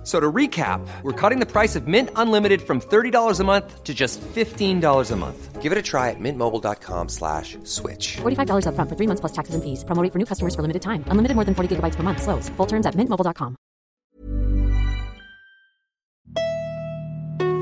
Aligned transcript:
F- 0.00 0.06
So 0.06 0.18
to 0.18 0.32
recap, 0.32 0.80
we're 1.02 1.12
cutting 1.12 1.40
the 1.40 1.46
price 1.46 1.76
of 1.76 1.86
Mint 1.86 2.08
Unlimited 2.16 2.62
from 2.62 2.80
$30 2.80 3.38
a 3.38 3.44
month 3.44 3.84
to 3.84 3.92
just 3.92 4.18
$15 4.34 5.10
a 5.12 5.16
month. 5.16 5.60
Give 5.60 5.72
it 5.72 5.78
a 5.78 5.82
try 5.82 6.08
at 6.08 6.16
mintmobile.com 6.18 7.08
slash 7.10 7.58
switch. 7.64 8.16
$45 8.22 8.64
upfront 8.64 8.88
for 8.88 8.96
three 8.96 9.06
months 9.06 9.20
plus 9.20 9.32
taxes 9.32 9.54
and 9.54 9.62
fees. 9.62 9.84
Promo 9.84 10.02
rate 10.02 10.10
for 10.10 10.18
new 10.18 10.24
customers 10.24 10.54
for 10.54 10.62
limited 10.62 10.80
time. 10.80 11.04
Unlimited 11.10 11.34
more 11.36 11.44
than 11.44 11.54
40 11.54 11.76
gigabytes 11.76 11.96
per 11.96 12.02
month. 12.02 12.22
Slows. 12.22 12.48
Full 12.56 12.66
terms 12.66 12.86
at 12.86 12.94
mintmobile.com. 12.96 13.56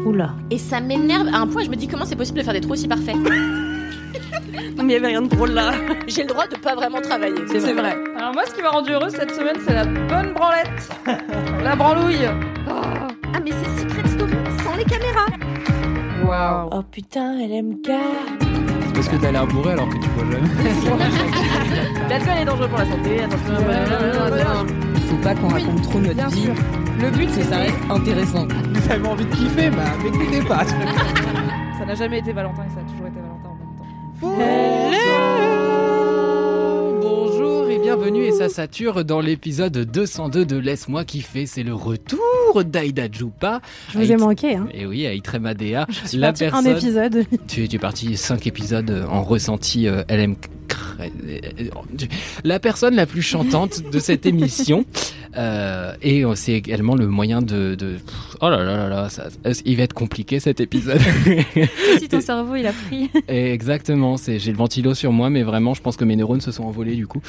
Oula. 0.07 0.31
Et 0.51 0.59
ça 0.59 0.81
m'énerve 0.81 1.27
à 1.35 1.39
un 1.41 1.49
point, 1.49 1.65
je 1.65 1.71
me 1.71 1.77
dis 1.77 1.89
comment 1.89 2.05
c'est 2.07 2.17
possible 2.17 2.39
de 2.39 2.45
faire 2.45 2.55
des 2.55 2.61
trous 2.61 2.73
aussi 2.75 2.87
parfaits. 2.89 3.17
Non, 4.77 4.85
mais 4.85 4.93
il 4.95 4.97
y 4.97 4.97
avait 4.97 5.07
rien 5.09 5.23
de 5.23 5.29
drôle 5.29 5.51
là. 5.51 5.73
J'ai 6.09 6.23
le 6.23 6.29
droit 6.29 6.47
de 6.47 6.57
pas 6.57 6.75
vraiment 6.75 7.01
travailler. 7.01 7.35
C'est 7.49 7.73
vrai. 7.73 7.97
Alors 8.17 8.33
moi, 8.33 8.43
ce 8.47 8.55
qui 8.55 8.63
m'a 8.63 8.71
rendu 8.71 8.93
heureuse 8.93 9.13
cette 9.13 9.33
semaine, 9.35 9.57
c'est 9.67 9.75
la 9.75 9.85
bonne 9.85 10.33
branlette, 10.35 10.91
la 11.65 11.77
branlouille. 11.77 12.29
Ah, 12.69 13.39
mais 13.45 13.51
c'est 13.51 13.83
Secret 13.83 14.09
Story 14.09 14.33
sans 14.65 14.77
les 14.77 14.85
caméras. 14.85 15.27
Waouh. 16.25 16.69
Oh 16.73 16.83
putain, 16.83 17.35
LMK. 17.39 17.87
C'est 18.87 18.93
parce 18.95 19.09
que 19.09 19.17
t'as 19.17 19.31
l'air 19.33 19.47
bourré 19.47 19.73
alors 19.73 19.89
que 19.89 19.95
tu 19.95 20.09
bois 20.11 20.25
jamais. 20.31 20.49
L'alcool 22.11 22.35
est 22.41 22.45
dangereux 22.45 22.69
pour 22.69 22.79
la 22.79 22.85
santé. 22.87 23.21
Attention. 23.23 24.67
Il 24.95 25.01
faut 25.03 25.17
pas 25.23 25.35
qu'on 25.35 25.49
raconte 25.49 25.83
trop 25.83 25.99
notre 26.01 26.15
Bien 26.15 26.29
vie. 26.29 26.43
sûr. 26.43 26.55
Le 27.01 27.11
but, 27.11 27.29
C'est 27.31 27.43
c'est 27.43 27.51
ça 27.51 27.57
reste 27.59 27.77
intéressant. 27.91 28.47
Vous 28.75 28.93
avez 28.93 29.07
envie 29.09 29.25
de 29.25 29.35
kiffer, 29.35 29.71
bah 29.71 29.85
m'écoutez 30.03 30.43
pas. 30.43 30.65
Ça 31.79 31.85
n'a 31.87 31.95
jamais 31.95 32.19
été 32.19 32.33
Valentin 32.33 32.65
et 32.65 32.71
ça 32.75 32.81
a 32.81 32.91
toujours 32.91 33.07
été 33.07 33.21
Valentin 33.21 33.38
bienvenue 37.83 38.25
et 38.25 38.33
ça 38.33 38.49
sature 38.49 39.05
dans 39.05 39.21
l'épisode 39.21 39.73
202 39.79 40.45
de 40.45 40.57
Laisse-moi 40.57 41.05
kiffer. 41.05 41.47
C'est 41.47 41.63
le 41.63 41.75
retour 41.75 42.19
d'Aïda 42.65 43.09
Djoupa. 43.11 43.61
Je 43.93 43.99
vous 43.99 44.13
ai 44.13 44.17
manqué, 44.17 44.55
hein. 44.57 44.69
Et 44.73 44.87
oui, 44.87 45.07
Aïtra 45.07 45.39
Madea. 45.39 45.87
Je 45.89 46.09
suis 46.09 46.19
La 46.19 46.29
partie 46.29 46.45
un 46.47 46.51
personne- 46.51 46.77
épisode. 46.77 47.25
Tu, 47.47 47.69
tu 47.69 47.77
es 47.77 47.79
parti 47.79 48.17
5 48.17 48.47
épisodes 48.47 49.07
en 49.11 49.23
ressenti 49.23 49.87
euh, 49.87 50.03
LM. 50.09 50.35
La 52.45 52.59
personne 52.61 52.95
la 52.95 53.07
plus 53.07 53.23
chantante 53.23 53.83
de 53.91 53.99
cette 53.99 54.27
émission. 54.27 54.85
Euh, 55.37 55.93
et 56.01 56.25
euh, 56.25 56.35
c'est 56.35 56.55
également 56.55 56.95
le 56.97 57.07
moyen 57.07 57.43
de, 57.43 57.75
de- 57.75 57.99
Oh 58.41 58.49
là 58.49 58.65
là 58.65 58.77
là 58.79 58.89
là, 58.89 59.09
ça- 59.11 59.29
il 59.67 59.77
va 59.77 59.83
être 59.83 59.93
compliqué 59.93 60.41
cet 60.41 60.59
épisode. 60.59 60.99
si 61.99 62.09
ton 62.09 62.23
cerveau, 62.23 62.57
il 62.57 62.67
a 62.67 62.73
pris. 62.73 63.11
Et 63.29 63.53
Exactement, 63.53 64.17
c'est 64.17 64.39
j'ai 64.39 64.51
le 64.51 64.57
ventilo 64.57 64.95
sur 64.95 65.13
moi, 65.13 65.29
mais 65.29 65.43
vraiment, 65.43 65.75
je 65.75 65.83
pense 65.83 65.97
que 65.99 66.05
mes 66.05 66.17
neurones 66.17 66.41
se 66.41 66.51
sont 66.51 66.65
envolés 66.65 66.97
du 66.97 67.07
coup. 67.07 67.21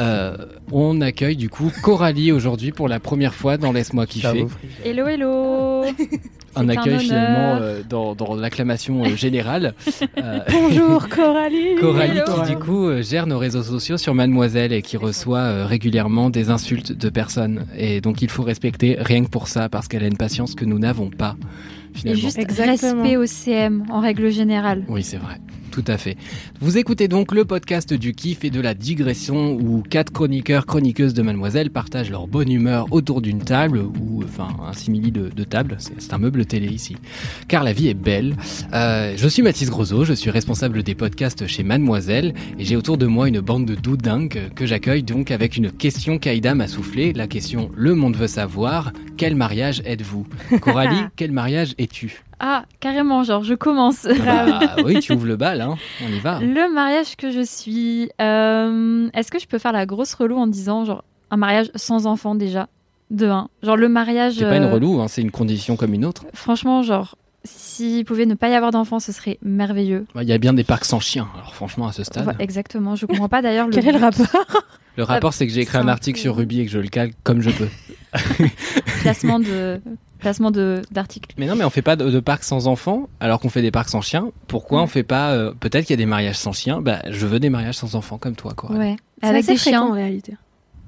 Euh, 0.00 0.36
on 0.72 1.00
accueille 1.02 1.36
du 1.36 1.50
coup 1.50 1.70
Coralie 1.82 2.32
aujourd'hui 2.32 2.72
pour 2.72 2.88
la 2.88 2.98
première 2.98 3.34
fois 3.34 3.58
dans 3.58 3.72
Laisse-moi 3.72 4.06
kiffer. 4.06 4.46
Hello, 4.82 5.06
hello. 5.06 5.84
Un 6.56 6.68
accueil 6.68 6.98
finalement 7.00 7.58
euh, 7.60 7.82
dans, 7.88 8.14
dans 8.14 8.34
l'acclamation 8.34 9.04
euh, 9.04 9.16
générale. 9.16 9.74
Euh, 10.18 10.38
Bonjour, 10.50 11.08
Coralie. 11.14 11.74
Coralie 11.80 12.18
Hello. 12.18 12.42
qui 12.44 12.50
du 12.52 12.56
coup 12.58 12.88
gère 13.02 13.26
nos 13.26 13.38
réseaux 13.38 13.62
sociaux 13.62 13.96
sur 13.98 14.14
Mademoiselle 14.14 14.72
et 14.72 14.80
qui 14.80 14.96
reçoit 14.96 15.38
euh, 15.38 15.66
régulièrement 15.66 16.30
des 16.30 16.50
insultes 16.50 16.92
de 16.92 17.08
personnes. 17.08 17.66
Et 17.76 18.00
donc 18.00 18.22
il 18.22 18.30
faut 18.30 18.42
respecter 18.42 18.96
rien 19.00 19.24
que 19.24 19.28
pour 19.30 19.48
ça 19.48 19.68
parce 19.68 19.88
qu'elle 19.88 20.04
a 20.04 20.06
une 20.06 20.16
patience 20.16 20.54
que 20.54 20.64
nous 20.64 20.78
n'avons 20.78 21.10
pas. 21.10 21.36
Et 22.04 22.14
juste 22.14 22.38
Exactement. 22.38 23.02
respect 23.02 23.16
au 23.16 23.26
CM 23.26 23.84
en 23.90 24.00
règle 24.00 24.30
générale. 24.30 24.84
Oui, 24.88 25.02
c'est 25.02 25.16
vrai. 25.18 25.36
Tout 25.74 25.82
à 25.88 25.98
fait. 25.98 26.16
Vous 26.60 26.78
écoutez 26.78 27.08
donc 27.08 27.32
le 27.32 27.44
podcast 27.44 27.92
du 27.92 28.14
kiff 28.14 28.44
et 28.44 28.50
de 28.50 28.60
la 28.60 28.74
digression 28.74 29.54
où 29.54 29.82
quatre 29.82 30.12
chroniqueurs, 30.12 30.66
chroniqueuses 30.66 31.14
de 31.14 31.22
Mademoiselle 31.22 31.70
partagent 31.70 32.12
leur 32.12 32.28
bonne 32.28 32.52
humeur 32.52 32.86
autour 32.92 33.20
d'une 33.20 33.42
table 33.42 33.80
ou 33.80 34.22
enfin 34.22 34.46
un 34.64 34.72
simili 34.72 35.10
de, 35.10 35.30
de 35.30 35.42
table. 35.42 35.78
C'est 35.80 36.12
un 36.12 36.18
meuble 36.18 36.46
télé 36.46 36.68
ici. 36.68 36.96
Car 37.48 37.64
la 37.64 37.72
vie 37.72 37.88
est 37.88 37.94
belle. 37.94 38.36
Euh, 38.72 39.14
je 39.16 39.26
suis 39.26 39.42
Mathis 39.42 39.68
Grosot, 39.68 40.04
je 40.04 40.12
suis 40.12 40.30
responsable 40.30 40.84
des 40.84 40.94
podcasts 40.94 41.48
chez 41.48 41.64
Mademoiselle 41.64 42.34
et 42.56 42.64
j'ai 42.64 42.76
autour 42.76 42.96
de 42.96 43.06
moi 43.06 43.26
une 43.26 43.40
bande 43.40 43.66
de 43.66 43.74
doudingues 43.74 44.52
que 44.54 44.66
j'accueille 44.66 45.02
donc 45.02 45.32
avec 45.32 45.56
une 45.56 45.72
question 45.72 46.18
qu'Aïda 46.18 46.54
m'a 46.54 46.68
soufflée. 46.68 47.12
La 47.12 47.26
question 47.26 47.72
Le 47.74 47.96
monde 47.96 48.14
veut 48.14 48.28
savoir. 48.28 48.92
Quel 49.16 49.34
mariage 49.34 49.82
êtes-vous? 49.84 50.24
Coralie, 50.60 51.02
quel 51.16 51.32
mariage 51.32 51.74
es-tu? 51.78 52.22
Ah, 52.40 52.64
carrément, 52.80 53.22
genre, 53.22 53.44
je 53.44 53.54
commence. 53.54 54.06
Ah 54.26 54.46
bah, 54.46 54.82
oui, 54.84 54.98
tu 55.00 55.12
ouvres 55.12 55.26
le 55.26 55.36
bal, 55.36 55.60
hein. 55.60 55.76
on 56.04 56.12
y 56.12 56.18
va. 56.18 56.40
Le 56.40 56.72
mariage 56.72 57.16
que 57.16 57.30
je 57.30 57.42
suis. 57.44 58.10
euh, 58.20 59.08
Est-ce 59.14 59.30
que 59.30 59.38
je 59.38 59.46
peux 59.46 59.58
faire 59.58 59.72
la 59.72 59.86
grosse 59.86 60.14
relou 60.14 60.36
en 60.36 60.46
disant, 60.46 60.84
genre, 60.84 61.04
un 61.30 61.36
mariage 61.36 61.70
sans 61.74 62.06
enfant 62.06 62.34
déjà? 62.34 62.68
De 63.10 63.26
un. 63.28 63.48
Genre, 63.62 63.76
le 63.76 63.88
mariage. 63.88 64.34
C'est 64.38 64.44
pas 64.44 64.56
une 64.56 64.64
euh, 64.64 64.72
relou, 64.72 65.00
hein, 65.00 65.08
c'est 65.08 65.22
une 65.22 65.30
condition 65.30 65.76
comme 65.76 65.94
une 65.94 66.04
autre. 66.04 66.24
Franchement, 66.32 66.82
genre, 66.82 67.16
s'il 67.44 68.04
pouvait 68.06 68.26
ne 68.26 68.34
pas 68.34 68.48
y 68.48 68.54
avoir 68.54 68.70
d'enfant, 68.70 68.98
ce 68.98 69.12
serait 69.12 69.38
merveilleux. 69.42 70.06
Il 70.20 70.26
y 70.28 70.32
a 70.32 70.38
bien 70.38 70.54
des 70.54 70.64
parcs 70.64 70.86
sans 70.86 71.00
chiens, 71.00 71.28
alors 71.36 71.54
franchement, 71.54 71.86
à 71.86 71.92
ce 71.92 72.02
stade. 72.02 72.26
Ouais, 72.26 72.34
exactement. 72.38 72.96
Je 72.96 73.04
comprends 73.06 73.28
pas 73.28 73.42
d'ailleurs 73.42 73.66
le. 73.66 73.72
Quel 73.72 73.86
est 73.88 73.92
le 73.92 73.98
rapport? 73.98 74.26
Le 74.96 75.02
rapport, 75.02 75.34
c'est 75.34 75.46
que 75.46 75.52
j'ai 75.52 75.60
écrit 75.62 75.78
un 75.78 75.88
article 75.88 76.18
sur 76.20 76.36
Ruby 76.36 76.60
et 76.60 76.64
que 76.66 76.70
je 76.70 76.78
le 76.78 76.86
calque 76.88 77.14
comme 77.24 77.40
je 77.42 77.50
peux. 77.50 77.68
Placement 79.02 79.38
de. 79.40 79.80
Placement 80.24 80.50
de 80.50 80.80
d'article. 80.90 81.34
Mais 81.38 81.46
non, 81.46 81.54
mais 81.54 81.64
on 81.64 81.70
fait 81.70 81.82
pas 81.82 81.96
de, 81.96 82.10
de 82.10 82.20
parcs 82.20 82.44
sans 82.44 82.66
enfants, 82.66 83.08
alors 83.20 83.38
qu'on 83.40 83.50
fait 83.50 83.60
des 83.62 83.70
parcs 83.70 83.90
sans 83.90 84.00
chiens. 84.00 84.30
Pourquoi 84.48 84.80
on 84.82 84.86
fait 84.86 85.02
pas 85.02 85.32
euh, 85.32 85.52
Peut-être 85.60 85.84
qu'il 85.84 85.92
y 85.92 85.98
a 86.00 86.02
des 86.02 86.06
mariages 86.06 86.38
sans 86.38 86.52
chiens? 86.52 86.80
Bah, 86.80 87.00
je 87.10 87.26
veux 87.26 87.38
des 87.38 87.50
mariages 87.50 87.76
sans 87.76 87.94
enfants 87.94 88.16
comme 88.16 88.34
toi, 88.34 88.54
quoi. 88.56 88.72
Ouais. 88.74 88.96
Avec 89.20 89.44
des 89.46 89.56
fréquent, 89.56 89.82
en 89.82 89.86
chiens. 89.88 89.94
réalité. 89.94 90.34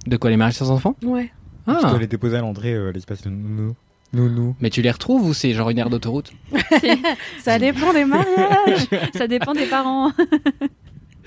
De 0.07 0.17
quoi 0.17 0.31
les 0.31 0.37
mariages 0.39 0.55
sans 0.55 0.71
enfants? 0.71 0.97
Ouais. 1.05 1.31
Ah. 1.67 1.79
Tu 1.83 1.87
dois 1.87 1.99
les 1.99 2.07
déposer 2.07 2.37
à 2.37 2.41
l'entrée, 2.41 2.73
euh, 2.73 2.93
l'espace 2.93 3.23
de 3.23 3.29
nounou. 3.31 3.75
Nounou. 4.13 4.55
Mais 4.61 4.71
tu 4.71 4.81
les 4.83 4.91
retrouves 4.91 5.27
ou 5.27 5.35
c'est 5.35 5.53
genre 5.53 5.69
une 5.69 5.79
aire 5.79 5.91
d'autoroute? 5.91 6.33
Ça 7.43 7.59
dépend 7.59 7.93
des 7.93 8.05
mariages. 8.07 8.87
Ça 9.15 9.27
dépend 9.27 9.53
des 9.53 9.67
parents. 9.67 10.13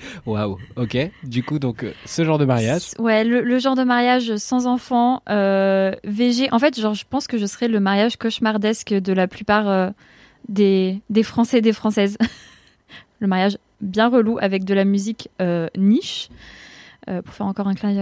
Waouh. 0.26 0.58
Ok. 0.76 0.96
Du 1.24 1.42
coup, 1.42 1.58
donc 1.58 1.84
euh, 1.84 1.92
ce 2.04 2.24
genre 2.24 2.38
de 2.38 2.44
mariage. 2.44 2.90
Ouais, 2.98 3.24
le, 3.24 3.58
genre 3.58 3.76
de 3.76 3.84
mariage 3.84 4.36
sans 4.36 4.66
enfant, 4.66 5.22
euh, 5.28 5.92
VG. 6.04 6.48
En 6.52 6.58
fait, 6.58 6.78
genre, 6.78 6.94
je 6.94 7.04
pense 7.08 7.26
que 7.26 7.38
je 7.38 7.46
serais 7.46 7.68
le 7.68 7.80
mariage 7.80 8.16
cauchemardesque 8.16 8.92
de 8.92 9.12
la 9.12 9.28
plupart 9.28 9.68
euh, 9.68 9.90
des, 10.48 11.00
des 11.10 11.22
Français 11.22 11.58
et 11.58 11.62
des 11.62 11.72
Françaises. 11.72 12.16
le 13.20 13.26
mariage 13.26 13.58
bien 13.80 14.08
relou 14.08 14.38
avec 14.40 14.64
de 14.64 14.74
la 14.74 14.84
musique 14.84 15.28
niche. 15.76 16.28
Euh, 17.10 17.22
pour 17.22 17.34
faire 17.34 17.46
encore 17.46 17.66
un 17.66 17.74
clin 17.74 17.92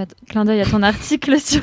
d'œil 0.45 0.61
à, 0.61 0.67
ton 0.67 0.83
article 0.83 1.41
sur 1.41 1.63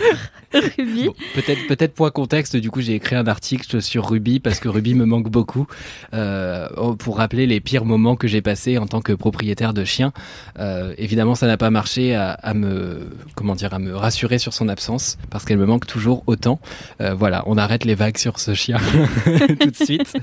Ruby. 0.53 1.06
Bon, 1.06 1.13
peut-être, 1.35 1.67
peut-être 1.67 1.94
point 1.94 2.09
contexte. 2.09 2.56
Du 2.56 2.72
coup, 2.72 2.81
j'ai 2.81 2.95
écrit 2.95 3.16
un 3.16 3.28
article 3.28 3.81
sur 3.83 4.09
Ruby 4.09 4.39
parce 4.39 4.59
que 4.59 4.67
Ruby 4.67 4.95
me 4.95 5.06
manque 5.06 5.29
beaucoup 5.29 5.67
euh, 6.13 6.67
oh, 6.78 6.95
pour 6.95 7.17
rappeler 7.17 7.45
les 7.45 7.59
pires 7.59 7.85
moments 7.85 8.16
que 8.16 8.28
j'ai 8.28 8.41
passés 8.41 8.79
en 8.79 8.88
tant 8.88 9.01
que 9.01 9.13
propriétaire 9.13 9.73
de 9.73 9.83
chien. 9.83 10.11
Euh, 10.57 10.95
évidemment, 10.97 11.35
ça 11.35 11.45
n'a 11.45 11.57
pas 11.57 11.69
marché 11.69 12.16
à, 12.16 12.31
à 12.31 12.56
me, 12.56 13.09
comment 13.35 13.53
dire, 13.53 13.73
à 13.75 13.79
me 13.79 13.95
rassurer 13.95 14.39
sur 14.39 14.53
son 14.53 14.67
absence 14.67 15.17
parce 15.29 15.45
qu'elle 15.45 15.59
me 15.59 15.67
manque 15.67 15.85
toujours 15.85 16.23
autant. 16.27 16.59
Voilà, 17.00 17.44
on 17.45 17.57
arrête 17.57 17.85
les 17.85 17.95
vagues 17.95 18.17
sur 18.17 18.39
ce 18.39 18.53
chien 18.53 18.77
tout 19.59 19.69
de 19.69 19.75
suite. 19.75 20.13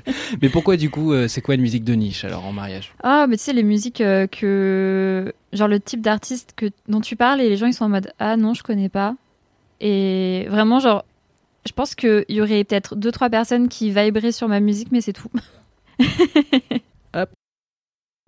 Mais 0.41 0.49
pourquoi 0.49 0.77
du 0.77 0.91
coup, 0.91 1.13
c'est 1.29 1.41
quoi 1.41 1.55
une 1.55 1.61
musique 1.61 1.85
de 1.85 1.95
niche 1.95 2.25
alors 2.25 2.45
en 2.47 2.53
mariage? 2.53 2.93
Ah, 3.03 3.27
mais 3.29 3.37
tu 3.37 3.45
sais, 3.45 3.53
les 3.53 3.63
musiques 3.63 3.99
que. 3.99 5.33
Genre 5.53 5.69
le 5.69 5.81
type 5.81 6.01
d'artiste 6.01 6.55
que, 6.57 6.67
dont 6.89 7.01
tu 7.01 7.17
parles 7.17 7.41
et 7.41 7.49
les 7.49 7.57
gens 7.57 7.67
ils 7.67 7.75
sont 7.75 7.85
en 7.85 7.91
mode 7.91 8.13
Ah 8.19 8.37
non, 8.37 8.55
je 8.55 8.63
connais 8.63 8.89
pas. 8.89 9.15
Et 9.81 10.47
vraiment, 10.49 10.81
genre, 10.81 11.05
je 11.67 11.73
pense 11.73 11.95
qu'il 11.95 12.25
y 12.29 12.41
aurait 12.41 12.65
peut-être 12.65 12.97
deux, 12.97 13.13
trois 13.13 13.29
personnes 13.29 13.69
qui 13.69 13.91
viberaient 13.91 14.33
sur 14.33 14.49
ma 14.49 14.61
musique, 14.61 14.89
mais 14.93 15.01
c'est 15.01 15.13
tout. 15.13 15.31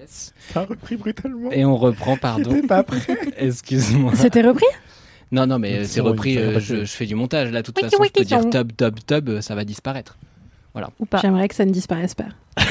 Ça 0.07 0.61
a 0.63 0.65
repris 0.65 0.97
brutalement. 0.97 1.51
Et 1.53 1.65
on 1.65 1.77
reprend, 1.77 2.17
pardon. 2.17 2.61
Pas 2.67 2.83
prêt. 2.83 3.17
Excuse-moi. 3.37 4.15
C'était 4.17 4.43
repris? 4.43 4.67
Non, 5.31 5.47
non, 5.47 5.59
mais 5.59 5.85
c'est 5.85 6.01
repris. 6.01 6.37
euh, 6.37 6.59
je, 6.61 6.85
fais 6.85 7.07
du 7.07 7.15
montage 7.15 7.51
là. 7.51 7.63
De 7.63 7.67
toute 7.67 7.77
Wiki, 7.77 7.91
façon, 7.91 8.05
je 8.05 8.11
peux 8.11 8.25
dire 8.25 8.51
tub, 8.51 8.73
tub, 8.77 8.99
tub, 9.07 9.41
ça 9.41 9.55
va 9.55 9.65
disparaître. 9.65 10.17
Ou 10.99 11.07
pas. 11.07 11.19
J'aimerais 11.19 11.49
que 11.49 11.55
ça 11.55 11.65
ne 11.65 11.71
disparaisse 11.71 12.15
pas. 12.15 12.27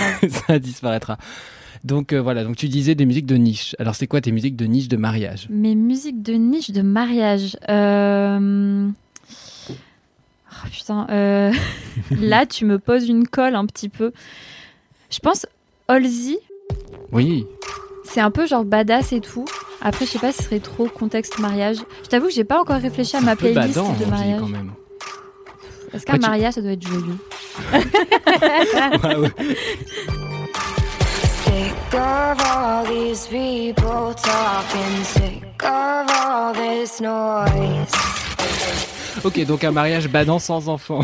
ça 0.47 0.59
disparaîtra. 0.59 1.17
Donc 1.83 2.13
euh, 2.13 2.21
voilà. 2.21 2.43
Donc 2.43 2.55
tu 2.55 2.67
disais 2.69 2.95
des 2.95 3.05
musiques 3.05 3.25
de 3.25 3.35
niche. 3.35 3.75
Alors 3.79 3.95
c'est 3.95 4.07
quoi 4.07 4.21
tes 4.21 4.31
musiques 4.31 4.55
de 4.55 4.65
niche 4.65 4.87
de 4.87 4.97
mariage? 4.97 5.47
Mes 5.49 5.75
musiques 5.75 6.21
de 6.21 6.33
niche 6.33 6.71
de 6.71 6.81
mariage. 6.81 7.57
Euh... 7.69 8.87
oh, 9.69 10.67
putain. 10.71 11.07
euh, 11.09 11.51
Là, 12.11 12.45
tu 12.45 12.65
me 12.65 12.79
poses 12.79 13.07
une 13.09 13.27
colle 13.27 13.55
un 13.55 13.65
petit 13.65 13.89
peu. 13.89 14.11
Je 15.09 15.19
pense 15.19 15.45
Halsey, 15.89 16.37
Oui. 17.11 17.45
c'est 18.05 18.21
un 18.21 18.31
peu 18.31 18.47
genre 18.47 18.63
badass 18.63 19.11
et 19.13 19.19
tout. 19.19 19.45
Après, 19.81 20.05
je 20.05 20.11
sais 20.11 20.19
pas 20.19 20.31
si 20.31 20.37
ce 20.37 20.43
serait 20.45 20.59
trop 20.61 20.87
contexte 20.87 21.39
mariage. 21.39 21.77
Je 22.03 22.07
t'avoue 22.09 22.27
que 22.27 22.33
j'ai 22.33 22.45
pas 22.45 22.59
encore 22.61 22.77
réfléchi 22.79 23.17
à 23.17 23.21
ma 23.21 23.35
playlist 23.35 23.75
badant, 23.75 23.93
de 23.99 24.05
mariage. 24.05 24.39
quand 24.39 24.47
même. 24.47 24.71
Est-ce 25.93 26.05
qu'un 26.05 26.13
tu- 26.13 26.21
mariage, 26.21 26.53
ça 26.53 26.61
doit 26.61 26.71
être 26.71 26.87
joyeux 26.87 27.17
Ouais, 29.03 29.15
ouais. 29.17 29.29
Sick 31.93 32.01
of 32.01 32.41
all 32.41 32.85
these 32.85 33.27
people 33.27 34.15
talking, 34.15 35.03
sick 35.03 35.43
of 35.63 36.09
all 36.09 36.51
this 36.51 36.99
noise. 36.99 37.91
Ok, 39.23 39.45
donc 39.45 39.63
un 39.63 39.71
mariage 39.71 40.07
badant 40.09 40.39
sans 40.39 40.69
enfant. 40.69 41.01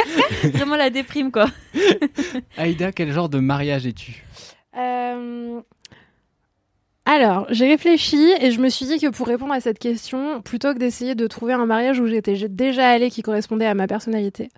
Vraiment 0.52 0.74
la 0.74 0.90
déprime, 0.90 1.30
quoi. 1.30 1.46
Aïda, 2.58 2.90
quel 2.90 3.12
genre 3.12 3.28
de 3.28 3.38
mariage 3.38 3.86
es-tu 3.86 4.24
Euh, 4.76 5.60
Alors, 7.04 7.46
j'ai 7.50 7.68
réfléchi 7.68 8.32
et 8.40 8.50
je 8.50 8.60
me 8.60 8.68
suis 8.68 8.86
dit 8.86 8.98
que 8.98 9.10
pour 9.10 9.28
répondre 9.28 9.52
à 9.52 9.60
cette 9.60 9.78
question, 9.78 10.42
plutôt 10.42 10.74
que 10.74 10.78
d'essayer 10.80 11.14
de 11.14 11.28
trouver 11.28 11.52
un 11.52 11.66
mariage 11.66 12.00
où 12.00 12.08
j'étais 12.08 12.48
déjà 12.48 12.88
allée 12.88 13.10
qui 13.10 13.22
correspondait 13.22 13.66
à 13.66 13.74
ma 13.74 13.86
personnalité, 13.86 14.48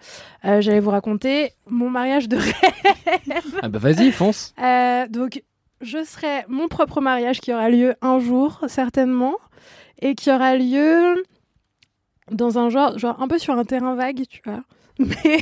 euh, 0.47 0.63
j'allais 0.63 0.81
vous 0.81 0.91
raconter 0.93 1.51
mon 1.69 1.91
mariage 1.91 2.27
de 2.27 2.37
rêve. 2.39 3.43
Ah 3.61 3.69
bah 3.69 3.79
vas-y, 3.79 4.11
fonce. 4.13 4.55
Euh, 4.63 5.07
donc, 5.09 5.43
je 5.85 6.05
serai 6.05 6.45
mon 6.49 6.69
propre 6.69 7.01
mariage 7.01 7.41
qui 7.41 7.53
aura 7.53 7.69
lieu 7.69 7.95
un 8.03 8.19
jour, 8.19 8.61
certainement, 8.69 9.37
et 10.01 10.15
qui 10.15 10.31
aura 10.31 10.57
lieu 10.57 11.23
dans 12.31 12.59
un 12.59 12.71
genre, 12.71 12.99
genre 12.99 13.21
un 13.21 13.29
peu 13.29 13.39
sur 13.39 13.55
un 13.55 13.65
terrain 13.65 13.95
vague, 13.95 14.25
tu 14.29 14.41
vois. 14.45 14.63
Mais, 15.01 15.07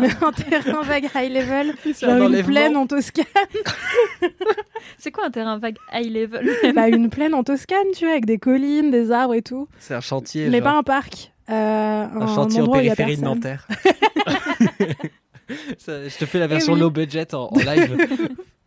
mais 0.00 0.08
un 0.20 0.32
terrain 0.32 0.82
vague 0.82 1.08
high 1.14 1.32
level, 1.32 1.74
C'est 1.84 2.00
genre 2.00 2.10
un 2.10 2.32
une 2.32 2.42
plaine 2.42 2.76
en 2.76 2.88
Toscane. 2.88 3.24
C'est 4.98 5.12
quoi 5.12 5.26
un 5.26 5.30
terrain 5.30 5.58
vague 5.58 5.76
high 5.92 6.12
level? 6.12 6.50
Bah, 6.74 6.88
une 6.88 7.08
plaine 7.08 7.34
en 7.34 7.44
Toscane, 7.44 7.86
tu 7.94 8.04
vois, 8.04 8.14
avec 8.14 8.26
des 8.26 8.38
collines, 8.38 8.90
des 8.90 9.12
arbres 9.12 9.34
et 9.34 9.42
tout. 9.42 9.68
C'est 9.78 9.94
un 9.94 10.00
chantier. 10.00 10.48
Mais 10.48 10.58
genre. 10.58 10.64
pas 10.64 10.78
un 10.78 10.82
parc. 10.82 11.32
Euh, 11.50 11.52
un, 11.52 12.20
Un 12.22 12.34
chantier 12.34 12.62
en 12.62 12.68
périphérie 12.68 13.16
de. 13.16 13.22
Nanterre. 13.22 13.68
Ça, 15.78 16.08
je 16.08 16.16
te 16.18 16.26
fais 16.26 16.38
la 16.38 16.46
version 16.46 16.74
oui. 16.74 16.80
low 16.80 16.90
budget 16.90 17.34
en, 17.34 17.48
en 17.52 17.58
live. 17.58 17.96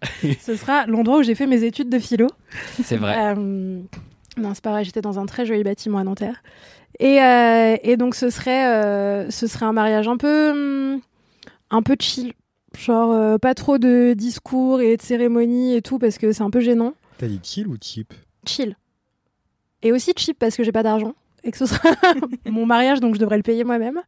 Ce 0.42 0.56
sera 0.56 0.86
l'endroit 0.86 1.20
où 1.20 1.24
j'ai 1.24 1.36
fait 1.36 1.48
mes 1.48 1.64
études 1.64 1.90
de 1.90 2.00
philo. 2.00 2.28
C'est 2.84 2.98
vrai. 2.98 3.16
Euh, 3.36 3.82
non, 4.38 4.54
c'est 4.54 4.64
pas 4.64 4.72
vrai, 4.72 4.84
j'étais 4.84 5.02
dans 5.02 5.20
un 5.20 5.26
très 5.26 5.46
joli 5.46 5.64
bâtiment 5.64 5.98
à 5.98 6.04
Nanterre. 6.04 6.44
Et, 7.00 7.22
euh, 7.22 7.76
et 7.84 7.98
donc, 7.98 8.16
ce 8.16 8.30
serait, 8.30 8.68
euh, 8.68 9.30
ce 9.30 9.48
serait 9.48 9.66
un 9.66 9.74
mariage 9.74 10.08
un 10.08 10.18
peu, 10.18 10.52
hum, 10.52 11.02
un 11.70 11.82
peu 11.82 11.96
chill. 12.00 12.34
Genre, 12.78 13.12
euh, 13.12 13.38
pas 13.38 13.56
trop 13.56 13.78
de 13.78 14.14
discours 14.14 14.82
et 14.82 14.98
de 14.98 15.02
cérémonies 15.02 15.76
et 15.76 15.82
tout, 15.82 15.98
parce 15.98 16.18
que 16.18 16.32
c'est 16.32 16.44
un 16.44 16.50
peu 16.52 16.60
gênant. 16.60 16.94
T'as 17.18 17.28
dit 17.28 17.40
chill 17.44 17.68
ou 17.68 17.76
cheap? 17.82 18.14
Chill. 18.46 18.76
Et 19.82 19.92
aussi 19.92 20.14
cheap, 20.16 20.38
parce 20.38 20.56
que 20.56 20.64
j'ai 20.64 20.72
pas 20.72 20.84
d'argent. 20.84 21.14
Et 21.44 21.52
que 21.52 21.58
ce 21.58 21.66
sera 21.66 21.90
mon 22.46 22.66
mariage, 22.66 23.00
donc 23.00 23.16
je 23.16 23.20
devrais 23.20 23.38
le 23.38 23.44
payer 23.44 23.64
moi-même. 23.64 24.02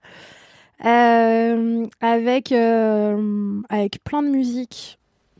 Euh, 0.85 1.85
avec, 2.01 2.51
euh, 2.51 3.61
avec 3.69 4.03
plein 4.03 4.23
de 4.23 4.29
musique. 4.29 4.97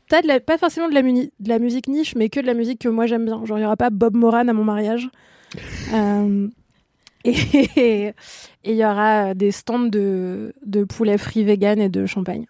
Pas, 0.08 0.22
de 0.22 0.26
la- 0.26 0.40
pas 0.40 0.58
forcément 0.58 0.88
de 0.88 0.94
la, 0.94 1.02
muni- 1.02 1.32
de 1.40 1.48
la 1.48 1.58
musique 1.58 1.88
niche, 1.88 2.14
mais 2.16 2.28
que 2.28 2.40
de 2.40 2.46
la 2.46 2.54
musique 2.54 2.80
que 2.80 2.88
moi 2.88 3.06
j'aime 3.06 3.24
bien. 3.24 3.44
Genre, 3.44 3.56
il 3.58 3.60
n'y 3.60 3.66
aura 3.66 3.76
pas 3.76 3.90
Bob 3.90 4.14
Moran 4.16 4.46
à 4.48 4.52
mon 4.52 4.64
mariage. 4.64 5.08
Euh, 5.92 6.46
et 7.24 8.14
il 8.64 8.74
y 8.76 8.84
aura 8.84 9.34
des 9.34 9.50
stands 9.50 9.78
de, 9.80 10.52
de 10.64 10.84
poulet 10.84 11.18
frit 11.18 11.42
vegan 11.44 11.80
et 11.80 11.88
de 11.88 12.06
champagne. 12.06 12.46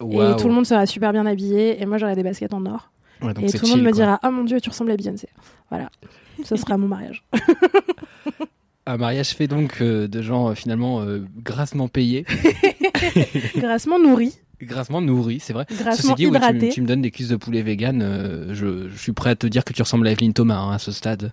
Et 0.00 0.36
tout 0.38 0.46
le 0.46 0.54
monde 0.54 0.64
sera 0.64 0.86
super 0.86 1.12
bien 1.12 1.26
habillé. 1.26 1.82
Et 1.82 1.86
moi, 1.86 1.98
j'aurai 1.98 2.14
des 2.14 2.22
baskets 2.22 2.54
en 2.54 2.64
or. 2.66 2.90
Ouais, 3.20 3.32
et 3.42 3.50
tout 3.52 3.64
le 3.66 3.70
monde 3.70 3.80
me 3.80 3.90
quoi. 3.90 3.92
dira 3.92 4.20
Oh 4.24 4.30
mon 4.30 4.44
dieu, 4.44 4.60
tu 4.60 4.68
ressembles 4.70 4.92
à 4.92 4.96
Beyoncé. 4.96 5.28
Voilà. 5.70 5.90
Ce 6.44 6.54
sera 6.54 6.78
mon 6.78 6.86
mariage. 6.86 7.24
Un 8.88 8.96
mariage 8.96 9.28
fait 9.30 9.46
donc 9.48 9.82
euh, 9.82 10.08
de 10.08 10.22
gens 10.22 10.48
euh, 10.48 10.54
finalement 10.54 11.02
euh, 11.02 11.22
grassement 11.44 11.88
payés, 11.88 12.24
Grassement 13.56 13.98
nourri. 13.98 14.34
grassement 14.62 15.00
nourris, 15.02 15.40
c'est 15.40 15.52
vrai. 15.52 15.66
Grassement 15.70 15.94
Ceci 15.94 16.14
dit, 16.14 16.26
oui, 16.26 16.38
tu, 16.60 16.68
tu 16.70 16.82
me 16.82 16.86
donnes 16.86 17.02
des 17.02 17.10
cuisses 17.10 17.28
de 17.28 17.36
poulet 17.36 17.60
vegan, 17.62 18.00
euh, 18.02 18.54
je, 18.54 18.88
je 18.88 18.96
suis 18.96 19.12
prêt 19.12 19.30
à 19.30 19.36
te 19.36 19.46
dire 19.46 19.64
que 19.64 19.72
tu 19.72 19.82
ressembles 19.82 20.06
à 20.08 20.12
Evelyne 20.12 20.32
Thomas 20.32 20.56
hein, 20.58 20.72
à 20.72 20.78
ce 20.78 20.90
stade. 20.92 21.32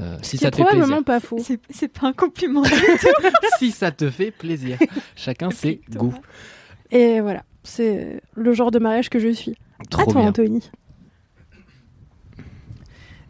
Euh, 0.00 0.16
si 0.22 0.36
C'est 0.38 0.44
ça 0.44 0.50
te 0.52 0.56
fait 0.58 0.64
plaisir. 0.64 1.04
pas 1.04 1.18
faux. 1.20 1.38
C'est 1.70 1.88
pas 1.88 2.06
un 2.06 2.12
compliment. 2.12 2.62
si 3.58 3.72
ça 3.72 3.90
te 3.90 4.08
fait 4.08 4.30
plaisir. 4.30 4.78
Chacun 5.16 5.50
ses 5.50 5.80
goûts. 5.90 6.14
Et 6.92 7.20
voilà. 7.20 7.42
C'est 7.64 8.20
le 8.34 8.52
genre 8.52 8.70
de 8.70 8.78
mariage 8.78 9.08
que 9.10 9.18
je 9.18 9.28
suis. 9.28 9.56
Trop 9.90 10.02
à 10.02 10.04
toi, 10.04 10.14
bien. 10.20 10.28
Anthony. 10.30 10.70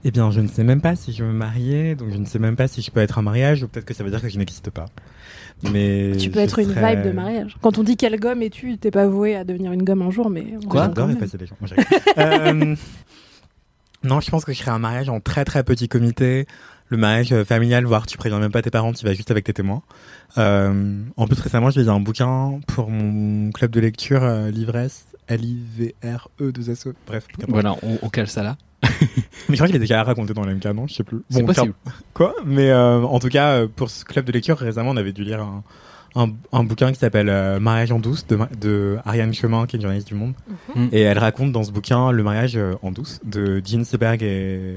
Eh 0.04 0.10
bien, 0.10 0.30
je 0.32 0.40
ne 0.40 0.48
sais 0.48 0.64
même 0.64 0.80
pas 0.80 0.96
si 0.96 1.12
je 1.12 1.22
veux 1.24 1.30
me 1.30 1.36
marier, 1.38 1.94
donc 1.94 2.10
je 2.10 2.16
ne 2.18 2.24
sais 2.24 2.38
même 2.40 2.56
pas 2.56 2.66
si 2.68 2.82
je 2.82 2.90
peux 2.90 3.00
être 3.00 3.18
un 3.18 3.22
mariage, 3.22 3.62
ou 3.62 3.68
peut-être 3.68 3.84
que 3.86 3.94
ça 3.94 4.02
veut 4.02 4.10
dire 4.10 4.20
que 4.20 4.28
je 4.28 4.36
n'existe 4.38 4.70
pas. 4.70 4.86
Mais 5.70 6.12
Tu 6.18 6.28
peux 6.30 6.40
je 6.40 6.44
être 6.44 6.58
une 6.58 6.70
serais- 6.70 6.96
vibe 6.96 7.04
de 7.04 7.12
mariage. 7.12 7.56
Quand 7.60 7.78
on 7.78 7.84
dit 7.84 7.96
quelle 7.96 8.18
gomme 8.18 8.42
es-tu, 8.42 8.78
t'es 8.78 8.90
pas 8.90 9.06
voué 9.06 9.36
à 9.36 9.44
devenir 9.44 9.70
une 9.72 9.84
gomme 9.84 10.02
un 10.02 10.10
jour, 10.10 10.28
mais. 10.28 10.44
on 10.64 10.66
Quoi 10.68 10.88
même. 10.88 11.10
effacer 11.16 11.38
les 11.38 11.46
gens. 11.46 11.56
Je. 11.62 11.74
Euh, 12.18 12.74
Non, 14.04 14.18
je 14.18 14.28
pense 14.30 14.44
que 14.44 14.52
je 14.52 14.58
serais 14.58 14.72
un 14.72 14.80
mariage 14.80 15.08
en 15.08 15.20
très 15.20 15.44
très 15.44 15.62
petit 15.62 15.86
comité. 15.88 16.46
Le 16.88 16.96
mariage 16.96 17.32
euh, 17.32 17.44
familial, 17.44 17.84
voire 17.84 18.04
tu 18.08 18.18
préviens 18.18 18.40
même 18.40 18.50
pas 18.50 18.60
tes 18.60 18.70
parents, 18.70 18.92
tu 18.92 19.04
vas 19.06 19.14
juste 19.14 19.30
avec 19.30 19.44
tes 19.44 19.52
témoins. 19.52 19.82
Euh, 20.38 21.00
en 21.16 21.26
plus, 21.28 21.38
récemment, 21.40 21.70
j'ai 21.70 21.84
lu 21.84 21.88
un 21.88 22.00
bouquin 22.00 22.58
pour 22.66 22.90
mon 22.90 23.52
club 23.52 23.70
de 23.70 23.78
lecture, 23.78 24.24
euh, 24.24 24.50
l'ivresse, 24.50 25.06
L-I-V-R-E-2-S-E. 25.28 26.90
E. 26.90 26.94
Bref. 27.06 27.26
Voilà, 27.48 27.76
on, 27.82 27.98
on 28.02 28.08
cale 28.08 28.26
ça 28.28 28.42
là. 28.42 28.56
Mais 29.48 29.50
je 29.50 29.54
crois 29.56 29.66
qu'il 29.66 29.76
est 29.76 29.80
déjà 29.80 30.02
raconté 30.02 30.34
dans 30.34 30.44
l'MK, 30.44 30.64
non? 30.66 30.86
Je 30.86 30.94
sais 30.94 31.04
plus. 31.04 31.22
C'est 31.30 31.40
Bon, 31.40 31.46
possible. 31.46 31.74
Quoi? 32.14 32.34
Mais 32.44 32.70
euh, 32.70 33.02
en 33.02 33.18
tout 33.18 33.28
cas, 33.28 33.52
euh, 33.52 33.68
pour 33.74 33.90
ce 33.90 34.04
club 34.04 34.24
de 34.24 34.32
lecture, 34.32 34.56
récemment, 34.58 34.90
on 34.90 34.96
avait 34.96 35.12
dû 35.12 35.24
lire 35.24 35.40
un, 35.40 35.62
un, 36.14 36.30
un 36.52 36.64
bouquin 36.64 36.92
qui 36.92 36.98
s'appelle 36.98 37.28
euh, 37.28 37.60
Mariage 37.60 37.92
en 37.92 37.98
douce 37.98 38.26
de, 38.26 38.38
de 38.60 38.98
Ariane 39.04 39.32
Chemin, 39.32 39.66
qui 39.66 39.76
est 39.76 39.78
une 39.78 39.82
journaliste 39.82 40.08
du 40.08 40.14
Monde. 40.14 40.34
Mhm. 40.74 40.88
Et 40.92 41.00
elle 41.00 41.18
raconte 41.18 41.52
dans 41.52 41.62
ce 41.64 41.72
bouquin 41.72 42.10
le 42.12 42.22
mariage 42.22 42.56
euh, 42.56 42.74
en 42.82 42.90
douce 42.90 43.20
de 43.24 43.62
Jean 43.64 43.84
Seberg 43.84 44.22
et, 44.22 44.76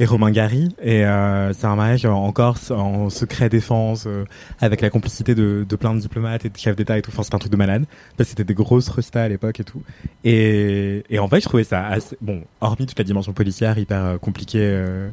et 0.00 0.06
Romain 0.06 0.30
Gary. 0.30 0.74
Et 0.82 1.04
euh, 1.04 1.52
c'est 1.52 1.66
un 1.66 1.76
mariage 1.76 2.04
en 2.06 2.30
Corse, 2.32 2.70
en 2.70 3.10
secret 3.10 3.48
défense, 3.48 4.04
euh, 4.06 4.24
avec 4.60 4.80
la 4.80 4.90
complicité 4.90 5.34
de, 5.34 5.64
de 5.68 5.76
plein 5.76 5.94
de 5.94 6.00
diplomates 6.00 6.44
et 6.44 6.50
de 6.50 6.56
chefs 6.56 6.76
d'État 6.76 6.98
et 6.98 7.02
tout. 7.02 7.10
Enfin, 7.12 7.22
c'est 7.22 7.34
un 7.34 7.38
truc 7.38 7.52
de 7.52 7.56
malade. 7.56 7.84
Parce 8.16 8.28
que 8.28 8.30
c'était 8.30 8.44
des 8.44 8.54
grosses 8.54 8.88
restas 8.88 9.22
à 9.22 9.28
l'époque 9.28 9.60
et 9.60 9.64
tout. 9.64 9.82
Et, 10.24 11.04
et 11.10 11.18
en 11.18 11.28
fait, 11.28 11.40
je 11.40 11.46
trouvais 11.46 11.64
ça 11.64 11.86
assez... 11.86 12.16
Bon, 12.20 12.42
hormis 12.60 12.86
toute 12.86 12.98
la 12.98 13.04
dimension 13.04 13.32
policière 13.32 13.78
hyper 13.78 14.04
euh, 14.04 14.18
compliquée 14.18 14.58
euh, 14.60 15.08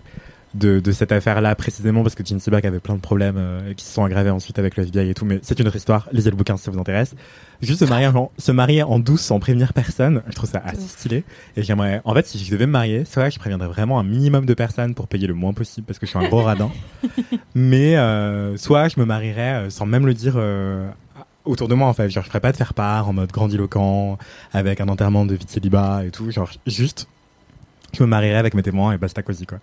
de, 0.53 0.79
de 0.79 0.91
cette 0.91 1.11
affaire-là 1.11 1.55
précisément, 1.55 2.03
parce 2.03 2.15
que 2.15 2.25
Jean 2.25 2.39
Seberg 2.39 2.65
avait 2.65 2.79
plein 2.79 2.95
de 2.95 2.99
problèmes 2.99 3.37
euh, 3.37 3.73
qui 3.73 3.85
se 3.85 3.93
sont 3.93 4.03
aggravés 4.03 4.29
ensuite 4.29 4.59
avec 4.59 4.75
le 4.75 4.83
FBI 4.83 5.09
et 5.09 5.13
tout. 5.13 5.25
Mais 5.25 5.39
c'est 5.41 5.59
une 5.59 5.67
autre 5.67 5.77
histoire. 5.77 6.07
Lisez 6.11 6.29
le 6.29 6.35
bouquin 6.35 6.57
si 6.57 6.63
ça 6.63 6.71
vous 6.71 6.79
intéresse. 6.79 7.15
Juste 7.61 7.79
se 7.79 7.85
marier 7.85 8.07
en, 8.07 8.31
se 8.37 8.51
marier 8.51 8.81
en 8.81 8.97
douce 8.97 9.21
sans 9.21 9.39
prévenir 9.39 9.73
personne, 9.73 10.23
je 10.27 10.33
trouve 10.33 10.49
ça 10.49 10.61
assez 10.65 10.87
stylé. 10.87 11.23
Et 11.55 11.63
j'aimerais, 11.63 12.01
en 12.05 12.13
fait, 12.15 12.25
si 12.25 12.43
je 12.43 12.51
devais 12.51 12.65
me 12.65 12.71
marier, 12.71 13.03
c'est 13.05 13.19
vrai 13.19 13.29
que 13.29 13.35
je 13.35 13.39
préviendrais 13.39 13.67
vraiment 13.67 13.99
un 13.99 14.03
minimum 14.03 14.45
de 14.45 14.53
personnes 14.55 14.95
pour 14.95 15.07
payer 15.07 15.27
le 15.27 15.35
moins 15.35 15.53
possible 15.53 15.85
parce 15.85 15.99
que 15.99 16.07
je 16.07 16.09
suis 16.09 16.19
un 16.19 16.27
gros 16.27 16.41
radin. 16.41 16.71
Mais 17.55 17.97
euh, 17.97 18.57
soit 18.57 18.87
je 18.87 18.99
me 18.99 19.05
marierais 19.05 19.53
euh, 19.53 19.69
sans 19.69 19.85
même 19.85 20.07
le 20.07 20.15
dire 20.15 20.33
euh, 20.37 20.89
autour 21.45 21.67
de 21.67 21.75
moi 21.75 21.87
en 21.87 21.93
fait. 21.93 22.09
Genre, 22.09 22.23
je 22.23 22.29
ferais 22.29 22.39
pas 22.39 22.51
de 22.51 22.57
faire 22.57 22.73
part 22.73 23.07
en 23.07 23.13
mode 23.13 23.31
grandiloquent 23.31 24.17
avec 24.53 24.81
un 24.81 24.87
enterrement 24.87 25.25
de 25.25 25.35
vie 25.35 25.45
de 25.45 25.49
célibat 25.49 26.03
et 26.05 26.09
tout. 26.09 26.31
Genre, 26.31 26.49
juste, 26.65 27.07
je 27.93 28.01
me 28.03 28.07
marierais 28.07 28.39
avec 28.39 28.55
mes 28.55 28.63
témoins 28.63 28.93
et 28.93 28.97
basta 28.97 29.21
cosy 29.21 29.45
quoi. 29.45 29.59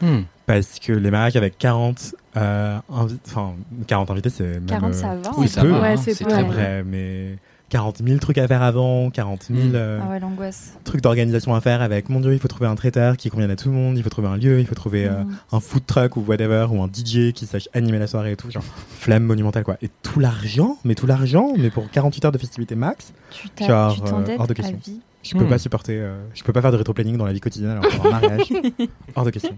Hmm. 0.00 0.20
Parce 0.46 0.78
que 0.78 0.92
les 0.92 1.10
mariages 1.10 1.36
avec 1.36 1.58
40, 1.58 2.14
euh, 2.36 2.78
invi- 2.90 3.18
enfin, 3.26 3.54
40 3.86 4.10
invités, 4.10 4.30
c'est 4.30 4.44
même. 4.44 4.66
40, 4.66 4.90
euh, 4.90 4.92
ça 4.94 5.14
va, 5.16 5.30
Oui, 5.36 5.44
hein. 5.44 5.48
ça 5.48 5.60
peu, 5.62 5.68
va. 5.68 5.80
Ouais, 5.80 5.88
hein, 5.92 5.96
c'est 5.96 6.14
c'est 6.14 6.24
très 6.24 6.36
ouais. 6.42 6.42
vrai. 6.42 6.54
vrai, 6.54 6.84
mais 6.84 7.36
40 7.70 8.02
000 8.04 8.18
trucs 8.18 8.36
à 8.38 8.46
faire 8.46 8.62
avant, 8.62 9.10
40 9.10 9.44
000 9.44 9.58
Mm. 9.68 9.72
euh, 9.74 10.00
Ah 10.02 10.10
ouais, 10.10 10.50
trucs 10.84 11.00
d'organisation 11.00 11.54
à 11.54 11.60
faire 11.60 11.80
avec, 11.82 12.08
mon 12.08 12.20
dieu, 12.20 12.32
il 12.32 12.38
faut 12.38 12.48
trouver 12.48 12.66
un 12.68 12.74
traiteur 12.74 13.16
qui 13.16 13.30
convienne 13.30 13.50
à 13.50 13.56
tout 13.56 13.68
le 13.68 13.74
monde, 13.74 13.96
il 13.96 14.02
faut 14.02 14.10
trouver 14.10 14.28
un 14.28 14.36
lieu, 14.36 14.60
il 14.60 14.66
faut 14.66 14.74
trouver 14.74 15.06
euh, 15.06 15.22
Mm. 15.24 15.36
un 15.52 15.60
food 15.60 15.86
truck 15.86 16.16
ou 16.16 16.20
whatever, 16.26 16.66
ou 16.70 16.82
un 16.82 16.88
DJ 16.88 17.32
qui 17.32 17.46
sache 17.46 17.68
animer 17.72 17.98
la 17.98 18.06
soirée 18.06 18.32
et 18.32 18.36
tout, 18.36 18.50
genre 18.50 18.62
flamme 18.64 19.22
monumentale 19.24 19.64
quoi. 19.64 19.76
Et 19.82 19.88
tout 20.02 20.20
l'argent, 20.20 20.78
mais 20.84 20.94
tout 20.94 21.06
l'argent, 21.06 21.52
mais 21.56 21.70
pour 21.70 21.88
48 21.90 22.24
heures 22.26 22.32
de 22.32 22.38
festivité 22.38 22.74
max, 22.74 23.12
Tu 23.30 23.64
genre 23.64 23.94
tu 23.94 24.02
euh, 24.12 24.36
hors 24.38 24.46
de 24.46 24.52
question. 24.54 24.76
vie. 24.84 25.00
Je 25.22 25.36
peux 25.36 25.44
Mm. 25.44 25.48
pas 25.48 25.58
supporter, 25.58 25.96
euh, 25.98 26.16
je 26.34 26.42
peux 26.42 26.52
pas 26.52 26.62
faire 26.62 26.72
de 26.72 26.76
rétro-planning 26.78 27.16
dans 27.18 27.26
la 27.26 27.32
vie 27.34 27.40
quotidienne 27.40 27.70
alors 27.72 27.86
pour 27.88 28.06
un 28.06 28.10
mariage. 28.10 28.48
hors 29.14 29.24
de 29.24 29.30
question. 29.30 29.54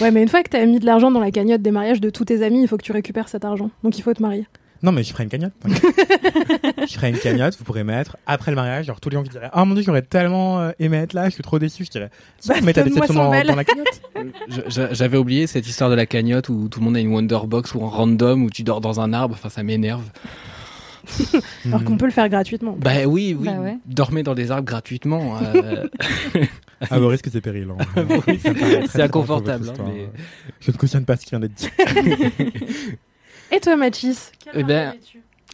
Ouais, 0.00 0.10
mais 0.10 0.22
une 0.22 0.28
fois 0.28 0.42
que 0.42 0.48
t'as 0.48 0.64
mis 0.66 0.78
de 0.78 0.86
l'argent 0.86 1.10
dans 1.10 1.20
la 1.20 1.30
cagnotte 1.30 1.62
des 1.62 1.70
mariages 1.70 2.00
de 2.00 2.10
tous 2.10 2.24
tes 2.24 2.42
amis, 2.42 2.62
il 2.62 2.68
faut 2.68 2.76
que 2.76 2.82
tu 2.84 2.92
récupères 2.92 3.28
cet 3.28 3.44
argent. 3.44 3.70
Donc 3.82 3.98
il 3.98 4.02
faut 4.02 4.14
te 4.14 4.22
marier. 4.22 4.46
Non, 4.84 4.92
mais 4.92 5.02
je 5.02 5.12
ferai 5.12 5.22
une 5.24 5.30
cagnotte. 5.30 5.54
je 5.66 6.86
ferai 6.94 7.08
une 7.08 7.18
cagnotte, 7.18 7.56
vous 7.56 7.64
pourrez 7.64 7.84
mettre 7.84 8.18
après 8.26 8.50
le 8.50 8.54
mariage, 8.54 8.84
genre 8.84 9.00
tous 9.00 9.08
les 9.08 9.16
gens 9.16 9.22
qui 9.22 9.30
diraient 9.30 9.48
Ah 9.54 9.64
mon 9.64 9.72
dieu, 9.72 9.82
j'aurais 9.82 10.02
tellement 10.02 10.60
euh, 10.60 10.72
aimé 10.78 10.98
être 10.98 11.14
là, 11.14 11.24
je 11.30 11.34
suis 11.34 11.42
trop 11.42 11.58
déçu. 11.58 11.86
Je 11.86 11.90
dirais 11.90 12.10
Bah, 12.46 12.60
mets 12.62 12.74
ta 12.74 12.82
déception 12.82 13.14
100 13.14 13.44
dans, 13.46 13.54
la 13.56 13.64
cagnotte. 13.64 14.02
J'avais 14.92 15.16
oublié 15.16 15.46
cette 15.46 15.66
histoire 15.66 15.88
de 15.88 15.94
la 15.94 16.04
cagnotte 16.04 16.50
où 16.50 16.68
tout 16.68 16.80
le 16.80 16.84
monde 16.84 16.96
a 16.96 17.00
une 17.00 17.08
Wonderbox 17.14 17.74
ou 17.74 17.82
un 17.82 17.88
random 17.88 18.42
où 18.44 18.50
tu 18.50 18.62
dors 18.62 18.82
dans 18.82 19.00
un 19.00 19.14
arbre. 19.14 19.34
Enfin, 19.38 19.48
ça 19.48 19.62
m'énerve. 19.62 20.04
Alors 21.66 21.82
qu'on 21.84 21.96
peut 21.96 22.04
le 22.06 22.12
faire 22.12 22.28
gratuitement. 22.28 22.76
Bah 22.78 23.06
oui, 23.06 23.34
oui. 23.38 23.46
Bah 23.46 23.60
ouais. 23.60 23.78
Dormez 23.86 24.22
dans 24.22 24.34
des 24.34 24.50
arbres 24.50 24.66
gratuitement. 24.66 25.38
euh, 25.42 25.86
À 26.90 26.98
vos 26.98 27.08
risques 27.08 27.34
et 27.34 27.40
périls. 27.40 27.68
hein. 27.70 28.04
Oui, 28.26 28.38
Ça 28.38 28.52
me 28.52 28.58
paraît 28.60 28.78
très 28.80 28.88
c'est 28.88 29.02
inconfortable, 29.02 29.70
hein, 29.70 29.84
mais- 29.86 30.08
Je 30.60 30.70
ne 30.70 30.76
cautionne 30.76 31.06
pas 31.06 31.16
ce 31.16 31.24
qui 31.24 31.30
vient 31.30 31.40
d'être 31.40 31.54
dit. 31.54 31.68
Et 33.52 33.60
toi, 33.60 33.76
Mathis 33.76 34.32
Eh 34.54 34.62
ben, 34.62 34.94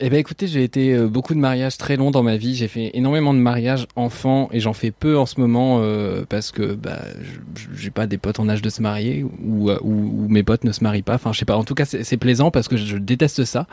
Eh 0.03 0.09
ben 0.09 0.19
écoutez, 0.19 0.47
j'ai 0.47 0.65
été 0.65 0.95
euh, 0.95 1.09
beaucoup 1.09 1.35
de 1.35 1.39
mariages 1.39 1.77
très 1.77 1.97
longs 1.99 2.11
dans 2.11 2.23
ma 2.23 2.37
vie. 2.39 2.55
J'ai 2.55 2.69
fait 2.69 2.91
énormément 2.95 3.35
de 3.35 3.39
mariages 3.39 3.87
enfants 3.97 4.49
et 4.51 4.59
j'en 4.59 4.73
fais 4.73 4.91
peu 4.93 5.19
en 5.19 5.27
ce 5.27 5.39
moment 5.39 5.81
euh, 5.81 6.25
parce 6.27 6.53
que 6.53 6.73
bah 6.75 7.03
je- 7.55 7.67
j'ai 7.77 7.91
pas 7.91 8.07
des 8.07 8.17
potes 8.17 8.41
en 8.41 8.49
âge 8.49 8.63
de 8.63 8.71
se 8.71 8.81
marier 8.81 9.23
ou, 9.25 9.71
ou, 9.71 9.75
ou 9.83 10.27
mes 10.31 10.43
potes 10.43 10.65
ne 10.65 10.73
se 10.73 10.83
marient 10.83 11.03
pas. 11.03 11.17
Enfin, 11.17 11.33
je 11.35 11.39
sais 11.39 11.45
pas. 11.45 11.57
En 11.57 11.65
tout 11.65 11.75
cas, 11.75 11.85
c'est 11.85 12.17
plaisant 12.17 12.51
parce 12.51 12.67
que 12.69 12.79
je, 12.79 12.87
je 12.87 12.97
déteste 12.97 13.45
ça. 13.45 13.67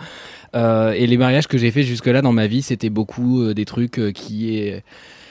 Euh, 0.54 0.92
et 0.92 1.08
les 1.08 1.16
mariages 1.18 1.48
que 1.48 1.58
j'ai 1.58 1.72
fait 1.72 1.84
jusque-là 1.84 2.22
dans 2.22 2.34
ma 2.34 2.48
vie, 2.48 2.62
c'était 2.62 2.90
beaucoup 2.90 3.54
des 3.54 3.66
trucs 3.66 4.02
qui 4.14 4.58
est 4.58 4.84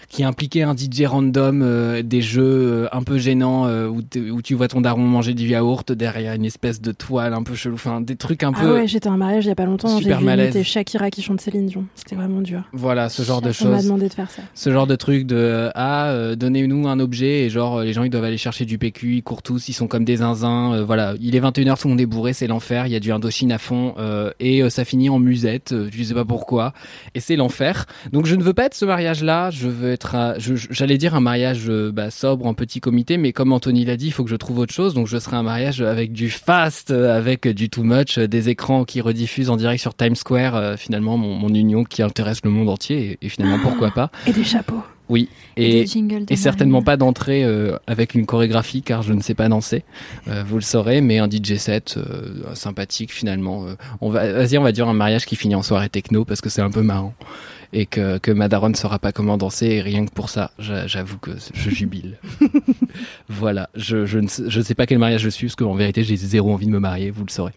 qui 0.09 0.25
impliquaient 0.25 0.63
un 0.63 0.75
DJ 0.77 1.03
random, 1.07 1.63
euh, 1.63 2.03
des 2.03 2.23
jeux 2.23 2.43
euh, 2.45 2.89
un 2.93 3.03
peu 3.03 3.19
gênants 3.19 3.67
euh, 3.67 3.89
où, 3.89 4.01
où 4.33 4.43
tu 4.43 4.55
vois 4.55 4.69
ton 4.69 4.81
daron 4.81 5.03
manger 5.03 5.35
du 5.35 5.49
yaourt 5.49 5.93
derrière 5.93 6.35
une 6.35 6.45
espèce 6.45 6.81
de 6.81 6.93
toile 6.93 7.35
un 7.35 7.43
peu 7.43 7.55
chelou, 7.55 7.75
enfin 7.75 8.01
des 8.01 8.17
trucs 8.17 8.43
un 8.43 8.53
Ah 8.55 8.61
peu 8.61 8.73
ouais, 8.75 8.87
j'étais 8.87 9.09
à 9.09 9.13
un 9.13 9.17
mariage 9.17 9.45
il 9.45 9.49
y 9.49 9.51
a 9.51 9.55
pas 9.55 9.65
longtemps. 9.67 9.99
J'ai 10.01 10.15
vu 10.15 10.65
Shakira 10.65 11.11
qui 11.11 11.23
chante 11.23 11.41
Céline 11.41 11.67
Dion. 11.67 11.85
C'était 11.95 12.15
vraiment 12.17 12.41
dur. 12.41 12.63
voilà 12.73 13.09
ce 13.09 13.23
genre 13.23 13.41
de 13.41 13.47
On 13.47 13.69
m'a 13.69 13.77
choses. 13.77 13.85
demandé 13.85 14.09
de 14.09 14.15
faire 14.15 14.31
ça. 14.31 14.43
Ce 14.55 14.71
genre 14.71 14.87
de 14.87 14.97
truc 14.97 15.27
de 15.27 15.71
ah 15.75 16.35
donnez-nous 16.37 16.89
un 16.89 17.01
objet 17.01 17.45
et 17.45 17.51
genre 17.51 17.81
les 17.81 17.93
gens 17.93 18.05
ils 18.05 18.11
doivent 18.11 18.25
aller 18.25 18.39
chercher 18.39 18.65
du 18.65 18.79
PQ, 18.79 19.17
ils 19.17 19.23
courent 19.23 19.43
tous, 19.43 19.69
ils 19.69 19.73
sont 19.73 19.89
comme 19.89 20.05
des 20.05 20.17
zinzins. 20.19 20.83
voilà, 20.83 21.15
il 21.21 21.35
est 21.35 21.41
21h, 21.41 21.81
tout 21.81 21.89
le 21.89 21.91
monde 21.91 22.01
est 22.01 22.07
bourré, 22.07 22.33
c'est 22.33 22.47
l'enfer. 22.47 22.87
Il 22.87 22.93
y 22.93 22.97
a 22.97 23.01
du 23.01 23.13
Indochine 23.13 23.53
à 23.53 23.59
fond 23.59 23.95
et 24.41 24.69
ça 24.71 24.85
finit 24.85 25.09
en 25.09 25.19
musette. 25.19 25.75
je 25.91 26.03
sais 26.03 26.15
pas 26.15 26.25
pourquoi 26.25 26.73
et 27.15 27.21
c'est 27.21 27.37
l'enfer. 27.37 27.87
Donc 28.13 28.27
je 28.27 28.35
ne 28.35 28.43
veux 28.43 28.55
pas 28.55 28.67
être 28.67 28.75
ce 28.75 28.85
mariage-là. 28.85 29.51
Je 29.51 29.69
veux 29.69 29.96
être, 29.97 30.37
j'allais 30.71 30.99
dire 30.99 31.15
un 31.15 31.21
mariage 31.21 31.65
euh, 31.69 31.91
bah, 31.93 32.11
sobre 32.11 32.47
en 32.47 32.55
petit 32.55 32.81
comité, 32.81 33.17
mais 33.17 33.33
comme 33.33 33.53
Anthony 33.53 33.85
l'a 33.85 33.97
dit, 33.97 34.07
il 34.07 34.13
faut 34.13 34.25
que 34.25 34.31
je 34.31 34.37
trouve 34.37 34.59
autre 34.59 34.73
chose. 34.75 34.95
Donc 34.95 35.07
je 35.07 35.19
serai 35.19 35.37
un 35.37 35.43
mariage 35.43 35.81
avec 35.83 36.13
du 36.13 36.31
fast, 36.31 36.91
euh, 36.91 37.17
avec 37.17 37.49
du 37.49 37.69
too 37.69 37.83
much, 37.83 38.19
euh, 38.19 38.29
des 38.29 38.49
écrans 38.49 38.85
qui 38.85 39.01
rediffusent 39.01 39.51
en 39.51 39.57
direct 39.57 39.81
sur 39.81 39.95
Times 39.95 40.15
Square. 40.17 40.55
euh, 40.57 40.77
finalement, 40.77 41.17
mon, 41.17 41.35
mon 41.35 41.49
union 41.49 41.85
qui 41.85 42.03
intéresse 42.03 42.41
le 42.45 42.51
monde 42.51 42.69
entier 42.69 43.19
et, 43.21 43.27
et 43.27 43.29
finalement 43.29 43.59
pourquoi 43.59 43.91
pas. 43.91 44.11
Et 44.27 44.33
des 44.33 44.45
chapeaux. 44.45 44.83
Oui, 45.09 45.29
Et 45.57 45.83
et, 45.83 45.85
de 45.85 46.33
et 46.33 46.35
certainement 46.37 46.83
pas 46.83 46.97
d'entrée 46.97 47.45
euh, 47.45 47.77
avec 47.87 48.17
une 48.17 48.27
chorégraphie 48.27 48.83
car 48.83 49.03
je 49.03 49.13
ne 49.13 49.21
sais 49.21 49.35
pas 49.35 49.49
danser, 49.49 49.85
Euh, 50.27 50.43
vous 50.45 50.57
le 50.57 50.63
saurez, 50.63 51.01
mais 51.01 51.19
un 51.19 51.29
DJ 51.31 51.59
set 51.59 51.95
euh, 51.97 52.43
sympathique 52.55 53.13
finalement. 53.13 53.67
On 54.01 54.11
va, 54.11 54.33
vas-y, 54.33 54.59
on 54.59 54.65
va 54.65 54.73
dire 54.73 54.89
un 54.89 54.95
mariage 54.95 55.25
qui 55.25 55.37
finit 55.37 55.55
en 55.55 55.63
soirée 55.63 55.89
techno 55.89 56.25
parce 56.25 56.41
que 56.41 56.49
c'est 56.49 56.61
un 56.61 56.71
peu 56.73 56.83
marrant 56.83 57.15
et 57.73 57.87
que, 57.87 58.19
que 58.19 58.31
Madaron 58.31 58.69
ne 58.71 58.75
saura 58.75 58.99
pas 58.99 59.13
comment 59.13 59.37
danser 59.37 59.67
et 59.67 59.81
rien 59.83 60.05
que 60.07 60.13
pour 60.13 60.29
ça, 60.31 60.51
j'a- 60.59 60.87
j'avoue 60.87 61.19
que 61.19 61.31
je 61.55 61.71
jubile. 61.71 62.19
voilà, 63.29 63.69
je, 63.75 64.07
je 64.07 64.19
ne 64.19 64.29
sais, 64.29 64.45
je 64.49 64.61
sais 64.61 64.75
pas 64.75 64.87
quel 64.87 64.99
mariage 64.99 65.23
je 65.23 65.29
suis 65.29 65.47
parce 65.49 65.57
qu'en 65.57 65.75
vérité 65.75 66.05
j'ai 66.05 66.17
zéro 66.17 66.53
envie 66.53 66.67
de 66.67 66.71
me 66.73 66.79
marier, 66.79 67.11
vous 67.11 67.25
le 67.25 67.31
saurez. 67.31 67.53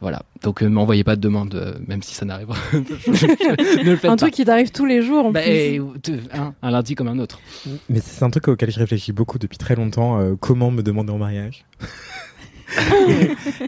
Voilà, 0.00 0.22
donc 0.42 0.62
euh, 0.62 0.68
m'envoyez 0.68 1.04
pas 1.04 1.16
de 1.16 1.20
demande 1.20 1.54
euh, 1.54 1.74
même 1.86 2.02
si 2.02 2.14
ça 2.14 2.24
ne 2.74 3.96
faites 3.96 4.04
Un 4.04 4.08
pas. 4.10 4.16
truc 4.16 4.34
qui 4.34 4.44
t'arrive 4.44 4.70
tous 4.70 4.86
les 4.86 5.02
jours 5.02 5.26
en 5.26 5.30
Bah, 5.32 5.40
plus. 5.42 5.80
un 6.62 6.70
lundi 6.70 6.94
comme 6.94 7.08
un 7.08 7.18
autre. 7.18 7.40
Mais 7.88 8.00
c'est 8.00 8.24
un 8.24 8.30
truc 8.30 8.48
auquel 8.48 8.70
je 8.70 8.78
réfléchis 8.78 9.12
beaucoup 9.12 9.38
depuis 9.38 9.58
très 9.58 9.74
longtemps. 9.76 10.20
euh, 10.20 10.34
comment 10.38 10.70
me 10.70 10.82
demander 10.82 11.12
en 11.12 11.18
mariage? 11.18 11.64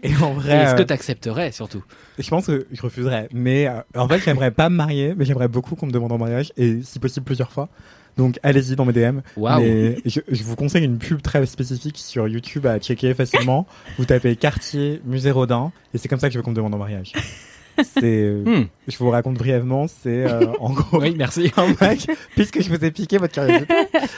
Et 0.02 0.14
en 0.16 0.32
vrai, 0.32 0.56
Est-ce 0.56 0.74
que 0.74 0.82
euh, 0.82 0.86
tu 0.86 0.92
accepterais 0.92 1.52
surtout 1.52 1.82
je 2.18 2.28
pense 2.28 2.46
que 2.46 2.66
je 2.70 2.80
refuserais. 2.80 3.28
Mais 3.32 3.66
euh, 3.66 3.80
en 3.96 4.06
fait, 4.06 4.20
j'aimerais 4.20 4.52
pas 4.52 4.68
me 4.68 4.76
marier, 4.76 5.14
mais 5.16 5.24
j'aimerais 5.24 5.48
beaucoup 5.48 5.74
qu'on 5.74 5.86
me 5.86 5.92
demande 5.92 6.12
en 6.12 6.18
mariage 6.18 6.52
et 6.56 6.80
si 6.82 6.98
possible 6.98 7.26
plusieurs 7.26 7.50
fois. 7.50 7.68
Donc 8.16 8.38
allez-y 8.44 8.76
dans 8.76 8.84
mes 8.84 8.92
DM. 8.92 9.18
Waouh. 9.36 9.60
Mais 9.60 9.96
je, 10.04 10.20
je 10.28 10.42
vous 10.44 10.54
conseille 10.54 10.84
une 10.84 10.98
pub 10.98 11.20
très 11.22 11.44
spécifique 11.46 11.98
sur 11.98 12.28
YouTube 12.28 12.66
à 12.66 12.78
checker 12.78 13.14
facilement. 13.14 13.66
vous 13.98 14.04
tapez 14.04 14.36
quartier 14.36 15.00
musée 15.04 15.32
Rodin 15.32 15.72
et 15.92 15.98
c'est 15.98 16.08
comme 16.08 16.20
ça 16.20 16.28
que 16.28 16.34
je 16.34 16.38
veux 16.38 16.44
qu'on 16.44 16.52
me 16.52 16.56
demande 16.56 16.74
en 16.74 16.78
mariage. 16.78 17.12
C'est, 17.82 18.02
euh, 18.04 18.44
Hmm. 18.44 18.64
je 18.86 18.96
vous 18.98 19.10
raconte 19.10 19.34
brièvement, 19.36 19.86
c'est 19.88 20.24
euh, 20.30 20.46
en 20.60 20.70
gros 20.72 21.00
Oui, 21.00 21.14
merci. 21.16 21.50
un 21.56 21.74
mec, 21.80 22.06
puisque 22.36 22.62
je 22.62 22.68
vous 22.68 22.84
ai 22.84 22.90
piqué 22.90 23.18
votre 23.18 23.32
curiosité, 23.34 23.66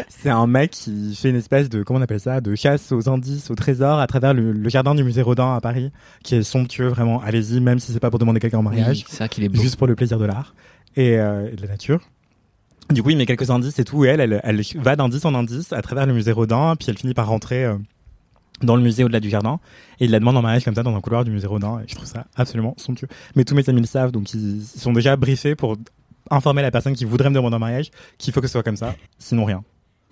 c'est 0.09 0.29
un 0.31 0.47
mec 0.47 0.73
qui 0.73 1.15
fait 1.15 1.31
une 1.31 1.37
espèce 1.37 1.69
de, 1.69 1.83
comment 1.83 1.99
on 2.01 2.03
appelle 2.03 2.21
ça, 2.21 2.41
de 2.41 2.55
chasse 2.55 2.93
aux 2.93 3.09
indices, 3.09 3.51
aux 3.51 3.55
trésors 3.55 3.99
à 3.99 4.07
travers 4.07 4.35
le, 4.35 4.53
le 4.53 4.69
jardin 4.69 4.95
du 4.95 5.05
musée 5.05 5.23
Rodin 5.23 5.55
à 5.55 5.61
Paris, 5.61 5.91
qui 6.23 6.35
est 6.35 6.43
somptueux, 6.43 6.89
vraiment. 6.89 7.21
Allez-y, 7.23 7.61
même 7.61 7.79
si 7.79 7.93
c'est 7.93 8.01
pas 8.01 8.11
pour 8.11 8.19
demander 8.19 8.41
quelqu'un 8.41 8.59
en 8.59 8.63
mariage, 8.63 8.99
Oui, 8.99 9.05
c'est 9.09 9.17
ça 9.17 9.29
qu'il 9.29 9.45
est 9.45 9.49
beau. 9.49 9.61
juste 9.61 9.77
pour 9.77 9.87
le 9.87 9.95
plaisir 9.95 10.19
de 10.19 10.27
l'art 10.27 10.55
et, 10.97 11.19
euh, 11.19 11.49
et 11.51 11.57
de 11.57 11.63
la 11.63 11.69
nature. 11.69 12.01
Du 12.93 13.03
coup, 13.03 13.11
il 13.11 13.17
met 13.17 13.27
quelques 13.27 13.51
indices 13.51 13.79
et 13.79 13.85
tout, 13.85 14.05
et 14.05 14.09
elle, 14.09 14.21
elle, 14.21 14.41
elle 14.45 14.63
va 14.83 14.95
d'indice 14.97 15.25
en 15.25 15.35
indice 15.35 15.73
à 15.73 15.83
travers 15.83 16.07
le 16.07 16.13
musée 16.13 16.31
Rodin, 16.33 16.77
puis 16.79 16.87
elle 16.91 16.99
finit 16.99 17.15
par 17.15 17.27
rentrer 17.29 17.65
euh, 17.65 17.75
dans 18.63 18.77
le 18.77 18.83
musée 18.83 19.05
au-delà 19.05 19.21
du 19.21 19.31
jardin, 19.31 19.61
et 20.01 20.07
il 20.07 20.11
la 20.11 20.19
demande 20.19 20.37
en 20.37 20.43
mariage 20.43 20.65
comme 20.65 20.75
ça 20.75 20.83
dans 20.83 20.95
un 20.95 21.01
couloir 21.01 21.25
du 21.25 21.31
musée 21.31 21.47
Rodin, 21.47 21.81
et 21.81 21.89
je 21.89 21.95
trouve 21.95 22.07
ça 22.07 22.27
absolument 22.37 22.75
somptueux. 22.79 23.09
Mais 23.35 23.45
tous 23.45 23.55
mes 23.55 23.69
amis 23.69 23.81
le 23.81 23.87
savent, 23.87 24.13
donc 24.13 24.33
ils, 24.35 24.63
sont 24.63 24.93
déjà 24.93 25.17
briefés 25.17 25.55
pour 25.55 25.77
informer 26.31 26.63
la 26.63 26.71
personne 26.71 26.95
qui 26.95 27.05
voudrait 27.05 27.31
me 27.31 27.35
demander 27.35 27.57
en 27.57 27.61
mariage 27.61 27.91
qu'il 28.19 28.33
faut 28.33 28.41
que 28.41 28.47
ce 28.47 28.53
soit 28.53 28.63
comme 28.63 28.77
ça, 28.77 28.95
sinon 29.19 29.45
rien. 29.45 29.63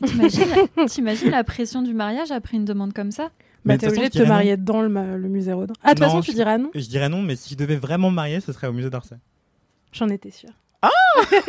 T'imagines 0.05 0.49
t'imagines 0.89 1.31
la 1.31 1.45
pression 1.45 1.83
du 1.83 1.95
mariage 1.95 2.31
après 2.31 2.57
une 2.57 2.65
demande 2.65 2.93
comme 2.93 3.13
ça? 3.13 3.25
Bah, 3.25 3.31
Mais 3.65 3.75
de 3.77 3.81
t'es 3.81 3.89
obligé 3.89 4.05
de 4.05 4.09
te 4.09 4.19
dirais 4.19 4.29
marier 4.29 4.57
dans 4.57 4.83
le, 4.83 4.89
musée 5.29 5.53
Rodin. 5.53 5.73
Ah, 5.83 5.95
de 5.95 5.99
toute 5.99 6.05
façon, 6.05 6.21
je- 6.21 6.31
tu 6.31 6.35
diras 6.35 6.59
non? 6.59 6.71
Je 6.75 6.87
dirais 6.87 7.09
non, 7.09 7.23
mais 7.23 7.37
si 7.37 7.55
je 7.55 7.59
devais 7.59 7.77
vraiment 7.77 8.11
me 8.11 8.17
marier, 8.17 8.41
ce 8.41 8.53
serait 8.53 8.67
au 8.67 8.73
musée 8.73 8.91
d'Orsay. 8.91 9.17
J'en 9.93 10.09
étais 10.09 10.31
sûre. 10.31 10.51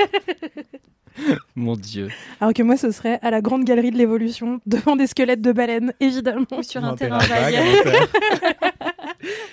Mon 1.56 1.76
Dieu. 1.78 2.10
Alors 2.42 2.54
que 2.54 2.62
moi, 2.62 2.76
ce 2.76 2.92
serait 2.92 3.20
à 3.22 3.32
la 3.32 3.40
grande 3.40 3.64
galerie 3.64 3.90
de 3.92 3.98
l'évolution, 3.98 4.60
devant 4.66 4.98
des 4.98 5.08
squelettes 5.08 5.42
de 5.42 5.54
baleines, 5.54 5.94
évidemment. 6.02 6.46
Ou 6.58 6.62
sur 6.62 6.82
Ou 6.82 6.86
un 6.88 6.96
terrain 6.96 7.20
terrain 7.20 7.40
vague 7.52 7.56
Nanterre. 7.56 8.08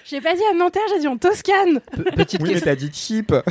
J'ai 0.04 0.20
pas 0.20 0.34
dit 0.34 0.42
à 0.50 0.54
Nanterre, 0.56 0.82
j'ai 0.92 0.98
dit 1.00 1.06
en 1.08 1.16
Toscane. 1.16 1.80
Pe- 1.92 2.02
petite, 2.16 2.40
Oui, 2.42 2.48
mais 2.48 2.54
question, 2.54 2.70
t'as 2.70 2.74
dit 2.76 2.90
cheap. 2.92 3.26
pe- 3.28 3.42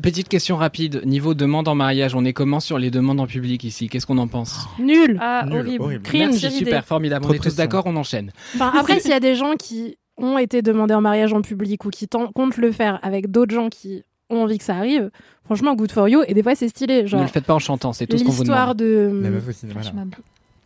petite 0.00 0.28
question 0.28 0.56
rapide. 0.56 1.02
Niveau 1.04 1.34
demande 1.34 1.66
en 1.66 1.74
mariage, 1.74 2.14
on 2.14 2.24
est 2.24 2.32
comment 2.32 2.60
sur 2.60 2.78
les 2.78 2.90
demandes 2.92 3.18
en 3.20 3.26
public 3.26 3.64
ici? 3.64 3.88
Qu'est-ce 3.88 4.06
qu'on 4.06 4.16
en 4.18 4.28
pense? 4.28 4.66
Nul. 4.78 5.18
Ah, 5.20 5.44
Nul, 5.46 5.58
horrible. 5.58 5.82
horrible. 5.84 6.02
Cringe. 6.04 6.40
Merci, 6.40 6.50
super, 6.52 6.84
formidable. 6.86 7.24
Trop 7.24 7.32
on 7.32 7.36
est 7.36 7.40
tous 7.42 7.56
d'accord, 7.56 7.82
on 7.86 7.96
enchaîne. 7.96 8.30
Enfin, 8.54 8.72
après, 8.78 9.00
s'il 9.00 9.10
y 9.10 9.14
a 9.14 9.20
des 9.20 9.34
gens 9.34 9.54
qui 9.56 9.98
ont 10.16 10.38
été 10.38 10.62
demandés 10.62 10.94
en 10.94 11.00
mariage 11.02 11.32
en 11.34 11.42
public 11.42 11.84
ou 11.84 11.90
qui 11.90 12.06
ten- 12.06 12.28
comptent 12.32 12.56
le 12.58 12.70
faire 12.72 13.00
avec 13.02 13.30
d'autres 13.30 13.54
gens 13.54 13.68
qui 13.68 14.04
ont 14.30 14.42
envie 14.42 14.58
que 14.58 14.64
ça 14.64 14.76
arrive, 14.76 15.10
franchement, 15.44 15.74
good 15.74 15.92
for 15.92 16.08
you. 16.08 16.22
Et 16.26 16.34
des 16.34 16.42
fois, 16.42 16.54
c'est 16.54 16.68
stylé. 16.68 17.02
Ne 17.02 17.06
Genre, 17.08 17.20
le 17.22 17.26
faites 17.28 17.44
pas 17.44 17.54
en 17.54 17.58
chantant, 17.58 17.92
c'est 17.92 18.06
tout 18.06 18.18
ce 18.18 18.24
qu'on 18.24 18.30
vous 18.32 18.42
l'histoire 18.42 18.74
demande. 18.74 19.22
La 19.22 19.28
de. 19.28 19.34
meuf 19.34 19.48
au 19.48 19.52
cinéma. 19.52 19.80
là. 19.82 19.90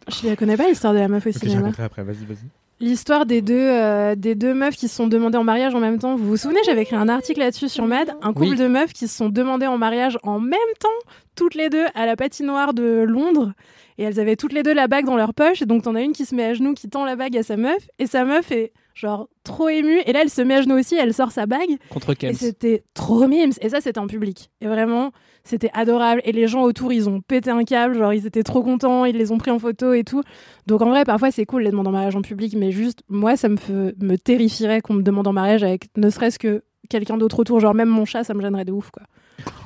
Je 0.08 0.26
la 0.28 0.36
connais 0.36 0.56
pas, 0.56 0.68
l'histoire 0.68 0.92
de 0.94 0.98
la 0.98 1.08
meuf 1.08 1.26
au 1.26 1.30
Ok, 1.30 1.36
je 1.42 1.48
cinéma. 1.48 1.70
après, 1.78 2.02
vas-y, 2.02 2.24
vas-y. 2.26 2.36
L'histoire 2.82 3.26
des 3.26 3.42
deux, 3.42 3.54
euh, 3.58 4.14
des 4.16 4.34
deux 4.34 4.54
meufs 4.54 4.74
qui 4.74 4.88
se 4.88 4.96
sont 4.96 5.06
demandées 5.06 5.36
en 5.36 5.44
mariage 5.44 5.74
en 5.74 5.80
même 5.80 5.98
temps. 5.98 6.16
Vous 6.16 6.26
vous 6.26 6.36
souvenez, 6.38 6.60
j'avais 6.64 6.82
écrit 6.82 6.96
un 6.96 7.10
article 7.10 7.40
là-dessus 7.40 7.68
sur 7.68 7.84
Mad. 7.86 8.08
Un 8.22 8.32
couple 8.32 8.52
Oui. 8.52 8.56
de 8.56 8.66
meufs 8.68 8.94
qui 8.94 9.06
se 9.06 9.14
sont 9.14 9.28
demandées 9.28 9.66
en 9.66 9.76
mariage 9.76 10.18
en 10.22 10.40
même 10.40 10.58
temps, 10.80 10.88
toutes 11.36 11.54
les 11.54 11.68
deux, 11.68 11.84
à 11.94 12.06
la 12.06 12.16
patinoire 12.16 12.72
de 12.72 13.04
Londres. 13.06 13.52
Et 14.00 14.04
elles 14.04 14.18
avaient 14.18 14.34
toutes 14.36 14.54
les 14.54 14.62
deux 14.62 14.72
la 14.72 14.88
bague 14.88 15.04
dans 15.04 15.16
leur 15.16 15.34
poche. 15.34 15.60
Et 15.60 15.66
donc, 15.66 15.82
t'en 15.82 15.94
as 15.94 16.00
une 16.00 16.12
qui 16.12 16.24
se 16.24 16.34
met 16.34 16.44
à 16.44 16.54
genoux, 16.54 16.72
qui 16.72 16.88
tend 16.88 17.04
la 17.04 17.16
bague 17.16 17.36
à 17.36 17.42
sa 17.42 17.56
meuf. 17.58 17.86
Et 17.98 18.06
sa 18.06 18.24
meuf 18.24 18.50
est 18.50 18.72
genre 18.94 19.28
trop 19.44 19.68
émue. 19.68 20.00
Et 20.06 20.12
là, 20.14 20.20
elle 20.22 20.30
se 20.30 20.40
met 20.40 20.54
à 20.54 20.62
genoux 20.62 20.78
aussi, 20.78 20.94
elle 20.96 21.12
sort 21.12 21.32
sa 21.32 21.44
bague. 21.46 21.76
Contre 21.90 22.12
Et 22.12 22.16
Kems. 22.16 22.34
c'était 22.34 22.82
trop 22.94 23.28
mimes. 23.28 23.52
Et 23.60 23.68
ça, 23.68 23.80
c'était 23.82 23.98
en 24.00 24.06
public. 24.06 24.50
Et 24.62 24.66
vraiment, 24.68 25.12
c'était 25.44 25.70
adorable. 25.74 26.22
Et 26.24 26.32
les 26.32 26.48
gens 26.48 26.62
autour, 26.62 26.92
ils 26.94 27.10
ont 27.10 27.20
pété 27.20 27.50
un 27.50 27.62
câble. 27.64 27.94
Genre, 27.98 28.14
ils 28.14 28.26
étaient 28.26 28.42
trop 28.42 28.62
contents. 28.62 29.04
Ils 29.04 29.16
les 29.18 29.32
ont 29.32 29.38
pris 29.38 29.50
en 29.50 29.58
photo 29.58 29.92
et 29.92 30.02
tout. 30.02 30.22
Donc, 30.66 30.80
en 30.80 30.88
vrai, 30.88 31.04
parfois, 31.04 31.30
c'est 31.30 31.44
cool 31.44 31.62
les 31.64 31.70
demandes 31.70 31.88
en 31.88 31.92
mariage 31.92 32.16
en 32.16 32.22
public. 32.22 32.54
Mais 32.56 32.72
juste, 32.72 33.00
moi, 33.10 33.36
ça 33.36 33.50
me, 33.50 33.56
fe- 33.56 33.92
me 34.02 34.16
terrifierait 34.16 34.80
qu'on 34.80 34.94
me 34.94 35.02
demande 35.02 35.26
en 35.26 35.32
mariage 35.34 35.62
avec 35.62 35.88
ne 35.98 36.08
serait-ce 36.08 36.38
que 36.38 36.62
quelqu'un 36.88 37.18
d'autre 37.18 37.38
autour. 37.40 37.60
Genre, 37.60 37.74
même 37.74 37.90
mon 37.90 38.06
chat, 38.06 38.24
ça 38.24 38.32
me 38.32 38.40
gênerait 38.40 38.64
de 38.64 38.72
ouf, 38.72 38.90
quoi. 38.90 39.02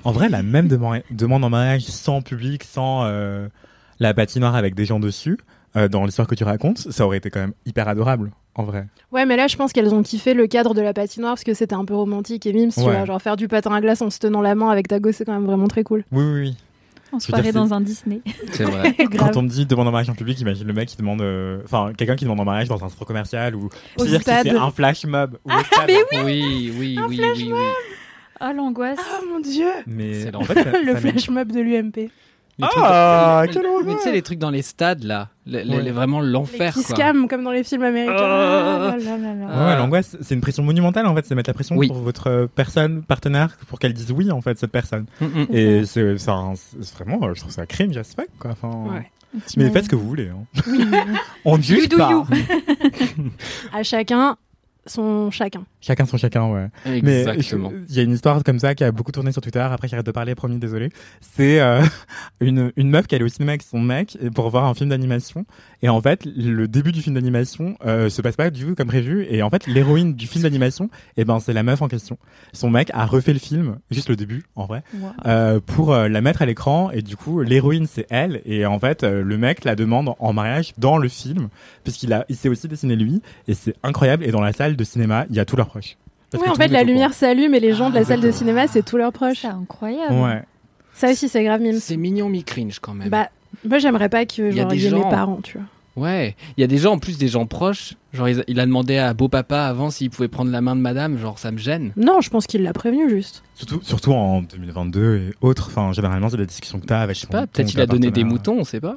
En 0.02 0.10
vrai, 0.10 0.28
la 0.28 0.42
même 0.42 0.66
dema- 0.66 1.02
demande 1.12 1.44
en 1.44 1.50
mariage 1.50 1.84
sans 1.84 2.20
public, 2.20 2.64
sans 2.64 3.04
euh, 3.06 3.46
la 4.00 4.14
patinoire 4.14 4.54
avec 4.54 4.74
des 4.74 4.84
gens 4.84 5.00
dessus, 5.00 5.38
euh, 5.76 5.88
dans 5.88 6.04
l'histoire 6.04 6.28
que 6.28 6.34
tu 6.34 6.44
racontes, 6.44 6.78
ça 6.78 7.04
aurait 7.06 7.18
été 7.18 7.30
quand 7.30 7.40
même 7.40 7.52
hyper 7.66 7.88
adorable, 7.88 8.30
en 8.54 8.62
vrai. 8.64 8.86
Ouais, 9.12 9.26
mais 9.26 9.36
là, 9.36 9.46
je 9.48 9.56
pense 9.56 9.72
qu'elles 9.72 9.92
ont 9.94 10.02
kiffé 10.02 10.34
le 10.34 10.46
cadre 10.46 10.74
de 10.74 10.80
la 10.80 10.92
patinoire 10.92 11.32
parce 11.32 11.44
que 11.44 11.54
c'était 11.54 11.74
un 11.74 11.84
peu 11.84 11.94
romantique 11.94 12.46
et 12.46 12.52
mimes, 12.52 12.70
tu 12.72 12.80
Ouais. 12.80 12.86
vois. 12.96 13.04
Genre, 13.04 13.20
faire 13.22 13.36
du 13.36 13.48
patin 13.48 13.72
à 13.74 13.80
glace 13.80 14.00
en 14.02 14.10
se 14.10 14.18
tenant 14.18 14.40
la 14.42 14.54
main 14.54 14.68
avec 14.70 14.88
ta 14.88 15.00
gosse, 15.00 15.16
c'est 15.16 15.24
quand 15.24 15.32
même 15.34 15.46
vraiment 15.46 15.68
très 15.68 15.82
cool. 15.84 16.04
Oui, 16.12 16.24
oui, 16.24 16.40
oui. 16.40 16.56
Dire, 17.12 17.20
soirée 17.22 17.44
c'est- 17.44 17.52
dans 17.52 17.72
un 17.72 17.80
Disney. 17.80 18.22
C'est 18.52 18.64
vrai. 18.64 18.92
Grave. 18.98 19.30
Quand 19.32 19.38
on 19.38 19.42
me 19.42 19.48
dit 19.48 19.66
demande 19.66 19.86
en 19.86 19.92
mariage 19.92 20.10
en 20.10 20.14
public, 20.14 20.40
imagine 20.40 20.66
le 20.66 20.72
mec 20.72 20.88
qui 20.88 20.96
demande, 20.96 21.20
euh, 21.20 21.60
enfin, 21.64 21.92
quelqu'un 21.96 22.16
qui 22.16 22.24
demande 22.24 22.40
en 22.40 22.44
mariage 22.44 22.66
dans 22.68 22.84
un 22.84 22.88
centre 22.88 23.04
commercial 23.04 23.54
ou, 23.54 23.66
Au 23.66 23.70
c'est-à-dire 23.98 24.16
que 24.18 24.22
stade. 24.22 24.46
c'est 24.48 24.56
un 24.56 24.70
flash 24.72 25.04
mob. 25.06 25.38
ou 25.44 25.50
au 25.52 25.60
stade. 25.64 25.88
mais 25.88 26.22
oui, 26.24 26.72
oui, 26.76 26.98
oui, 27.08 27.20
oui, 27.20 27.50
oui. 27.52 27.52
Ah, 28.40 28.52
l'angoisse. 28.52 28.98
Oh 29.00 29.24
mon 29.32 29.38
dieu! 29.38 29.68
Mais 29.86 30.22
C'est 30.22 30.34
en 30.34 30.42
fait, 30.42 30.54
ça- 30.64 30.80
le 30.84 30.92
ça 30.94 31.00
flash 31.00 31.28
mob 31.30 31.52
de 31.52 31.60
l'UMP. 31.60 32.10
Les 32.58 32.68
trucs- 32.68 32.82
Ah, 32.87 33.42
les- 33.46 33.52
quelle 33.52 33.66
horreur. 33.66 33.82
Mais 33.84 33.94
tu 33.96 34.00
sais, 34.02 34.12
les 34.12 34.23
trucs 34.23 34.38
dans 34.38 34.50
les 34.50 34.62
stades, 34.62 35.02
là, 35.02 35.28
Ouais. 35.84 35.90
vraiment 35.90 36.20
l'enfer, 36.20 36.73
qui 36.73 36.82
scam 36.82 37.26
comme 37.28 37.42
dans 37.42 37.50
les 37.50 37.64
films 37.64 37.82
américains. 37.82 38.14
Ah. 38.16 38.94
Ah. 38.96 39.66
Ouais, 39.66 39.76
l'angoisse, 39.76 40.16
c'est 40.20 40.34
une 40.34 40.40
pression 40.40 40.62
monumentale 40.62 41.06
en 41.06 41.14
fait, 41.14 41.26
c'est 41.26 41.34
mettre 41.34 41.50
la 41.50 41.54
pression 41.54 41.76
Oui. 41.76 41.88
pour 41.88 41.99
votre 41.99 42.28
euh, 42.30 42.46
personne, 42.46 43.02
partenaire, 43.02 43.56
pour 43.68 43.78
qu'elle 43.80 43.92
dise 43.92 44.12
oui 44.12 44.30
en 44.30 44.40
fait, 44.40 44.58
cette 44.58 44.70
personne. 44.73 45.06
Mm, 45.20 45.25
mm. 45.26 45.46
Et 45.50 45.84
c'est 45.84 46.16
vraiment, 46.94 47.34
je 47.34 47.40
trouve 47.40 47.52
ça 47.52 47.62
as 47.62 48.14
fuck 48.14 48.28
quoi. 48.38 48.52
Enfin, 48.52 48.70
Ouais. 48.94 49.11
Mais 49.56 49.68
faites 49.70 49.84
ce 49.87 49.88
que 49.88 49.96
vous 49.96 50.06
voulez. 50.06 50.28
Hein. 50.28 50.44
On 51.44 51.56
ne 51.58 51.62
juge 51.62 51.88
do 51.88 51.96
pas. 51.99 52.11
you. 52.11 52.25
À 53.73 53.82
chacun 53.82 54.37
son 54.87 55.30
chacun. 55.32 55.64
Chacun 55.86 56.06
son 56.06 56.16
chacun, 56.16 56.50
ouais. 56.50 56.68
Exactement. 56.86 57.70
Mais 57.70 57.78
il 57.90 57.94
y 57.94 58.00
a 58.00 58.02
une 58.04 58.12
histoire 58.12 58.42
comme 58.42 58.58
ça 58.58 58.74
qui 58.74 58.84
a 58.84 58.90
beaucoup 58.92 59.12
tourné 59.12 59.32
sur 59.32 59.42
Twitter. 59.42 59.58
Après, 59.60 59.86
j'arrête 59.86 60.06
de 60.06 60.12
parler, 60.12 60.34
promis, 60.34 60.56
désolé. 60.58 60.88
C'est 61.20 61.60
euh, 61.60 61.82
une, 62.40 62.72
une 62.76 62.88
meuf 62.88 63.06
qui 63.06 63.14
allait 63.14 63.24
au 63.24 63.28
cinéma 63.28 63.52
avec 63.52 63.62
son 63.62 63.80
mec 63.80 64.16
pour 64.34 64.48
voir 64.48 64.64
un 64.64 64.72
film 64.74 64.88
d'animation. 64.90 65.44
Et 65.82 65.90
en 65.90 66.00
fait, 66.00 66.24
le 66.24 66.66
début 66.68 66.90
du 66.92 67.02
film 67.02 67.14
d'animation 67.16 67.76
euh, 67.84 68.08
se 68.08 68.22
passe 68.22 68.36
pas 68.36 68.48
du 68.50 68.64
tout 68.64 68.74
comme 68.74 68.88
prévu. 68.88 69.26
Et 69.28 69.42
en 69.42 69.50
fait, 69.50 69.66
l'héroïne 69.66 70.14
du 70.14 70.26
film 70.26 70.42
d'animation, 70.44 70.88
eh 71.18 71.24
ben, 71.26 71.38
c'est 71.38 71.52
la 71.52 71.62
meuf 71.62 71.82
en 71.82 71.88
question. 71.88 72.16
Son 72.54 72.70
mec 72.70 72.90
a 72.94 73.04
refait 73.04 73.34
le 73.34 73.38
film, 73.38 73.76
juste 73.90 74.08
le 74.08 74.16
début, 74.16 74.44
en 74.56 74.64
vrai, 74.64 74.82
Wow. 74.98 75.10
euh, 75.26 75.60
pour 75.60 75.92
euh, 75.92 76.08
la 76.08 76.20
mettre 76.22 76.40
à 76.40 76.46
l'écran. 76.46 76.90
Et 76.92 77.02
du 77.02 77.16
coup, 77.16 77.42
l'héroïne, 77.42 77.86
c'est 77.86 78.06
elle. 78.08 78.40
Et 78.46 78.64
en 78.64 78.78
fait, 78.78 79.02
euh, 79.04 79.22
le 79.22 79.36
mec 79.36 79.64
la 79.64 79.76
demande 79.76 80.14
en 80.18 80.32
mariage 80.32 80.72
dans 80.78 80.96
le 80.96 81.08
film, 81.08 81.48
puisqu'il 81.82 82.12
a, 82.14 82.24
il 82.30 82.36
s'est 82.36 82.48
aussi 82.48 82.68
dessiné 82.68 82.96
lui. 82.96 83.20
Et 83.48 83.54
c'est 83.54 83.74
incroyable. 83.82 84.24
Et 84.24 84.30
dans 84.30 84.40
la 84.40 84.54
salle 84.54 84.76
de 84.76 84.84
cinéma, 84.84 85.26
il 85.28 85.36
y 85.36 85.40
a 85.40 85.44
tous 85.44 85.56
leurs 85.56 85.74
proches. 85.75 85.97
Parce 86.31 86.43
Oui, 86.43 86.49
que 86.49 86.52
en 86.54 86.57
fait, 86.57 86.69
la 86.69 86.83
lumière 86.85 87.12
s'allume 87.14 87.54
et 87.54 87.61
les 87.61 87.73
gens 87.75 87.90
de 87.90 87.95
la 87.95 88.00
Ah, 88.00 88.04
salle 88.04 88.21
de 88.21 88.31
cinéma, 88.31 88.66
c'est 88.66 88.83
tous 88.85 88.97
leurs 88.97 89.12
proches. 89.12 89.40
C'est 89.43 89.47
incroyable. 89.49 90.14
Ouais. 90.14 90.43
Ça 90.95 91.11
aussi, 91.11 91.28
c'est 91.28 91.43
grave 91.45 91.61
mime. 91.61 91.78
C'est 91.81 91.97
mignon 91.97 92.28
mi-cringe 92.28 92.78
quand 92.81 92.95
même. 92.95 93.09
Bah, 93.09 93.28
moi, 93.69 93.78
j'aimerais 93.78 94.09
pas 94.09 94.25
que 94.26 94.50
y 94.50 94.57
genre, 94.57 94.73
il 94.75 94.81
y 94.81 94.87
ait 94.87 94.90
mes 94.90 94.97
gens- 95.00 95.09
parents, 95.09 95.40
tu 95.43 95.59
vois. 95.59 95.66
Ouais, 95.97 96.35
il 96.57 96.61
y 96.61 96.64
a 96.64 96.66
des 96.66 96.78
gens, 96.78 96.95
en 96.95 96.99
plus 96.99 97.19
des 97.19 97.28
gens 97.28 97.47
proches. 97.47 97.95
Genre, 98.12 98.28
il 98.28 98.59
a 98.59 98.66
demandé 98.66 98.97
à 98.99 99.14
beau 99.14 99.28
papa 99.28 99.61
avant 99.62 99.90
s'il 99.90 100.11
pouvait 100.11 100.26
prendre 100.26 100.50
la 100.50 100.61
main 100.61 100.75
de 100.75 100.81
madame. 100.81 101.16
Genre, 101.19 101.38
ça 101.38 101.52
me 101.52 101.59
gêne. 101.59 101.93
Non, 101.97 102.21
je 102.21 102.31
pense 102.31 102.49
qu'il 102.49 102.64
l'a 102.64 102.73
prévenu 102.73 103.09
juste. 103.09 103.45
Surtout, 103.54 103.81
surtout 103.83 104.12
en 104.12 104.43
2022 104.43 105.16
et 105.19 105.35
autres. 105.40 105.69
Enfin, 105.69 105.93
généralement, 105.93 106.28
c'est 106.31 106.37
des 106.37 106.47
discussions 106.47 106.81
que 106.81 106.87
t'as 106.87 107.00
avec. 107.00 107.14
Je 107.14 107.21
sais 107.21 107.26
pas, 107.28 107.47
peut-être 107.47 107.73
il 107.73 107.81
a 107.81 107.87
donné 107.87 108.11
des 108.11 108.25
moutons, 108.25 108.59
on 108.59 108.64
sait 108.64 108.81
pas. 108.81 108.97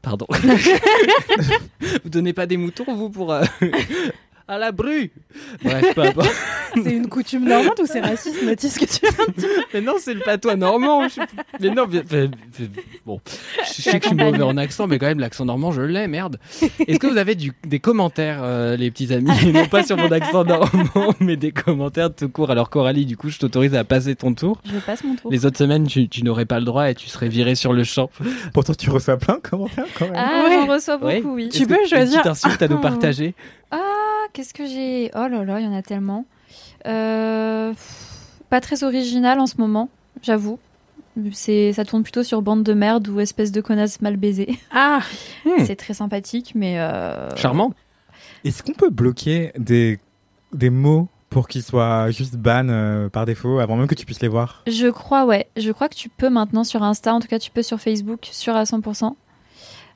Pardon. 0.00 0.26
vous 2.04 2.08
donnez 2.10 2.32
pas 2.32 2.46
des 2.46 2.56
moutons, 2.56 2.84
vous, 2.94 3.10
pour. 3.10 3.32
euh, 3.32 3.42
à 4.48 4.58
la 4.58 4.70
bru 4.72 5.10
Bref, 5.64 5.94
peu 5.94 6.02
importe. 6.02 6.30
C'est 6.74 6.92
une 6.92 7.08
coutume 7.08 7.48
normande 7.48 7.74
ou 7.80 7.86
c'est 7.86 8.00
raciste, 8.00 8.42
Mathis, 8.44 8.78
que 8.78 8.84
tu 8.84 9.00
viens 9.02 9.26
de 9.26 9.32
dire? 9.40 9.48
Mais 9.74 9.80
non, 9.80 9.94
c'est 9.98 10.14
le 10.14 10.20
patois 10.20 10.56
normand. 10.56 11.08
je- 11.08 11.20
Mais 11.60 11.70
non, 11.70 11.86
mais- 11.90 12.02
mais- 12.12 12.28
mais- 12.60 12.68
bon. 13.06 13.20
Je 13.66 13.82
sais 13.82 13.98
que 13.98 14.04
je 14.04 14.08
suis 14.08 14.16
mauvais 14.16 14.42
en 14.42 14.56
accent, 14.56 14.86
mais 14.86 14.98
quand 14.98 15.06
même, 15.06 15.18
l'accent 15.20 15.44
normand, 15.46 15.72
je 15.72 15.80
l'ai, 15.82 16.06
merde. 16.06 16.38
Est-ce 16.86 16.98
que 16.98 17.06
vous 17.06 17.16
avez 17.16 17.34
du- 17.34 17.52
des 17.66 17.80
commentaires, 17.80 18.40
euh, 18.42 18.76
les 18.76 18.90
petits 18.90 19.12
amis 19.12 19.30
Non 19.52 19.66
pas 19.66 19.82
sur 19.82 19.96
mon 19.96 20.10
accent 20.12 20.44
normand, 20.44 21.14
mais 21.20 21.36
des 21.36 21.52
commentaires 21.52 22.14
tout 22.14 22.28
court? 22.28 22.50
Alors, 22.50 22.70
Coralie, 22.70 23.06
du 23.06 23.16
coup, 23.16 23.30
je 23.30 23.38
t'autorise 23.38 23.74
à 23.74 23.84
passer 23.84 24.14
ton 24.16 24.34
tour. 24.34 24.60
Je 24.64 24.78
passe 24.78 25.02
mon 25.02 25.16
tour. 25.16 25.30
Les 25.32 25.46
autres 25.46 25.58
semaines, 25.58 25.86
tu, 25.86 26.08
tu 26.08 26.22
n'aurais 26.22 26.44
pas 26.46 26.58
le 26.58 26.64
droit 26.66 26.90
et 26.90 26.94
tu 26.94 27.08
serais 27.08 27.28
viré 27.28 27.54
sur 27.54 27.72
le 27.72 27.84
champ. 27.84 28.10
Pourtant, 28.52 28.74
tu 28.74 28.90
reçois 28.90 29.16
plein 29.16 29.36
de 29.36 29.40
commentaires 29.48 29.86
quand 29.98 30.04
même. 30.06 30.14
Ah, 30.16 30.44
Ouais. 30.46 30.54
j'en 30.54 30.66
reçois 30.72 30.96
Ouais. 31.02 31.20
beaucoup, 31.20 31.34
oui. 31.36 31.48
Tu 31.48 31.66
peux 31.66 31.80
une 31.82 31.88
choisir 31.88 32.20
petite 32.22 32.26
insulte 32.30 32.62
à 32.62 32.68
nous 32.68 32.78
partager? 32.80 33.34
Ah, 33.70 33.78
qu'est-ce 34.32 34.54
que 34.54 34.66
j'ai? 34.66 35.10
Oh 35.14 35.26
là 35.28 35.44
là, 35.44 35.60
il 35.60 35.64
y 35.64 35.68
en 35.68 35.74
a 35.74 35.82
tellement. 35.82 36.24
Euh, 36.86 37.72
Pas 38.50 38.60
très 38.60 38.84
original 38.84 39.40
en 39.40 39.46
ce 39.46 39.56
moment, 39.58 39.88
j'avoue. 40.22 40.58
C'est, 41.32 41.72
ça 41.72 41.84
tourne 41.84 42.02
plutôt 42.02 42.22
sur 42.22 42.42
bande 42.42 42.62
de 42.62 42.74
merde 42.74 43.08
ou 43.08 43.20
espèce 43.20 43.50
de 43.50 43.60
connasse 43.60 44.00
mal 44.02 44.16
baisée. 44.16 44.58
Ah, 44.72 45.00
Hmm. 45.44 45.64
C'est 45.64 45.76
très 45.76 45.94
sympathique, 45.94 46.52
mais 46.54 46.78
euh, 46.78 47.34
Charmant. 47.36 47.72
Est-ce 48.44 48.62
qu'on 48.62 48.72
peut 48.72 48.90
bloquer 48.90 49.52
des, 49.56 49.98
des 50.52 50.70
mots 50.70 51.08
pour 51.30 51.48
qu'ils 51.48 51.62
soient 51.62 52.10
juste 52.10 52.36
ban 52.36 52.68
euh, 52.68 53.08
par 53.08 53.26
défaut 53.26 53.58
avant 53.60 53.76
même 53.76 53.86
que 53.86 53.94
tu 53.94 54.04
puisses 54.06 54.20
les 54.20 54.28
voir? 54.28 54.62
Je 54.66 54.88
crois, 54.88 55.24
ouais. 55.24 55.46
Je 55.56 55.70
crois 55.72 55.88
que 55.88 55.94
tu 55.94 56.08
peux 56.08 56.28
maintenant 56.30 56.64
sur 56.64 56.82
Insta, 56.82 57.14
en 57.14 57.20
tout 57.20 57.28
cas 57.28 57.38
tu 57.38 57.50
peux 57.50 57.62
sur 57.62 57.80
Facebook, 57.80 58.28
sur 58.30 58.54
à 58.56 58.64
100%. 58.64 59.14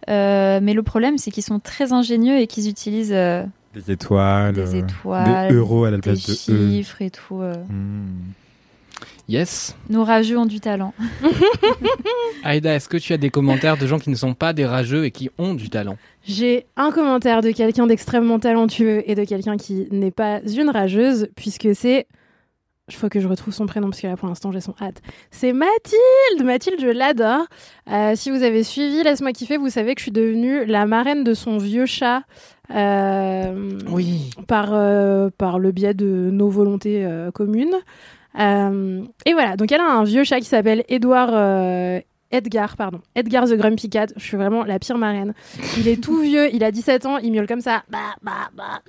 Euh, 0.08 0.60
mais 0.62 0.72
le 0.72 0.82
problème, 0.82 1.18
c'est 1.18 1.30
qu'ils 1.30 1.42
sont 1.44 1.58
très 1.60 1.92
ingénieux 1.92 2.38
et 2.38 2.46
qu'ils 2.46 2.68
utilisent 2.68 3.12
euh, 3.12 3.44
Des 3.75 3.93
étoiles, 3.93 4.55
des 4.55 4.75
euh, 4.75 4.79
étoiles, 4.81 5.49
des 5.49 5.55
euros 5.55 5.85
à 5.85 5.91
la 5.91 5.99
place 5.99 6.27
de 6.27 6.33
E. 6.33 6.69
chiffres 6.71 7.03
et 7.03 7.11
tout. 7.11 7.41
euh. 7.41 7.55
Hmm. 7.69 8.33
Yes. 9.29 9.77
Nos 9.89 10.03
rageux 10.03 10.37
ont 10.37 10.47
du 10.47 10.59
talent. 10.59 10.93
Aïda, 12.43 12.75
est-ce 12.75 12.89
que 12.89 12.97
tu 12.97 13.13
as 13.13 13.17
des 13.17 13.30
commentaires 13.30 13.76
de 13.76 13.87
gens 13.87 14.00
qui 14.00 14.11
ne 14.11 14.17
sont 14.17 14.35
pas 14.35 14.52
des 14.52 14.67
rageux 14.67 15.04
et 15.04 15.13
qui 15.13 15.30
ont 15.39 15.54
du 15.54 15.71
talent? 15.71 15.97
J'ai 16.26 16.67
un 16.76 16.91
commentaire 16.91 17.41
de 17.41 17.52
quelqu'un 17.52 17.87
d'extrêmement 17.87 18.41
talentueux 18.41 19.09
et 19.09 19.15
de 19.15 19.25
quelqu'un 19.25 19.56
qui 19.56 19.87
n'est 19.93 20.11
pas 20.11 20.41
une 20.43 20.69
rageuse, 20.71 21.28
puisque 21.37 21.69
c'est. 21.75 22.06
Il 22.89 22.97
faut 22.97 23.09
que 23.09 23.21
je 23.21 23.28
retrouve 23.28 23.54
son 23.54 23.67
prénom 23.67 23.89
parce 23.91 24.00
que 24.00 24.09
là 24.09 24.17
pour 24.17 24.26
l'instant 24.26 24.50
j'ai 24.50 24.61
son 24.61 24.75
hâte. 24.83 25.00
C'est 25.30 25.52
Mathilde 25.52 26.45
Mathilde, 26.45 26.80
je 26.80 26.89
l'adore. 26.89 27.45
Euh, 27.89 28.15
si 28.17 28.33
vous 28.33 28.43
avez 28.43 28.65
suivi 28.65 29.04
Laisse-moi 29.04 29.30
kiffer, 29.33 29.59
vous 29.59 29.71
savez 29.71 29.95
que 29.95 30.00
je 30.00 30.06
suis 30.06 30.11
devenue 30.11 30.65
la 30.67 30.87
marraine 30.87 31.23
de 31.23 31.33
son 31.35 31.59
vieux 31.59 31.87
chat. 31.87 32.23
Euh, 32.75 33.78
Oui. 33.91 34.30
par, 34.47 34.71
euh, 34.73 35.30
par 35.37 35.59
le 35.59 35.73
biais 35.73 35.95
de 35.95 36.30
nos 36.33 36.49
volontés 36.49 37.04
euh, 37.04 37.30
communes. 37.30 37.75
Et 38.37 39.33
voilà, 39.33 39.56
donc 39.56 39.73
elle 39.73 39.80
a 39.80 39.91
un 39.91 40.04
vieux 40.04 40.25
chat 40.25 40.39
qui 40.39 40.47
s'appelle 40.47 40.85
Edouard. 40.89 42.02
Edgar, 42.33 42.76
pardon. 42.76 43.00
Edgar 43.17 43.47
the 43.47 43.54
Grumpy 43.54 43.91
Cat. 43.91 44.06
Je 44.17 44.25
suis 44.25 44.37
vraiment 44.37 44.65
la 44.65 44.78
pire 44.78 44.99
marraine. 44.99 45.35
Il 45.78 45.89
est 45.89 46.00
tout 46.00 46.21
vieux, 46.21 46.54
il 46.54 46.63
a 46.63 46.71
17 46.71 47.06
ans, 47.06 47.19
il 47.19 47.33
miaule 47.33 47.49
comme 47.49 47.61
ça. 47.61 47.83
Bah, 47.91 48.15
bah, 48.23 48.50
bah. 48.56 48.83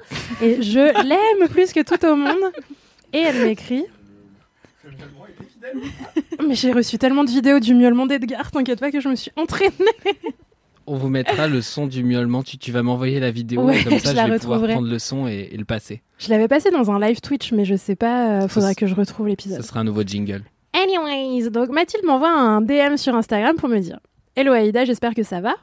Et 0.44 0.62
je 0.62 0.80
l'aime 0.80 1.50
plus 1.50 1.74
que 1.74 1.80
tout 1.82 2.06
au 2.06 2.16
monde. 2.16 2.52
Et 3.14 3.18
elle 3.18 3.44
m'écrit. 3.44 3.86
Mais 6.48 6.56
j'ai 6.56 6.72
reçu 6.72 6.98
tellement 6.98 7.24
de 7.24 7.30
vidéos 7.30 7.60
du 7.60 7.74
miaulement 7.74 8.06
d'Edgar, 8.06 8.52
t'inquiète 8.52 8.80
pas 8.80 8.92
que 8.92 9.00
je 9.00 9.10
me 9.10 9.16
suis 9.16 9.32
entraînée. 9.36 9.72
On 10.88 10.98
vous 10.98 11.10
mettra 11.10 11.48
le 11.48 11.62
son 11.62 11.88
du 11.88 12.04
miaulement. 12.04 12.44
Tu, 12.44 12.58
tu 12.58 12.72
vas 12.72 12.84
m'envoyer 12.84 13.20
la 13.20 13.32
vidéo 13.32 13.62
Ouais, 13.64 13.80
et 13.80 13.84
comme 13.84 14.00
ça 14.00 14.14
je 14.26 14.32
vais 14.32 14.40
pouvoir 14.40 14.62
prendre 14.64 14.88
le 14.88 15.00
son 15.00 15.28
et, 15.28 15.50
et 15.52 15.58
le 15.58 15.66
passer. 15.66 16.02
Je 16.18 16.30
l'avais 16.30 16.48
passé 16.48 16.72
dans 16.72 16.92
un 16.92 17.00
live 17.00 17.22
Twitch, 17.22 17.52
mais 17.52 17.66
je 17.66 17.76
sais 17.76 17.96
pas, 17.96 18.44
euh, 18.44 18.48
faudra 18.48 18.74
que 18.74 18.88
je 18.88 18.96
retrouve 18.96 19.28
l'épisode. 19.28 19.62
Ce 19.62 19.68
sera 19.68 19.82
un 19.82 19.84
nouveau 19.84 20.04
jingle. 20.04 20.44
Anyways, 20.74 21.50
donc 21.50 21.70
Mathilde 21.70 22.06
m'envoie 22.06 22.32
un 22.32 22.62
DM 22.62 22.96
sur 22.98 23.16
Instagram 23.16 23.56
pour 23.58 23.70
me 23.70 23.80
dire 23.80 24.00
Hello 24.36 24.54
Aïda, 24.54 24.86
j'espère 24.86 25.14
que 25.14 25.24
ça 25.24 25.42
va. 25.42 25.56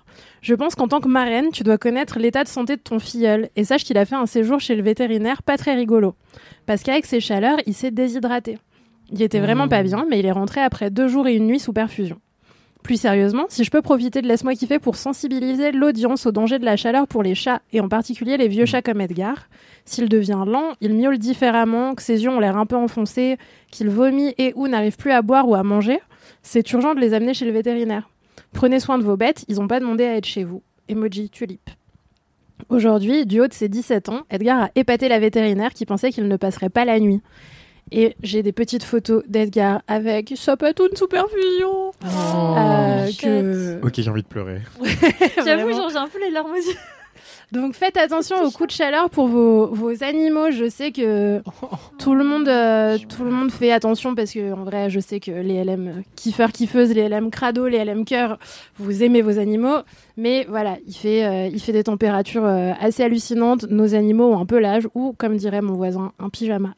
Je 0.43 0.55
pense 0.55 0.75
qu'en 0.75 0.89
tant 0.89 1.01
que 1.01 1.09
marraine, 1.09 1.47
tu 1.53 1.63
dois 1.63 1.79
connaître 1.79 2.19
l'état 2.19 2.45
de 2.45 2.49
santé 2.49 2.77
de 2.77 2.83
ton 2.83 2.99
filleul 2.99 3.49
et 3.57 3.65
sache 3.65 3.83
qu'il 3.83 3.97
a 3.97 4.05
fait 4.05 4.15
un 4.15 4.27
séjour 4.27 4.61
chez 4.61 4.77
le 4.77 4.83
vétérinaire 4.83 5.43
pas 5.43 5.57
très 5.57 5.75
rigolo. 5.75 6.15
Parce 6.67 6.83
qu'avec 6.83 7.07
ses 7.07 7.21
chaleurs, 7.21 7.57
il 7.67 7.73
s'est 7.73 7.91
déshydraté. 7.91 8.59
Il 9.11 9.23
était 9.23 9.41
vraiment 9.41 9.69
pas 9.69 9.83
bien, 9.83 10.05
mais 10.11 10.19
il 10.19 10.27
est 10.27 10.33
rentré 10.33 10.61
après 10.61 10.91
deux 10.91 11.09
jours 11.09 11.27
et 11.27 11.35
une 11.35 11.47
nuit 11.47 11.59
sous 11.61 11.73
perfusion. 11.73 12.21
Plus 12.89 13.03
sérieusement, 13.03 13.45
si 13.51 13.65
je 13.65 13.71
peux 13.71 13.83
profiter 13.83 14.23
de 14.23 14.29
Laisse-moi 14.29 14.55
kiffer 14.55 14.79
pour 14.79 14.97
sensibiliser 14.97 15.73
l'audience 15.73 16.25
au 16.25 16.33
danger 16.33 16.59
de 16.59 16.65
la 16.65 16.79
chaleur 16.79 17.07
pour 17.07 17.23
les 17.23 17.35
chats, 17.35 17.61
et 17.71 17.83
en 17.83 17.89
particulier 17.91 18.39
les 18.39 18.49
vieux 18.49 18.65
chats 18.65 18.81
comme 18.81 19.03
Edgar, 19.03 19.51
s'il 19.85 20.09
devient 20.09 20.43
lent, 20.47 20.73
il 20.81 20.95
miaule 20.95 21.19
différemment, 21.19 21.95
que 21.95 22.01
ses 22.01 22.25
yeux 22.25 22.31
ont 22.31 22.41
l'air 22.41 22.57
un 22.57 22.65
peu 22.65 22.77
enfoncés, 22.77 23.37
qu'il 23.71 23.91
vomit 23.91 24.33
et 24.39 24.55
ou 24.57 24.69
n'arrive 24.69 24.97
plus 24.97 25.11
à 25.11 25.21
boire 25.21 25.47
ou 25.47 25.55
à 25.55 25.63
manger, 25.63 26.01
c'est 26.43 26.73
urgent 26.73 26.95
de 26.95 27.01
les 27.01 27.13
amener 27.13 27.35
chez 27.35 27.45
le 27.45 27.53
vétérinaire. 27.53 28.09
Prenez 28.55 28.81
soin 28.81 28.97
de 28.97 29.05
vos 29.05 29.19
bêtes, 29.19 29.45
ils 29.49 29.57
n'ont 29.57 29.69
pas 29.69 29.81
demandé 29.81 30.05
à 30.05 30.17
être 30.17 30.25
chez 30.25 30.45
vous. 30.45 30.63
Emoji 30.89 31.29
tulipe. 31.29 31.69
Aujourd'hui, 32.71 33.27
du 33.27 33.43
haut 33.43 33.49
de 33.49 33.53
ses 33.53 33.69
17 33.69 34.09
ans, 34.09 34.23
Edgar 34.31 34.63
a 34.63 34.71
épaté 34.77 35.11
la 35.11 35.19
vétérinaire 35.19 35.75
qui 35.75 35.85
pensait 35.85 36.11
qu'il 36.11 36.27
ne 36.27 36.37
passerait 36.39 36.71
pas 36.71 36.87
la 36.87 36.99
nuit. 37.01 37.21
Et 37.93 38.17
j'ai 38.23 38.43
des 38.43 38.53
petites 38.53 38.85
photos 38.85 39.23
d'Edgar 39.29 39.83
avec 39.87 40.35
sa 40.37 40.57
patoune 40.57 40.95
sous 40.95 41.09
perfusion. 41.09 41.93
Euh, 42.05 43.11
que... 43.19 43.85
Ok, 43.85 43.95
j'ai 43.97 44.11
envie 44.11 44.23
de 44.23 44.29
pleurer. 44.29 44.61
J'avoue, 45.45 45.73
genre, 45.73 45.91
j'ai 45.91 45.97
un 45.97 46.09
peu 46.09 46.21
les 46.21 46.31
larmes 46.31 46.51
aux 46.51 46.57
yeux. 46.57 46.77
Donc 47.53 47.75
faites 47.75 47.97
attention 47.97 48.37
aux 48.43 48.51
coups 48.51 48.69
de 48.69 48.73
chaleur 48.73 49.09
pour 49.09 49.27
vos, 49.27 49.67
vos 49.69 50.03
animaux. 50.03 50.51
Je 50.51 50.69
sais 50.69 50.93
que 50.93 51.41
tout 51.99 52.15
le 52.15 52.25
monde, 52.25 52.49
euh, 52.49 52.99
tout 53.09 53.25
le 53.25 53.31
monde 53.31 53.51
fait 53.51 53.73
attention 53.73 54.15
parce 54.15 54.33
que 54.33 54.53
en 54.53 54.65
vrai, 54.65 54.91
je 54.91 55.01
sais 55.01 55.21
que 55.21 55.31
les 55.31 55.65
LM 55.65 56.03
kiffeurs, 56.15 56.53
kiffeuses, 56.53 56.93
les 56.93 57.09
LM 57.09 57.31
crado, 57.31 57.67
les 57.67 57.85
LM 57.85 58.05
cœur, 58.05 58.39
vous 58.77 59.03
aimez 59.03 59.23
vos 59.23 59.39
animaux. 59.39 59.79
Mais 60.17 60.47
voilà, 60.49 60.77
il 60.87 60.95
fait, 60.95 61.25
euh, 61.25 61.47
il 61.47 61.61
fait 61.61 61.73
des 61.73 61.85
températures 61.85 62.45
euh, 62.45 62.73
assez 62.81 63.03
hallucinantes. 63.03 63.65
Nos 63.71 63.95
animaux 63.95 64.33
ont 64.33 64.41
un 64.41 64.47
peu 64.47 64.59
l'âge 64.59 64.89
ou, 64.95 65.15
comme 65.17 65.37
dirait 65.37 65.63
mon 65.63 65.75
voisin, 65.75 66.13
un 66.19 66.29
pyjama. 66.29 66.75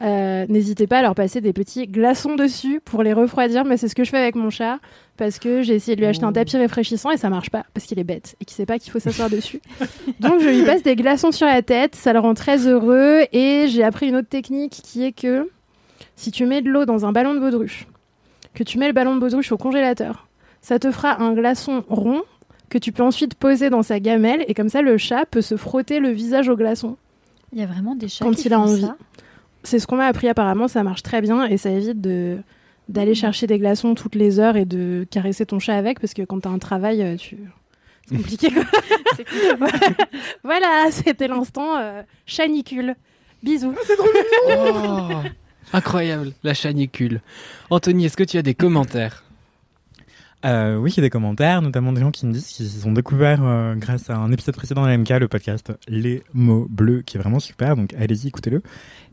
Euh, 0.00 0.46
N'hésitez 0.48 0.86
pas 0.86 0.98
à 0.98 1.02
leur 1.02 1.14
passer 1.14 1.40
des 1.40 1.52
petits 1.52 1.86
glaçons 1.88 2.36
dessus 2.36 2.80
pour 2.84 3.02
les 3.02 3.12
refroidir, 3.12 3.64
mais 3.64 3.76
c'est 3.76 3.88
ce 3.88 3.94
que 3.96 4.04
je 4.04 4.10
fais 4.10 4.18
avec 4.18 4.36
mon 4.36 4.48
chat 4.50 4.78
parce 5.16 5.40
que 5.40 5.62
j'ai 5.62 5.74
essayé 5.74 5.96
de 5.96 6.00
lui 6.00 6.06
acheter 6.06 6.24
un 6.24 6.32
tapis 6.32 6.56
réfraîchissant 6.56 7.10
et 7.10 7.16
ça 7.16 7.28
marche 7.30 7.50
pas 7.50 7.64
parce 7.74 7.84
qu'il 7.86 7.98
est 7.98 8.04
bête 8.04 8.36
et 8.40 8.44
qu'il 8.44 8.54
sait 8.54 8.66
pas 8.66 8.78
qu'il 8.78 8.92
faut 8.92 9.00
s'asseoir 9.00 9.28
dessus. 9.28 9.60
Donc 10.20 10.40
je 10.40 10.48
lui 10.48 10.62
passe 10.64 10.84
des 10.84 10.94
glaçons 10.94 11.32
sur 11.32 11.46
la 11.46 11.62
tête, 11.62 11.96
ça 11.96 12.12
le 12.12 12.20
rend 12.20 12.34
très 12.34 12.66
heureux 12.68 13.22
et 13.32 13.66
j'ai 13.68 13.82
appris 13.82 14.08
une 14.08 14.16
autre 14.16 14.28
technique 14.28 14.70
qui 14.84 15.04
est 15.04 15.10
que 15.12 15.50
si 16.14 16.30
tu 16.30 16.46
mets 16.46 16.62
de 16.62 16.70
l'eau 16.70 16.84
dans 16.84 17.04
un 17.04 17.10
ballon 17.10 17.34
de 17.34 17.40
baudruche, 17.40 17.88
que 18.54 18.62
tu 18.62 18.78
mets 18.78 18.86
le 18.86 18.92
ballon 18.92 19.16
de 19.16 19.20
baudruche 19.20 19.50
au 19.50 19.56
congélateur, 19.56 20.28
ça 20.62 20.78
te 20.78 20.92
fera 20.92 21.20
un 21.20 21.32
glaçon 21.34 21.82
rond 21.88 22.22
que 22.68 22.78
tu 22.78 22.92
peux 22.92 23.02
ensuite 23.02 23.34
poser 23.34 23.68
dans 23.70 23.82
sa 23.82 23.98
gamelle 23.98 24.44
et 24.46 24.54
comme 24.54 24.68
ça 24.68 24.80
le 24.82 24.96
chat 24.96 25.24
peut 25.26 25.40
se 25.42 25.56
frotter 25.56 25.98
le 25.98 26.10
visage 26.10 26.48
au 26.48 26.54
glaçon 26.56 26.96
Il 27.52 27.58
y 27.58 27.62
a 27.62 27.66
vraiment 27.66 27.96
des 27.96 28.06
chats 28.08 28.24
quand 28.24 28.32
qui 28.36 28.46
il 28.46 28.54
a 28.54 28.58
font 28.58 28.62
envie. 28.64 28.82
ça. 28.82 28.96
C'est 29.68 29.78
ce 29.78 29.86
qu'on 29.86 29.96
m'a 29.96 30.06
appris 30.06 30.28
apparemment, 30.28 30.66
ça 30.66 30.82
marche 30.82 31.02
très 31.02 31.20
bien 31.20 31.44
et 31.44 31.58
ça 31.58 31.68
évite 31.68 32.00
de 32.00 32.38
d'aller 32.88 33.14
chercher 33.14 33.46
des 33.46 33.58
glaçons 33.58 33.94
toutes 33.94 34.14
les 34.14 34.40
heures 34.40 34.56
et 34.56 34.64
de 34.64 35.06
caresser 35.10 35.44
ton 35.44 35.58
chat 35.58 35.74
avec 35.74 36.00
parce 36.00 36.14
que 36.14 36.22
quand 36.22 36.40
t'as 36.40 36.48
un 36.48 36.58
travail, 36.58 37.02
euh, 37.02 37.16
tu 37.16 37.36
c'est 38.06 38.16
compliqué 38.16 38.50
quoi. 38.50 38.64
voilà, 40.42 40.86
c'était 40.90 41.28
l'instant 41.28 41.76
euh, 41.76 42.02
chanicule. 42.24 42.96
Bisous. 43.42 43.74
Oh, 44.48 45.10
incroyable, 45.74 46.32
la 46.42 46.54
chanicule. 46.54 47.20
Anthony, 47.68 48.06
est-ce 48.06 48.16
que 48.16 48.24
tu 48.24 48.38
as 48.38 48.42
des 48.42 48.54
commentaires? 48.54 49.22
Euh, 50.44 50.76
oui, 50.76 50.92
il 50.92 50.96
y 50.98 51.00
a 51.00 51.02
des 51.02 51.10
commentaires, 51.10 51.62
notamment 51.62 51.92
des 51.92 52.00
gens 52.00 52.12
qui 52.12 52.24
me 52.24 52.32
disent 52.32 52.46
qu'ils 52.46 52.86
ont 52.86 52.92
découvert 52.92 53.40
euh, 53.42 53.74
grâce 53.74 54.08
à 54.08 54.16
un 54.16 54.30
épisode 54.30 54.54
précédent 54.54 54.86
de 54.86 54.88
l'MK, 54.88 55.10
le 55.10 55.28
podcast 55.28 55.72
Les 55.88 56.22
mots 56.32 56.66
bleus, 56.70 57.02
qui 57.02 57.16
est 57.16 57.20
vraiment 57.20 57.40
super, 57.40 57.76
donc 57.76 57.92
allez-y, 57.94 58.28
écoutez-le. 58.28 58.62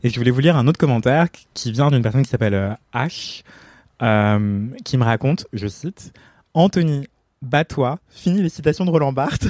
Et 0.06 0.08
je 0.08 0.20
voulais 0.20 0.30
vous 0.30 0.38
lire 0.38 0.56
un 0.56 0.68
autre 0.68 0.78
commentaire 0.78 1.26
qui 1.52 1.72
vient 1.72 1.90
d'une 1.90 2.00
personne 2.00 2.22
qui 2.22 2.30
s'appelle 2.30 2.54
euh, 2.54 2.70
H, 2.94 3.42
euh, 4.02 4.68
qui 4.84 4.96
me 4.96 5.02
raconte, 5.02 5.48
je 5.52 5.66
cite, 5.66 6.12
Anthony, 6.54 7.08
bats-toi, 7.42 7.98
finis 8.08 8.40
les 8.40 8.48
citations 8.48 8.84
de 8.84 8.90
Roland 8.92 9.12
Barthes, 9.12 9.48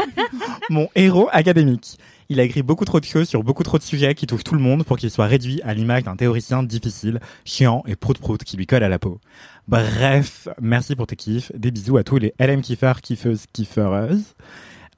mon 0.70 0.88
héros 0.94 1.28
académique. 1.30 1.98
Il 2.30 2.40
a 2.40 2.42
écrit 2.44 2.62
beaucoup 2.62 2.86
trop 2.86 3.00
de 3.00 3.04
choses 3.04 3.28
sur 3.28 3.42
beaucoup 3.42 3.64
trop 3.64 3.76
de 3.76 3.82
sujets 3.82 4.14
qui 4.14 4.26
touchent 4.26 4.44
tout 4.44 4.54
le 4.54 4.62
monde 4.62 4.82
pour 4.82 4.96
qu'il 4.96 5.10
soit 5.10 5.26
réduit 5.26 5.60
à 5.60 5.74
l'image 5.74 6.04
d'un 6.04 6.16
théoricien 6.16 6.62
difficile, 6.62 7.20
chiant 7.44 7.82
et 7.86 7.94
prout-prout 7.94 8.42
qui 8.42 8.56
lui 8.56 8.66
colle 8.66 8.84
à 8.84 8.88
la 8.88 8.98
peau. 8.98 9.20
Bref, 9.68 10.48
merci 10.58 10.96
pour 10.96 11.06
tes 11.06 11.16
kiffs. 11.16 11.52
Des 11.54 11.70
bisous 11.70 11.98
à 11.98 12.02
tous 12.02 12.16
les 12.16 12.32
LM 12.40 12.62
kiffeurs, 12.62 13.02
kiffeuses, 13.02 13.44
kiffeuses. 13.52 14.34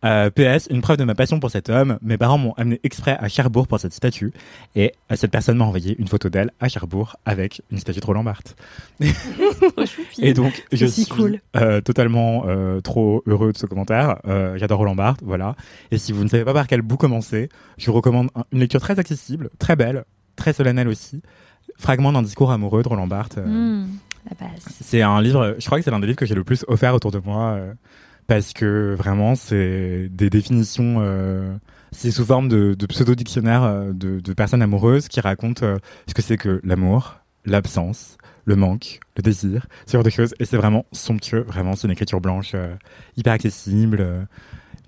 Euh, 0.04 0.28
PS, 0.28 0.66
une 0.70 0.82
preuve 0.82 0.98
de 0.98 1.04
ma 1.04 1.14
passion 1.14 1.40
pour 1.40 1.50
cet 1.50 1.70
homme, 1.70 1.98
mes 2.02 2.18
parents 2.18 2.36
m'ont 2.36 2.52
amené 2.58 2.78
exprès 2.82 3.16
à 3.18 3.28
Cherbourg 3.28 3.66
pour 3.66 3.80
cette 3.80 3.94
statue 3.94 4.32
et 4.76 4.92
euh, 5.10 5.16
cette 5.16 5.30
personne 5.30 5.56
m'a 5.56 5.64
envoyé 5.64 5.96
une 5.98 6.08
photo 6.08 6.28
d'elle 6.28 6.50
à 6.60 6.68
Cherbourg 6.68 7.16
avec 7.24 7.62
une 7.70 7.78
statue 7.78 8.00
de 8.00 8.04
Roland 8.06 8.22
Barthes. 8.22 8.54
et 10.18 10.34
donc, 10.34 10.64
je 10.72 10.86
si 10.86 11.04
suis 11.04 11.12
cool. 11.14 11.40
euh, 11.56 11.80
totalement 11.80 12.44
euh, 12.46 12.80
trop 12.80 13.22
heureux 13.26 13.52
de 13.52 13.56
ce 13.58 13.66
commentaire. 13.66 14.16
J'adore 14.56 14.78
Roland 14.78 14.94
Barthes, 14.94 15.22
voilà. 15.24 15.56
Et 15.90 15.98
si 15.98 16.12
vous 16.12 16.22
ne 16.24 16.28
savez 16.28 16.44
pas 16.44 16.52
par 16.54 16.66
quel 16.66 16.82
bout 16.82 16.96
commencer, 16.96 17.48
je 17.78 17.86
vous 17.86 17.92
recommande 17.96 18.28
un- 18.34 18.44
une 18.52 18.60
lecture 18.60 18.80
très 18.80 18.98
accessible, 18.98 19.50
très 19.58 19.76
belle, 19.76 20.04
très 20.36 20.52
solennelle 20.52 20.88
aussi. 20.88 21.22
Fragment 21.78 22.12
d'un 22.12 22.22
discours 22.22 22.50
amoureux 22.52 22.82
de 22.82 22.88
Roland 22.88 23.06
Barthes. 23.06 23.38
Hmm, 23.38 23.86
c'est 24.82 25.02
un 25.02 25.20
livre, 25.22 25.56
je 25.58 25.64
crois 25.66 25.78
que 25.78 25.84
c'est 25.84 25.90
l'un 25.90 26.00
des 26.00 26.06
livres 26.06 26.18
que 26.18 26.26
j'ai 26.26 26.34
le 26.34 26.44
plus 26.44 26.64
offert 26.68 26.94
autour 26.94 27.10
de 27.10 27.18
moi 27.24 27.58
parce 28.26 28.52
que 28.52 28.94
vraiment 28.96 29.34
c'est 29.34 30.08
des 30.10 30.30
définitions, 30.30 30.96
euh, 31.00 31.56
c'est 31.92 32.10
sous 32.10 32.24
forme 32.24 32.48
de, 32.48 32.74
de 32.74 32.86
pseudo-dictionnaire 32.86 33.62
euh, 33.62 33.92
de, 33.92 34.20
de 34.20 34.32
personnes 34.32 34.62
amoureuses 34.62 35.08
qui 35.08 35.20
racontent 35.20 35.64
euh, 35.64 35.76
ce 36.08 36.14
que 36.14 36.22
c'est 36.22 36.36
que 36.36 36.60
l'amour, 36.64 37.16
l'absence, 37.44 38.16
le 38.44 38.56
manque, 38.56 39.00
le 39.16 39.22
désir, 39.22 39.66
ce 39.86 39.92
genre 39.92 40.02
de 40.02 40.10
choses. 40.10 40.34
Et 40.40 40.44
c'est 40.44 40.56
vraiment 40.56 40.86
somptueux, 40.92 41.44
vraiment 41.46 41.76
c'est 41.76 41.86
une 41.86 41.92
écriture 41.92 42.20
blanche 42.20 42.52
euh, 42.54 42.74
hyper 43.16 43.32
accessible. 43.32 44.26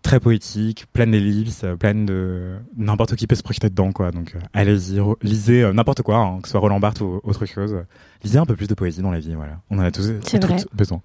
Très 0.02 0.20
poétique, 0.20 0.86
pleine 0.92 1.10
d'ellipses, 1.10 1.64
pleine 1.80 2.06
de 2.06 2.54
n'importe 2.76 3.16
qui 3.16 3.26
peut 3.26 3.34
se 3.34 3.42
projeter 3.42 3.68
dedans 3.68 3.90
quoi. 3.90 4.12
Donc 4.12 4.36
allez-y, 4.52 5.00
lisez 5.22 5.68
n'importe 5.72 6.02
quoi, 6.02 6.18
hein, 6.18 6.38
que 6.40 6.46
ce 6.46 6.52
soit 6.52 6.60
Roland 6.60 6.78
Barthes 6.78 7.00
ou 7.00 7.20
autre 7.24 7.44
chose. 7.44 7.76
Lisez 8.22 8.38
un 8.38 8.46
peu 8.46 8.54
plus 8.54 8.68
de 8.68 8.74
poésie 8.74 9.02
dans 9.02 9.10
la 9.10 9.18
vie, 9.18 9.34
voilà. 9.34 9.60
On 9.68 9.78
en 9.78 9.82
a 9.82 9.90
tous 9.90 10.12
vrai. 10.12 10.56
besoin. 10.72 11.02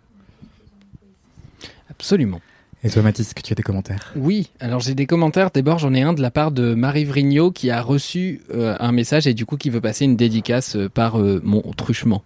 Absolument. 1.92 2.42
Et 2.84 2.90
toi, 2.90 3.04
Mathis, 3.04 3.28
est-ce 3.28 3.36
que 3.36 3.42
tu 3.42 3.54
as 3.54 3.56
des 3.56 3.62
commentaires? 3.62 4.12
Oui, 4.16 4.50
alors 4.60 4.80
j'ai 4.80 4.96
des 4.96 5.06
commentaires. 5.06 5.52
D'abord, 5.52 5.78
j'en 5.78 5.94
ai 5.94 6.02
un 6.02 6.14
de 6.14 6.22
la 6.22 6.32
part 6.32 6.52
de 6.52 6.74
Marie 6.74 7.06
Vrigno 7.06 7.52
qui 7.52 7.70
a 7.70 7.80
reçu 7.80 8.42
euh, 8.54 8.76
un 8.80 8.92
message 8.92 9.28
et 9.28 9.36
du 9.36 9.46
coup 9.46 9.56
qui 9.56 9.70
veut 9.70 9.82
passer 9.82 10.06
une 10.06 10.16
dédicace 10.16 10.76
euh, 10.76 10.90
par 10.90 11.20
euh, 11.20 11.40
mon 11.44 11.62
truchement. 11.78 12.24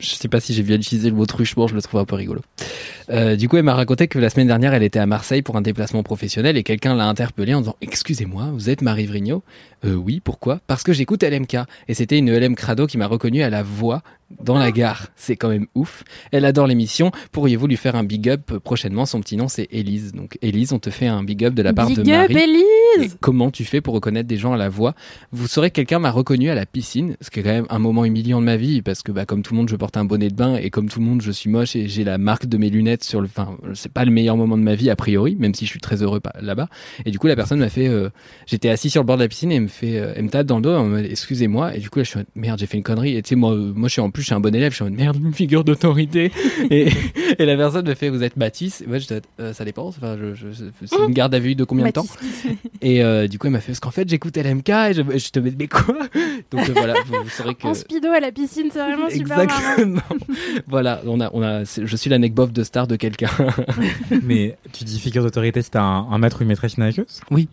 Je 0.00 0.08
sais 0.08 0.26
pas 0.26 0.40
si 0.40 0.54
j'ai 0.54 0.64
bien 0.64 0.76
utilisé 0.76 1.08
le 1.08 1.14
mot 1.14 1.26
truchement, 1.26 1.68
je 1.68 1.74
le 1.74 1.82
trouve 1.82 2.00
un 2.00 2.04
peu 2.04 2.16
rigolo. 2.16 2.40
Du 3.36 3.48
coup, 3.48 3.58
elle 3.58 3.62
m'a 3.62 3.74
raconté 3.74 4.08
que 4.08 4.18
la 4.18 4.30
semaine 4.30 4.46
dernière, 4.46 4.72
elle 4.72 4.82
était 4.82 4.98
à 4.98 5.04
Marseille 5.04 5.42
pour 5.42 5.56
un 5.56 5.60
déplacement 5.60 6.02
professionnel 6.02 6.56
et 6.56 6.62
quelqu'un 6.62 6.94
l'a 6.94 7.04
interpellée 7.04 7.52
en 7.52 7.60
disant 7.60 7.76
Excusez-moi, 7.82 8.48
vous 8.54 8.70
êtes 8.70 8.80
Marie 8.80 9.04
Vrigno? 9.04 9.44
Oui, 9.84 10.20
pourquoi? 10.24 10.60
Parce 10.66 10.82
que 10.82 10.94
j'écoute 10.94 11.22
LMK. 11.22 11.58
Et 11.88 11.94
c'était 11.94 12.16
une 12.16 12.32
LM 12.34 12.54
Crado 12.54 12.86
qui 12.86 12.96
m'a 12.96 13.06
reconnu 13.06 13.42
à 13.42 13.50
la 13.50 13.62
voix 13.62 14.02
dans 14.40 14.58
la 14.58 14.70
gare. 14.72 15.08
C'est 15.16 15.36
quand 15.36 15.48
même 15.48 15.66
ouf. 15.74 16.04
Elle 16.30 16.44
adore 16.44 16.66
l'émission. 16.66 17.10
Pourriez-vous 17.32 17.66
lui 17.66 17.76
faire 17.76 17.96
un 17.96 18.04
big 18.04 18.28
up 18.28 18.58
prochainement? 18.58 19.06
Son 19.06 19.20
petit 19.20 19.36
nom, 19.36 19.48
c'est 19.48 19.68
Élise. 19.70 20.12
Donc, 20.12 20.38
Élise, 20.42 20.72
on 20.72 20.78
te 20.78 20.90
fait 20.90 21.06
un 21.06 21.22
big 21.22 21.44
up 21.44 21.54
de 21.54 21.62
la 21.62 21.72
part 21.72 21.88
Big 21.88 21.96
de 21.96 22.02
up, 22.02 22.30
Marie. 22.30 22.34
Et 22.34 22.42
Élise 22.42 23.16
comment 23.20 23.50
tu 23.50 23.64
fais 23.64 23.80
pour 23.80 23.94
reconnaître 23.94 24.28
des 24.28 24.36
gens 24.36 24.52
à 24.52 24.56
la 24.56 24.68
voix? 24.68 24.94
Vous 25.32 25.46
saurez 25.46 25.70
que 25.70 25.76
quelqu'un 25.76 25.98
m'a 25.98 26.10
reconnu 26.10 26.50
à 26.50 26.54
la 26.54 26.66
piscine, 26.66 27.16
ce 27.20 27.30
qui 27.30 27.40
est 27.40 27.42
quand 27.42 27.50
même 27.50 27.66
un 27.70 27.78
moment 27.78 28.04
humiliant 28.04 28.40
de 28.40 28.46
ma 28.46 28.56
vie, 28.56 28.82
parce 28.82 29.02
que 29.02 29.12
bah, 29.12 29.24
comme 29.24 29.42
tout 29.42 29.54
le 29.54 29.58
monde, 29.58 29.68
je 29.68 29.76
porte 29.76 29.96
un 29.96 30.04
bonnet 30.04 30.28
de 30.28 30.34
bain, 30.34 30.56
et 30.56 30.70
comme 30.70 30.88
tout 30.88 31.00
le 31.00 31.06
monde, 31.06 31.22
je 31.22 31.30
suis 31.30 31.48
moche 31.48 31.76
et 31.76 31.88
j'ai 31.88 32.04
la 32.04 32.18
marque 32.18 32.46
de 32.46 32.56
mes 32.58 32.70
lunettes 32.70 33.04
sur 33.04 33.20
le... 33.20 33.26
Enfin, 33.26 33.56
c'est 33.74 33.92
pas 33.92 34.04
le 34.04 34.10
meilleur 34.10 34.36
moment 34.36 34.58
de 34.58 34.62
ma 34.62 34.74
vie, 34.74 34.90
a 34.90 34.96
priori, 34.96 35.36
même 35.38 35.54
si 35.54 35.64
je 35.64 35.70
suis 35.70 35.80
très 35.80 36.02
heureux 36.02 36.20
là-bas. 36.40 36.68
Et 37.04 37.10
du 37.10 37.18
coup, 37.18 37.26
la 37.26 37.36
personne 37.36 37.58
m'a 37.58 37.68
fait... 37.68 37.88
euh, 37.88 38.10
J'étais 38.46 38.68
assis 38.68 38.90
sur 38.90 39.02
le 39.02 39.06
bord 39.06 39.16
de 39.16 39.22
la 39.22 39.28
piscine 39.28 39.52
et 39.52 39.56
elle 39.56 39.62
me 39.62 39.68
fait... 39.68 39.98
euh, 39.98 40.12
elle 40.16 40.24
me 40.24 40.28
tape 40.28 40.46
dans 40.46 40.56
le 40.56 40.62
dos, 40.62 40.96
excusez-moi, 40.98 41.74
et 41.76 41.78
du 41.78 41.90
coup, 41.90 41.98
là, 41.98 42.04
je 42.04 42.10
suis 42.10 42.20
merde, 42.34 42.58
j'ai 42.58 42.66
fait 42.66 42.76
une 42.76 42.82
connerie, 42.82 43.16
et 43.16 43.22
tu 43.22 43.30
sais, 43.30 43.36
moi, 43.36 43.52
euh, 43.52 43.72
moi, 43.74 43.88
je 43.88 43.92
suis 43.92 44.00
en 44.00 44.10
plus, 44.10 44.21
je 44.22 44.26
suis 44.26 44.34
un 44.34 44.40
bon 44.40 44.54
élève, 44.54 44.70
je 44.72 44.76
suis 44.76 44.82
en 44.84 44.88
mode, 44.90 44.98
merde, 44.98 45.16
une 45.22 45.34
figure 45.34 45.64
d'autorité. 45.64 46.32
et, 46.70 46.88
et 47.38 47.44
la 47.44 47.56
personne 47.56 47.86
me 47.86 47.94
fait, 47.94 48.08
vous 48.08 48.22
êtes 48.22 48.36
Mathis 48.36 48.80
Et 48.80 48.86
moi, 48.86 48.98
je 48.98 49.06
dis, 49.06 49.14
Euh, 49.40 49.52
ça 49.52 49.64
dépend, 49.64 49.86
enfin, 49.86 50.16
je, 50.18 50.34
je- 50.34 50.64
c'est 50.86 50.96
une 50.96 51.12
garde 51.12 51.34
à 51.34 51.38
vue 51.38 51.54
de 51.54 51.64
combien 51.64 51.86
de 51.86 51.90
temps 51.90 52.06
et 52.82 53.02
euh, 53.04 53.26
du 53.28 53.38
coup, 53.38 53.46
elle 53.48 53.52
m'a 53.52 53.60
fait 53.60 53.72
parce 53.72 53.80
qu'en 53.80 53.90
fait, 53.90 54.08
j'écoute 54.08 54.36
LMK 54.36 54.68
et 54.68 54.94
je, 54.94 55.02
je 55.18 55.30
te 55.30 55.38
mets 55.38 55.52
mais 55.58 55.68
quoi? 55.68 55.96
Donc 56.50 56.68
euh, 56.68 56.72
voilà, 56.74 56.94
vous, 57.06 57.22
vous 57.22 57.28
saurez 57.28 57.54
que 57.54 57.66
En 57.66 57.74
speedo 57.74 58.08
à 58.08 58.20
la 58.20 58.32
piscine, 58.32 58.68
c'est 58.72 58.78
vraiment 58.78 59.10
super 59.10 59.40
exactement. 59.40 60.00
voilà, 60.66 61.00
on 61.06 61.20
a, 61.20 61.30
on 61.32 61.42
a, 61.42 61.64
je 61.64 61.96
suis 61.96 62.10
l'anecdote 62.10 62.52
de 62.52 62.62
star 62.64 62.86
de 62.86 62.96
quelqu'un. 62.96 63.30
Mais 64.22 64.56
tu 64.72 64.84
dis 64.84 64.98
figure 64.98 65.22
d'autorité, 65.22 65.62
c'était 65.62 65.78
un, 65.78 66.06
un 66.10 66.18
maître 66.18 66.38
ou 66.40 66.42
une 66.42 66.48
maîtresse 66.48 66.78
nageuse 66.78 67.20
Oui. 67.30 67.48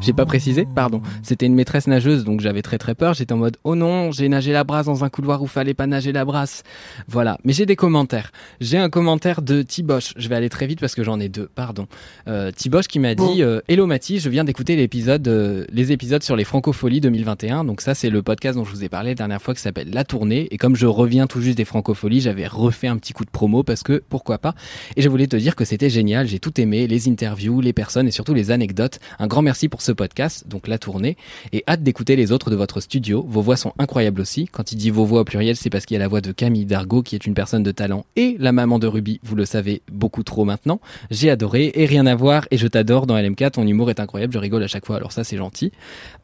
J'ai 0.00 0.12
pas 0.14 0.24
précisé, 0.24 0.66
pardon. 0.74 1.02
C'était 1.22 1.46
une 1.46 1.54
maîtresse 1.54 1.86
nageuse, 1.86 2.24
donc 2.24 2.40
j'avais 2.40 2.62
très 2.62 2.78
très 2.78 2.94
peur. 2.94 3.12
J'étais 3.12 3.32
en 3.34 3.36
mode, 3.36 3.58
oh 3.64 3.74
non, 3.74 4.12
j'ai 4.12 4.28
nagé 4.28 4.52
la 4.52 4.64
brasse 4.64 4.86
dans 4.86 5.04
un 5.04 5.10
couloir 5.10 5.42
où 5.42 5.46
fallait 5.46 5.74
pas 5.74 5.86
nager 5.86 6.12
la 6.12 6.24
brasse. 6.24 6.62
Voilà. 7.06 7.38
Mais 7.44 7.52
j'ai 7.52 7.66
des 7.66 7.76
commentaires. 7.76 8.32
J'ai 8.60 8.78
un 8.78 8.88
commentaire 8.88 9.42
de 9.42 9.62
Tiboche. 9.62 10.14
Je 10.16 10.28
vais 10.28 10.36
aller 10.36 10.48
très 10.48 10.66
vite 10.66 10.80
parce 10.80 10.94
que 10.94 11.04
j'en 11.04 11.20
ai 11.20 11.28
deux, 11.28 11.48
pardon. 11.54 11.86
Euh, 12.28 12.50
Tiboche 12.50 12.88
qui 12.88 12.98
m'a 12.98 13.14
dit, 13.14 13.42
euh, 13.42 13.60
Hello 13.68 13.86
Mathis, 13.86 14.22
je 14.22 14.30
viens 14.30 14.44
d'écouter 14.44 14.74
l'épisode, 14.76 15.26
euh, 15.28 15.64
les 15.70 15.92
épisodes 15.92 16.22
sur 16.22 16.36
les 16.36 16.44
Francopholies 16.44 17.00
2021. 17.00 17.64
Donc 17.64 17.80
ça, 17.80 17.94
c'est 17.94 18.10
le 18.10 18.22
podcast 18.22 18.56
dont 18.56 18.64
je 18.64 18.70
vous 18.70 18.84
ai 18.84 18.88
parlé 18.88 19.10
la 19.10 19.14
dernière 19.16 19.42
fois 19.42 19.54
qui 19.54 19.60
s'appelle 19.60 19.90
La 19.90 20.04
Tournée. 20.04 20.48
Et 20.50 20.56
comme 20.56 20.76
je 20.76 20.86
reviens 20.86 21.26
tout 21.26 21.40
juste 21.40 21.56
des 21.56 21.64
Francopholies, 21.64 22.20
j'avais 22.22 22.46
refait 22.46 22.88
un 22.88 22.96
petit 22.96 23.12
coup 23.12 23.24
de 23.24 23.30
promo 23.30 23.62
parce 23.62 23.82
que 23.82 24.02
pourquoi 24.08 24.38
pas. 24.38 24.54
Et 24.96 25.02
je 25.02 25.08
voulais 25.08 25.26
te 25.26 25.36
dire 25.36 25.56
que 25.56 25.64
c'était 25.64 25.90
génial. 25.90 26.26
J'ai 26.26 26.38
tout 26.38 26.58
aimé, 26.60 26.86
les 26.86 27.08
interviews, 27.08 27.60
les 27.60 27.72
personnes 27.72 28.08
et 28.08 28.10
surtout 28.10 28.34
les 28.34 28.50
anecdotes. 28.50 28.98
Un 29.18 29.26
grand 29.26 29.42
merci 29.42 29.68
pour 29.70 29.80
ce 29.82 29.92
podcast, 29.92 30.46
donc 30.48 30.68
La 30.68 30.78
Tournée. 30.78 31.16
Et 31.52 31.64
hâte 31.66 31.82
d'écouter 31.82 32.16
les 32.16 32.32
autres 32.32 32.50
de 32.50 32.56
votre 32.56 32.80
studio. 32.80 33.24
Vos 33.26 33.40
voix 33.40 33.56
sont 33.56 33.72
incroyables 33.78 34.20
aussi. 34.20 34.46
Quand 34.46 34.72
il 34.72 34.76
dit 34.76 34.90
vos 34.90 35.04
voix 35.06 35.20
au 35.20 35.24
pluriel, 35.24 35.56
c'est 35.56 35.70
parce 35.70 35.86
qu'il 35.86 35.94
y 35.94 35.98
a 35.98 36.00
la 36.00 36.08
voix 36.08 36.20
de 36.20 36.32
Camille 36.32 36.66
Dargaud 36.66 37.02
qui 37.02 37.14
est 37.14 37.24
une 37.26 37.34
personne 37.34 37.62
de 37.62 37.70
talent 37.72 38.04
et 38.16 38.36
la 38.38 38.52
maman 38.52 38.78
de 38.78 38.86
Ruby. 38.86 39.20
Vous 39.22 39.36
le 39.36 39.44
savez 39.46 39.80
beaucoup 39.90 40.22
trop 40.22 40.44
maintenant. 40.44 40.80
J'ai 41.10 41.30
adoré 41.30 41.72
et 41.74 41.86
rien 41.86 42.04
à 42.06 42.14
voir 42.14 42.46
et 42.50 42.56
je 42.58 42.66
t'adore 42.66 43.06
dans 43.06 43.16
LMK. 43.16 43.52
Ton 43.52 43.66
humour 43.66 43.88
est 43.90 44.00
incroyable. 44.00 44.32
Je 44.34 44.38
rigole 44.38 44.62
à 44.62 44.66
chaque 44.68 44.84
fois. 44.84 44.96
Alors 44.96 45.12
ça, 45.12 45.24
c'est 45.24 45.36
gentil. 45.36 45.72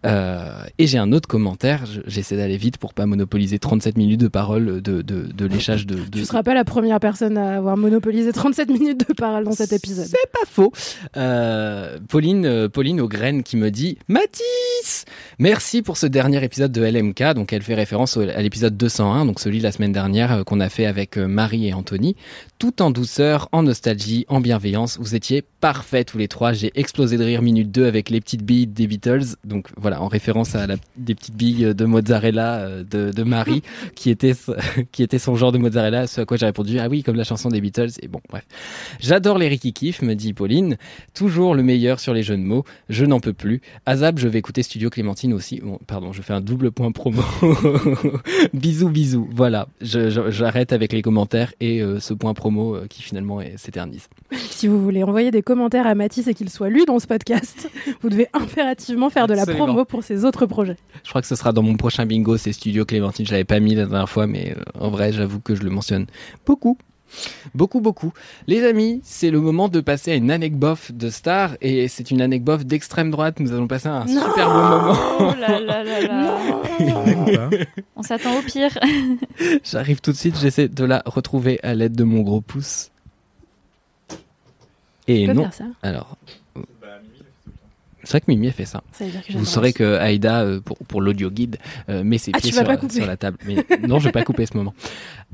Euh, 0.05 0.63
et 0.79 0.87
j'ai 0.87 0.99
un 0.99 1.13
autre 1.13 1.29
commentaire. 1.29 1.87
Je- 1.87 2.01
J'essaie 2.07 2.37
d'aller 2.37 2.57
vite 2.57 2.79
pour 2.79 2.95
pas 2.95 3.07
monopoliser 3.07 3.59
37 3.59 3.97
minutes 3.99 4.21
de 4.21 4.29
parole 4.29 4.81
de, 4.81 5.03
de, 5.03 5.23
de 5.23 5.47
léchage 5.47 5.87
de, 5.87 5.95
de, 5.97 6.01
Tu 6.11 6.25
seras 6.25 6.43
pas 6.43 6.55
la 6.55 6.65
première 6.65 6.99
personne 7.01 7.37
à 7.39 7.57
avoir 7.59 7.77
monopolisé 7.77 8.33
37 8.33 8.69
minutes 8.71 9.07
de 9.09 9.13
parole 9.15 9.45
dans 9.45 9.53
cet 9.53 9.73
épisode. 9.73 10.07
C'est 10.07 10.31
pas 10.33 10.47
faux. 10.51 10.73
Euh, 11.17 11.99
Pauline, 12.09 12.47
euh, 12.47 12.69
Pauline 12.69 13.01
aux 13.01 13.09
graines 13.09 13.36
qui 13.43 13.57
me 13.57 13.71
dit 13.71 13.99
Mathis, 14.09 15.05
merci 15.39 15.83
pour 15.83 15.97
ce 15.97 16.07
dernier 16.07 16.43
épisode 16.45 16.73
de 16.73 16.83
LMK. 16.83 17.35
Donc 17.35 17.53
elle 17.53 17.63
fait 17.63 17.75
référence 17.75 18.17
à 18.17 18.43
l'épisode 18.43 18.77
201, 18.77 19.27
donc 19.27 19.41
celui 19.41 19.59
de 19.59 19.63
la 19.63 19.73
semaine 19.73 19.93
dernière 19.93 20.33
euh, 20.33 20.45
qu'on 20.45 20.61
a 20.61 20.69
fait 20.69 20.87
avec 20.87 21.17
euh, 21.19 21.27
Marie 21.27 21.69
et 21.69 21.75
Anthony. 21.75 22.17
Tout 22.59 22.81
en 22.81 22.91
douceur, 22.91 23.51
en 23.53 23.65
nostalgie, 23.65 24.25
en 24.29 24.41
bienveillance. 24.41 24.97
Vous 24.99 25.15
étiez 25.15 25.45
parfaits 25.61 26.09
tous 26.09 26.17
les 26.17 26.27
trois. 26.27 26.55
J'ai 26.55 26.73
explosé 26.75 27.19
de 27.19 27.23
rire 27.23 27.43
minute 27.43 27.71
2 27.71 27.85
avec 27.85 28.09
les 28.09 28.19
petites 28.19 28.45
billes 28.45 28.67
des 28.67 28.87
Beatles. 28.87 29.37
Donc 29.45 29.69
voilà, 29.77 30.01
en 30.01 30.09
référence 30.09 30.55
à 30.55 30.67
la, 30.67 30.77
des 30.97 31.15
petites 31.15 31.37
billes 31.37 31.75
de 31.75 31.85
mozzarella 31.85 32.61
euh, 32.61 32.83
de, 32.83 33.13
de 33.13 33.23
Marie, 33.25 33.63
qui 33.95 34.09
était, 34.09 34.33
qui 34.93 35.03
était 35.03 35.19
son 35.19 35.37
genre 35.37 35.53
de 35.53 35.59
mozzarella. 35.59 36.07
Ce 36.07 36.23
à 36.23 36.25
quoi 36.25 36.39
j'ai 36.39 36.47
répondu 36.47 36.79
Ah 36.79 36.89
oui, 36.89 37.03
comme 37.03 37.17
la 37.17 37.25
chanson 37.25 37.51
des 37.51 37.61
Beatles. 37.61 37.91
Et 38.01 38.09
bon, 38.09 38.23
bref. 38.31 38.47
J'adore 39.01 39.37
les 39.37 39.49
Ricky 39.49 39.75
Kiff, 39.75 40.01
me 40.01 40.15
dit 40.15 40.33
Pauline. 40.33 40.79
Toujours 41.13 41.55
le 41.55 41.63
meilleur 41.63 42.01
sur 42.01 42.15
les 42.15 42.23
jeux 42.23 42.39
de 42.39 42.43
mots. 42.43 42.65
Je 42.89 43.05
n'en 43.05 43.21
peux 43.21 43.35
plus. 43.35 43.61
Azab, 43.85 44.19
je 44.19 44.29
vais 44.29 44.39
écouter 44.39 44.63
Studio 44.63 44.89
Clémentine 44.89 45.35
aussi. 45.35 45.61
Bon, 45.63 45.79
pardon, 45.87 46.15
je 46.15 46.23
fais 46.23 46.33
un 46.33 46.41
double 46.41 46.73
point 46.73 46.91
promo. 46.91 47.21
bisous, 48.55 48.89
bisous. 48.89 49.29
Voilà, 49.31 49.69
j'arrête 49.83 50.73
avec 50.73 50.95
les 50.95 51.03
commentaires 51.03 51.53
et 51.61 51.83
euh, 51.83 52.01
ce 52.01 52.15
point 52.15 52.33
promo 52.33 52.46
euh, 52.51 52.87
qui 52.89 53.03
finalement 53.03 53.41
s'éternise. 53.57 54.09
Si 54.33 54.67
vous 54.67 54.83
voulez 54.83 55.03
envoyer 55.03 55.31
des 55.31 55.43
commentaires 55.43 55.87
à 55.87 55.95
Mathis 55.95 56.27
et 56.29 56.35
qu'il 56.35 56.51
soit 56.51 56.69
lu 56.69 56.85
dans 56.87 56.99
ce 56.99 57.07
podcast, 57.07 57.71
vous 58.03 58.09
devez 58.09 58.29
impérativement 58.33 59.11
faire 59.11 59.27
de 59.27 59.35
la 59.35 59.47
promo 59.47 59.85
pour 59.85 60.03
ses 60.03 60.25
autres 60.25 60.47
projets. 60.47 60.77
Je 61.05 61.11
crois 61.11 61.21
que 61.21 61.29
ce 61.29 61.37
sera 61.37 61.53
dans 61.53 61.63
mon 61.63 61.77
prochain 61.77 62.07
bingo, 62.07 62.37
c'est 62.37 62.53
Studio 62.53 62.85
Clémentine. 62.85 63.27
Je 63.27 63.33
l'avais 63.33 63.45
pas 63.45 63.61
mis 63.61 63.75
la 63.75 63.87
dernière 63.87 64.09
fois, 64.09 64.27
mais 64.27 64.55
euh, 64.57 64.63
en 64.81 64.91
vrai, 64.91 65.13
j'avoue 65.13 65.41
que 65.41 65.55
je 65.55 65.63
le 65.63 65.71
mentionne 65.71 66.07
beaucoup. 66.47 66.79
Beaucoup, 67.55 67.81
beaucoup. 67.81 68.13
Les 68.47 68.65
amis, 68.65 69.01
c'est 69.05 69.31
le 69.31 69.41
moment 69.41 69.69
de 69.69 69.81
passer 69.81 70.13
à 70.13 70.15
une 70.15 70.31
anecdote 70.31 70.93
de 70.93 71.09
star 71.11 71.57
et 71.61 71.89
c'est 71.89 72.11
une 72.11 72.21
anecdote 72.21 72.63
d'extrême 72.65 73.11
droite. 73.11 73.41
Nous 73.41 73.53
allons 73.53 73.67
passer 73.69 73.89
un 73.89 74.07
super 74.07 74.49
bon 74.49 74.69
moment. 74.69 74.97
Oh 75.19 75.33
là 75.41 75.61
là 75.61 75.83
là 75.85 76.01
là. 76.01 76.39
On 77.97 78.03
s'attend 78.03 78.39
au 78.39 78.43
pire. 78.43 78.77
J'arrive 79.65 80.01
tout 80.01 80.13
de 80.13 80.17
suite, 80.17 80.37
j'essaie 80.39 80.69
de 80.69 80.85
la 80.85 81.03
retrouver 81.07 81.59
à 81.63 81.75
l'aide 81.75 81.95
de 81.97 82.05
mon 82.05 82.21
gros 82.23 82.41
pouce. 82.41 82.91
Et 85.09 85.21
Tu 85.23 85.27
peux 85.29 85.33
non. 85.35 85.43
faire 85.45 85.55
ça 85.55 85.65
Alors. 85.83 86.17
C'est 88.07 88.13
vrai 88.13 88.21
que 88.21 88.25
Mimi 88.31 88.47
a 88.49 88.53
fait 88.53 88.65
ça. 88.67 88.85
Vous 89.35 89.45
saurez 89.45 89.73
que 89.73 89.97
Aïda, 89.99 90.43
euh, 90.43 90.61
pour, 90.61 90.79
pour 90.79 91.01
l'audio 91.01 91.29
guide, 91.29 91.57
euh, 91.89 92.05
met 92.05 92.19
ses 92.19 92.31
Ah, 92.35 92.39
pieds 92.39 92.53
sur, 92.53 92.63
la- 92.63 92.77
couper. 92.77 92.95
sur 92.95 93.07
la 93.07 93.17
table. 93.17 93.37
Mais 93.45 93.57
non, 93.89 93.99
je 93.99 94.05
vais 94.05 94.13
pas 94.13 94.23
couper 94.23 94.47
ce 94.47 94.57
moment. 94.57 94.75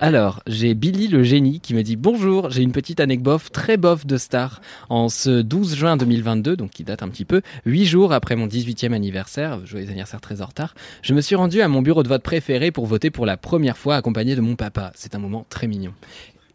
Alors, 0.00 0.42
j'ai 0.46 0.72
Billy 0.74 1.08
le 1.08 1.22
génie 1.22 1.60
qui 1.60 1.74
me 1.74 1.82
dit 1.82 1.96
Bonjour, 1.96 2.50
j'ai 2.50 2.62
une 2.62 2.72
petite 2.72 2.98
anecdote 2.98 3.42
très 3.52 3.76
bof 3.76 4.06
de 4.06 4.16
star. 4.16 4.62
En 4.88 5.10
ce 5.10 5.42
12 5.42 5.74
juin 5.76 5.96
2022, 5.98 6.56
donc 6.56 6.70
qui 6.70 6.82
date 6.82 7.02
un 7.02 7.08
petit 7.10 7.26
peu, 7.26 7.42
huit 7.66 7.84
jours 7.84 8.12
après 8.14 8.36
mon 8.36 8.46
18e 8.46 8.92
anniversaire, 8.94 9.64
joyeux 9.66 9.86
anniversaire 9.88 10.22
très 10.22 10.40
en 10.40 10.46
retard, 10.46 10.74
je 11.02 11.12
me 11.12 11.20
suis 11.20 11.34
rendu 11.36 11.60
à 11.60 11.68
mon 11.68 11.82
bureau 11.82 12.02
de 12.02 12.08
vote 12.08 12.22
préféré 12.22 12.70
pour 12.70 12.86
voter 12.86 13.10
pour 13.10 13.26
la 13.26 13.36
première 13.36 13.76
fois 13.76 13.96
accompagné 13.96 14.34
de 14.34 14.40
mon 14.40 14.56
papa. 14.56 14.92
C'est 14.94 15.14
un 15.14 15.18
moment 15.18 15.44
très 15.50 15.66
mignon. 15.66 15.92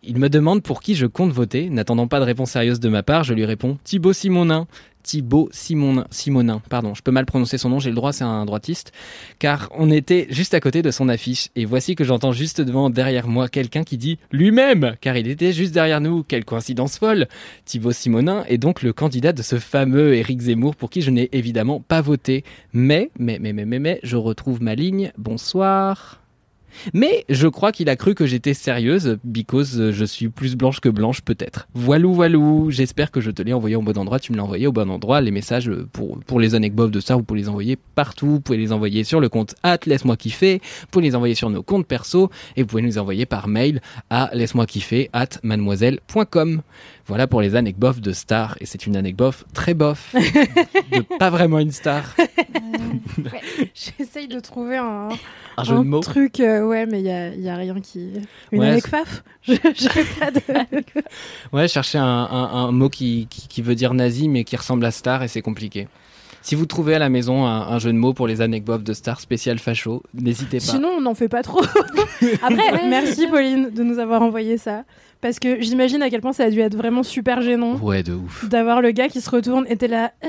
Il 0.04 0.18
me 0.18 0.30
demande 0.30 0.64
pour 0.64 0.82
qui 0.82 0.96
je 0.96 1.06
compte 1.06 1.32
voter. 1.32 1.70
N'attendant 1.70 2.08
pas 2.08 2.20
de 2.20 2.26
réponse 2.26 2.52
sérieuse 2.52 2.80
de 2.80 2.90
ma 2.90 3.04
part, 3.04 3.24
je 3.24 3.34
lui 3.34 3.46
réponds 3.46 3.78
Thibaut 3.84 4.14
Simonin. 4.14 4.66
Thibaut 5.08 5.48
Simonin, 5.54 6.62
pardon, 6.70 6.94
je 6.94 7.02
peux 7.02 7.12
mal 7.12 7.26
prononcer 7.26 7.58
son 7.58 7.70
nom, 7.70 7.80
j'ai 7.80 7.92
le 7.92 7.96
droit, 7.96 8.12
c'est 8.12 8.26
un 8.26 8.44
droitiste, 8.44 8.92
car 9.40 9.70
on 9.72 9.90
était 9.90 10.28
juste 10.30 10.54
à 10.54 10.60
côté 10.60 10.82
de 10.82 10.92
son 10.92 11.08
affiche, 11.08 11.48
et 11.56 11.64
voici 11.64 11.96
que 11.96 12.04
j'entends 12.04 12.34
juste 12.34 12.60
devant, 12.60 12.90
derrière 12.90 13.30
moi, 13.30 13.48
quelqu'un 13.48 13.86
qui 13.86 13.98
dit 13.98 14.20
lui-même, 14.34 14.98
car 15.00 15.16
il 15.16 15.30
était 15.30 15.54
juste 15.54 15.74
derrière 15.74 16.02
nous, 16.02 16.24
quelle 16.24 16.44
coïncidence 16.44 16.98
folle! 16.98 17.28
Thibaut 17.64 17.94
Simonin 17.94 18.44
est 18.50 18.58
donc 18.58 18.82
le 18.82 18.92
candidat 18.92 19.32
de 19.32 19.44
ce 19.44 19.60
fameux 19.60 20.14
Éric 20.14 20.42
Zemmour, 20.42 20.76
pour 20.76 20.90
qui 20.90 21.02
je 21.02 21.10
n'ai 21.10 21.30
évidemment 21.32 21.80
pas 21.80 22.02
voté, 22.02 22.44
mais, 22.74 23.10
mais, 23.18 23.40
mais, 23.40 23.54
mais, 23.54 23.64
mais, 23.64 23.80
mais, 23.80 24.00
je 24.04 24.18
retrouve 24.18 24.62
ma 24.62 24.76
ligne, 24.76 25.14
bonsoir 25.18 26.20
mais 26.94 27.26
je 27.30 27.48
crois 27.48 27.72
qu'il 27.72 27.90
a 27.90 27.96
cru 27.96 28.16
que 28.16 28.26
j'étais 28.26 28.54
sérieuse, 28.54 29.18
because 29.24 29.80
euh, 29.80 29.92
je 29.92 30.06
suis 30.06 30.30
plus 30.30 30.56
blanche 30.56 30.80
que 30.80 30.90
blanche 30.90 31.22
peut-être. 31.22 31.68
Voilou, 31.74 32.14
voilou, 32.14 32.72
j'espère 32.72 33.12
que 33.12 33.22
je 33.22 33.32
te 33.32 33.42
l'ai 33.42 33.54
envoyé 33.54 33.76
au 33.76 33.82
bon 33.82 33.98
endroit, 33.98 34.20
tu 34.20 34.32
me 34.32 34.38
l'as 34.38 34.44
envoyé 34.44 34.68
au 34.68 34.72
bon 34.72 34.90
endroit, 34.90 35.22
les 35.22 35.32
messages 35.32 35.70
euh, 35.70 35.88
pour, 35.92 36.20
pour 36.20 36.40
les 36.40 36.56
anecdotes 36.56 36.92
de 36.92 37.00
ça, 37.00 37.16
vous 37.16 37.24
pouvez 37.24 37.42
les 37.42 37.50
envoyer 37.50 37.78
partout, 37.96 38.28
vous 38.28 38.40
pouvez 38.40 38.58
les 38.58 38.72
envoyer 38.72 39.04
sur 39.04 39.20
le 39.20 39.30
compte 39.30 39.56
at 39.64 39.80
laisse-moi 39.86 40.18
kiffer, 40.18 40.62
vous 40.82 40.88
pouvez 40.92 41.06
les 41.06 41.16
envoyer 41.16 41.36
sur 41.36 41.50
nos 41.50 41.64
comptes 41.64 41.88
perso, 41.88 42.30
et 42.56 42.62
vous 42.62 42.68
pouvez 42.68 42.82
nous 42.82 42.98
envoyer 42.98 43.26
par 43.26 43.48
mail 43.48 43.82
à 44.10 44.30
laisse-moi 44.34 44.66
kiffer 44.66 45.10
at 45.14 45.30
mademoiselle.com. 45.44 46.62
Voilà 47.08 47.26
pour 47.26 47.42
les 47.42 47.56
anecdotes 47.56 48.00
de 48.02 48.12
star, 48.12 48.58
et 48.60 48.66
c'est 48.66 48.86
une 48.86 48.98
anecdote 48.98 49.46
très 49.54 49.74
bof, 49.74 50.14
de 50.92 51.18
pas 51.18 51.30
vraiment 51.30 51.60
une 51.60 51.72
star. 51.72 52.04
J'essaye 53.74 54.28
de 54.28 54.40
trouver 54.40 54.78
un, 54.78 55.10
Un 55.58 55.64
jeu 55.64 55.76
de 55.78 55.82
mots. 55.84 56.00
truc, 56.02 56.40
euh, 56.40 56.66
ouais, 56.66 56.86
mais 56.86 57.00
il 57.00 57.06
y 57.42 57.50
a, 57.50 57.56
rien 57.56 57.80
qui. 57.80 58.12
Une 58.52 58.60
Ouais, 58.60 58.82
faf? 58.82 59.24
Je- 59.44 59.56
pas 60.20 60.32
de. 60.32 60.42
Ouais, 61.54 61.68
chercher 61.68 61.98
un, 61.98 62.04
un- 62.04 62.66
un 62.68 62.72
mot 62.72 62.90
qui, 62.90 63.28
qui, 63.30 63.48
qui 63.48 63.62
veut 63.62 63.76
dire 63.76 63.94
nazi 63.94 64.28
mais 64.30 64.44
qui 64.44 64.56
ressemble 64.56 64.86
à 64.86 64.92
star 64.92 65.24
et 65.24 65.28
c'est 65.28 65.42
compliqué. 65.42 65.88
Si 66.42 66.56
vous 66.56 66.66
trouvez 66.66 66.96
à 66.96 67.00
la 67.00 67.10
maison 67.10 67.46
un, 67.46 67.62
un 67.68 67.80
jeu 67.80 67.92
de 67.92 67.98
mots 67.98 68.14
pour 68.14 68.28
les 68.28 68.42
anecdotes 68.42 68.84
de 68.84 68.94
star 68.94 69.20
spécial 69.20 69.60
facho, 69.60 70.04
n'hésitez 70.14 70.58
pas. 70.60 70.64
Sinon, 70.66 70.90
on 70.98 71.02
n'en 71.02 71.14
fait 71.16 71.28
pas 71.30 71.42
trop. 71.44 71.62
Après, 72.42 72.72
Ouais, 72.72 72.88
merci 72.90 73.28
Pauline 73.28 73.70
de 73.70 73.84
nous 73.84 74.00
avoir 74.00 74.22
envoyé 74.22 74.58
ça. 74.58 74.84
Parce 75.22 75.40
que 75.40 75.62
j'imagine 75.62 76.02
à 76.04 76.10
quel 76.10 76.22
point 76.22 76.34
ça 76.34 76.44
a 76.46 76.50
dû 76.50 76.60
être 76.60 76.76
vraiment 76.76 77.04
super 77.04 77.42
gênant 77.42 77.76
Ouais, 77.78 78.04
de 78.04 78.14
ouf. 78.14 78.48
d'avoir 78.50 78.82
le 78.82 78.92
gars 78.92 79.08
qui 79.10 79.20
se 79.22 79.30
retourne 79.30 79.66
et 79.70 79.76
t'es 79.76 79.88
là. 79.88 80.12
euh, 80.24 80.28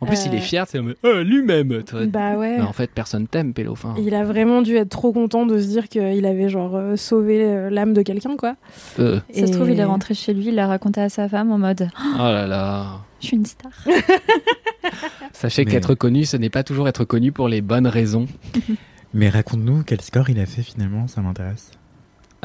En 0.00 0.06
plus, 0.06 0.26
il 0.26 0.32
Euh. 0.32 0.36
est 0.36 0.40
fier, 0.40 0.66
c'est 0.68 0.80
oh, 0.80 1.12
lui-même. 1.22 1.82
toi. 1.84 2.04
Bah 2.06 2.36
ouais. 2.36 2.58
Mais 2.58 2.64
en 2.64 2.72
fait, 2.72 2.90
personne 2.90 3.26
t'aime, 3.28 3.54
Pélo. 3.54 3.72
Enfin, 3.72 3.94
Il 3.98 4.14
a 4.14 4.24
vraiment 4.24 4.60
dû 4.62 4.76
être 4.76 4.88
trop 4.90 5.12
content 5.12 5.46
de 5.46 5.58
se 5.58 5.66
dire 5.68 5.88
qu'il 5.88 6.26
avait 6.26 6.48
genre 6.48 6.74
euh, 6.76 6.96
sauvé 6.96 7.42
euh, 7.44 7.70
l'âme 7.70 7.92
de 7.94 8.02
quelqu'un 8.02 8.36
quoi. 8.36 8.56
euh, 8.98 9.20
Ça 9.32 9.46
se 9.46 9.52
trouve, 9.52 9.70
il 9.70 9.78
est 9.78 9.82
Et- 9.82 9.84
rentré 9.84 10.12
chez 10.14 10.34
lui, 10.34 10.48
il 10.48 10.56
l'a 10.56 10.66
raconté 10.66 11.00
à 11.00 11.08
sa 11.08 11.28
femme 11.28 11.52
en 11.52 11.58
mode 11.58 11.88
oh 12.16 12.18
là 12.18 12.46
là. 12.46 12.86
Je 13.20 13.28
suis 13.28 13.36
une 13.36 13.46
star. 13.46 13.70
Sachez 15.32 15.64
Mais- 15.64 15.70
qu'être 15.70 15.94
connu, 15.94 16.24
ce 16.24 16.36
n'est 16.36 16.50
pas 16.50 16.62
toujours 16.64 16.88
être 16.88 17.04
connu 17.04 17.32
pour 17.32 17.48
les 17.48 17.60
bonnes 17.62 17.86
raisons. 17.86 18.26
Mais 19.14 19.28
raconte-nous 19.28 19.84
quel 19.84 20.00
score 20.00 20.28
il 20.28 20.40
a 20.40 20.46
fait 20.46 20.62
finalement, 20.62 21.06
ça 21.06 21.20
m'intéresse. 21.22 21.70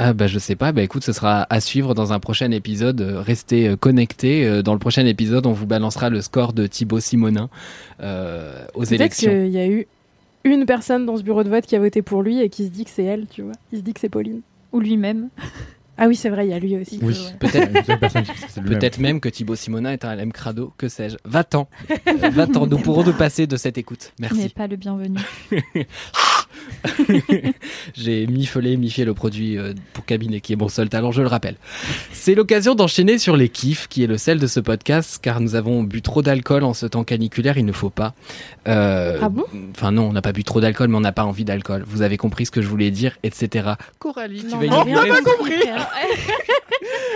Ah 0.02 0.14
bah 0.14 0.28
je 0.28 0.40
sais 0.40 0.56
pas, 0.56 0.72
bah 0.72 0.82
écoute, 0.82 1.04
ce 1.04 1.12
sera 1.12 1.46
à 1.50 1.60
suivre 1.60 1.94
dans 1.94 2.14
un 2.14 2.20
prochain 2.22 2.52
épisode. 2.52 3.02
Euh, 3.02 3.20
Restez 3.22 3.68
euh, 3.68 3.76
connectés. 3.76 4.46
Euh, 4.48 4.62
Dans 4.62 4.72
le 4.72 4.80
prochain 4.80 5.06
épisode, 5.06 5.46
on 5.46 5.52
vous 5.52 5.66
balancera 5.66 6.10
le 6.10 6.22
score 6.22 6.54
de 6.54 6.68
Thibaut 6.68 7.02
Simonin 7.02 7.50
euh, 8.02 8.64
aux 8.76 8.80
Peut-être 8.80 8.94
élections. 8.94 9.30
qu'il 9.32 9.48
y 9.50 9.60
a 9.60 9.68
eu 9.68 9.88
une 10.46 10.66
personne 10.66 11.06
dans 11.06 11.18
ce 11.18 11.24
bureau 11.24 11.44
de 11.44 11.50
vote 11.50 11.66
qui 11.66 11.76
a 11.76 11.80
voté 11.80 12.02
pour 12.02 12.24
lui 12.24 12.40
et 12.42 12.48
qui 12.48 12.64
se 12.66 12.70
dit 12.70 12.86
que 12.86 12.92
c'est 12.92 13.04
elle, 13.04 13.26
tu 13.30 13.42
vois. 13.42 13.52
Il 13.74 13.80
se 13.80 13.84
dit 13.84 13.94
que 13.94 14.00
c'est 14.00 14.08
Pauline. 14.08 14.40
Ou 14.72 14.80
lui-même. 14.80 15.28
Ah 15.98 16.08
oui, 16.08 16.16
c'est 16.16 16.30
vrai, 16.30 16.48
il 16.48 16.52
y 16.52 16.54
a 16.54 16.60
lui 16.60 16.78
aussi. 16.78 16.98
Oui, 17.02 17.18
Peut-être-. 17.40 18.64
Peut-être 18.64 19.00
même 19.00 19.20
que 19.20 19.28
Thibaut 19.28 19.56
Simonin 19.58 19.92
est 19.92 20.06
un 20.06 20.16
LM 20.16 20.32
crado, 20.32 20.72
que 20.78 20.88
sais-je. 20.88 21.18
Va-t'en. 21.26 21.68
Va-t'en, 22.32 22.68
nous 22.68 22.78
pourrons 22.78 23.04
nous 23.04 23.12
passer 23.12 23.48
de 23.48 23.58
cette 23.58 23.78
écoute. 23.78 24.14
N'est 24.18 24.30
Merci. 24.32 24.48
pas 24.50 24.68
le 24.68 24.78
bienvenu. 24.78 25.20
J'ai 27.96 28.28
mifolé, 28.28 28.78
mifié 28.78 29.06
le 29.06 29.14
produit 29.14 29.58
euh, 29.58 29.74
pour 29.94 30.06
cabinet 30.06 30.40
qui 30.42 30.54
est 30.54 30.56
mon 30.56 30.70
seul 30.70 30.90
talent, 30.90 31.12
je 31.12 31.22
le 31.22 31.28
rappelle. 31.28 31.56
C'est 32.12 32.36
l'occasion 32.36 32.76
d'enchaîner 32.76 33.18
sur 33.18 33.36
les 33.38 33.50
kiffs, 33.50 33.88
qui 33.88 34.04
est 34.04 34.08
le 34.08 34.18
sel 34.18 34.40
de 34.40 34.48
ce 34.48 34.60
podcast, 34.60 35.20
car 35.22 35.40
nous 35.42 35.56
avons 35.56 35.84
bu 35.84 36.02
trop 36.02 36.22
d'alcool 36.22 36.64
en 36.64 36.74
ce 36.74 36.86
temps 36.86 37.04
caniculaire, 37.04 37.58
il 37.58 37.66
ne 37.66 37.72
faut 37.72 37.90
pas. 37.90 38.14
Euh, 38.68 39.18
Ah 39.22 39.30
bon? 39.30 39.46
Enfin 39.76 39.92
non, 39.92 40.10
on 40.10 40.14
n'a 40.14 40.22
pas 40.22 40.32
bu 40.34 40.44
trop 40.44 40.62
d'alcool, 40.62 40.88
mais 40.90 40.98
on 40.98 41.02
n'a 41.02 41.12
pas 41.12 41.26
envie 41.26 41.46
d'alcool. 41.46 41.84
Vous 41.88 42.02
avez 42.02 42.18
compris 42.18 42.46
ce 42.46 42.52
que 42.52 42.62
je 42.62 42.68
voulais 42.68 42.92
dire, 42.92 43.18
etc. 43.24 43.72
Coralie, 44.00 44.40
tu 44.42 44.48
Non, 44.48 44.58
vas 44.58 44.86
mais 44.86 44.96
rien 44.98 45.16
inaugurer- 45.16 45.38
compris. 45.38 45.54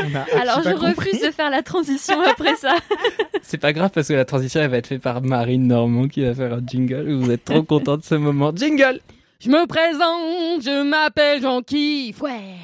On 0.05 0.15
a 0.15 0.41
Alors 0.41 0.59
je 0.59 0.63
pas 0.69 0.73
compris. 0.73 0.87
refuse 1.11 1.21
de 1.21 1.31
faire 1.31 1.49
la 1.49 1.61
transition 1.61 2.19
après 2.21 2.55
ça. 2.55 2.75
C'est 3.41 3.57
pas 3.57 3.71
grave 3.71 3.91
parce 3.93 4.07
que 4.07 4.13
la 4.13 4.25
transition 4.25 4.59
elle 4.61 4.69
va 4.69 4.77
être 4.77 4.87
faite 4.87 5.01
par 5.01 5.21
Marine 5.21 5.67
Normand 5.67 6.07
qui 6.07 6.23
va 6.23 6.33
faire 6.33 6.53
un 6.53 6.61
jingle. 6.65 7.13
Vous 7.13 7.31
êtes 7.31 7.45
trop 7.45 7.63
content 7.63 7.97
de 7.97 8.03
ce 8.03 8.15
moment. 8.15 8.51
Jingle 8.55 8.99
Je 9.43 9.49
me 9.49 9.65
présente, 9.67 10.61
je 10.61 10.83
m'appelle 10.83 11.41
Jean 11.41 11.61
Kiff, 11.61 12.21
ouais. 12.21 12.55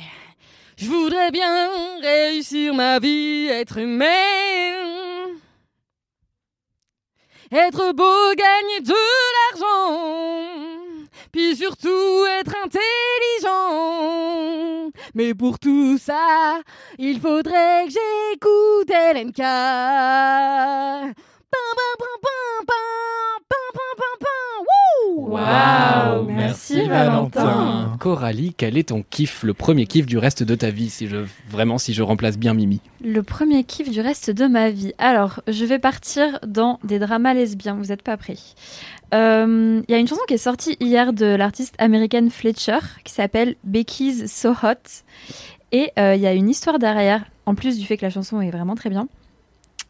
Je 0.78 0.86
voudrais 0.86 1.30
bien 1.30 1.68
réussir 2.02 2.74
ma 2.74 3.00
vie, 3.00 3.48
être 3.48 3.80
humain. 3.80 4.06
Être 7.52 7.92
beau, 7.92 8.34
gagner 8.34 8.80
de 8.80 8.94
l'argent. 9.52 11.04
Puis 11.34 11.58
surtout 11.58 12.26
être 12.40 12.56
intelligent. 12.64 14.00
Mais 15.16 15.34
pour 15.34 15.60
tout 15.60 15.98
ça, 15.98 16.62
il 16.98 17.20
faudrait 17.20 17.88
que 17.88 17.92
j'écoute 17.92 18.90
LNK. 18.90 19.44
Waouh 25.18 26.26
Merci 26.26 26.88
Valentin 26.88 27.96
Coralie, 28.00 28.54
quel 28.56 28.78
est 28.78 28.90
ton 28.90 29.04
kiff, 29.10 29.44
le 29.44 29.54
premier 29.54 29.86
kiff 29.86 30.06
du 30.06 30.18
reste 30.18 30.44
de 30.44 30.56
ta 30.56 30.70
vie, 30.70 30.90
si 30.90 31.08
je, 31.08 31.18
vraiment 31.50 31.78
si 31.78 31.94
je 31.94 32.02
remplace 32.02 32.38
bien 32.38 32.54
Mimi? 32.54 32.82
Le 33.04 33.22
premier 33.22 33.64
kiff 33.64 33.90
du 33.90 34.02
reste 34.02 34.32
de 34.32 34.48
ma 34.48 34.70
vie. 34.70 34.94
Alors, 34.98 35.42
je 35.48 35.66
vais 35.66 35.80
partir 35.80 36.40
dans 36.46 36.80
des 36.84 37.00
dramas 37.00 37.34
lesbiens, 37.34 37.76
vous 37.76 37.86
n'êtes 37.86 38.02
pas 38.02 38.18
pris. 38.18 38.56
Il 39.12 39.18
euh, 39.18 39.82
y 39.88 39.94
a 39.94 39.98
une 39.98 40.08
chanson 40.08 40.22
qui 40.28 40.36
est 40.36 40.38
sortie 40.38 40.78
hier 40.80 41.14
de 41.14 41.26
l'artiste 41.26 41.76
américaine 41.80 42.30
Fletcher, 42.30 42.80
qui 43.04 43.14
s'appelle 43.14 43.56
Becky's 43.64 44.26
So 44.32 44.52
Hot. 44.52 45.04
Et 45.72 45.92
il 45.98 46.20
y 46.20 46.28
a 46.28 46.34
une 46.34 46.50
histoire 46.50 46.80
derrière, 46.80 47.26
en 47.46 47.54
plus 47.54 47.78
du 47.78 47.86
fait 47.86 47.98
que 47.98 48.06
la 48.06 48.10
chanson 48.10 48.42
est 48.42 48.50
vraiment 48.50 48.76
très 48.76 48.90
bien. 48.90 49.08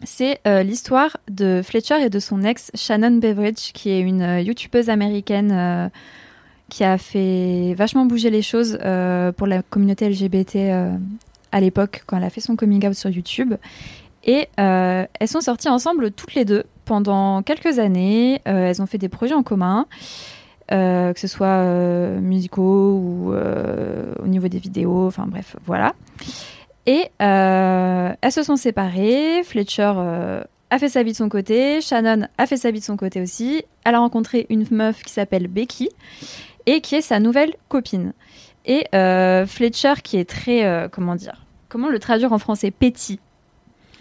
C'est 0.03 0.39
euh, 0.47 0.63
l'histoire 0.63 1.17
de 1.29 1.61
Fletcher 1.61 2.01
et 2.01 2.09
de 2.09 2.19
son 2.19 2.43
ex 2.43 2.71
Shannon 2.73 3.17
Beveridge, 3.17 3.73
qui 3.73 3.89
est 3.89 3.99
une 3.99 4.21
euh, 4.21 4.39
youtubeuse 4.39 4.89
américaine 4.89 5.51
euh, 5.51 5.89
qui 6.69 6.85
a 6.85 6.97
fait 6.97 7.73
vachement 7.77 8.05
bouger 8.05 8.29
les 8.29 8.41
choses 8.41 8.77
pour 9.37 9.47
la 9.47 9.63
communauté 9.63 10.07
LGBT 10.07 10.57
à 11.51 11.59
l'époque 11.59 12.03
quand 12.05 12.17
elle 12.17 12.23
a 12.23 12.29
fait 12.29 12.41
son 12.41 12.55
coming 12.55 12.85
out 12.87 12.93
sur 12.93 13.09
YouTube. 13.09 13.55
Et 14.23 14.47
elles 14.55 15.27
sont 15.27 15.41
sorties 15.41 15.67
ensemble 15.67 16.11
toutes 16.11 16.35
les 16.35 16.45
deux 16.45 16.65
pendant 16.85 17.41
quelques 17.41 17.79
années. 17.79 18.39
Elles 18.45 18.83
ont 18.83 18.85
fait 18.85 18.99
des 18.99 19.09
projets 19.09 19.33
en 19.33 19.41
commun, 19.41 19.87
que 20.69 21.13
ce 21.15 21.27
soit 21.27 21.63
musicaux 22.21 22.99
ou 22.99 23.33
au 23.33 24.27
niveau 24.27 24.47
des 24.47 24.59
vidéos, 24.59 25.07
enfin 25.07 25.25
bref, 25.25 25.55
voilà. 25.65 25.95
Et 26.89 27.05
euh, 27.21 28.13
elles 28.19 28.31
se 28.31 28.41
sont 28.41 28.55
séparées. 28.55 29.43
Fletcher 29.43 29.93
euh, 29.95 30.41
a 30.71 30.79
fait 30.79 30.89
sa 30.89 31.03
vie 31.03 31.11
de 31.11 31.17
son 31.17 31.29
côté. 31.29 31.81
Shannon 31.81 32.27
a 32.39 32.47
fait 32.47 32.57
sa 32.57 32.71
vie 32.71 32.79
de 32.79 32.83
son 32.83 32.97
côté 32.97 33.21
aussi. 33.21 33.63
Elle 33.85 33.93
a 33.93 33.99
rencontré 33.99 34.47
une 34.49 34.65
meuf 34.71 35.03
qui 35.03 35.13
s'appelle 35.13 35.47
Becky 35.47 35.89
et 36.65 36.81
qui 36.81 36.95
est 36.95 37.01
sa 37.01 37.19
nouvelle 37.19 37.53
copine. 37.67 38.13
Et 38.65 38.87
euh, 38.95 39.45
Fletcher, 39.45 40.01
qui 40.03 40.17
est 40.17 40.27
très, 40.27 40.65
euh, 40.65 40.87
comment 40.91 41.13
dire, 41.13 41.45
comment 41.67 41.89
le 41.89 41.99
traduire 41.99 42.33
en 42.33 42.39
français 42.39 42.71
Petit. 42.71 43.19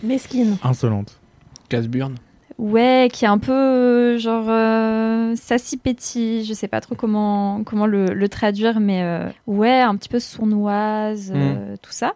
Mesquine. 0.02 0.56
Insolente. 0.62 1.20
Casse-burne. 1.68 2.14
Ouais, 2.56 3.10
qui 3.12 3.26
est 3.26 3.28
un 3.28 3.36
peu 3.36 4.16
genre 4.16 4.46
euh, 4.48 5.36
sassy 5.36 5.76
petit, 5.76 6.42
je 6.46 6.54
sais 6.54 6.68
pas 6.68 6.80
trop 6.80 6.94
comment 6.94 7.62
comment 7.64 7.86
le, 7.86 8.06
le 8.06 8.28
traduire, 8.30 8.80
mais 8.80 9.02
euh, 9.02 9.28
ouais, 9.46 9.78
un 9.78 9.94
petit 9.94 10.08
peu 10.08 10.18
sournoise, 10.20 11.32
euh, 11.36 11.76
tout 11.82 11.92
ça. 11.92 12.14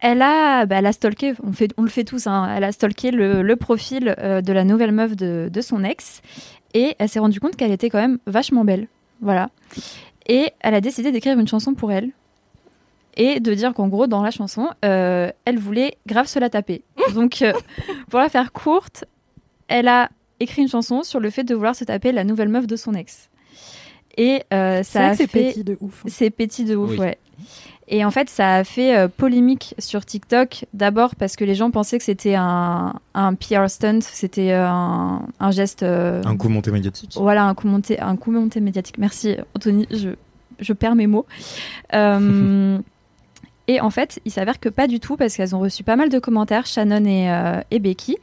Elle 0.00 0.20
a, 0.22 0.66
bah, 0.66 0.76
elle 0.78 0.86
a 0.86 0.92
stalké, 0.92 1.34
on, 1.42 1.52
fait, 1.52 1.72
on 1.78 1.82
le 1.82 1.88
fait 1.88 2.04
tous, 2.04 2.26
hein, 2.26 2.48
elle 2.54 2.64
a 2.64 2.72
stalké 2.72 3.10
le, 3.10 3.42
le 3.42 3.56
profil 3.56 4.14
euh, 4.18 4.40
de 4.42 4.52
la 4.52 4.62
nouvelle 4.64 4.92
meuf 4.92 5.16
de, 5.16 5.48
de 5.50 5.60
son 5.62 5.82
ex 5.84 6.20
et 6.74 6.94
elle 6.98 7.08
s'est 7.08 7.18
rendue 7.18 7.40
compte 7.40 7.56
qu'elle 7.56 7.72
était 7.72 7.88
quand 7.88 8.00
même 8.00 8.18
vachement 8.26 8.64
belle. 8.64 8.88
Voilà. 9.22 9.48
Et 10.28 10.52
elle 10.60 10.74
a 10.74 10.80
décidé 10.82 11.12
d'écrire 11.12 11.38
une 11.38 11.48
chanson 11.48 11.72
pour 11.74 11.92
elle 11.92 12.10
et 13.16 13.40
de 13.40 13.54
dire 13.54 13.72
qu'en 13.72 13.88
gros, 13.88 14.06
dans 14.06 14.22
la 14.22 14.30
chanson, 14.30 14.68
euh, 14.84 15.30
elle 15.46 15.58
voulait 15.58 15.96
grave 16.06 16.26
se 16.26 16.38
la 16.38 16.50
taper. 16.50 16.82
Donc, 17.14 17.40
euh, 17.40 17.54
pour 18.10 18.20
la 18.20 18.28
faire 18.28 18.52
courte, 18.52 19.06
elle 19.68 19.88
a 19.88 20.10
écrit 20.40 20.60
une 20.60 20.68
chanson 20.68 21.02
sur 21.02 21.18
le 21.20 21.30
fait 21.30 21.44
de 21.44 21.54
vouloir 21.54 21.74
se 21.74 21.84
taper 21.84 22.12
la 22.12 22.24
nouvelle 22.24 22.50
meuf 22.50 22.66
de 22.66 22.76
son 22.76 22.92
ex. 22.92 23.30
Et 24.18 24.42
euh, 24.52 24.78
C'est 24.82 24.98
ça 24.98 25.06
a 25.06 25.10
que 25.12 25.16
c'est 25.16 25.26
fait... 25.26 25.52
petit 25.52 25.64
de 25.64 25.78
ouf. 25.80 26.02
hein. 26.04 26.08
C'est 26.12 26.30
petit 26.30 26.64
de 26.64 26.76
ouf, 26.76 26.90
Oui. 26.90 26.98
ouais. 26.98 27.18
Et 27.88 28.04
en 28.04 28.10
fait, 28.10 28.28
ça 28.28 28.56
a 28.56 28.64
fait 28.64 28.96
euh, 28.96 29.06
polémique 29.08 29.74
sur 29.78 30.04
TikTok. 30.04 30.64
D'abord 30.74 31.14
parce 31.14 31.36
que 31.36 31.44
les 31.44 31.54
gens 31.54 31.70
pensaient 31.70 31.98
que 31.98 32.04
c'était 32.04 32.34
un, 32.34 32.94
un 33.14 33.34
PR 33.34 33.68
stunt, 33.68 34.00
c'était 34.00 34.50
euh, 34.52 34.66
un, 34.68 35.22
un 35.38 35.50
geste. 35.52 35.84
euh, 35.84 36.20
Un 36.24 36.36
coup 36.36 36.48
monté 36.48 36.72
médiatique. 36.72 37.14
Voilà, 37.16 37.44
un 37.44 37.54
coup 37.54 37.68
monté, 37.68 38.00
un 38.00 38.16
coup 38.16 38.32
monté 38.32 38.60
médiatique. 38.60 38.98
Merci, 38.98 39.36
Anthony. 39.54 39.86
Je, 39.92 40.10
je 40.58 40.72
perds 40.72 40.96
mes 40.96 41.06
mots. 41.06 41.26
Euh, 41.94 42.78
et 43.68 43.80
en 43.80 43.90
fait, 43.90 44.20
il 44.24 44.30
s'avère 44.32 44.60
que 44.60 44.68
pas 44.68 44.86
du 44.86 45.00
tout, 45.00 45.16
parce 45.16 45.36
qu'elles 45.36 45.54
ont 45.56 45.60
reçu 45.60 45.82
pas 45.82 45.96
mal 45.96 46.08
de 46.08 46.18
commentaires, 46.18 46.66
Shannon 46.66 47.04
et, 47.04 47.28
et 47.72 47.78
Becky. 47.80 48.16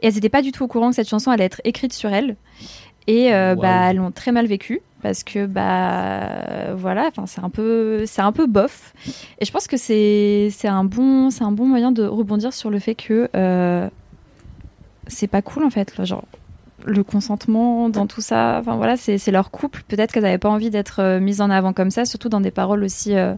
Et 0.00 0.06
elles 0.08 0.14
n'étaient 0.14 0.28
pas 0.28 0.42
du 0.42 0.52
tout 0.52 0.64
au 0.64 0.68
courant 0.68 0.90
que 0.90 0.96
cette 0.96 1.08
chanson 1.08 1.30
allait 1.30 1.44
être 1.44 1.60
écrite 1.64 1.92
sur 1.94 2.10
elles. 2.12 2.36
Et 3.06 3.30
bah, 3.30 3.90
elles 3.90 3.96
l'ont 3.96 4.10
très 4.10 4.32
mal 4.32 4.46
vécu 4.46 4.80
parce 5.02 5.24
que 5.24 5.46
bah 5.46 6.74
voilà, 6.74 7.08
enfin 7.08 7.26
c'est 7.26 7.42
un 7.42 7.50
peu 7.50 8.04
c'est 8.06 8.22
un 8.22 8.32
peu 8.32 8.46
bof. 8.46 8.94
Et 9.40 9.44
je 9.44 9.52
pense 9.52 9.66
que 9.66 9.76
c'est 9.76 10.50
un 10.64 10.84
bon 10.84 11.30
c'est 11.30 11.44
un 11.44 11.52
bon 11.52 11.66
moyen 11.66 11.92
de 11.92 12.04
rebondir 12.04 12.52
sur 12.52 12.70
le 12.70 12.78
fait 12.78 12.94
que 12.94 13.28
euh, 13.34 13.88
c'est 15.08 15.26
pas 15.26 15.42
cool 15.42 15.64
en 15.64 15.70
fait, 15.70 16.04
genre 16.04 16.24
le 16.84 17.04
consentement 17.04 17.88
dans 17.88 18.06
tout 18.06 18.20
ça. 18.20 18.58
Enfin 18.60 18.76
voilà, 18.76 18.96
c'est 18.96 19.30
leur 19.30 19.50
couple. 19.50 19.82
Peut-être 19.88 20.12
qu'elles 20.12 20.22
n'avaient 20.22 20.38
pas 20.38 20.50
envie 20.50 20.70
d'être 20.70 21.00
euh, 21.00 21.20
mises 21.20 21.40
en 21.40 21.50
avant 21.50 21.72
comme 21.72 21.90
ça, 21.90 22.04
surtout 22.04 22.28
dans 22.28 22.40
des 22.40 22.50
paroles 22.50 22.84
aussi 22.84 23.16
euh, 23.16 23.34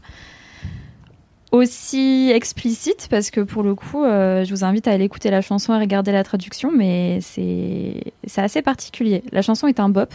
aussi 1.52 2.30
explicites, 2.34 3.06
parce 3.10 3.30
que 3.30 3.40
pour 3.40 3.62
le 3.62 3.74
coup, 3.74 4.02
euh, 4.02 4.44
je 4.44 4.50
vous 4.50 4.64
invite 4.64 4.88
à 4.88 4.90
aller 4.90 5.04
écouter 5.04 5.30
la 5.30 5.40
chanson 5.40 5.72
et 5.74 5.78
regarder 5.78 6.10
la 6.10 6.24
traduction, 6.24 6.72
mais 6.74 7.20
c'est 7.20 8.02
assez 8.36 8.60
particulier. 8.60 9.22
La 9.30 9.40
chanson 9.40 9.68
est 9.68 9.78
un 9.78 9.88
bop, 9.88 10.12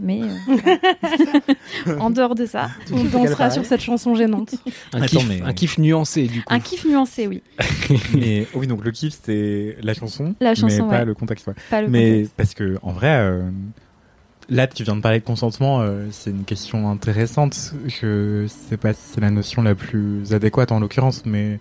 mais 0.00 0.20
euh, 1.86 1.98
en 1.98 2.10
dehors 2.10 2.34
de 2.34 2.46
ça, 2.46 2.70
On 2.92 3.04
dansera 3.04 3.50
sur 3.50 3.64
cette 3.64 3.80
chanson 3.80 4.14
gênante. 4.14 4.54
Un, 4.92 5.02
Attends, 5.02 5.18
kiff, 5.18 5.28
mais- 5.28 5.42
un 5.42 5.52
kiff 5.52 5.78
nuancé, 5.78 6.26
du 6.26 6.42
coup. 6.42 6.52
un 6.54 6.60
kiff 6.60 6.84
nuancé, 6.84 7.26
oui. 7.26 7.42
mais 8.14 8.46
oui, 8.54 8.66
donc 8.66 8.84
le 8.84 8.90
kiff 8.90 9.14
c'est 9.22 9.76
la 9.82 9.94
chanson, 9.94 10.34
La 10.40 10.54
chanson, 10.54 10.84
mais 10.84 10.90
pas 10.90 10.98
ouais. 11.00 11.04
le 11.04 11.14
contexte. 11.14 11.46
ouais. 11.46 11.54
Pas 11.70 11.82
le 11.82 11.88
mais 11.88 12.10
contexte. 12.12 12.34
parce 12.36 12.54
que 12.54 12.78
en 12.82 12.92
vrai, 12.92 13.08
euh, 13.20 13.50
là 14.48 14.66
tu 14.66 14.82
viens 14.84 14.96
de 14.96 15.00
parler 15.00 15.20
de 15.20 15.24
consentement, 15.24 15.80
euh, 15.80 16.06
c'est 16.10 16.30
une 16.30 16.44
question 16.44 16.90
intéressante. 16.90 17.74
Je 17.86 18.46
sais 18.48 18.76
pas 18.76 18.92
si 18.92 19.00
c'est 19.14 19.20
la 19.20 19.30
notion 19.30 19.62
la 19.62 19.74
plus 19.74 20.32
adéquate 20.32 20.72
en 20.72 20.80
l'occurrence, 20.80 21.24
mais 21.26 21.60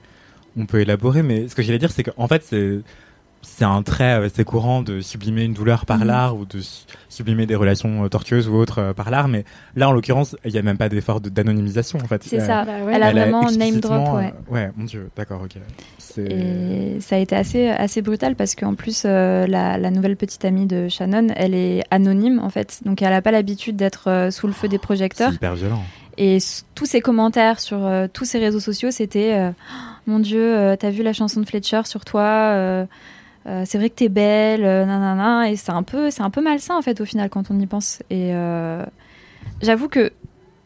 on 0.58 0.66
peut 0.66 0.80
élaborer. 0.82 1.22
Mais 1.24 1.48
ce 1.48 1.56
que 1.56 1.62
j'allais 1.62 1.80
dire, 1.80 1.92
c'est 1.92 2.04
qu'en 2.04 2.28
fait 2.28 2.44
c'est 2.44 2.80
c'est 3.42 3.66
un 3.66 3.82
trait 3.84 4.12
assez 4.12 4.44
courant 4.44 4.82
de 4.82 5.02
sublimer 5.02 5.44
une 5.44 5.54
douleur 5.54 5.86
par 5.86 6.00
Mhm. 6.00 6.08
l'art 6.08 6.36
ou 6.38 6.46
de 6.46 6.60
su- 6.62 6.86
sublimer 7.08 7.46
des 7.46 7.56
relations 7.56 8.04
euh, 8.04 8.08
tortueuses 8.10 8.48
ou 8.50 8.56
autres 8.56 8.80
euh, 8.80 8.94
par 8.94 9.10
l'art. 9.12 9.28
Mais 9.28 9.46
là, 9.76 9.90
en 9.90 9.92
l'occurrence, 9.92 10.36
il 10.46 10.52
y 10.52 10.58
a 10.58 10.62
même 10.62 10.78
pas 10.78 10.90
d'effort 10.90 11.22
de- 11.22 11.30
d'anonymisation 11.30 12.00
en 12.04 12.08
fait. 12.08 12.24
C'est 12.24 12.42
Euh, 12.42 12.46
ça. 12.46 12.66
Bah 12.66 12.72
ouais. 12.86 12.94
Elle 12.96 13.04
a 13.04 13.10
elle 13.12 13.18
a 13.18 13.22
vraiment 13.24 13.50
name 13.52 13.80
drop, 13.80 14.16
ouais. 14.18 14.34
euh, 14.50 14.54
ouais, 14.54 14.72
mon 14.76 14.86
dieu, 14.86 15.10
d'accord, 15.16 15.42
ok. 15.44 15.52
C'est 15.98 16.22
Et 16.24 17.00
ça 17.02 17.16
a 17.16 17.20
été 17.20 17.36
assez, 17.36 17.68
assez 17.70 18.02
brutal 18.02 18.36
parce 18.36 18.56
qu'en 18.56 18.76
plus, 18.76 19.04
euh, 19.06 19.46
la, 19.48 19.78
la 19.78 19.92
nouvelle 19.92 20.18
petite 20.18 20.44
amie 20.46 20.66
de 20.66 20.88
Shannon, 20.90 21.28
elle 21.36 21.54
est 21.56 21.84
anonyme 21.92 22.40
en 22.40 22.50
fait. 22.50 22.80
Donc 22.86 23.02
elle 23.02 23.10
n'a 23.12 23.22
pas 23.22 23.32
l'habitude 23.32 23.76
d'être 23.76 24.10
euh, 24.10 24.32
sous 24.32 24.48
le 24.48 24.54
feu 24.54 24.68
des 24.68 24.76
c'est 24.76 24.82
projecteurs. 24.82 25.34
hyper 25.34 25.56
violent. 25.56 25.84
Et 26.18 26.40
tous 26.76 26.86
ses 26.86 27.00
commentaires 27.00 27.62
sur 27.62 27.86
euh, 27.86 28.08
tous 28.12 28.26
ses 28.26 28.40
réseaux 28.40 28.60
sociaux, 28.60 28.92
c'était 28.92 29.34
euh, 29.38 29.52
Oh, 29.52 29.76
Mon 30.08 30.20
Dieu, 30.20 30.42
euh, 30.58 30.76
t'as 30.76 30.90
vu 30.90 31.02
la 31.04 31.14
chanson 31.14 31.40
de 31.40 31.46
Fletcher 31.46 31.82
sur 31.86 32.04
toi 32.04 32.52
euh, 33.50 33.64
C'est 33.66 33.78
vrai 33.78 33.90
que 33.90 33.96
t'es 33.96 34.10
belle, 34.10 34.64
euh, 34.64 34.86
nanana. 34.86 35.50
Et 35.52 35.56
c'est 35.56 35.72
un, 35.72 35.84
peu, 35.84 36.12
c'est 36.12 36.22
un 36.22 36.30
peu 36.30 36.42
malsain 36.42 36.78
en 36.78 36.82
fait 36.82 37.02
au 37.02 37.06
final 37.06 37.30
quand 37.30 37.52
on 37.52 37.60
y 37.60 37.66
pense. 37.66 38.00
Et 38.10 38.34
euh, 38.34 38.86
j'avoue 39.62 39.90
que 39.90 40.12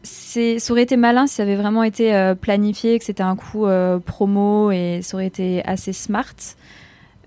ça 0.02 0.40
aurait 0.70 0.82
été 0.82 0.96
malin 0.96 1.26
si 1.26 1.36
ça 1.36 1.44
avait 1.44 1.56
vraiment 1.56 1.82
été 1.82 2.14
euh, 2.14 2.34
planifié, 2.34 2.98
que 2.98 3.04
c'était 3.04 3.22
un 3.22 3.36
coup 3.36 3.66
promo 4.04 4.70
et 4.70 5.00
ça 5.02 5.16
aurait 5.16 5.26
été 5.26 5.64
assez 5.64 5.92
smart. 5.92 6.34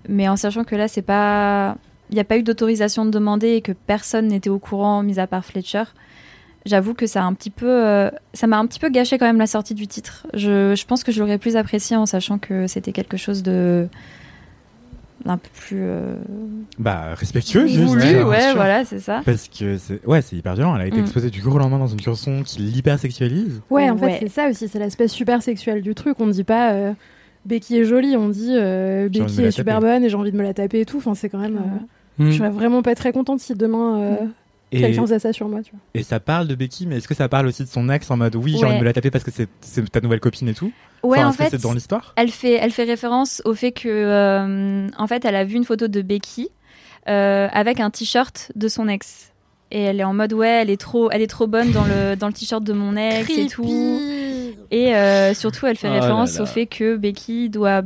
Mais 0.08 0.28
en 0.28 0.36
sachant 0.36 0.64
que 0.64 0.76
là, 0.76 0.88
c'est 0.88 1.02
pas. 1.02 1.76
Il 2.10 2.14
n'y 2.14 2.20
a 2.20 2.24
pas 2.24 2.38
eu 2.38 2.42
d'autorisation 2.42 3.04
de 3.04 3.10
demander 3.10 3.48
et 3.48 3.60
que 3.60 3.72
personne 3.72 4.28
n'était 4.28 4.48
au 4.48 4.58
courant, 4.58 5.02
mis 5.02 5.20
à 5.20 5.26
part 5.26 5.44
Fletcher. 5.44 5.82
J'avoue 6.64 6.94
que 6.94 7.06
ça 7.06 7.22
a 7.22 7.26
un 7.26 7.34
petit 7.34 7.50
peu, 7.50 8.10
ça 8.32 8.46
m'a 8.46 8.58
un 8.58 8.66
petit 8.66 8.78
peu 8.78 8.88
gâché 8.88 9.18
quand 9.18 9.26
même 9.26 9.38
la 9.38 9.46
sortie 9.46 9.74
du 9.74 9.86
titre. 9.86 10.26
Je 10.32 10.84
pense 10.86 11.04
que 11.04 11.12
je 11.12 11.20
l'aurais 11.20 11.36
plus 11.36 11.56
apprécié 11.56 11.96
en 11.96 12.06
sachant 12.06 12.38
que 12.38 12.66
c'était 12.66 12.92
quelque 12.92 13.18
chose 13.18 13.42
de 13.42 13.88
un 15.28 15.36
peu 15.36 15.48
plus 15.54 15.78
euh, 15.82 16.16
Bah, 16.78 17.14
respectueux, 17.14 17.66
juste. 17.66 17.82
voulu, 17.84 18.00
bien 18.02 18.26
ouais, 18.26 18.54
voilà, 18.54 18.84
c'est 18.84 18.98
ça. 18.98 19.20
Parce 19.24 19.48
que 19.48 19.76
c'est 19.78 20.04
ouais, 20.06 20.22
c'est 20.22 20.36
hyper 20.36 20.54
violent. 20.54 20.74
Elle 20.76 20.82
a 20.82 20.86
été 20.86 20.96
Mm. 20.98 21.02
exposée 21.02 21.30
du 21.30 21.40
jour 21.40 21.54
au 21.54 21.58
lendemain 21.58 21.78
dans 21.78 21.86
une 21.86 22.00
chanson 22.00 22.42
qui 22.44 22.60
l'hypersexualise. 22.60 23.60
Ouais, 23.70 23.88
en 23.90 23.96
Ouais. 23.96 24.12
fait, 24.18 24.26
c'est 24.26 24.32
ça 24.32 24.48
aussi, 24.48 24.68
c'est 24.68 24.78
l'aspect 24.78 25.06
super 25.08 25.42
sexuel 25.42 25.82
du 25.82 25.94
truc. 25.94 26.16
On 26.18 26.26
dit 26.26 26.44
pas 26.44 26.72
euh, 26.72 26.92
Becky 27.46 27.76
est 27.78 27.84
jolie, 27.84 28.16
on 28.16 28.28
dit 28.30 28.54
euh, 28.56 29.08
Becky 29.08 29.42
est 29.42 29.50
super 29.50 29.76
taper. 29.80 29.86
bonne 29.86 30.04
et 30.04 30.08
j'ai 30.08 30.16
envie 30.16 30.32
de 30.32 30.36
me 30.36 30.42
la 30.42 30.54
taper 30.54 30.80
et 30.80 30.84
tout. 30.86 30.96
Enfin, 30.98 31.14
c'est 31.14 31.28
quand 31.28 31.38
même. 31.38 31.56
euh, 31.56 31.78
Hmm. 32.24 32.30
Je 32.32 32.38
serais 32.38 32.50
vraiment 32.50 32.82
pas 32.82 32.96
très 32.96 33.12
contente 33.12 33.38
si 33.38 33.54
demain 33.54 34.00
euh, 34.00 34.16
Et, 34.70 34.80
quelqu'un 34.80 35.02
faisait 35.02 35.18
ça 35.18 35.32
sur 35.32 35.48
moi, 35.48 35.62
tu 35.62 35.70
vois. 35.72 35.80
et 35.94 36.02
ça 36.02 36.20
parle 36.20 36.46
de 36.46 36.54
Becky, 36.54 36.86
mais 36.86 36.98
est-ce 36.98 37.08
que 37.08 37.14
ça 37.14 37.28
parle 37.28 37.46
aussi 37.46 37.64
de 37.64 37.68
son 37.68 37.88
ex 37.88 38.10
en 38.10 38.18
mode 38.18 38.36
oui, 38.36 38.54
j'ai 38.58 38.66
envie 38.66 38.74
de 38.74 38.80
me 38.80 38.84
la 38.84 38.92
taper 38.92 39.10
parce 39.10 39.24
que 39.24 39.30
c'est 39.30 39.48
c'est 39.62 39.88
ta 39.90 40.00
nouvelle 40.00 40.20
copine 40.20 40.48
et 40.48 40.54
tout? 40.54 40.72
Ouais, 41.02 41.18
Enfin, 41.18 41.28
en 41.28 41.32
fait, 41.32 41.50
c'est 41.50 41.62
dans 41.62 41.72
l'histoire? 41.72 42.12
elle 42.16 42.30
fait, 42.30 42.54
elle 42.54 42.70
fait 42.72 42.84
référence 42.84 43.40
au 43.44 43.54
fait 43.54 43.72
que, 43.72 43.88
euh, 43.88 44.88
en 44.98 45.06
fait, 45.06 45.24
elle 45.24 45.36
a 45.36 45.44
vu 45.44 45.56
une 45.56 45.64
photo 45.64 45.88
de 45.88 46.02
Becky 46.02 46.48
euh, 47.08 47.48
avec 47.52 47.80
un 47.80 47.90
t-shirt 47.90 48.52
de 48.56 48.68
son 48.68 48.88
ex. 48.88 49.32
Et 49.70 49.82
elle 49.82 50.00
est 50.00 50.04
en 50.04 50.14
mode 50.14 50.32
ouais, 50.32 50.60
elle 50.62 50.70
est 50.70 50.80
trop, 50.80 51.10
elle 51.10 51.22
est 51.22 51.26
trop 51.28 51.46
bonne 51.46 51.70
dans 51.72 51.84
le 51.84 52.16
dans 52.16 52.26
le 52.26 52.32
t-shirt 52.32 52.62
de 52.64 52.72
mon 52.72 52.96
ex 52.96 53.30
et 53.30 53.46
tout. 53.46 54.00
Et 54.70 54.94
euh, 54.94 55.34
surtout, 55.34 55.66
elle 55.66 55.76
fait 55.76 55.88
Oh 55.88 55.92
là 55.92 56.00
référence 56.00 56.36
là. 56.36 56.42
au 56.42 56.46
fait 56.46 56.66
que 56.66 56.96
Becky 56.96 57.48
doit, 57.48 57.82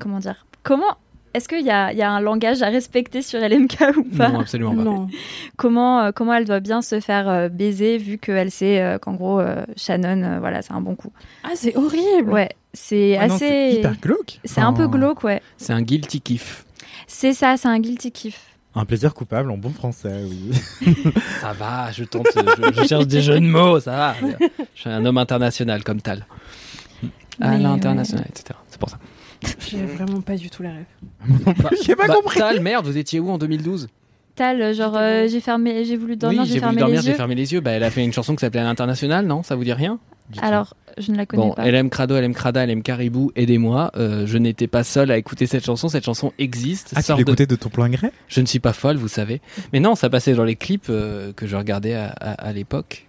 comment 0.00 0.18
dire, 0.18 0.46
comment 0.62 0.96
est-ce 1.38 1.48
qu'il 1.48 1.64
y 1.64 1.70
a, 1.70 1.92
il 1.92 1.98
y 1.98 2.02
a 2.02 2.10
un 2.10 2.20
langage 2.20 2.62
à 2.62 2.68
respecter 2.68 3.22
sur 3.22 3.40
LMK 3.40 3.76
ou 3.96 4.02
pas 4.02 4.28
Non, 4.28 4.40
absolument 4.40 4.74
pas. 4.76 4.82
Non. 4.82 5.08
Comment, 5.56 6.00
euh, 6.02 6.10
comment 6.12 6.34
elle 6.34 6.44
doit 6.44 6.60
bien 6.60 6.82
se 6.82 7.00
faire 7.00 7.28
euh, 7.28 7.48
baiser 7.48 7.96
vu 7.96 8.18
qu'elle 8.18 8.50
sait 8.50 8.80
euh, 8.82 8.98
qu'en 8.98 9.14
gros 9.14 9.40
euh, 9.40 9.64
Shannon, 9.76 10.22
euh, 10.22 10.38
voilà, 10.40 10.62
c'est 10.62 10.72
un 10.72 10.80
bon 10.80 10.94
coup. 10.96 11.12
Ah, 11.44 11.50
c'est 11.54 11.76
horrible. 11.76 12.30
Ouais, 12.30 12.50
c'est 12.74 13.16
Ah 13.16 13.28
non, 13.28 13.38
c'est 13.38 13.68
assez, 13.68 13.78
hyper 13.78 13.96
glauque. 14.00 14.40
c'est 14.44 14.60
un 14.60 14.72
peu 14.72 14.88
glauque, 14.88 15.24
ouais. 15.24 15.40
C'est 15.56 15.72
un 15.72 15.82
guilty 15.82 16.20
kiff. 16.20 16.64
C'est 17.06 17.32
ça, 17.32 17.56
c'est 17.56 17.68
un 17.68 17.78
guilty 17.80 18.10
kiff. 18.12 18.40
Un 18.74 18.84
plaisir 18.84 19.14
coupable 19.14 19.50
en 19.50 19.56
bon 19.56 19.70
français, 19.70 20.22
oui. 20.28 20.52
Ça 21.40 21.52
va, 21.52 21.90
je 21.90 22.04
tente, 22.04 22.26
je, 22.34 22.82
je 22.82 22.86
cherche 22.86 23.06
des 23.06 23.22
jeux 23.22 23.40
de 23.40 23.46
mots, 23.46 23.80
ça 23.80 23.90
va. 23.92 24.14
Je 24.74 24.80
suis 24.80 24.90
un 24.90 25.04
homme 25.04 25.18
international 25.18 25.82
comme 25.82 26.00
tal. 26.00 26.26
À 27.40 27.56
l'international, 27.56 28.26
etc. 28.28 28.58
C'est 28.68 28.78
pour 28.78 28.90
ça. 28.90 28.98
J'ai 29.70 29.84
vraiment 29.84 30.20
pas 30.20 30.36
du 30.36 30.50
tout 30.50 30.62
la 30.62 30.70
rêve. 30.70 30.84
J'ai 31.84 31.94
pas 31.96 32.06
Bah, 32.08 32.14
compris. 32.14 32.38
Tal, 32.40 32.60
merde, 32.60 32.86
vous 32.86 32.96
étiez 32.96 33.20
où 33.20 33.30
en 33.30 33.38
2012 33.38 33.88
Tal, 34.34 34.72
genre 34.74 34.96
euh, 34.96 35.26
j'ai 35.28 35.40
fermé, 35.40 35.84
j'ai 35.84 35.96
voulu 35.96 36.16
dormir, 36.16 36.42
Oui, 36.42 36.48
j'ai 36.48 36.60
fermé 36.60 36.78
dormir, 36.78 36.98
les 36.98 37.02
j'ai 37.02 37.10
yeux. 37.10 37.16
fermé 37.16 37.34
les 37.34 37.52
yeux. 37.52 37.60
Bah, 37.60 37.72
elle 37.72 37.82
a 37.82 37.90
fait 37.90 38.04
une 38.04 38.12
chanson 38.12 38.34
qui 38.36 38.40
s'appelait 38.40 38.60
À 38.60 38.64
l'international, 38.64 39.26
non? 39.26 39.42
Ça 39.42 39.56
vous 39.56 39.64
dit 39.64 39.72
rien? 39.72 39.98
Du 40.30 40.38
tout. 40.38 40.44
Alors, 40.44 40.74
je 40.98 41.10
ne 41.10 41.16
la 41.16 41.26
connais 41.26 41.42
Bon, 41.42 41.54
pas. 41.54 41.64
elle 41.66 41.74
aime 41.74 41.90
Crado, 41.90 42.14
elle 42.14 42.22
aime 42.24 42.34
Crada, 42.34 42.62
elle 42.62 42.70
aime 42.70 42.82
Caribou, 42.82 43.32
aidez-moi. 43.34 43.90
Euh, 43.96 44.26
je 44.26 44.38
n'étais 44.38 44.66
pas 44.68 44.84
seul 44.84 45.10
à 45.10 45.16
écouter 45.18 45.46
cette 45.46 45.64
chanson. 45.64 45.88
Cette 45.88 46.04
chanson 46.04 46.32
existe. 46.38 46.92
Ah, 46.94 47.00
tu 47.00 47.06
sort 47.06 47.16
de- 47.16 47.22
l'écoutais 47.22 47.46
de 47.46 47.56
ton 47.56 47.68
plein 47.68 47.88
gré? 47.88 48.10
Je 48.28 48.40
ne 48.40 48.46
suis 48.46 48.60
pas 48.60 48.72
folle, 48.74 48.96
vous 48.96 49.08
savez. 49.08 49.40
Mais 49.72 49.80
non, 49.80 49.94
ça 49.96 50.08
passait 50.10 50.34
dans 50.34 50.44
les 50.44 50.54
clips 50.56 50.86
euh, 50.90 51.32
que 51.32 51.46
je 51.48 51.56
regardais 51.56 51.94
à, 51.94 52.08
à- 52.20 52.32
à 52.48 52.52
l'époque. 52.52 53.06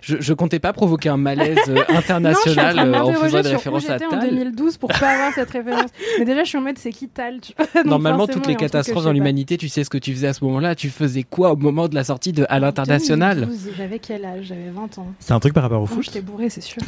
Je, 0.00 0.16
je 0.20 0.32
comptais 0.34 0.58
pas 0.58 0.72
provoquer 0.72 1.08
un 1.08 1.16
malaise 1.16 1.58
euh, 1.68 1.82
international 1.88 2.34
non, 2.36 2.42
je 2.42 2.50
suis 2.50 2.60
en 2.60 2.64
train 2.64 2.84
de 2.84 2.94
euh, 2.94 3.00
en 3.00 3.12
faisant 3.12 3.40
des 3.42 3.48
références 3.50 3.90
à 3.90 3.92
j'étais 3.94 4.06
en 4.06 4.10
Tal. 4.10 4.30
2012 4.30 4.76
pour 4.78 4.88
pas 4.88 5.10
avoir 5.10 5.32
cette 5.34 5.50
référence. 5.50 5.90
Mais 6.18 6.24
déjà, 6.24 6.44
je 6.44 6.48
suis 6.48 6.58
en 6.58 6.62
mode 6.62 6.78
c'est 6.78 6.92
qui 6.92 7.08
Tal 7.08 7.40
Normalement, 7.84 8.26
toutes 8.26 8.46
les 8.46 8.56
catastrophes 8.56 9.04
dans 9.04 9.12
l'humanité, 9.12 9.56
tu 9.56 9.68
sais 9.68 9.84
ce 9.84 9.90
que 9.90 9.98
tu 9.98 10.12
faisais 10.12 10.28
à 10.28 10.32
ce 10.32 10.44
moment-là. 10.44 10.74
Tu 10.74 10.90
faisais 10.90 11.22
quoi 11.22 11.52
au 11.52 11.56
moment 11.56 11.88
de 11.88 11.94
la 11.94 12.04
sortie 12.04 12.32
de 12.32 12.44
À 12.48 12.58
l'international 12.58 13.40
2012, 13.40 13.70
J'avais 13.76 13.98
quel 13.98 14.24
âge? 14.24 14.46
J'avais 14.46 14.70
20 14.70 14.98
ans. 14.98 15.06
C'est 15.18 15.32
un 15.32 15.40
truc 15.40 15.54
par 15.54 15.62
rapport 15.62 15.82
au 15.82 15.86
foot? 15.86 16.02
j'étais 16.04 16.20
bourrée, 16.20 16.50
c'est 16.50 16.60
sûr. 16.60 16.82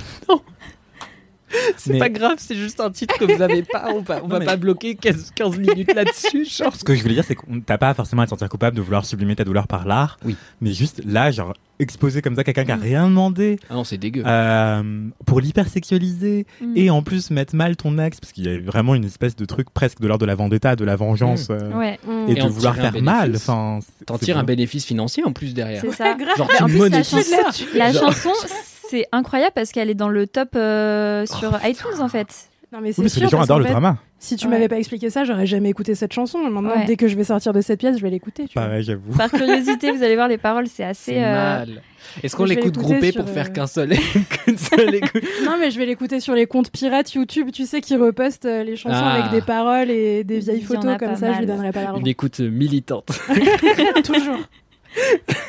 C'est 1.76 1.92
Mais- 1.94 1.98
pas 1.98 2.09
grave, 2.09 2.34
c'est 2.38 2.54
juste 2.57 2.80
un 2.80 2.90
titre 2.90 3.16
que 3.18 3.24
vous 3.24 3.42
avez 3.42 3.62
pas. 3.62 3.86
On 3.94 4.00
va, 4.00 4.20
on 4.22 4.28
va 4.28 4.38
mais- 4.38 4.44
pas 4.46 4.57
bloquer 4.57 4.94
15, 4.94 5.32
15 5.34 5.59
minutes 5.59 5.94
là-dessus. 5.94 6.44
genre. 6.50 6.74
Ce 6.74 6.84
que 6.84 6.94
je 6.94 7.02
voulais 7.02 7.14
dire, 7.14 7.24
c'est 7.26 7.34
que 7.34 7.42
t'as 7.64 7.78
pas 7.78 7.94
forcément 7.94 8.22
à 8.22 8.26
te 8.26 8.30
sentir 8.30 8.48
coupable 8.48 8.76
de 8.76 8.82
vouloir 8.82 9.04
sublimer 9.04 9.36
ta 9.36 9.44
douleur 9.44 9.66
par 9.66 9.86
l'art. 9.86 10.18
Oui. 10.24 10.36
Mais 10.61 10.72
juste 10.72 11.02
là, 11.04 11.30
genre, 11.30 11.52
exposer 11.78 12.22
comme 12.22 12.34
ça 12.36 12.42
quelqu'un 12.44 12.64
qui 12.64 12.72
a 12.72 12.76
rien 12.76 13.07
demandé. 13.09 13.59
Ah 13.70 13.74
non, 13.74 13.84
c'est 13.84 13.98
dégueu. 13.98 14.22
euh, 14.26 14.82
pour 15.26 15.40
l'hypersexualiser 15.40 16.46
Mm. 16.61 16.72
et 16.76 16.90
en 16.90 17.02
plus 17.02 17.30
mettre 17.30 17.54
mal 17.54 17.76
ton 17.76 17.98
ex 17.98 18.18
parce 18.20 18.32
qu'il 18.32 18.44
y 18.44 18.48
a 18.48 18.59
vraiment 18.59 18.94
une 18.94 19.04
espèce 19.04 19.36
de 19.36 19.44
truc 19.44 19.68
presque 19.70 20.00
de 20.00 20.07
l'ordre 20.07 20.22
de 20.22 20.26
la 20.26 20.34
vendetta, 20.34 20.74
de 20.76 20.84
la 20.84 20.96
vengeance 20.96 21.48
euh, 21.50 21.70
Ouais. 21.72 21.98
et, 22.28 22.32
Et 22.32 22.34
de 22.34 22.48
vouloir 22.48 22.74
faire 22.76 23.00
mal. 23.02 23.32
Enfin, 23.36 23.80
T'en 24.07 24.16
tires 24.18 24.38
un 24.38 24.44
bénéfice 24.44 24.84
financier 24.86 25.24
en 25.24 25.32
plus 25.32 25.52
derrière. 25.54 25.82
C'est 25.82 25.92
ça. 25.92 26.16
Genre 26.36 26.48
Mais 26.50 26.57
tu 26.57 26.62
en 26.62 26.66
plus, 26.66 26.88
la 26.88 27.02
chanson, 27.02 27.36
la 27.74 27.92
Genre- 27.92 28.12
chanson, 28.12 28.30
c'est 28.91 29.07
incroyable 29.12 29.53
parce 29.55 29.72
qu'elle 29.72 29.91
est 29.91 29.95
dans 29.95 30.09
le 30.09 30.26
top 30.26 30.51
euh, 30.57 31.24
sur 31.26 31.59
iTunes 31.64 32.01
en 32.01 32.09
fait. 32.09 32.28
Non, 32.72 32.80
mais 32.82 32.89
Oui, 32.89 32.95
c'est 32.95 33.03
que 33.05 33.09
sûr, 33.11 33.22
les 33.22 33.28
gens 33.28 33.41
adorent 33.41 33.61
le 33.61 33.64
fait, 33.64 33.70
drama. 33.70 33.97
Si 34.18 34.34
tu 34.34 34.47
Ouais. 34.47 34.51
m'avais 34.55 34.66
pas 34.68 34.76
expliqué 34.78 35.09
ça, 35.09 35.22
j'aurais 35.24 35.47
jamais 35.47 35.68
écouté 35.70 35.95
cette 35.95 36.12
chanson. 36.12 36.39
Maintenant, 36.41 36.70
Ouais. 36.76 36.84
dès 36.84 36.97
que 36.97 37.07
je 37.07 37.14
vais 37.16 37.22
sortir 37.22 37.53
de 37.53 37.61
cette 37.61 37.78
pièce, 37.78 37.97
je 37.97 38.03
vais 38.03 38.11
l'écouter. 38.11 38.47
Pareil, 38.53 38.82
j'avoue. 38.82 39.12
Par 39.16 39.30
curiosité, 39.30 39.93
vous 39.93 40.03
allez 40.03 40.16
voir 40.16 40.26
les 40.26 40.37
paroles, 40.39 40.66
c'est 40.66 40.82
assez. 40.82 41.12
C'est 41.14 41.24
euh, 41.24 41.59
mal. 41.59 41.82
Est-ce 42.24 42.34
qu'on 42.34 42.45
je 42.45 42.55
l'écoute 42.55 42.76
groupé 42.76 43.12
pour 43.12 43.22
euh, 43.28 43.32
faire 43.32 43.53
qu'un 43.53 43.66
seul, 43.68 43.91
qu'une 44.45 44.59
seule 44.59 44.97
écoute 44.97 45.22
Non, 45.45 45.57
mais 45.61 45.70
je 45.70 45.78
vais 45.78 45.87
l'écouter 45.87 46.18
sur 46.18 46.34
les 46.34 46.47
comptes 46.47 46.70
pirates 46.70 47.12
YouTube, 47.14 47.51
tu 47.53 47.66
sais, 47.66 47.80
qui 47.80 47.95
repostent 47.97 48.47
euh, 48.47 48.64
les 48.64 48.74
chansons 48.74 48.97
Ah. 48.99 49.14
avec 49.22 49.30
des 49.30 49.43
paroles 49.43 49.91
et 49.91 50.24
des 50.24 50.41
vieilles 50.41 50.62
photos 50.62 50.97
comme 50.99 51.14
ça, 51.14 51.26
je 51.28 51.30
mal. 51.32 51.39
lui 51.41 51.47
donnerai 51.47 51.70
pas 51.72 51.82
l'argent. 51.84 52.01
Une 52.01 52.07
écoute 52.09 52.41
militante. 52.41 53.11
Toujours. 54.05 54.39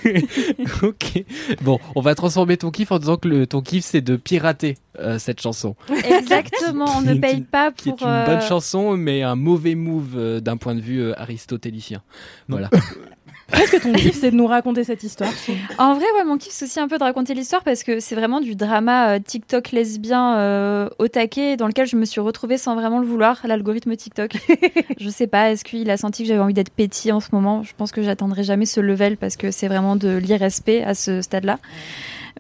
ok. 0.84 1.24
Bon, 1.62 1.80
on 1.96 2.02
va 2.02 2.16
transformer 2.16 2.58
ton 2.58 2.72
kiff 2.72 2.92
en 2.92 3.00
disant 3.00 3.18
que 3.18 3.28
le, 3.28 3.48
ton 3.48 3.62
kiff 3.62 3.84
c'est 3.86 4.02
de 4.02 4.16
pirater 4.16 4.78
euh, 5.00 5.20
cette 5.20 5.42
chanson. 5.42 5.76
Exactement, 6.04 6.98
on 6.98 7.02
ne 7.02 7.16
paye 7.16 7.42
pas 7.42 7.72
Qui 7.72 7.90
pour. 7.90 8.02
est 8.02 8.04
une 8.06 8.10
euh, 8.10 8.26
bonne 8.26 8.42
chanson, 8.42 8.98
mais 8.98 9.24
un 9.24 9.36
mauvais 9.36 9.76
move 9.76 10.14
euh, 10.16 10.40
d'un 10.40 10.58
point 10.58 10.76
de 10.76 10.82
vue 10.82 11.02
euh, 11.02 11.20
aristotélicien. 11.20 12.02
Voilà. 12.48 12.70
Est-ce 13.54 13.72
que 13.72 13.82
ton 13.82 13.94
kiff, 13.94 14.20
c'est 14.20 14.32
de 14.32 14.36
nous 14.36 14.48
raconter 14.48 14.84
cette 14.84 15.04
histoire 15.04 15.32
En 15.78 15.94
vrai, 15.94 16.06
ouais, 16.18 16.26
mon 16.26 16.38
kiff, 16.38 16.52
c'est 16.52 16.66
aussi 16.66 16.80
un 16.80 16.88
peu 16.88 16.98
de 16.98 17.04
raconter 17.04 17.34
l'histoire 17.34 17.64
parce 17.64 17.84
que 17.84 18.00
c'est 18.00 18.16
vraiment 18.16 18.42
du 18.42 18.56
drama 18.56 19.16
euh, 19.16 19.20
TikTok 19.20 19.72
lesbien 19.72 20.38
euh, 20.38 20.90
au 21.00 21.08
taquet 21.08 21.56
dans 21.56 21.68
lequel 21.68 21.88
je 21.88 21.96
me 21.96 22.06
suis 22.06 22.20
retrouvée 22.20 22.58
sans 22.58 22.76
vraiment 22.76 23.00
le 23.00 23.08
vouloir, 23.08 23.40
l'algorithme 23.46 23.96
TikTok. 23.96 24.34
je 25.00 25.10
sais 25.10 25.28
pas, 25.28 25.52
est-ce 25.52 25.64
qu'il 25.64 25.90
a 25.90 25.98
senti 25.98 26.24
que 26.24 26.28
j'avais 26.28 26.42
envie 26.42 26.54
d'être 26.54 26.72
pétille 26.72 27.12
en 27.12 27.22
ce 27.22 27.30
moment? 27.32 27.64
Je 27.64 27.72
pense 27.78 27.92
que 27.92 28.02
j'atteindrai 28.02 28.44
jamais 28.44 28.66
ce 28.66 28.82
level 28.82 29.16
parce 29.16 29.38
que 29.38 29.50
c'est 29.52 29.68
vraiment 29.68 29.96
de 29.96 30.18
l'irrespect 30.18 30.84
à 30.84 30.94
ce 30.94 31.22
stade-là. 31.22 31.60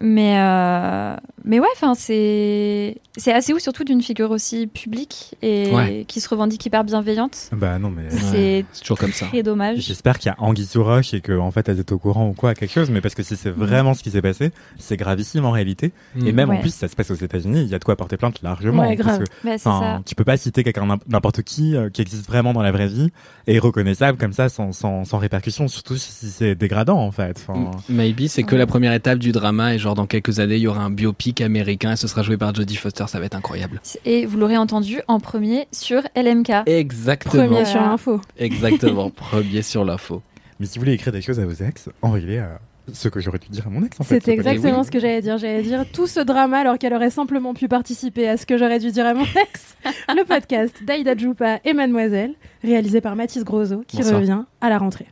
Mais, 0.01 0.39
euh, 0.39 1.15
mais 1.43 1.59
ouais, 1.59 1.67
enfin, 1.75 1.93
c'est 1.95 2.97
c'est 3.17 3.33
assez 3.33 3.51
ouf, 3.53 3.59
surtout 3.61 3.83
d'une 3.83 4.01
figure 4.01 4.29
aussi 4.31 4.67
publique 4.67 5.35
et 5.41 5.71
Ouais. 5.73 6.05
qui 6.07 6.21
se 6.21 6.29
revendique 6.29 6.63
hyper 6.65 6.83
bienveillante. 6.83 7.49
Bah 7.51 7.79
non, 7.79 7.89
mais. 7.89 8.09
C'est 8.09 8.65
C'est 8.73 8.81
toujours 8.81 8.99
comme 8.99 9.11
ça. 9.11 9.25
très 9.25 9.41
dommage. 9.43 9.79
J'espère 9.79 10.19
qu'il 10.19 10.29
y 10.29 10.33
a 10.33 10.35
Anguille 10.43 10.65
sous 10.65 10.83
roche 10.83 11.13
et 11.13 11.21
qu'en 11.21 11.39
en 11.47 11.51
fait 11.51 11.67
elles 11.69 11.79
étaient 11.79 11.93
au 11.93 11.97
courant 11.99 12.27
ou 12.29 12.33
quoi, 12.33 12.53
quelque 12.53 12.71
chose, 12.71 12.91
mais 12.91 13.01
parce 13.01 13.15
que 13.15 13.23
si 13.23 13.35
c'est 13.35 13.49
vraiment 13.49 13.93
ce 13.95 14.03
qui 14.03 14.11
s'est 14.11 14.21
passé, 14.21 14.51
c'est 14.77 14.97
gravissime 14.97 15.45
en 15.45 15.51
réalité. 15.51 15.91
Et 16.23 16.31
Mm. 16.31 16.35
même 16.35 16.49
en 16.51 16.57
plus, 16.57 16.73
ça 16.73 16.87
se 16.87 16.95
passe 16.95 17.09
aux 17.11 17.15
États-Unis, 17.15 17.61
il 17.61 17.67
y 17.69 17.75
a 17.75 17.79
de 17.79 17.83
quoi 17.83 17.95
porter 17.95 18.17
plainte 18.17 18.41
largement. 18.43 18.83
Ouais, 18.83 18.95
parce 18.95 19.17
grave. 19.17 19.23
que, 19.23 19.33
c'est 19.43 19.57
ça. 19.57 20.01
tu 20.05 20.13
peux 20.15 20.23
pas 20.23 20.37
citer 20.37 20.63
quelqu'un 20.63 20.85
n'im- 20.85 20.99
n'importe 21.07 21.41
qui 21.41 21.75
euh, 21.75 21.89
qui 21.89 22.01
existe 22.01 22.27
vraiment 22.27 22.53
dans 22.53 22.61
la 22.61 22.71
vraie 22.71 22.87
vie 22.87 23.09
et 23.47 23.57
reconnaissable 23.57 24.17
comme 24.17 24.33
ça 24.33 24.49
sans, 24.49 24.71
sans, 24.73 25.05
sans 25.05 25.17
répercussion, 25.17 25.67
surtout 25.67 25.95
si 25.97 26.11
c'est 26.27 26.53
dégradant 26.55 26.99
en 26.99 27.11
fait. 27.11 27.43
Enfin, 27.47 27.71
Maybe 27.89 28.27
c'est 28.27 28.43
que 28.43 28.55
la 28.55 28.67
première 28.67 28.93
étape 28.93 29.17
du 29.19 29.31
drama 29.31 29.73
et 29.73 29.79
genre 29.79 29.86
dans 29.95 30.05
quelques 30.05 30.39
années 30.39 30.55
il 30.55 30.61
y 30.61 30.67
aura 30.67 30.83
un 30.83 30.89
biopic 30.89 31.41
américain 31.41 31.93
et 31.93 31.95
ce 31.95 32.07
sera 32.07 32.23
joué 32.23 32.37
par 32.37 32.53
Jodie 32.53 32.75
Foster, 32.75 33.05
ça 33.07 33.19
va 33.19 33.25
être 33.25 33.35
incroyable. 33.35 33.81
Et 34.05 34.25
vous 34.25 34.37
l'aurez 34.37 34.57
entendu 34.57 35.01
en 35.07 35.19
premier 35.19 35.67
sur 35.71 36.01
LMK. 36.15 36.51
Exactement. 36.65 37.45
Premier 37.45 37.65
sur 37.65 37.81
l'info. 37.81 38.21
Exactement. 38.37 39.09
Premier 39.17 39.61
sur 39.61 39.83
l'info. 39.85 40.21
Mais 40.59 40.65
si 40.65 40.77
vous 40.77 40.83
voulez 40.83 40.93
écrire 40.93 41.13
des 41.13 41.21
choses 41.21 41.39
à 41.39 41.45
vos 41.45 41.51
ex, 41.51 41.89
envoyez-les 42.01 42.39
à 42.39 42.59
ce 42.93 43.09
que 43.09 43.19
j'aurais 43.19 43.39
dû 43.39 43.49
dire 43.49 43.67
à 43.67 43.69
mon 43.69 43.83
ex 43.83 43.99
en 43.99 44.03
fait. 44.03 44.15
C'était 44.15 44.31
exactement 44.31 44.79
oui. 44.79 44.85
ce 44.85 44.91
que 44.91 44.99
j'allais 44.99 45.21
dire. 45.21 45.37
J'allais 45.37 45.61
dire 45.61 45.85
tout 45.91 46.07
ce 46.07 46.19
drama 46.19 46.59
alors 46.59 46.77
qu'elle 46.77 46.93
aurait 46.93 47.09
simplement 47.09 47.53
pu 47.53 47.67
participer 47.67 48.27
à 48.27 48.37
ce 48.37 48.45
que 48.45 48.57
j'aurais 48.57 48.79
dû 48.79 48.91
dire 48.91 49.05
à 49.05 49.13
mon 49.13 49.25
ex. 49.25 49.75
Le 50.09 50.23
podcast 50.23 50.73
d'Aïda 50.85 51.15
Djoupa 51.15 51.59
et 51.65 51.73
Mademoiselle, 51.73 52.33
réalisé 52.63 53.01
par 53.01 53.15
Mathis 53.15 53.43
Grosso, 53.43 53.83
qui 53.87 53.97
Bonsoir. 53.97 54.19
revient 54.19 54.41
à 54.61 54.69
la 54.69 54.77
rentrée. 54.77 55.07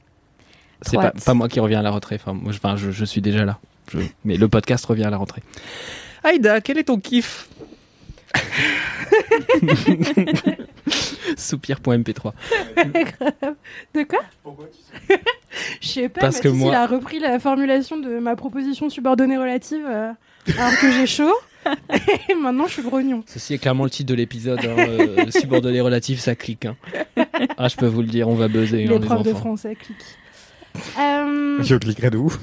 C'est 0.81 0.97
pas, 0.97 1.33
moi 1.33 1.47
qui 1.47 1.59
reviens 1.59 1.79
à 1.79 1.83
la 1.83 1.91
rentrée. 1.91 2.15
Enfin, 2.15 2.33
moi, 2.33 2.51
je, 2.51 2.57
enfin, 2.57 2.75
je, 2.75 2.91
je 2.91 3.05
suis 3.05 3.21
déjà 3.21 3.43
là. 3.45 3.59
Je- 3.91 3.99
mais 4.23 4.37
le 4.37 4.47
podcast 4.47 4.85
revient 4.85 5.03
à 5.05 5.09
la 5.09 5.17
rentrée. 5.17 5.41
Aïda, 6.23 6.61
quel 6.61 6.77
est 6.77 6.85
ton 6.85 6.99
kiff 6.99 7.47
Soupir.mp3. 11.37 12.31
De 13.93 14.03
quoi 14.03 14.19
Je 15.81 15.87
sais 15.87 16.09
pas, 16.09 16.21
Parce 16.21 16.39
que 16.39 16.47
moi- 16.47 16.71
il 16.71 16.75
a 16.75 16.85
repris 16.85 17.19
la 17.19 17.39
formulation 17.39 17.97
de 17.97 18.19
ma 18.19 18.35
proposition 18.35 18.89
subordonnée 18.89 19.37
relative 19.37 19.85
euh, 19.87 20.11
alors 20.57 20.77
que 20.79 20.91
j'ai 20.91 21.07
chaud. 21.07 21.33
et 22.29 22.35
maintenant, 22.35 22.67
je 22.67 22.73
suis 22.73 22.83
grognon. 22.83 23.23
Ceci 23.25 23.53
est 23.55 23.57
clairement 23.57 23.85
le 23.85 23.89
titre 23.89 24.09
de 24.09 24.15
l'épisode. 24.15 24.59
Hein, 24.63 24.75
euh, 24.77 25.31
subordonné 25.31 25.81
relatif, 25.81 26.19
ça 26.19 26.35
clique. 26.35 26.65
hein. 26.65 26.75
Ah, 27.57 27.67
je 27.67 27.75
peux 27.75 27.87
vous 27.87 28.01
le 28.01 28.07
dire, 28.07 28.27
on 28.27 28.35
va 28.35 28.47
buzzer. 28.47 28.83
hein, 28.85 28.87
Les 28.91 28.99
les 28.99 29.05
profs 29.05 29.23
de 29.23 29.31
enfants. 29.31 29.39
français 29.39 29.75
cliquent. 29.75 29.97
Euh, 30.99 31.57
Je 31.63 31.75
cliquerai 31.75 32.09
de 32.09 32.17
ouf. 32.17 32.39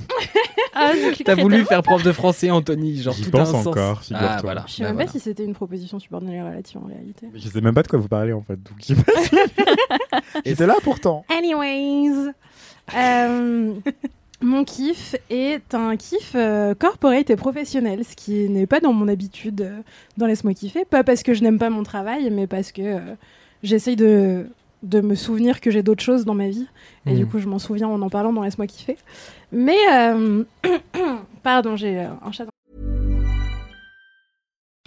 Ah, 0.75 0.93
T'as 1.25 1.35
voulu 1.35 1.65
faire 1.65 1.83
prof 1.83 2.03
de 2.03 2.13
français, 2.13 2.51
Anthony 2.51 3.03
Genre 3.03 3.13
J'y 3.15 3.31
tout 3.31 3.37
a 3.37 3.41
un 3.41 3.45
pense 3.45 3.53
sens. 3.53 3.67
encore, 3.67 4.01
figure-toi. 4.03 4.29
Ah, 4.31 4.41
voilà. 4.43 4.65
Je 4.67 4.73
sais 4.73 4.83
Bah, 4.83 4.89
même 4.89 4.95
voilà. 4.97 5.07
pas 5.07 5.13
si 5.13 5.21
c'était 5.21 5.45
une 5.45 5.53
proposition 5.55 5.99
subordonnée 5.99 6.43
relative 6.43 6.79
en 6.83 6.87
réalité. 6.87 7.27
Je 7.35 7.49
sais 7.49 7.61
même 7.61 7.75
pas 7.75 7.83
de 7.83 7.89
quoi 7.89 7.99
vous 7.99 8.09
parlez 8.09 8.33
en 8.33 8.43
fait. 8.43 8.59
J'étais 10.47 10.67
là 10.67 10.75
pourtant. 10.83 11.25
Anyways, 11.29 12.33
euh, 12.97 13.75
mon 14.41 14.65
kiff 14.65 15.15
est 15.31 15.75
un 15.75 15.97
kiff 15.97 16.33
euh, 16.35 16.75
corporate 16.75 17.31
et 17.31 17.37
professionnel, 17.37 18.03
ce 18.09 18.17
qui 18.17 18.49
n'est 18.49 18.67
pas 18.67 18.81
dans 18.81 18.93
mon 18.93 19.09
habitude 19.09 19.61
euh, 19.61 19.81
dans 20.17 20.27
Laisse-moi 20.27 20.55
kiffer. 20.55 20.85
Pas 20.85 21.05
parce 21.05 21.23
que 21.23 21.35
je 21.35 21.43
n'aime 21.43 21.59
pas 21.59 21.71
mon 21.71 21.83
travail, 21.83 22.31
mais 22.31 22.47
parce 22.47 22.73
que 22.73 22.83
euh, 22.83 22.99
j'essaye 23.63 23.97
de, 23.97 24.47
de 24.83 25.01
me 25.01 25.15
souvenir 25.15 25.61
que 25.61 25.71
j'ai 25.71 25.83
d'autres 25.83 26.03
choses 26.03 26.25
dans 26.25 26.35
ma 26.35 26.49
vie. 26.49 26.67
Et 27.07 27.13
Mm. 27.13 27.17
du 27.17 27.27
coup, 27.27 27.39
je 27.39 27.47
m'en 27.49 27.59
souviens 27.59 27.89
en 27.89 28.01
en 28.03 28.09
parlant 28.11 28.33
dans 28.33 28.43
Laisse-moi 28.43 28.67
kiffer. 28.67 28.97
Mais, 29.53 29.79
euh, 29.93 30.45
pardon, 31.43 31.77
j'ai 31.77 31.99
euh, 32.01 32.09
un 32.25 32.33
chat 32.33 32.47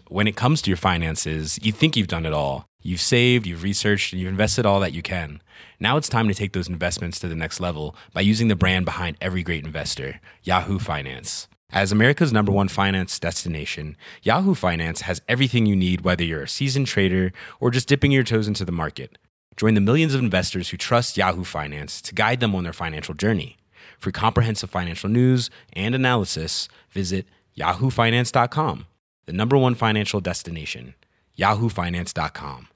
When 0.10 0.28
it 0.28 0.36
comes 0.36 0.62
to 0.62 0.70
your 0.70 0.78
finances, 0.78 1.58
you 1.64 1.72
think 1.72 1.96
you've 1.98 2.08
done 2.08 2.26
it 2.26 2.34
all. 2.34 2.66
You've 2.84 3.02
saved, 3.02 3.48
you've 3.48 3.64
researched, 3.64 4.14
and 4.14 4.22
you've 4.22 4.30
invested 4.30 4.66
all 4.66 4.80
that 4.80 4.94
you 4.94 5.02
can. 5.02 5.42
Now 5.80 5.98
it's 5.98 6.08
time 6.08 6.28
to 6.28 6.34
take 6.36 6.54
those 6.54 6.70
investments 6.70 7.20
to 7.20 7.28
the 7.28 7.36
next 7.36 7.60
level 7.60 7.96
by 8.14 8.22
using 8.22 8.48
the 8.48 8.56
brand 8.56 8.86
behind 8.86 9.18
every 9.20 9.42
great 9.42 9.66
investor, 9.66 10.20
Yahoo 10.44 10.78
Finance. 10.78 11.48
As 11.72 11.92
America's 11.92 12.32
number 12.32 12.52
one 12.52 12.68
finance 12.68 13.18
destination, 13.20 13.98
Yahoo 14.22 14.54
Finance 14.54 15.02
has 15.02 15.22
everything 15.28 15.66
you 15.66 15.76
need, 15.76 16.02
whether 16.02 16.24
you're 16.24 16.44
a 16.44 16.48
seasoned 16.48 16.86
trader 16.86 17.34
or 17.60 17.72
just 17.72 17.88
dipping 17.88 18.12
your 18.12 18.24
toes 18.24 18.48
into 18.48 18.64
the 18.64 18.72
market. 18.72 19.18
Join 19.58 19.74
the 19.74 19.82
millions 19.82 20.14
of 20.14 20.22
investors 20.22 20.70
who 20.70 20.78
trust 20.78 21.18
Yahoo 21.18 21.44
Finance 21.44 22.02
to 22.02 22.14
guide 22.14 22.40
them 22.42 22.54
on 22.56 22.64
their 22.64 22.74
financial 22.74 23.14
journey. 23.14 23.58
For 23.98 24.12
comprehensive 24.12 24.70
financial 24.70 25.10
news 25.10 25.50
and 25.74 25.96
analysis, 25.96 26.68
visit 26.92 27.26
yahoofinance.com, 27.58 28.86
the 29.26 29.34
number 29.34 29.58
one 29.58 29.76
financial 29.76 30.20
destination, 30.20 30.94
yahoofinance.com. 31.38 32.68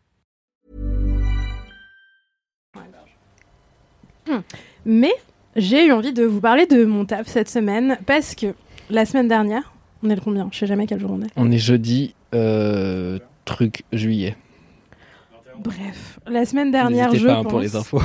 Mais 4.85 5.13
j'ai 5.55 5.87
eu 5.87 5.91
envie 5.91 6.13
de 6.13 6.23
vous 6.23 6.39
parler 6.39 6.65
de 6.67 6.85
mon 6.85 7.05
taf 7.05 7.27
cette 7.27 7.49
semaine 7.49 7.97
parce 8.05 8.35
que 8.35 8.53
la 8.89 9.05
semaine 9.05 9.27
dernière, 9.27 9.73
on 10.03 10.09
est 10.09 10.15
le 10.15 10.21
combien? 10.21 10.49
Je 10.51 10.59
sais 10.59 10.67
jamais 10.67 10.87
quel 10.87 10.99
jour 10.99 11.11
on 11.11 11.21
est. 11.21 11.29
On 11.35 11.51
est 11.51 11.57
jeudi, 11.57 12.13
euh, 12.33 13.19
truc 13.43 13.83
juillet. 13.91 14.37
Bref, 15.59 16.19
la 16.27 16.45
semaine 16.45 16.71
dernière, 16.71 17.13
je 17.13 17.25
pas 17.25 17.33
hein, 17.33 17.43
pense, 17.43 17.51
pour 17.51 17.59
les 17.59 17.75
infos. 17.75 18.01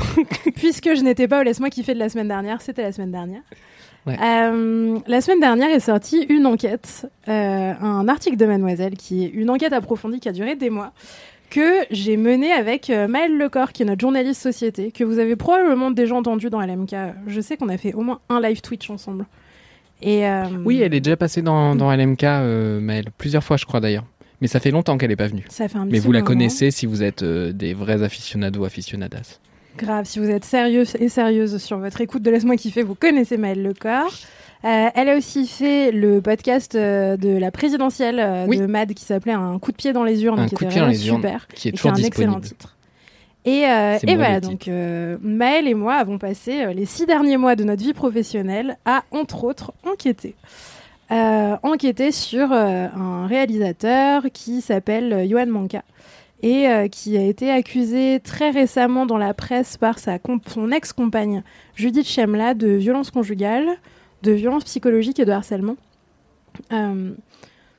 puisque 0.56 0.94
je 0.94 1.02
n'étais 1.02 1.28
pas 1.28 1.40
au 1.40 1.42
Laisse-moi 1.42 1.70
kiffer 1.70 1.94
de 1.94 1.98
la 1.98 2.08
semaine 2.08 2.28
dernière, 2.28 2.60
c'était 2.60 2.82
la 2.82 2.92
semaine 2.92 3.12
dernière. 3.12 3.42
Ouais. 4.06 4.16
Euh, 4.22 4.98
la 5.06 5.20
semaine 5.20 5.40
dernière 5.40 5.70
est 5.70 5.80
sortie 5.80 6.26
une 6.28 6.46
enquête, 6.46 7.06
euh, 7.28 7.72
un 7.80 8.06
article 8.08 8.36
de 8.36 8.44
Mademoiselle 8.44 8.96
qui 8.96 9.24
est 9.24 9.28
une 9.28 9.48
enquête 9.50 9.72
approfondie 9.72 10.20
qui 10.20 10.28
a 10.28 10.32
duré 10.32 10.56
des 10.56 10.68
mois, 10.68 10.92
que 11.48 11.84
j'ai 11.90 12.16
menée 12.16 12.52
avec 12.52 12.90
euh, 12.90 13.06
Maëlle 13.08 13.38
Lecor, 13.38 13.72
qui 13.72 13.82
est 13.82 13.86
notre 13.86 14.00
journaliste 14.00 14.42
société, 14.42 14.90
que 14.90 15.04
vous 15.04 15.18
avez 15.18 15.36
probablement 15.36 15.90
déjà 15.90 16.14
entendu 16.16 16.50
dans 16.50 16.60
LMK. 16.60 16.94
Je 17.28 17.40
sais 17.40 17.56
qu'on 17.56 17.68
a 17.68 17.78
fait 17.78 17.94
au 17.94 18.02
moins 18.02 18.20
un 18.28 18.40
live 18.40 18.60
Twitch 18.60 18.90
ensemble. 18.90 19.24
Et, 20.02 20.28
euh, 20.28 20.44
Oui, 20.64 20.82
elle 20.82 20.92
est 20.92 21.00
déjà 21.00 21.16
passée 21.16 21.40
dans, 21.40 21.74
dans 21.74 21.90
LMK, 21.94 22.22
Maëlle, 22.82 23.06
plusieurs 23.16 23.44
fois 23.44 23.56
je 23.56 23.64
crois 23.64 23.80
d'ailleurs. 23.80 24.04
Mais 24.44 24.48
ça 24.48 24.60
fait 24.60 24.70
longtemps 24.70 24.98
qu'elle 24.98 25.08
n'est 25.08 25.16
pas 25.16 25.26
venue. 25.26 25.46
Ça 25.48 25.68
fait 25.68 25.78
un 25.78 25.86
Mais 25.86 25.98
vous 25.98 26.12
la 26.12 26.18
moment. 26.18 26.26
connaissez 26.26 26.70
si 26.70 26.84
vous 26.84 27.02
êtes 27.02 27.22
euh, 27.22 27.50
des 27.50 27.72
vrais 27.72 28.02
aficionados, 28.02 28.62
aficionadas. 28.66 29.40
Grave, 29.78 30.04
si 30.04 30.18
vous 30.18 30.28
êtes 30.28 30.44
sérieuse 30.44 30.94
et 31.00 31.08
sérieuse 31.08 31.56
sur 31.62 31.78
votre 31.78 32.02
écoute 32.02 32.20
de 32.22 32.30
Laisse-moi 32.30 32.56
kiffer, 32.56 32.82
vous 32.82 32.94
connaissez 32.94 33.38
Maëlle 33.38 33.62
Lecor. 33.62 34.10
Euh, 34.66 34.88
elle 34.94 35.08
a 35.08 35.16
aussi 35.16 35.46
fait 35.46 35.92
le 35.92 36.20
podcast 36.20 36.74
euh, 36.74 37.16
de 37.16 37.30
la 37.38 37.50
présidentielle 37.50 38.20
euh, 38.20 38.44
Oui. 38.46 38.58
de 38.58 38.66
Mad 38.66 38.92
qui 38.92 39.02
s'appelait 39.06 39.32
Un 39.32 39.58
coup 39.58 39.72
de 39.72 39.76
pied 39.78 39.94
dans 39.94 40.04
les 40.04 40.22
urnes, 40.24 40.38
Un 40.40 40.46
qui 40.46 40.56
coup 40.56 40.64
de 40.66 40.68
pied 40.68 40.80
dans 40.80 40.88
les 40.88 41.08
urnes, 41.08 41.16
super, 41.22 41.48
qui 41.48 41.68
est 41.68 41.72
toujours 41.72 41.92
un 41.92 41.94
excellent 41.94 42.38
disponible. 42.38 42.46
titre. 42.46 42.76
Et, 43.46 43.60
et 43.62 44.14
voilà, 44.16 44.40
donc 44.40 44.68
Maëlle 45.22 45.68
et 45.68 45.74
moi 45.74 45.94
avons 45.94 46.18
passé 46.18 46.72
les 46.74 46.84
six 46.86 47.06
derniers 47.06 47.38
mois 47.38 47.56
de 47.56 47.64
notre 47.64 47.82
vie 47.82 47.94
professionnelle 47.94 48.76
à, 48.84 49.04
entre 49.10 49.44
autres, 49.44 49.72
enquêter. 49.86 50.34
Euh, 51.10 51.56
sur 52.12 52.52
euh, 52.52 52.86
un 52.94 53.26
réalisateur 53.26 54.24
qui 54.32 54.60
s'appelle 54.60 55.12
euh, 55.12 55.28
Johan 55.28 55.46
Manka 55.46 55.82
et 56.42 56.68
euh, 56.68 56.88
qui 56.88 57.16
a 57.18 57.22
été 57.22 57.50
accusé 57.50 58.20
très 58.20 58.50
récemment 58.50 59.04
dans 59.06 59.18
la 59.18 59.34
presse 59.34 59.76
par 59.76 59.98
son 59.98 60.70
ex-compagne 60.70 61.42
Judith 61.74 62.06
Chemla 62.06 62.54
de 62.54 62.68
violence 62.68 63.10
conjugale, 63.10 63.68
de 64.22 64.32
violence 64.32 64.64
psychologique 64.64 65.20
et 65.20 65.24
de 65.24 65.32
harcèlement. 65.32 65.76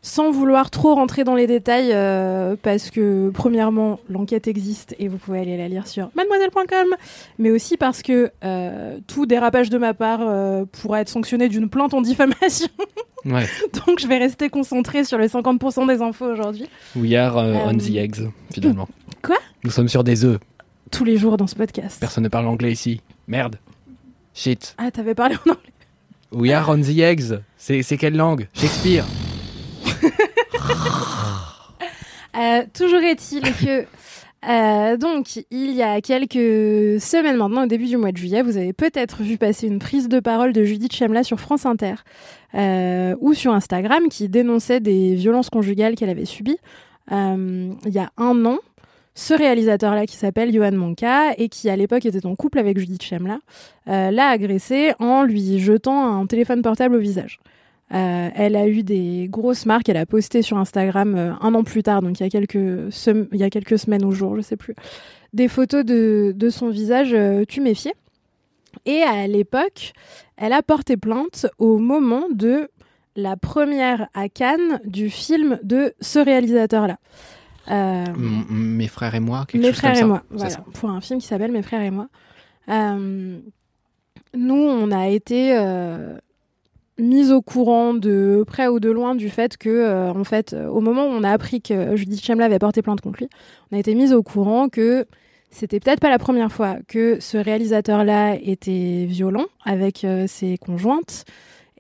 Sans 0.08 0.30
vouloir 0.30 0.70
trop 0.70 0.94
rentrer 0.94 1.24
dans 1.24 1.34
les 1.34 1.48
détails, 1.48 1.90
euh, 1.92 2.56
parce 2.62 2.92
que 2.92 3.32
premièrement, 3.34 4.00
l'enquête 4.08 4.48
existe 4.48 4.96
et 5.00 5.08
vous 5.08 5.18
pouvez 5.18 5.40
aller 5.40 5.58
la 5.58 5.68
lire 5.68 5.88
sur 5.88 6.12
mademoiselle.com, 6.14 6.96
mais 7.40 7.50
aussi 7.50 7.76
parce 7.76 8.04
que 8.04 8.30
euh, 8.44 9.00
tout 9.08 9.26
dérapage 9.26 9.72
de 9.72 9.80
ma 9.80 9.96
part 9.96 10.20
euh, 10.22 10.64
pourra 10.72 11.02
être 11.02 11.10
sanctionné 11.10 11.50
d'une 11.50 11.70
plainte 11.70 11.96
en 11.96 12.02
diffamation. 12.02 12.68
Ouais. 13.26 13.48
Donc 13.88 14.00
je 14.00 14.06
vais 14.06 14.20
rester 14.20 14.50
concentrée 14.50 15.04
sur 15.04 15.18
les 15.18 15.30
50% 15.30 15.88
des 15.88 16.04
infos 16.04 16.32
aujourd'hui. 16.32 16.70
We 16.96 17.16
are 17.16 17.36
euh, 17.40 17.56
on 17.66 17.76
the 17.76 17.96
eggs, 17.96 18.30
finalement. 18.54 18.88
Quoi? 19.24 19.38
Nous 19.64 19.72
sommes 19.72 19.90
sur 19.90 20.04
des 20.04 20.24
œufs. 20.24 20.38
Tous 20.92 21.04
les 21.04 21.18
jours 21.18 21.36
dans 21.36 21.48
ce 21.48 21.56
podcast. 21.56 21.98
Personne 22.00 22.26
ne 22.26 22.30
parle 22.30 22.46
anglais 22.46 22.72
ici. 22.72 23.02
Merde. 23.28 23.56
Shit. 24.36 24.76
Ah, 24.78 24.92
t'avais 24.92 25.16
parlé 25.16 25.38
en 25.38 25.50
anglais. 25.50 25.74
We 26.32 26.52
are 26.52 26.70
on 26.70 26.82
the 26.82 27.00
eggs. 27.00 27.40
C'est 27.58 27.98
quelle 27.98 28.16
langue? 28.16 28.48
Shakespeare. 28.54 29.06
Euh, 32.38 32.64
toujours 32.74 33.00
est-il 33.00 33.44
que 33.44 33.86
euh, 34.48 34.98
donc 34.98 35.38
il 35.52 35.72
y 35.72 35.82
a 35.82 36.02
quelques 36.02 37.00
semaines 37.02 37.38
maintenant, 37.38 37.64
au 37.64 37.66
début 37.66 37.86
du 37.86 37.96
mois 37.96 38.12
de 38.12 38.18
juillet, 38.18 38.42
vous 38.42 38.58
avez 38.58 38.74
peut-être 38.74 39.24
vu 39.24 39.38
passer 39.38 39.68
une 39.68 39.80
prise 39.80 40.10
de 40.10 40.20
parole 40.20 40.52
de 40.52 40.66
Judith 40.66 40.94
Chemla 40.94 41.24
sur 41.24 41.40
France 41.40 41.66
Inter 41.66 41.94
euh, 42.54 43.16
ou 43.22 43.34
sur 43.34 43.54
Instagram 43.54 44.10
qui 44.10 44.28
dénonçait 44.28 44.82
des 44.82 45.16
violences 45.16 45.50
conjugales 45.50 45.96
qu'elle 45.96 46.10
avait 46.10 46.26
subies 46.26 46.60
il 47.10 47.78
y 47.86 48.00
a 48.00 48.10
un 48.18 48.46
an. 48.46 48.58
Ce 49.14 49.34
réalisateur-là 49.34 50.06
qui 50.06 50.18
s'appelle 50.18 50.54
Johan 50.54 50.74
Monka 50.74 51.36
et 51.38 51.48
qui 51.48 51.70
à 51.70 51.78
l'époque 51.78 52.06
était 52.06 52.26
en 52.26 52.36
couple 52.36 52.60
avec 52.60 52.78
Judith 52.78 53.04
Chemla 53.04 53.38
l'a 53.86 54.28
agressée 54.28 54.94
en 55.00 55.24
lui 55.24 55.60
jetant 55.60 56.20
un 56.20 56.26
téléphone 56.26 56.62
portable 56.62 56.96
au 56.96 57.00
visage. 57.00 57.40
Euh, 57.94 58.30
elle 58.34 58.56
a 58.56 58.68
eu 58.68 58.82
des 58.84 59.28
grosses 59.30 59.66
marques. 59.68 59.90
Elle 59.90 59.98
a 59.98 60.06
posté 60.08 60.42
sur 60.42 60.58
Instagram 60.58 61.16
euh, 61.16 61.34
un 61.42 61.54
an 61.54 61.64
plus 61.64 61.84
tard, 61.84 62.02
donc 62.02 62.20
il 62.20 62.24
y 62.24 62.26
a 62.26 62.30
quelques, 62.30 62.90
sem- 62.92 63.28
il 63.32 63.40
y 63.40 63.44
a 63.44 63.50
quelques 63.50 63.78
semaines 63.78 64.04
ou 64.04 64.12
jours, 64.12 64.36
je 64.36 64.42
sais 64.42 64.58
plus, 64.58 64.76
des 65.34 65.48
photos 65.48 65.86
de, 65.86 66.34
de 66.36 66.50
son 66.50 66.70
visage 66.70 67.14
euh, 67.14 67.46
tuméfié. 67.46 67.94
Et 68.86 69.02
à 69.04 69.28
l'époque, 69.28 69.94
elle 70.38 70.52
a 70.54 70.62
porté 70.64 70.98
plainte 70.98 71.46
au 71.60 71.78
moment 71.78 72.24
de 72.34 72.70
la 73.16 73.38
première 73.38 74.10
à 74.14 74.30
Cannes 74.30 74.80
du 74.86 75.10
film 75.10 75.60
de 75.64 75.94
ce 76.02 76.20
réalisateur-là. 76.20 76.98
Euh, 77.72 78.04
Mes 78.50 78.88
frères 78.88 79.16
et 79.16 79.20
moi. 79.20 79.46
quelque 79.48 79.62
mes 79.62 79.68
chose 79.70 79.78
frères 79.78 79.92
comme 79.94 79.98
et 79.98 80.02
ça. 80.02 80.08
moi, 80.08 80.22
C'est 80.32 80.36
voilà, 80.38 80.50
ça. 80.50 80.66
pour 80.74 80.90
un 80.90 81.02
film 81.02 81.20
qui 81.22 81.28
s'appelle 81.28 81.52
Mes 81.52 81.62
frères 81.62 81.82
et 81.82 81.92
moi. 81.92 82.08
Nous, 84.34 84.54
on 84.56 84.92
a 84.92 85.08
été 85.08 85.56
euh, 87.00 87.04
mis 87.04 87.32
au 87.32 87.42
courant 87.42 87.94
de 87.94 88.44
près 88.46 88.68
ou 88.68 88.80
de 88.80 88.90
loin 88.90 89.16
du 89.16 89.30
fait 89.30 89.58
que, 89.58 89.70
euh, 89.70 90.12
en 90.12 90.24
fait, 90.24 90.54
euh, 90.54 90.68
au 90.68 90.82
moment 90.82 91.06
où 91.06 91.10
on 91.10 91.24
a 91.24 91.32
appris 91.32 91.62
que 91.62 91.96
Judith 91.96 92.24
Chemla 92.24 92.46
avait 92.46 92.60
porté 92.60 92.82
plainte 92.82 93.02
contre 93.02 93.20
lui, 93.20 93.30
on 93.72 93.76
a 93.76 93.80
été 93.80 93.96
mis 93.96 94.14
au 94.14 94.24
courant 94.24 94.70
que 94.70 95.06
c'était 95.52 95.80
peut-être 95.80 96.00
pas 96.00 96.10
la 96.10 96.20
première 96.20 96.52
fois 96.52 96.78
que 96.88 97.20
ce 97.20 97.38
réalisateur-là 97.38 98.36
était 98.36 99.06
violent 99.08 99.46
avec 99.64 100.04
euh, 100.04 100.26
ses 100.28 100.58
conjointes. 100.58 101.26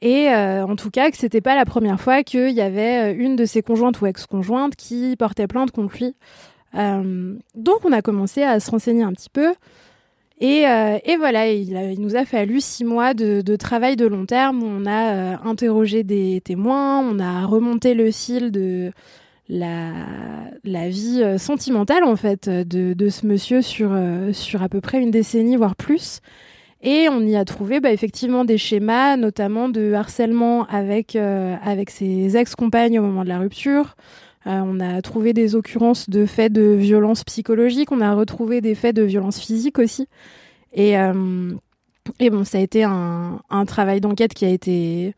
Et 0.02 0.28
en 0.30 0.76
tout 0.76 0.92
cas, 0.92 1.10
que 1.10 1.18
c'était 1.18 1.42
pas 1.42 1.56
la 1.56 1.66
première 1.66 2.00
fois 2.00 2.22
qu'il 2.22 2.52
y 2.52 2.62
avait 2.62 3.14
une 3.14 3.36
de 3.36 3.46
ses 3.46 3.64
conjointes 3.64 4.02
ou 4.02 4.06
ex-conjointes 4.06 4.76
qui 4.76 5.16
portait 5.18 5.48
plainte 5.48 5.72
contre 5.72 5.96
lui. 5.98 6.16
Donc 6.74 7.80
on 7.86 7.92
a 7.92 8.02
commencé 8.04 8.44
à 8.44 8.60
se 8.60 8.70
renseigner 8.70 9.02
un 9.02 9.14
petit 9.14 9.32
peu. 9.32 9.56
Et, 10.42 10.68
euh, 10.68 10.98
et 11.06 11.16
voilà, 11.16 11.50
il, 11.52 12.00
nous 12.02 12.16
a 12.16 12.26
fallu 12.26 12.60
six 12.60 12.84
mois 12.84 13.14
de, 13.14 13.42
de 13.42 13.56
travail 13.56 13.96
de 13.96 14.06
long 14.06 14.26
terme. 14.26 14.64
où 14.64 14.66
On 14.66 14.86
a 14.86 15.14
euh, 15.14 15.36
interrogé 15.44 16.04
des 16.04 16.42
témoins, 16.42 17.00
on 17.00 17.20
a 17.20 17.46
remonté 17.46 17.94
le 17.94 18.12
fil 18.12 18.52
de 18.52 18.92
la, 19.48 19.94
la 20.64 20.90
vie 20.90 21.22
euh, 21.24 21.38
sentimentale 21.38 22.04
en 22.04 22.16
fait 22.16 22.50
de, 22.50 22.94
de 22.94 23.10
ce 23.10 23.26
monsieur 23.26 23.62
sur, 23.62 23.92
euh, 23.94 24.34
sur 24.34 24.64
à 24.64 24.70
peu 24.70 24.82
près 24.82 25.02
une 25.02 25.12
décennie, 25.12 25.56
voire 25.56 25.76
plus. 25.76 26.20
Et 26.82 27.08
on 27.10 27.22
y 27.22 27.36
a 27.36 27.46
trouvé 27.46 27.80
bah, 27.80 27.92
effectivement 27.92 28.46
des 28.46 28.58
schémas, 28.58 29.18
notamment 29.18 29.70
de 29.70 29.94
harcèlement 29.94 30.68
avec, 30.68 31.16
euh, 31.16 31.56
avec 31.64 31.90
ses 31.90 32.38
ex-compagnes 32.38 33.00
au 33.00 33.04
moment 33.04 33.24
de 33.24 33.30
la 33.30 33.40
rupture. 33.40 33.96
Euh, 34.48 34.62
on 34.64 34.80
a 34.80 35.02
trouvé 35.02 35.34
des 35.34 35.56
occurrences 35.56 36.10
de 36.10 36.26
faits 36.26 36.54
de 36.54 36.62
violence 36.62 37.24
psychologique, 37.24 37.92
on 37.92 38.02
a 38.02 38.14
retrouvé 38.14 38.62
des 38.62 38.76
faits 38.76 38.96
de 38.96 39.04
violence 39.04 39.40
physique 39.40 39.80
aussi. 39.80 40.08
Et, 40.74 40.98
euh, 40.98 41.52
bon, 42.20 42.44
ça 42.44 42.60
a 42.60 42.62
été 42.62 42.84
un, 42.84 43.40
travail 43.66 44.02
d'enquête 44.02 44.34
qui 44.34 44.46
a 44.46 44.50
été 44.50 45.16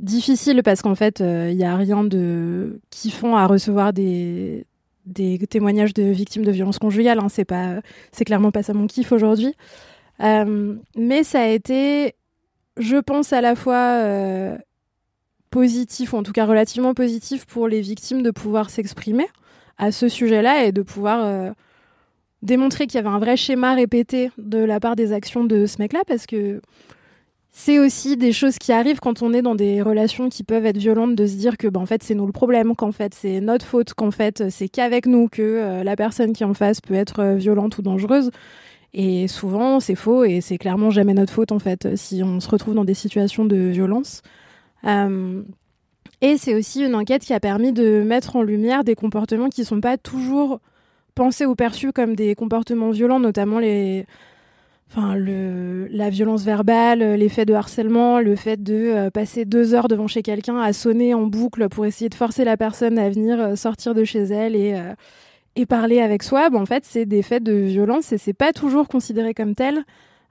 difficile 0.00 0.62
parce 0.62 0.82
qu'en 0.82 0.94
fait, 0.94 1.20
il 1.20 1.56
n'y 1.56 1.64
a 1.64 1.76
rien 1.76 2.04
de 2.04 2.80
kiffant 2.90 3.36
à 3.36 3.46
recevoir 3.46 3.92
des, 3.92 4.66
témoignages 5.48 5.94
de 5.94 6.02
victimes 6.02 6.44
de 6.44 6.50
violences 6.50 6.78
conjugales. 6.78 7.20
Hein. 7.20 7.28
C'est 7.30 7.48
c'est 8.12 8.24
clairement 8.24 8.50
pas 8.50 8.62
ça 8.62 8.74
mon 8.74 8.86
kiff 8.86 9.12
aujourd'hui. 9.12 9.54
Euh, 10.20 10.76
mais 10.96 11.24
ça 11.24 11.42
a 11.42 11.48
été, 11.48 12.14
je 12.76 12.96
pense, 12.96 13.32
à 13.32 13.40
la 13.40 13.54
fois 13.54 13.98
euh, 14.02 14.56
positif, 15.54 16.12
ou 16.12 16.16
en 16.16 16.24
tout 16.24 16.32
cas 16.32 16.46
relativement 16.46 16.94
positif 16.94 17.46
pour 17.46 17.68
les 17.68 17.80
victimes 17.80 18.22
de 18.22 18.32
pouvoir 18.32 18.70
s'exprimer 18.70 19.28
à 19.78 19.92
ce 19.92 20.08
sujet-là 20.08 20.64
et 20.64 20.72
de 20.72 20.82
pouvoir 20.82 21.24
euh, 21.24 21.52
démontrer 22.42 22.88
qu'il 22.88 22.96
y 22.96 22.98
avait 22.98 23.14
un 23.14 23.20
vrai 23.20 23.36
schéma 23.36 23.72
répété 23.74 24.32
de 24.36 24.58
la 24.58 24.80
part 24.80 24.96
des 24.96 25.12
actions 25.12 25.44
de 25.44 25.66
ce 25.66 25.76
mec-là, 25.78 26.00
parce 26.08 26.26
que 26.26 26.60
c'est 27.52 27.78
aussi 27.78 28.16
des 28.16 28.32
choses 28.32 28.58
qui 28.58 28.72
arrivent 28.72 28.98
quand 28.98 29.22
on 29.22 29.32
est 29.32 29.42
dans 29.42 29.54
des 29.54 29.80
relations 29.80 30.28
qui 30.28 30.42
peuvent 30.42 30.66
être 30.66 30.76
violentes, 30.76 31.14
de 31.14 31.24
se 31.24 31.36
dire 31.36 31.56
que 31.56 31.68
ben, 31.68 31.82
en 31.82 31.86
fait 31.86 32.02
c'est 32.02 32.16
nous 32.16 32.26
le 32.26 32.32
problème, 32.32 32.74
qu'en 32.74 32.90
fait 32.90 33.14
c'est 33.14 33.40
notre 33.40 33.64
faute, 33.64 33.94
qu'en 33.94 34.10
fait 34.10 34.50
c'est 34.50 34.68
qu'avec 34.68 35.06
nous 35.06 35.28
que 35.28 35.40
euh, 35.40 35.84
la 35.84 35.94
personne 35.94 36.32
qui 36.32 36.42
est 36.42 36.46
en 36.46 36.54
face 36.54 36.80
peut 36.80 36.94
être 36.94 37.20
euh, 37.20 37.34
violente 37.36 37.78
ou 37.78 37.82
dangereuse. 37.82 38.32
Et 38.92 39.28
souvent, 39.28 39.78
c'est 39.78 39.96
faux 39.96 40.24
et 40.24 40.40
c'est 40.40 40.58
clairement 40.58 40.90
jamais 40.90 41.14
notre 41.14 41.32
faute 41.32 41.52
en 41.52 41.60
fait 41.60 41.94
si 41.96 42.22
on 42.24 42.40
se 42.40 42.48
retrouve 42.48 42.74
dans 42.74 42.84
des 42.84 42.94
situations 42.94 43.44
de 43.44 43.56
violence. 43.56 44.22
Euh, 44.86 45.42
et 46.20 46.36
c'est 46.38 46.54
aussi 46.54 46.84
une 46.84 46.94
enquête 46.94 47.22
qui 47.22 47.32
a 47.32 47.40
permis 47.40 47.72
de 47.72 48.02
mettre 48.02 48.36
en 48.36 48.42
lumière 48.42 48.84
des 48.84 48.94
comportements 48.94 49.48
qui 49.48 49.64
sont 49.64 49.80
pas 49.80 49.96
toujours 49.96 50.60
pensés 51.14 51.46
ou 51.46 51.54
perçus 51.54 51.92
comme 51.92 52.16
des 52.16 52.34
comportements 52.34 52.90
violents, 52.90 53.20
notamment 53.20 53.58
les, 53.58 54.06
enfin 54.90 55.14
le, 55.16 55.86
la 55.90 56.10
violence 56.10 56.42
verbale, 56.44 57.14
les 57.14 57.28
faits 57.28 57.48
de 57.48 57.54
harcèlement, 57.54 58.20
le 58.20 58.36
fait 58.36 58.62
de 58.62 58.74
euh, 58.74 59.10
passer 59.10 59.44
deux 59.44 59.74
heures 59.74 59.88
devant 59.88 60.06
chez 60.06 60.22
quelqu'un 60.22 60.58
à 60.58 60.72
sonner 60.72 61.14
en 61.14 61.26
boucle 61.26 61.68
pour 61.68 61.86
essayer 61.86 62.08
de 62.08 62.14
forcer 62.14 62.44
la 62.44 62.56
personne 62.56 62.98
à 62.98 63.08
venir 63.10 63.40
euh, 63.40 63.56
sortir 63.56 63.94
de 63.94 64.04
chez 64.04 64.22
elle 64.22 64.56
et 64.56 64.80
et 65.56 65.66
parler 65.66 66.00
avec 66.00 66.22
soi, 66.22 66.50
ben, 66.50 66.60
en 66.60 66.66
fait, 66.66 66.84
c'est 66.84 67.06
des 67.06 67.22
faits 67.22 67.42
de 67.42 67.52
violence 67.52 68.12
et 68.12 68.18
c'est 68.18 68.32
pas 68.32 68.52
toujours 68.52 68.88
considéré 68.88 69.34
comme 69.34 69.54
tel. 69.54 69.84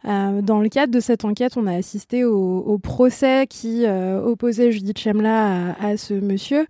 Euh, 0.05 0.41
dans 0.41 0.59
le 0.59 0.69
cadre 0.69 0.93
de 0.93 0.99
cette 0.99 1.23
enquête, 1.25 1.55
on 1.55 1.65
a 1.67 1.73
assisté 1.73 2.25
au, 2.25 2.77
procès 2.77 3.47
qui 3.47 3.85
euh, 3.85 4.21
opposait 4.21 4.71
Judith 4.71 4.99
Chemla 4.99 5.75
à, 5.79 5.97
ce 5.97 6.13
monsieur. 6.13 6.67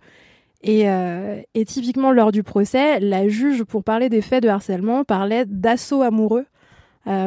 Et, 0.62 0.88
euh, 0.88 1.40
et 1.54 1.64
typiquement, 1.64 2.12
lors 2.12 2.32
du 2.32 2.42
procès, 2.42 3.00
la 3.00 3.28
juge, 3.28 3.64
pour 3.64 3.84
parler 3.84 4.08
des 4.08 4.22
faits 4.22 4.42
de 4.42 4.48
harcèlement, 4.48 5.04
parlait 5.04 5.44
d'assaut 5.46 6.02
amoureux 6.02 6.46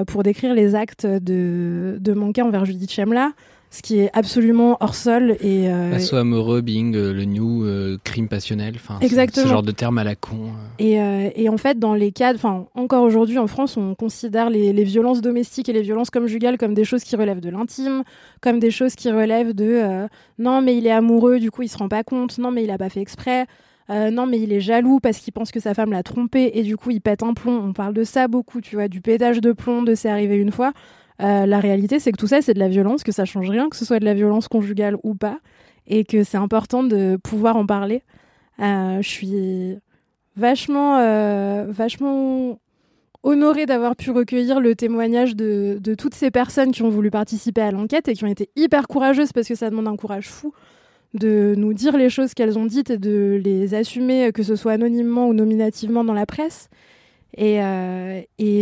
pour 0.07 0.23
décrire 0.23 0.55
les 0.55 0.73
actes 0.73 1.05
de, 1.05 1.97
de 1.99 2.13
Manka 2.13 2.43
envers 2.43 2.65
Judith 2.65 2.91
Chemla, 2.91 3.33
ce 3.69 3.81
qui 3.81 3.99
est 3.99 4.09
absolument 4.13 4.77
hors 4.79 4.95
sol. 4.95 5.37
Et, 5.41 5.69
euh, 5.69 5.93
Assaut 5.95 6.15
amoureux, 6.15 6.61
being 6.61 6.95
euh, 6.95 7.11
le 7.11 7.25
new 7.25 7.65
euh, 7.65 7.97
crime 8.03 8.27
passionnel. 8.27 8.75
Enfin. 8.75 8.99
Ce 9.01 9.47
genre 9.47 9.63
de 9.63 9.71
terme 9.71 9.97
à 9.97 10.03
la 10.03 10.15
con. 10.15 10.35
euh. 10.37 10.49
Et, 10.79 11.01
euh, 11.01 11.29
et 11.35 11.49
en 11.49 11.57
fait, 11.57 11.77
dans 11.77 11.93
les 11.93 12.11
cas, 12.11 12.33
enfin, 12.33 12.67
encore 12.75 13.03
aujourd'hui 13.03 13.37
en 13.37 13.47
France, 13.47 13.75
on 13.77 13.93
considère 13.95 14.49
les, 14.49 14.71
les 14.73 14.83
violences 14.83 15.21
domestiques 15.21 15.67
et 15.69 15.73
les 15.73 15.81
violences 15.81 16.09
conjugales 16.09 16.57
comme 16.57 16.73
des 16.73 16.85
choses 16.85 17.03
qui 17.03 17.15
relèvent 17.15 17.41
de 17.41 17.49
l'intime, 17.49 18.03
comme 18.41 18.59
des 18.59 18.71
choses 18.71 18.95
qui 18.95 19.11
relèvent 19.11 19.53
de 19.53 20.07
non, 20.39 20.61
mais 20.61 20.77
il 20.77 20.87
est 20.87 20.91
amoureux, 20.91 21.39
du 21.39 21.51
coup 21.51 21.63
il 21.63 21.67
se 21.67 21.77
rend 21.77 21.89
pas 21.89 22.03
compte, 22.03 22.37
non, 22.37 22.51
mais 22.51 22.63
il 22.63 22.71
a 22.71 22.77
pas 22.77 22.89
fait 22.89 23.01
exprès, 23.01 23.45
non, 23.89 24.25
mais 24.25 24.39
il 24.39 24.51
est 24.53 24.59
jaloux 24.59 24.99
parce 24.99 25.17
qu'il 25.17 25.33
pense 25.33 25.51
que 25.51 25.59
sa 25.59 25.73
femme 25.73 25.91
l'a 25.91 26.03
trompé 26.03 26.51
et 26.53 26.63
du 26.63 26.77
coup 26.77 26.91
il 26.91 27.01
pète 27.01 27.23
un 27.23 27.33
plomb. 27.33 27.61
On 27.63 27.73
parle 27.73 27.93
de 27.93 28.03
ça 28.03 28.27
beaucoup, 28.27 28.61
tu 28.61 28.75
vois, 28.75 28.87
du 28.87 29.01
pétage 29.01 29.41
de 29.41 29.51
plomb, 29.51 29.83
de 29.83 29.95
c'est 29.95 30.09
arrivé 30.09 30.37
une 30.37 30.51
fois. 30.51 30.73
Euh, 31.21 31.45
la 31.45 31.59
réalité, 31.59 31.99
c'est 31.99 32.11
que 32.11 32.17
tout 32.17 32.27
ça, 32.27 32.41
c'est 32.41 32.53
de 32.53 32.59
la 32.59 32.67
violence, 32.67 33.03
que 33.03 33.11
ça 33.11 33.25
change 33.25 33.49
rien, 33.49 33.69
que 33.69 33.75
ce 33.75 33.85
soit 33.85 33.99
de 33.99 34.05
la 34.05 34.13
violence 34.13 34.47
conjugale 34.47 34.97
ou 35.03 35.15
pas, 35.15 35.39
et 35.87 36.03
que 36.03 36.23
c'est 36.23 36.37
important 36.37 36.83
de 36.83 37.17
pouvoir 37.23 37.57
en 37.57 37.65
parler. 37.65 38.03
Euh, 38.59 39.01
je 39.01 39.07
suis 39.07 39.77
vachement, 40.35 40.97
euh, 40.99 41.65
vachement 41.69 42.59
honorée 43.23 43.65
d'avoir 43.65 43.95
pu 43.95 44.11
recueillir 44.11 44.59
le 44.59 44.75
témoignage 44.75 45.35
de, 45.35 45.79
toutes 45.97 46.13
ces 46.13 46.29
personnes 46.29 46.71
qui 46.71 46.83
ont 46.83 46.89
voulu 46.89 47.09
participer 47.09 47.61
à 47.61 47.71
l'enquête 47.71 48.07
et 48.07 48.13
qui 48.13 48.23
ont 48.23 48.27
été 48.27 48.49
hyper 48.55 48.87
courageuses 48.87 49.33
parce 49.33 49.47
que 49.47 49.55
ça 49.55 49.69
demande 49.69 49.87
un 49.87 49.97
courage 49.97 50.27
fou 50.27 50.53
de 51.13 51.55
nous 51.57 51.73
dire 51.73 51.97
les 51.97 52.09
choses 52.09 52.33
qu'elles 52.33 52.59
ont 52.59 52.65
dites 52.65 52.91
et 52.91 52.97
de 52.97 53.41
les 53.43 53.73
assumer, 53.73 54.31
que 54.31 54.43
ce 54.43 54.55
soit 54.55 54.73
anonymement 54.73 55.27
ou 55.27 55.33
nominativement 55.33 56.03
dans 56.03 56.13
la 56.13 56.25
presse. 56.25 56.69
Et, 57.37 57.57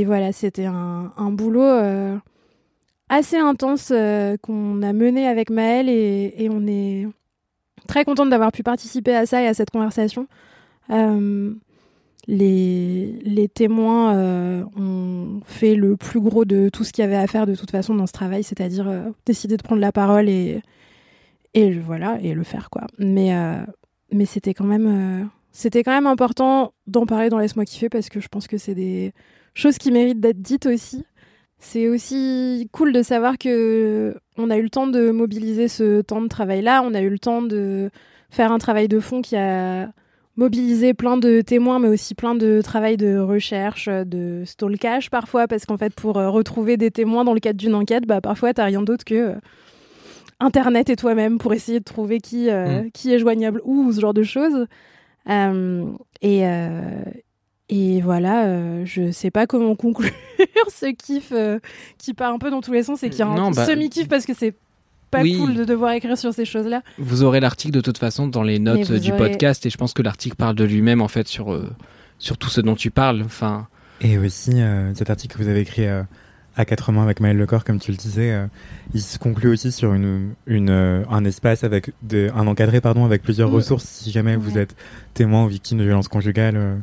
voilà, 0.05 0.31
c'était 0.31 0.65
un, 0.65 1.31
boulot 1.31 2.21
assez 3.09 3.37
intense 3.37 3.89
euh, 3.91 4.37
qu'on 4.41 4.81
a 4.81 4.93
mené 4.93 5.27
avec 5.27 5.49
Maëlle 5.49 5.89
et, 5.89 6.47
on 6.49 6.65
est 6.67 7.07
très 7.87 8.05
contente 8.05 8.29
d'avoir 8.29 8.51
pu 8.51 8.63
participer 8.63 9.15
à 9.15 9.25
ça 9.25 9.41
et 9.41 9.47
à 9.47 9.53
cette 9.53 9.69
conversation. 9.69 10.27
Euh, 10.89 11.53
les, 12.27 13.49
témoins 13.53 14.15
euh, 14.15 14.63
ont 14.75 15.41
fait 15.45 15.75
le 15.75 15.95
plus 15.95 16.19
gros 16.19 16.45
de 16.45 16.69
tout 16.69 16.83
ce 16.83 16.91
qu'il 16.91 17.03
y 17.03 17.05
avait 17.05 17.15
à 17.15 17.27
faire 17.27 17.45
de 17.45 17.55
toute 17.55 17.71
façon 17.71 17.93
dans 17.93 18.07
ce 18.07 18.13
travail, 18.13 18.43
c'est-à-dire 18.43 18.91
décider 19.25 19.57
de 19.57 19.63
prendre 19.63 19.81
la 19.81 19.91
parole 19.91 20.27
et, 20.27 20.61
voilà 21.81 22.17
et 22.21 22.33
le 22.33 22.43
faire 22.43 22.69
quoi. 22.69 22.87
Mais 22.97 23.31
c'était 24.25 24.53
quand 24.53 24.65
même 24.65 25.29
c'était 25.51 25.83
quand 25.83 25.93
même 25.93 26.07
important 26.07 26.73
d'en 26.85 27.05
parler 27.05 27.29
dans 27.29 27.37
laisse-moi 27.37 27.63
kiffer 27.63 27.87
parce 27.87 28.09
que 28.09 28.19
je 28.19 28.27
pense 28.27 28.47
que 28.47 28.57
c'est 28.57 28.75
des 28.75 29.13
choses 29.53 29.77
qui 29.77 29.89
méritent 29.91 30.19
d'être 30.19 30.41
dites 30.41 30.65
aussi. 30.65 31.05
C'est 31.59 31.87
aussi 31.87 32.69
cool 32.71 32.93
de 32.93 33.01
savoir 33.01 33.37
que 33.37 34.15
on 34.37 34.49
a 34.49 34.57
eu 34.57 34.61
le 34.63 34.69
temps 34.69 34.87
de 34.87 35.11
mobiliser 35.11 35.67
ce 35.67 36.01
temps 36.01 36.21
de 36.21 36.27
travail 36.27 36.61
là, 36.61 36.81
on 36.83 36.93
a 36.93 37.01
eu 37.01 37.09
le 37.09 37.17
temps 37.19 37.41
de 37.41 37.89
faire 38.29 38.51
un 38.51 38.57
travail 38.59 38.87
de 38.87 38.99
fond 38.99 39.21
qui 39.21 39.35
a 39.35 39.89
mobilisé 40.37 40.93
plein 40.93 41.15
de 41.17 41.39
témoins, 41.41 41.79
mais 41.79 41.87
aussi 41.87 42.13
plein 42.13 42.35
de 42.35 42.61
travail 42.61 42.97
de 42.97 43.17
recherche, 43.17 43.87
de 43.87 44.43
stalkage 44.45 45.09
parfois, 45.09 45.47
parce 45.47 45.65
qu'en 45.65 45.77
fait, 45.77 45.93
pour 45.95 46.17
euh, 46.17 46.29
retrouver 46.29 46.75
des 46.75 46.91
témoins 46.91 47.23
dans 47.23 47.33
le 47.33 47.39
cadre 47.39 47.57
d'une 47.57 47.73
enquête, 47.73 48.05
bah, 48.05 48.19
parfois, 48.19 48.53
t'as 48.53 48.65
rien 48.65 48.81
d'autre 48.81 49.05
que 49.05 49.15
euh, 49.15 49.35
Internet 50.41 50.89
et 50.89 50.97
toi-même 50.97 51.37
pour 51.37 51.53
essayer 51.53 51.79
de 51.79 51.85
trouver 51.85 52.19
qui, 52.19 52.49
euh, 52.49 52.83
Mm. 52.83 52.91
qui 52.91 53.13
est 53.13 53.19
joignable 53.19 53.61
où, 53.63 53.85
ou 53.85 53.91
ce 53.93 54.01
genre 54.01 54.13
de 54.13 54.23
choses. 54.23 54.67
Euh, 55.29 55.85
et, 56.21 56.45
euh, 56.45 56.81
et 57.69 58.01
voilà, 58.01 58.45
euh, 58.45 58.83
je 58.85 59.11
sais 59.11 59.31
pas 59.31 59.47
comment 59.47 59.75
conclure 59.75 60.11
ce 60.69 60.91
kiff 60.93 61.29
euh, 61.31 61.59
qui 61.97 62.13
part 62.13 62.33
un 62.33 62.37
peu 62.39 62.51
dans 62.51 62.61
tous 62.61 62.73
les 62.73 62.83
sens 62.83 63.03
et 63.03 63.09
qui 63.09 63.21
est 63.21 63.25
un 63.25 63.51
bah- 63.51 63.65
semi-kiff 63.65 64.07
parce 64.07 64.25
que 64.25 64.33
c'est 64.33 64.53
pas 65.11 65.21
Oui. 65.21 65.37
cool 65.37 65.55
de 65.55 65.63
devoir 65.65 65.91
écrire 65.93 66.17
sur 66.17 66.33
ces 66.33 66.45
choses-là. 66.45 66.81
Vous 66.97 67.23
aurez 67.23 67.39
l'article 67.39 67.73
de 67.73 67.81
toute 67.81 67.97
façon 67.97 68.27
dans 68.27 68.43
les 68.43 68.59
notes 68.59 68.89
vous 68.91 68.99
du 68.99 69.11
aurez- 69.11 69.17
podcast 69.31 69.65
et 69.65 69.69
je 69.69 69.77
pense 69.77 69.93
que 69.93 70.01
l'article 70.01 70.35
parle 70.35 70.55
de 70.55 70.63
lui-même 70.63 71.01
en 71.01 71.07
fait 71.07 71.27
sur, 71.27 71.53
euh, 71.53 71.69
sur 72.19 72.37
tout 72.37 72.49
ce 72.49 72.61
dont 72.61 72.75
tu 72.75 72.91
parles. 72.91 73.21
Enfin, 73.23 73.67
Et 74.01 74.17
aussi, 74.17 74.61
euh, 74.61 74.93
cet 74.95 75.09
article 75.09 75.37
que 75.37 75.43
vous 75.43 75.49
avez 75.49 75.61
écrit 75.61 75.85
euh, 75.87 76.03
à 76.57 76.65
quatre 76.65 76.91
mains 76.91 77.03
avec 77.03 77.19
Maël 77.19 77.37
Lecor, 77.37 77.63
comme 77.63 77.79
tu 77.79 77.91
le 77.91 77.97
disais, 77.97 78.31
euh, 78.31 78.47
il 78.93 79.01
se 79.01 79.17
conclut 79.19 79.49
aussi 79.49 79.71
sur 79.71 79.93
une, 79.93 80.33
une, 80.47 80.69
euh, 80.69 81.03
un 81.09 81.23
espace 81.25 81.63
avec 81.63 81.91
de, 82.01 82.29
un 82.35 82.47
encadré 82.47 82.79
pardon, 82.81 83.05
avec 83.05 83.21
plusieurs 83.23 83.49
Mm. 83.49 83.55
ressources. 83.55 83.85
Si 83.85 84.11
jamais 84.11 84.35
vous 84.35 84.57
êtes 84.57 84.75
témoin 85.13 85.45
ou 85.45 85.47
victime 85.47 85.77
de 85.79 85.83
violences 85.83 86.07
conjugales 86.07 86.57
euh, 86.57 86.75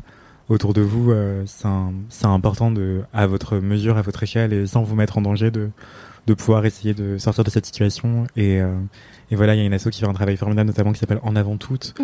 autour 0.53 0.75
de 0.75 0.81
vous, 0.83 1.11
euh, 1.11 1.45
c'est 1.47 2.27
important 2.27 2.71
de, 2.71 3.03
à 3.13 3.27
votre 3.27 3.59
mesure, 3.59 3.97
à 3.97 4.03
votre 4.03 4.23
échelle 4.23 4.53
et 4.53 4.67
sans 4.67 4.83
vous 4.83 4.95
mettre 4.95 5.19
en 5.19 5.23
danger 5.23 5.51
de, 5.51 5.71
de 6.27 6.35
pouvoir 6.35 6.65
essayer 6.67 6.95
de 6.95 7.19
sortir 7.19 7.43
de 7.45 7.51
cette 7.51 7.67
situation. 7.67 8.27
Et, 8.37 8.61
euh, 8.61 8.75
et 9.31 9.37
voilà, 9.37 9.55
il 9.55 9.59
y 9.59 9.63
a 9.63 9.65
une 9.65 9.73
asso 9.73 9.89
qui 9.91 10.01
fait 10.01 10.07
un 10.09 10.13
travail 10.13 10.37
formidable, 10.37 10.69
notamment 10.69 10.93
qui 10.93 10.99
s'appelle 11.01 11.21
En 11.23 11.35
avant 11.37 11.57
toutes, 11.57 11.95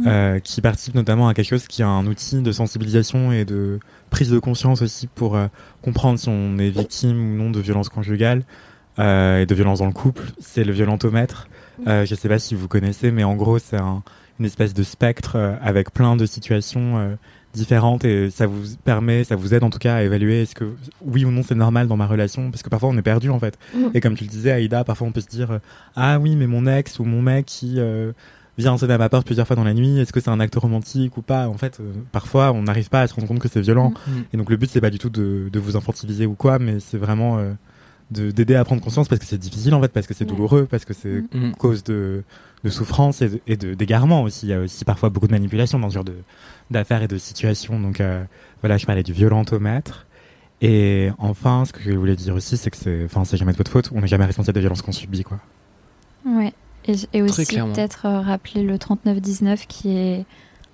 Mm. 0.00 0.06
euh, 0.06 0.38
qui 0.38 0.60
participe 0.60 0.94
notamment 0.94 1.26
à 1.28 1.34
quelque 1.34 1.48
chose 1.48 1.66
qui 1.66 1.82
est 1.82 1.84
un 1.84 2.06
outil 2.06 2.40
de 2.40 2.52
sensibilisation 2.52 3.32
et 3.32 3.44
de 3.44 3.80
prise 4.10 4.30
de 4.30 4.38
conscience 4.38 4.80
aussi 4.80 5.08
pour 5.08 5.34
euh, 5.36 5.48
comprendre 5.82 6.20
si 6.20 6.28
on 6.28 6.56
est 6.58 6.70
victime 6.70 7.16
ou 7.18 7.36
non 7.36 7.50
de 7.50 7.58
violences 7.58 7.88
conjugales 7.88 8.44
euh, 9.00 9.40
et 9.42 9.46
de 9.46 9.54
violences 9.56 9.80
dans 9.80 9.86
le 9.86 9.92
couple. 9.92 10.22
C'est 10.40 10.62
le 10.62 10.72
violentomètre. 10.72 11.48
Euh, 11.88 12.06
je 12.06 12.14
sais 12.14 12.28
pas 12.28 12.38
si 12.38 12.54
vous 12.54 12.68
connaissez, 12.68 13.10
mais 13.10 13.24
en 13.24 13.34
gros, 13.34 13.58
c'est 13.58 13.76
un- 13.76 14.04
une 14.38 14.44
espèce 14.46 14.72
de 14.72 14.84
spectre 14.84 15.32
euh, 15.34 15.56
avec 15.60 15.92
plein 15.92 16.14
de 16.14 16.26
situations 16.26 16.98
euh, 16.98 17.14
différentes 17.58 18.04
et 18.04 18.30
ça 18.30 18.46
vous 18.46 18.62
permet, 18.84 19.24
ça 19.24 19.36
vous 19.36 19.54
aide 19.54 19.62
en 19.62 19.70
tout 19.70 19.78
cas 19.78 19.96
à 19.96 20.02
évaluer 20.02 20.42
est-ce 20.42 20.54
que 20.54 20.72
oui 21.04 21.24
ou 21.24 21.30
non 21.30 21.42
c'est 21.42 21.54
normal 21.54 21.88
dans 21.88 21.96
ma 21.96 22.06
relation 22.06 22.50
parce 22.50 22.62
que 22.62 22.68
parfois 22.68 22.88
on 22.88 22.96
est 22.96 23.02
perdu 23.02 23.30
en 23.30 23.38
fait. 23.38 23.58
Mm. 23.74 23.86
Et 23.94 24.00
comme 24.00 24.16
tu 24.16 24.24
le 24.24 24.30
disais, 24.30 24.52
Aïda, 24.52 24.84
parfois 24.84 25.06
on 25.06 25.12
peut 25.12 25.20
se 25.20 25.28
dire 25.28 25.50
euh, 25.50 25.58
ah 25.96 26.18
oui, 26.18 26.36
mais 26.36 26.46
mon 26.46 26.66
ex 26.66 26.98
ou 26.98 27.04
mon 27.04 27.20
mec 27.20 27.46
qui 27.46 27.74
euh, 27.78 28.12
vient 28.56 28.76
sonner 28.76 28.94
à 28.94 28.98
ma 28.98 29.08
porte 29.08 29.26
plusieurs 29.26 29.46
fois 29.46 29.56
dans 29.56 29.64
la 29.64 29.74
nuit, 29.74 29.98
est-ce 29.98 30.12
que 30.12 30.20
c'est 30.20 30.30
un 30.30 30.40
acte 30.40 30.56
romantique 30.56 31.16
ou 31.16 31.22
pas? 31.22 31.48
En 31.48 31.58
fait, 31.58 31.78
euh, 31.80 31.92
parfois 32.12 32.52
on 32.52 32.62
n'arrive 32.62 32.88
pas 32.88 33.02
à 33.02 33.06
se 33.06 33.14
rendre 33.14 33.28
compte 33.28 33.38
que 33.38 33.48
c'est 33.48 33.60
violent. 33.60 33.92
Mm. 34.06 34.12
Et 34.32 34.36
donc 34.36 34.50
le 34.50 34.56
but 34.56 34.70
c'est 34.70 34.80
pas 34.80 34.90
du 34.90 34.98
tout 34.98 35.10
de, 35.10 35.48
de 35.52 35.58
vous 35.58 35.76
infantiliser 35.76 36.26
ou 36.26 36.34
quoi, 36.34 36.58
mais 36.58 36.80
c'est 36.80 36.98
vraiment 36.98 37.38
euh, 37.38 37.52
d'aider 38.10 38.54
à 38.54 38.64
prendre 38.64 38.82
conscience 38.82 39.06
parce 39.08 39.18
que 39.20 39.26
c'est 39.26 39.38
difficile 39.38 39.74
en 39.74 39.80
fait, 39.82 39.88
parce 39.92 40.06
que 40.06 40.14
c'est 40.14 40.24
douloureux, 40.24 40.66
parce 40.70 40.84
que 40.84 40.94
c'est 40.94 41.22
Mm. 41.34 41.52
cause 41.58 41.84
de, 41.84 42.22
de 42.64 42.70
souffrance 42.70 43.20
et 43.22 43.28
de- 43.28 43.40
et 43.46 43.56
de- 43.56 43.74
d'égarement 43.74 44.22
aussi. 44.22 44.46
Il 44.46 44.48
y 44.48 44.52
a 44.54 44.60
aussi 44.60 44.84
parfois 44.84 45.10
beaucoup 45.10 45.26
de 45.26 45.32
manipulation 45.32 45.78
dans 45.78 45.90
ce 45.90 45.94
genre 45.94 46.04
de 46.04 46.14
d'affaires 46.70 47.02
et 47.02 47.08
de 47.08 47.18
situations. 47.18 47.78
Donc 47.80 48.00
euh, 48.00 48.24
voilà, 48.62 48.76
je 48.78 48.86
parlais 48.86 49.02
du 49.02 49.12
violentomètre. 49.12 50.06
Et 50.60 51.10
enfin, 51.18 51.64
ce 51.66 51.72
que 51.72 51.80
je 51.82 51.90
voulais 51.92 52.16
dire 52.16 52.34
aussi, 52.34 52.56
c'est 52.56 52.70
que 52.70 52.76
c'est, 52.76 53.04
enfin, 53.04 53.24
c'est 53.24 53.36
jamais 53.36 53.52
de 53.52 53.56
votre 53.58 53.70
faute. 53.70 53.90
On 53.94 54.00
n'est 54.00 54.08
jamais 54.08 54.24
responsable 54.24 54.54
des 54.54 54.60
violences 54.60 54.82
qu'on 54.82 54.90
subit, 54.92 55.22
quoi. 55.22 55.38
Ouais. 56.26 56.52
Et, 56.86 56.94
et 57.12 57.22
aussi 57.22 57.44
peut-être 57.46 58.06
euh, 58.06 58.20
rappeler 58.20 58.62
le 58.64 58.78
3919 58.78 59.66
qui 59.68 59.90
est 59.96 60.24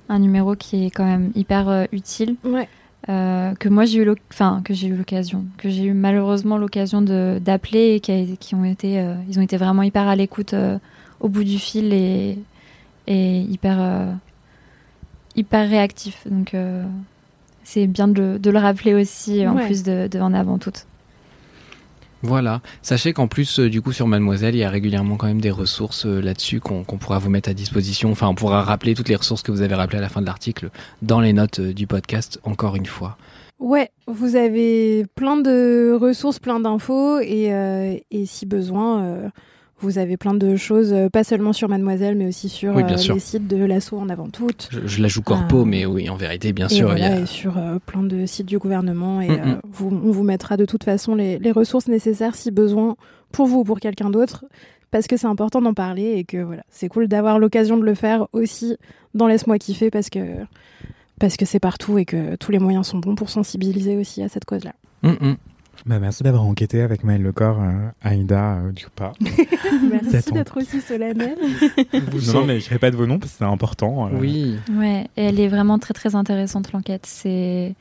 un 0.08 0.18
numéro 0.20 0.54
qui 0.54 0.86
est 0.86 0.90
quand 0.90 1.04
même 1.04 1.32
hyper 1.34 1.68
euh, 1.68 1.84
utile. 1.92 2.36
Ouais. 2.44 2.68
Euh, 3.10 3.54
que 3.56 3.68
moi 3.68 3.84
j'ai 3.84 3.98
eu 3.98 4.04
l'oc- 4.06 4.18
enfin 4.32 4.62
que 4.64 4.72
j'ai 4.72 4.86
eu 4.86 4.96
l'occasion 4.96 5.44
que 5.58 5.68
j'ai 5.68 5.84
eu 5.84 5.92
malheureusement 5.92 6.56
l'occasion 6.56 7.02
d'appeler 7.02 7.96
et 7.96 8.00
qui, 8.00 8.54
ont 8.54 8.64
été 8.64 8.98
euh, 8.98 9.14
ils 9.28 9.38
ont 9.38 9.42
été 9.42 9.58
vraiment 9.58 9.82
hyper 9.82 10.08
à 10.08 10.16
l'écoute 10.16 10.54
euh, 10.54 10.78
au 11.20 11.28
bout 11.28 11.44
du 11.44 11.58
fil 11.58 11.92
et 11.92 12.38
et 13.06 13.40
hyper 13.40 13.78
hyper 15.36 15.68
réactifs 15.68 16.26
donc 16.30 16.54
c'est 17.62 17.86
bien 17.86 18.08
de, 18.08 18.20
le- 18.22 18.38
de 18.38 18.50
le 18.50 18.58
rappeler 18.58 18.94
aussi 18.94 19.46
en 19.46 19.56
Ouais. 19.56 19.66
plus 19.66 19.82
de, 19.82 20.06
de 20.10 20.18
en 20.20 20.32
avant 20.32 20.58
toute 20.58 20.86
Voilà. 22.24 22.62
Sachez 22.80 23.12
qu'en 23.12 23.28
plus, 23.28 23.60
euh, 23.60 23.68
du 23.68 23.82
coup, 23.82 23.92
sur 23.92 24.06
Mademoiselle, 24.06 24.54
il 24.54 24.58
y 24.58 24.64
a 24.64 24.70
régulièrement 24.70 25.16
quand 25.16 25.26
même 25.26 25.42
des 25.42 25.50
ressources 25.50 26.06
euh, 26.06 26.22
là-dessus 26.22 26.58
qu'on 26.58 26.82
pourra 26.82 27.18
vous 27.18 27.28
mettre 27.28 27.50
à 27.50 27.52
disposition. 27.52 28.10
Enfin, 28.10 28.28
on 28.28 28.34
pourra 28.34 28.62
rappeler 28.62 28.94
toutes 28.94 29.10
les 29.10 29.16
ressources 29.16 29.42
que 29.42 29.52
vous 29.52 29.60
avez 29.60 29.74
rappelées 29.74 29.98
à 29.98 30.00
la 30.00 30.08
fin 30.08 30.22
de 30.22 30.26
l'article 30.26 30.70
dans 31.02 31.20
les 31.20 31.34
notes 31.34 31.60
euh, 31.60 31.74
du 31.74 31.86
podcast, 31.86 32.40
encore 32.42 32.76
une 32.76 32.86
fois. 32.86 33.18
Ouais, 33.58 33.90
vous 34.06 34.36
avez 34.36 35.04
plein 35.14 35.36
de 35.36 35.92
ressources, 36.00 36.38
plein 36.38 36.60
d'infos 36.60 37.20
et, 37.20 37.52
et 38.10 38.26
si 38.26 38.46
besoin, 38.46 39.30
vous 39.80 39.98
avez 39.98 40.16
plein 40.16 40.34
de 40.34 40.56
choses, 40.56 40.92
euh, 40.92 41.08
pas 41.08 41.24
seulement 41.24 41.52
sur 41.52 41.68
Mademoiselle, 41.68 42.14
mais 42.16 42.26
aussi 42.26 42.48
sur 42.48 42.74
Oui, 42.74 42.82
euh, 42.84 42.96
les 43.14 43.18
sites 43.20 43.46
de 43.48 43.64
l'assaut 43.64 43.98
en 43.98 44.08
avant 44.08 44.28
toute. 44.28 44.68
Je, 44.70 44.86
je 44.86 45.02
la 45.02 45.08
joue 45.08 45.22
corpo, 45.22 45.62
Ah. 45.62 45.66
mais 45.66 45.84
oui, 45.84 46.08
en 46.08 46.16
vérité, 46.16 46.52
bien 46.52 46.68
et 46.68 46.74
sûr, 46.74 46.86
voilà, 46.86 47.08
il 47.08 47.14
y 47.14 47.18
a... 47.18 47.20
et 47.20 47.26
sur 47.26 47.58
euh, 47.58 47.78
plein 47.84 48.02
de 48.02 48.24
sites 48.26 48.46
du 48.46 48.58
gouvernement. 48.58 49.20
Et 49.20 49.28
Mm, 49.28 49.32
euh, 49.32 49.44
mm. 49.56 49.60
vous, 49.64 50.00
on 50.04 50.10
vous 50.10 50.22
mettra 50.22 50.56
de 50.56 50.64
toute 50.64 50.84
façon 50.84 51.14
les, 51.14 51.38
les 51.38 51.50
ressources 51.52 51.88
nécessaires 51.88 52.34
si 52.34 52.50
besoin 52.50 52.96
pour 53.32 53.46
vous 53.46 53.60
ou 53.60 53.64
pour 53.64 53.80
quelqu'un 53.80 54.10
d'autre. 54.10 54.44
Parce 54.90 55.08
que 55.08 55.16
c'est 55.16 55.26
important 55.26 55.60
d'en 55.60 55.74
parler 55.74 56.12
et 56.12 56.24
que 56.24 56.36
voilà, 56.38 56.62
c'est 56.68 56.88
cool 56.88 57.08
d'avoir 57.08 57.40
l'occasion 57.40 57.76
de 57.76 57.82
le 57.84 57.94
faire 57.94 58.28
aussi 58.32 58.76
dans 59.14 59.26
Laisse-moi 59.26 59.58
kiffer 59.58 59.90
parce 59.90 60.08
que 60.08 60.20
parce 61.18 61.36
que 61.36 61.44
c'est 61.46 61.58
partout 61.60 61.98
et 61.98 62.04
que 62.04 62.36
tous 62.36 62.52
les 62.52 62.58
moyens 62.60 62.86
sont 62.86 62.98
bons 62.98 63.16
pour 63.16 63.28
sensibiliser 63.28 63.96
aussi 63.96 64.22
à 64.22 64.28
cette 64.28 64.44
cause-là. 64.44 64.72
Mm. 65.02 65.34
Bah, 65.86 65.98
merci 65.98 66.22
d'avoir 66.22 66.44
enquêté 66.44 66.80
avec 66.80 67.04
Maël 67.04 67.22
Lecor, 67.22 67.60
euh, 67.60 67.88
Aïda, 68.02 68.54
euh, 68.56 68.72
du 68.72 68.86
pas. 68.94 69.12
Merci 70.12 70.32
d'être 70.32 70.58
aussi 70.58 70.80
solennel. 70.80 71.36
non, 71.92 72.32
non, 72.34 72.46
mais 72.46 72.60
je 72.60 72.68
répète 72.70 72.94
vos 72.94 73.06
noms 73.06 73.18
parce 73.18 73.32
que 73.32 73.38
c'est 73.38 73.44
important. 73.44 74.06
euh. 74.06 74.10
Oui. 74.18 74.56
ouais 74.72 75.06
et 75.16 75.24
elle 75.24 75.40
est 75.40 75.48
vraiment 75.48 75.78
très 75.78 75.92
très 75.94 76.14
intéressante 76.14 76.72
l'enquête 76.72 77.04
c'est 77.06 77.74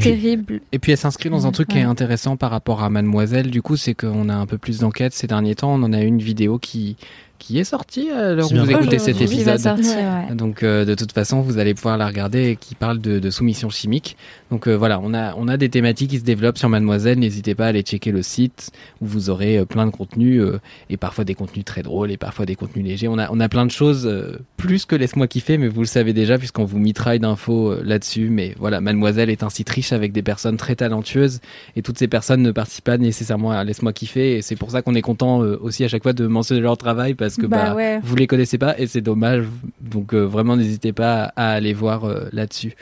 terrible 0.00 0.60
Et 0.72 0.78
puis 0.78 0.92
elle 0.92 0.98
s'inscrit 0.98 1.28
dans 1.30 1.44
un 1.44 1.48
Ouais, 1.48 1.52
truc 1.54 1.68
qui 1.68 1.78
est 1.78 1.82
intéressant 1.82 2.36
par 2.36 2.50
rapport 2.50 2.82
à 2.82 2.90
Mademoiselle. 2.90 3.50
Du 3.50 3.62
coup, 3.62 3.76
c'est 3.76 3.94
qu'on 3.94 4.28
a 4.28 4.34
un 4.34 4.46
peu 4.46 4.56
plus 4.58 4.78
d'enquêtes 4.78 5.12
ces 5.12 5.26
derniers 5.26 5.56
temps. 5.56 5.72
On 5.74 5.82
en 5.82 5.92
a 5.92 6.02
eu 6.02 6.06
une 6.06 6.20
vidéo 6.22 6.58
qui 6.58 6.96
qui 7.42 7.58
est 7.58 7.64
sortie 7.64 8.08
à 8.10 8.34
l'heure 8.34 8.50
où 8.52 8.56
vous 8.56 8.70
écoutez 8.70 9.00
cet 9.00 9.20
épisode. 9.20 9.58
sortir, 9.58 9.96
ouais. 9.96 10.34
Donc 10.34 10.62
euh, 10.62 10.84
de 10.84 10.94
toute 10.94 11.10
façon, 11.12 11.40
vous 11.40 11.58
allez 11.58 11.74
pouvoir 11.74 11.98
la 11.98 12.06
regarder 12.06 12.50
et 12.50 12.56
qui 12.56 12.76
parle 12.76 13.00
de, 13.00 13.18
de 13.18 13.30
soumission 13.30 13.68
chimique. 13.68 14.16
Donc 14.50 14.68
euh, 14.68 14.74
voilà, 14.74 15.00
on 15.02 15.12
a 15.12 15.34
on 15.36 15.48
a 15.48 15.56
des 15.56 15.68
thématiques 15.68 16.10
qui 16.10 16.18
se 16.18 16.24
développent 16.24 16.58
sur 16.58 16.68
Mademoiselle. 16.68 17.18
N'hésitez 17.18 17.56
pas 17.56 17.66
à 17.66 17.68
aller 17.68 17.82
checker 17.82 18.12
le 18.12 18.22
site 18.22 18.70
où 19.00 19.06
vous 19.06 19.28
aurez 19.28 19.58
euh, 19.58 19.64
plein 19.64 19.86
de 19.86 19.90
contenus 19.90 20.40
euh, 20.40 20.60
et 20.88 20.96
parfois 20.96 21.24
des 21.24 21.34
contenus 21.34 21.64
très 21.64 21.82
drôles 21.82 22.12
et 22.12 22.16
parfois 22.16 22.46
des 22.46 22.54
contenus 22.54 22.84
légers. 22.84 23.08
On 23.08 23.18
a 23.18 23.28
on 23.32 23.40
a 23.40 23.48
plein 23.48 23.66
de 23.66 23.72
choses 23.72 24.06
euh, 24.06 24.38
plus 24.62 24.86
que 24.86 24.94
laisse-moi 24.94 25.26
kiffer, 25.26 25.58
mais 25.58 25.66
vous 25.66 25.80
le 25.80 25.86
savez 25.86 26.12
déjà 26.12 26.38
puisqu'on 26.38 26.64
vous 26.64 26.78
mitraille 26.78 27.18
d'infos 27.18 27.72
euh, 27.72 27.82
là-dessus. 27.84 28.28
Mais 28.30 28.54
voilà, 28.60 28.80
Mademoiselle 28.80 29.28
est 29.28 29.42
un 29.42 29.50
site 29.50 29.68
riche 29.68 29.92
avec 29.92 30.12
des 30.12 30.22
personnes 30.22 30.56
très 30.56 30.76
talentueuses 30.76 31.40
et 31.74 31.82
toutes 31.82 31.98
ces 31.98 32.06
personnes 32.06 32.42
ne 32.42 32.52
participent 32.52 32.84
pas 32.84 32.96
nécessairement 32.96 33.50
à 33.50 33.64
laisse-moi 33.64 33.92
kiffer 33.92 34.36
et 34.36 34.42
c'est 34.42 34.54
pour 34.54 34.70
ça 34.70 34.80
qu'on 34.82 34.94
est 34.94 35.02
content 35.02 35.42
euh, 35.42 35.58
aussi 35.60 35.82
à 35.82 35.88
chaque 35.88 36.04
fois 36.04 36.12
de 36.12 36.26
mentionner 36.28 36.60
leur 36.60 36.76
travail 36.76 37.14
parce 37.14 37.31
que 37.36 37.46
Bah 37.46 37.70
bah, 37.70 37.74
ouais. 37.74 38.00
vous 38.02 38.16
les 38.16 38.26
connaissez 38.26 38.58
pas 38.58 38.78
et 38.78 38.86
c'est 38.86 39.00
dommage. 39.00 39.44
Donc 39.80 40.14
euh, 40.14 40.22
vraiment 40.24 40.56
n'hésitez 40.56 40.92
pas 40.92 41.32
à 41.36 41.50
aller 41.52 41.72
voir 41.74 42.04
euh, 42.04 42.28
là-dessus. 42.32 42.74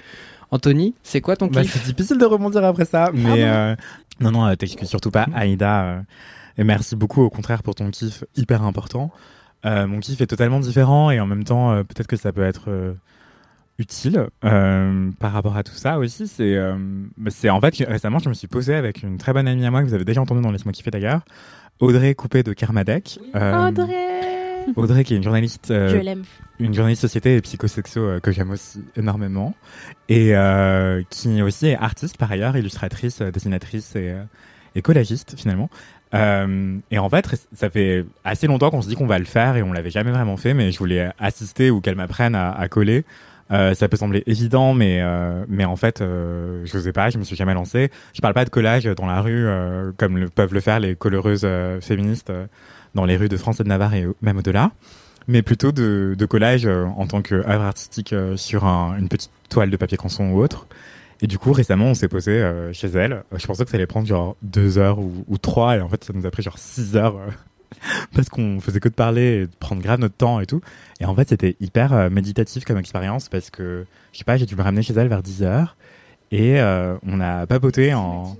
Anthony, 0.50 0.94
c'est 1.02 1.20
quoi 1.20 1.36
ton 1.36 1.46
Bah, 1.46 1.62
kiff 1.62 1.72
c'est 1.84 1.94
difficile 1.94 2.18
de 2.18 2.24
rebondir 2.24 2.64
après 2.64 2.84
ça, 2.84 3.10
mais 3.14 3.44
euh, 3.44 3.76
non, 4.20 4.32
non, 4.32 4.54
t'excuses 4.56 4.88
surtout 4.88 5.10
pas, 5.12 5.26
Aïda. 5.34 5.82
euh, 5.84 6.00
et 6.58 6.64
merci 6.64 6.96
beaucoup, 6.96 7.22
au 7.22 7.30
contraire, 7.30 7.62
pour 7.62 7.74
ton 7.76 7.90
kiff 7.90 8.24
hyper 8.36 8.62
important. 8.64 9.12
Euh, 9.64 9.86
mon 9.86 10.00
kiff 10.00 10.20
est 10.20 10.26
totalement 10.26 10.58
différent 10.58 11.10
et 11.10 11.20
en 11.20 11.26
même 11.26 11.44
temps, 11.44 11.70
euh, 11.70 11.82
peut-être 11.84 12.08
que 12.08 12.16
ça 12.16 12.32
peut 12.32 12.42
être 12.42 12.64
euh, 12.68 12.94
utile 13.78 14.26
euh, 14.44 15.10
par 15.20 15.32
rapport 15.32 15.56
à 15.56 15.62
tout 15.62 15.74
ça 15.74 15.98
aussi. 15.98 16.26
C'est, 16.26 16.56
euh, 16.56 16.74
bah, 17.16 17.30
c'est 17.32 17.48
en 17.50 17.60
fait 17.60 17.76
que 17.76 17.84
récemment, 17.84 18.18
je 18.18 18.28
me 18.28 18.34
suis 18.34 18.48
posé 18.48 18.74
avec 18.74 19.02
une 19.04 19.18
très 19.18 19.32
bonne 19.32 19.46
amie 19.46 19.64
à 19.64 19.70
moi 19.70 19.82
que 19.82 19.86
vous 19.86 19.94
avez 19.94 20.04
déjà 20.04 20.20
entendu 20.20 20.42
dans 20.42 20.50
Laisse-moi 20.50 20.72
kiffer 20.72 20.90
d'ailleurs, 20.90 21.20
Audrey 21.78 22.14
Coupé 22.14 22.42
de 22.42 22.52
Kermadec. 22.52 23.20
Euh, 23.36 23.68
Audrey 23.68 24.09
Audrey 24.76 25.04
qui 25.04 25.14
est 25.14 25.16
une 25.16 25.22
journaliste 25.22 25.70
euh, 25.70 25.90
Je 25.90 25.96
l'aime. 25.96 26.22
une 26.58 26.74
journaliste 26.74 27.02
société 27.02 27.36
et 27.36 27.40
psychosexo 27.40 28.00
euh, 28.00 28.20
que 28.20 28.32
j'aime 28.32 28.50
aussi 28.50 28.82
énormément 28.96 29.54
et 30.08 30.36
euh, 30.36 31.02
qui 31.10 31.42
aussi 31.42 31.68
est 31.68 31.76
artiste 31.76 32.16
par 32.16 32.30
ailleurs, 32.30 32.56
illustratrice, 32.56 33.20
euh, 33.20 33.30
dessinatrice 33.30 33.94
et, 33.96 34.10
euh, 34.10 34.22
et 34.74 34.82
collagiste 34.82 35.34
finalement. 35.38 35.68
Euh, 36.12 36.76
et 36.90 36.98
en 36.98 37.08
fait, 37.08 37.46
ça 37.52 37.70
fait 37.70 38.04
assez 38.24 38.46
longtemps 38.48 38.70
qu'on 38.70 38.82
se 38.82 38.88
dit 38.88 38.96
qu'on 38.96 39.06
va 39.06 39.18
le 39.18 39.24
faire 39.24 39.56
et 39.56 39.62
on 39.62 39.72
l'avait 39.72 39.90
jamais 39.90 40.10
vraiment 40.10 40.36
fait, 40.36 40.54
mais 40.54 40.72
je 40.72 40.78
voulais 40.78 41.10
assister 41.18 41.70
ou 41.70 41.80
qu'elle 41.80 41.94
m'apprenne 41.94 42.34
à, 42.34 42.50
à 42.50 42.68
coller. 42.68 43.04
Euh, 43.52 43.74
ça 43.74 43.88
peut 43.88 43.96
sembler 43.96 44.22
évident, 44.26 44.74
mais 44.74 45.00
euh, 45.02 45.44
mais 45.48 45.64
en 45.64 45.74
fait, 45.74 46.00
euh, 46.00 46.62
je 46.64 46.78
sais 46.78 46.92
pas, 46.92 47.10
je 47.10 47.18
me 47.18 47.24
suis 47.24 47.34
jamais 47.34 47.54
lancé. 47.54 47.90
Je 48.14 48.20
parle 48.20 48.34
pas 48.34 48.44
de 48.44 48.50
collage 48.50 48.84
dans 48.84 49.06
la 49.06 49.20
rue 49.20 49.44
euh, 49.46 49.90
comme 49.96 50.18
le, 50.18 50.28
peuvent 50.28 50.54
le 50.54 50.60
faire 50.60 50.78
les 50.78 50.94
coloreuses 50.94 51.42
euh, 51.44 51.80
féministes 51.80 52.30
euh, 52.30 52.46
dans 52.94 53.04
les 53.04 53.16
rues 53.16 53.28
de 53.28 53.36
France 53.36 53.60
et 53.60 53.64
de 53.64 53.68
Navarre 53.68 53.94
et 53.94 54.06
même 54.22 54.38
au-delà 54.38 54.70
mais 55.28 55.42
plutôt 55.42 55.70
de, 55.70 56.16
de 56.18 56.26
collage 56.26 56.66
euh, 56.66 56.86
en 56.96 57.06
tant 57.06 57.22
qu'œuvre 57.22 57.48
artistique 57.62 58.12
euh, 58.12 58.36
sur 58.36 58.64
un- 58.64 58.96
une 58.98 59.08
petite 59.08 59.30
toile 59.48 59.70
de 59.70 59.76
papier 59.76 59.96
canson 59.96 60.24
ou 60.30 60.38
autre. 60.42 60.66
Et 61.20 61.26
du 61.28 61.38
coup, 61.38 61.52
récemment, 61.52 61.84
on 61.84 61.94
s'est 61.94 62.08
posé 62.08 62.32
euh, 62.32 62.72
chez 62.72 62.88
elle. 62.88 63.22
Je 63.36 63.46
pensais 63.46 63.64
que 63.64 63.70
ça 63.70 63.76
allait 63.76 63.86
prendre 63.86 64.08
genre 64.08 64.34
deux 64.42 64.78
heures 64.78 64.98
ou, 64.98 65.38
trois, 65.38 65.76
et 65.76 65.80
en 65.82 65.88
fait, 65.88 66.02
ça 66.02 66.12
nous 66.14 66.26
a 66.26 66.30
pris 66.32 66.42
genre 66.42 66.58
six 66.58 66.96
heures 66.96 67.16
parce 68.14 68.28
qu'on 68.28 68.60
faisait 68.60 68.80
que 68.80 68.88
de 68.88 68.94
parler 68.94 69.22
et 69.42 69.46
de 69.46 69.54
prendre 69.60 69.82
grave 69.82 70.00
notre 70.00 70.16
temps 70.16 70.40
et 70.40 70.46
tout. 70.46 70.62
Et 71.00 71.04
en 71.04 71.14
fait, 71.14 71.28
c'était 71.28 71.54
hyper 71.60 72.10
méditatif 72.10 72.64
comme 72.64 72.78
expérience 72.78 73.28
parce 73.28 73.50
que, 73.50 73.84
je 74.12 74.18
sais 74.18 74.24
pas, 74.24 74.36
j'ai 74.36 74.46
dû 74.46 74.56
me 74.56 74.62
ramener 74.62 74.82
chez 74.82 74.94
elle 74.94 75.08
vers 75.08 75.22
10 75.22 75.42
heures 75.44 75.76
et 76.32 76.60
on 77.06 77.20
a 77.20 77.46
papoté 77.46 77.94
en. 77.94 78.36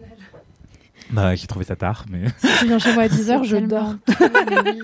Bah, 1.12 1.34
j'ai 1.34 1.46
trouvé 1.46 1.64
ça 1.64 1.76
tard, 1.76 2.04
mais. 2.11 2.24
Si 2.38 2.46
tu 2.61 2.66
viens 2.66 2.78
chez 2.78 2.92
moi 2.94 3.04
à 3.04 3.08
10h, 3.08 3.44
je 3.44 3.56
dors. 3.56 3.94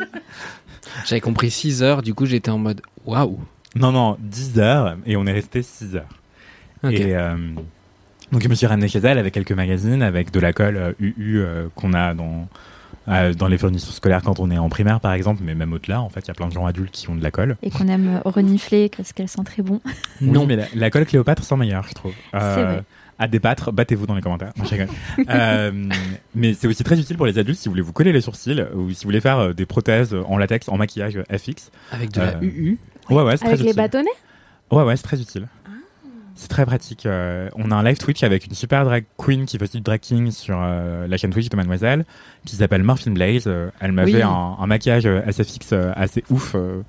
J'avais 1.05 1.21
compris 1.21 1.51
6 1.51 1.83
heures, 1.83 2.03
du 2.03 2.15
coup 2.15 2.27
j'étais 2.27 2.51
en 2.51 2.59
mode 2.59 2.81
waouh. 3.05 3.39
Non, 3.75 3.93
non, 3.93 4.17
10 4.21 4.59
heures 4.59 4.97
et 5.05 5.17
on 5.17 5.27
est 5.27 5.33
resté 5.33 5.63
6 5.63 5.97
heures. 5.97 6.09
Ok. 6.83 6.93
Et 6.93 7.15
euh, 7.17 7.37
donc 8.33 8.43
je 8.43 8.49
me 8.49 8.55
suis 8.55 8.67
ramené 8.67 8.89
chez 8.89 9.01
elle 9.01 9.19
avec 9.19 9.35
quelques 9.35 9.53
magazines, 9.53 10.03
avec 10.03 10.31
de 10.31 10.41
la 10.41 10.53
colle 10.53 10.77
euh, 10.77 10.93
UU 10.99 11.39
euh, 11.41 11.69
qu'on 11.75 11.93
a 11.93 12.15
dans, 12.15 12.49
euh, 13.09 13.35
dans 13.35 13.49
les 13.49 13.59
fournitures 13.59 13.93
scolaires 13.93 14.23
quand 14.23 14.41
on 14.41 14.51
est 14.51 14.59
en 14.59 14.69
primaire 14.69 15.01
par 15.01 15.13
exemple, 15.13 15.43
mais 15.45 15.55
même 15.55 15.73
au-delà, 15.73 16.01
en 16.01 16.09
fait, 16.09 16.21
il 16.21 16.29
y 16.29 16.31
a 16.31 16.35
plein 16.35 16.49
de 16.49 16.53
gens 16.53 16.67
adultes 16.67 16.93
qui 16.95 17.11
ont 17.11 17.15
de 17.17 17.23
la 17.23 17.31
colle. 17.31 17.57
Et 17.63 17.71
qu'on 17.71 17.89
aime 17.89 18.21
renifler 18.25 18.91
parce 18.97 19.13
qu'elle 19.13 19.29
sent 19.29 19.43
très 19.45 19.63
bon. 19.63 19.81
Oui, 20.23 20.47
mais 20.47 20.57
la, 20.57 20.65
la 20.75 20.91
colle 20.91 21.05
Cléopâtre 21.05 21.43
sent 21.45 21.57
meilleure, 21.57 21.87
je 21.89 21.95
trouve. 21.95 22.13
Euh, 22.35 22.55
C'est 22.55 22.63
vrai. 22.63 22.83
À 23.19 23.29
débattre, 23.29 23.73
battez-vous 23.73 24.07
dans 24.07 24.15
les 24.15 24.21
commentaires. 24.23 24.53
Non. 24.59 24.65
Euh, 25.31 25.73
mais 26.35 26.53
c'est 26.55 26.67
aussi 26.67 26.85
très 26.85 26.99
utile 27.01 27.17
pour 27.17 27.27
les 27.27 27.39
adultes 27.39 27.59
si 27.59 27.69
vous 27.69 27.73
voulez 27.73 27.83
vous 27.83 27.93
coller 27.95 28.13
les 28.13 28.21
sourcils 28.21 28.63
ou 28.75 28.91
si 28.91 29.05
vous 29.05 29.09
voulez 29.09 29.21
faire 29.23 29.39
euh, 29.39 29.53
des 29.55 29.65
prothèses 29.67 30.15
en 30.29 30.37
latex, 30.37 30.69
en 30.69 30.77
maquillage 30.77 31.17
euh, 31.17 31.39
FX. 31.39 31.71
Avec 31.91 32.13
de 32.13 32.21
la 32.21 32.35
UU. 32.43 32.79
Ouais, 33.09 33.23
ouais, 33.23 33.37
c'est 33.37 33.45
Avec 33.47 33.57
très 33.57 33.65
les 33.65 33.71
utile. 33.71 33.77
bâtonnets 33.77 34.11
Ouais, 34.71 34.83
ouais, 34.83 34.97
c'est 34.97 35.03
très 35.05 35.21
utile. 35.21 35.49
C'est 36.35 36.49
très 36.49 36.67
pratique. 36.67 37.07
Euh, 37.07 37.49
on 37.55 37.71
a 37.71 37.75
un 37.77 37.83
live 37.83 37.97
Twitch 37.97 38.23
avec 38.23 38.45
une 38.45 38.53
super 38.53 38.85
drag 38.85 39.05
queen 39.17 39.47
qui 39.47 39.57
fait 39.57 39.65
aussi 39.65 39.79
du 39.79 39.83
drag 39.83 40.01
king 40.01 40.31
sur 40.31 40.59
euh, 40.61 41.07
la 41.09 41.17
chaîne 41.17 41.31
Twitch 41.31 41.49
de 41.49 41.57
Mademoiselle, 41.57 42.05
qui 42.45 42.57
s'appelle 42.57 42.83
Morphine 42.83 43.15
Blaze. 43.15 43.45
Euh, 43.47 43.71
elle 43.81 43.93
m'a 43.93 44.05
Oui. 44.05 44.13
fait 44.13 44.23
un, 44.23 44.57
un 44.59 44.67
maquillage 44.67 45.09
SFX 45.31 45.71
euh, 45.73 45.93
assez 45.97 46.23
ouf 46.29 46.53
euh, 46.55 46.83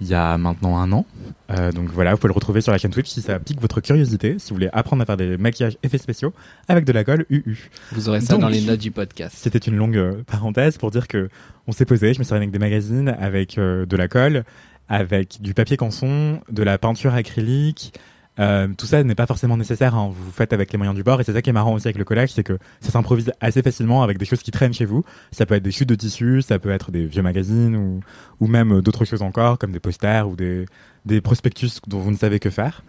il 0.00 0.08
y 0.08 0.14
a 0.14 0.38
maintenant 0.38 0.78
un 0.78 0.92
an. 0.92 1.06
Euh, 1.50 1.72
donc 1.72 1.88
voilà, 1.90 2.12
vous 2.12 2.18
pouvez 2.18 2.28
le 2.28 2.34
retrouver 2.34 2.60
sur 2.60 2.72
la 2.72 2.78
chaîne 2.78 2.90
Twitch 2.90 3.08
si 3.08 3.20
ça 3.20 3.38
pique 3.38 3.60
votre 3.60 3.80
curiosité, 3.80 4.38
si 4.38 4.50
vous 4.50 4.56
voulez 4.56 4.68
apprendre 4.72 5.02
à 5.02 5.06
faire 5.06 5.16
des 5.16 5.36
maquillages 5.36 5.76
effets 5.82 5.98
spéciaux 5.98 6.32
avec 6.68 6.84
de 6.84 6.92
la 6.92 7.04
colle 7.04 7.26
UU. 7.30 7.70
Vous 7.92 8.08
aurez 8.08 8.20
ça 8.20 8.34
Donc, 8.34 8.42
dans 8.42 8.48
les 8.48 8.60
notes 8.60 8.80
du 8.80 8.90
podcast. 8.90 9.36
C'était 9.38 9.58
une 9.58 9.76
longue 9.76 9.96
euh, 9.96 10.22
parenthèse 10.26 10.78
pour 10.78 10.90
dire 10.90 11.08
que 11.08 11.28
on 11.66 11.72
s'est 11.72 11.84
posé, 11.84 12.14
je 12.14 12.18
me 12.18 12.24
suis 12.24 12.34
avec 12.34 12.50
des 12.50 12.58
magazines, 12.58 13.14
avec 13.20 13.58
euh, 13.58 13.86
de 13.86 13.96
la 13.96 14.08
colle, 14.08 14.44
avec 14.88 15.40
du 15.40 15.54
papier 15.54 15.76
canson, 15.76 16.40
de 16.50 16.62
la 16.62 16.78
peinture 16.78 17.14
acrylique. 17.14 17.92
Euh, 18.38 18.68
tout 18.76 18.86
ça 18.86 19.02
n'est 19.02 19.14
pas 19.14 19.26
forcément 19.26 19.56
nécessaire, 19.56 19.94
hein, 19.94 20.10
vous 20.12 20.30
faites 20.30 20.52
avec 20.52 20.72
les 20.72 20.78
moyens 20.78 20.94
du 20.96 21.02
bord 21.02 21.20
et 21.20 21.24
c'est 21.24 21.32
ça 21.32 21.42
qui 21.42 21.50
est 21.50 21.52
marrant 21.52 21.74
aussi 21.74 21.88
avec 21.88 21.98
le 21.98 22.04
collage, 22.04 22.30
c'est 22.30 22.44
que 22.44 22.58
ça 22.80 22.90
s'improvise 22.90 23.32
assez 23.40 23.62
facilement 23.62 24.02
avec 24.02 24.18
des 24.18 24.24
choses 24.24 24.42
qui 24.42 24.50
traînent 24.50 24.72
chez 24.74 24.84
vous. 24.84 25.04
Ça 25.32 25.44
peut 25.46 25.54
être 25.54 25.62
des 25.62 25.72
chutes 25.72 25.88
de 25.88 25.94
tissu, 25.94 26.42
ça 26.42 26.58
peut 26.58 26.70
être 26.70 26.90
des 26.90 27.04
vieux 27.06 27.22
magazines 27.22 27.76
ou, 27.76 28.00
ou 28.40 28.46
même 28.46 28.78
euh, 28.78 28.82
d'autres 28.82 29.04
choses 29.04 29.22
encore 29.22 29.58
comme 29.58 29.72
des 29.72 29.80
posters 29.80 30.28
ou 30.28 30.36
des, 30.36 30.66
des 31.04 31.20
prospectus 31.20 31.80
dont 31.86 31.98
vous 31.98 32.10
ne 32.10 32.16
savez 32.16 32.38
que 32.38 32.50
faire. 32.50 32.84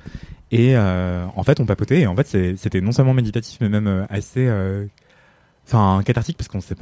Et 0.52 0.76
euh, 0.76 1.26
en 1.36 1.44
fait, 1.44 1.60
on 1.60 1.66
papotait 1.66 2.02
et 2.02 2.08
en 2.08 2.16
fait, 2.16 2.56
c'était 2.58 2.82
non 2.82 2.92
seulement 2.92 3.14
méditatif 3.14 3.58
mais 3.62 3.70
même 3.70 3.88
euh, 3.88 4.06
assez 4.10 4.48
euh, 4.48 4.86
enfin 5.68 6.02
cathartique 6.04 6.38
parce 6.38 6.48
qu'on 6.48 6.62
s'est 6.62 6.76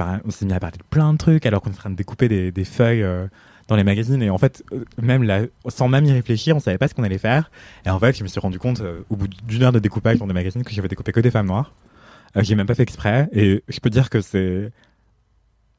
mis 0.45 0.53
à 0.53 0.59
parler 0.59 0.77
de 0.77 0.83
plein 0.89 1.13
de 1.13 1.17
trucs 1.17 1.45
alors 1.45 1.61
qu'on 1.61 1.69
est 1.69 1.73
en 1.73 1.77
train 1.77 1.89
de 1.89 1.95
découper 1.95 2.29
des, 2.29 2.51
des 2.51 2.65
feuilles 2.65 3.03
euh, 3.03 3.27
dans 3.67 3.75
les 3.75 3.83
magazines 3.83 4.21
et 4.21 4.29
en 4.29 4.37
fait 4.37 4.63
euh, 4.71 4.85
même 5.01 5.23
là 5.23 5.41
sans 5.67 5.87
même 5.89 6.05
y 6.05 6.11
réfléchir 6.11 6.55
on 6.55 6.59
savait 6.59 6.77
pas 6.77 6.87
ce 6.87 6.93
qu'on 6.93 7.03
allait 7.03 7.17
faire. 7.17 7.51
Et 7.85 7.89
en 7.89 7.99
fait 7.99 8.17
je 8.17 8.23
me 8.23 8.27
suis 8.27 8.39
rendu 8.39 8.59
compte 8.59 8.81
euh, 8.81 9.01
au 9.09 9.15
bout 9.15 9.27
d'une 9.27 9.63
heure 9.63 9.71
de 9.71 9.79
découpage 9.79 10.17
dans 10.17 10.27
des 10.27 10.33
magazines 10.33 10.63
que 10.63 10.73
j'avais 10.73 10.87
découpé 10.87 11.11
que 11.11 11.19
des 11.19 11.31
femmes 11.31 11.47
noires. 11.47 11.73
Euh, 12.35 12.43
j'ai 12.43 12.55
même 12.55 12.67
pas 12.67 12.75
fait 12.75 12.83
exprès. 12.83 13.29
Et 13.31 13.63
je 13.67 13.79
peux 13.79 13.89
dire 13.89 14.09
que 14.09 14.21
c'est 14.21 14.71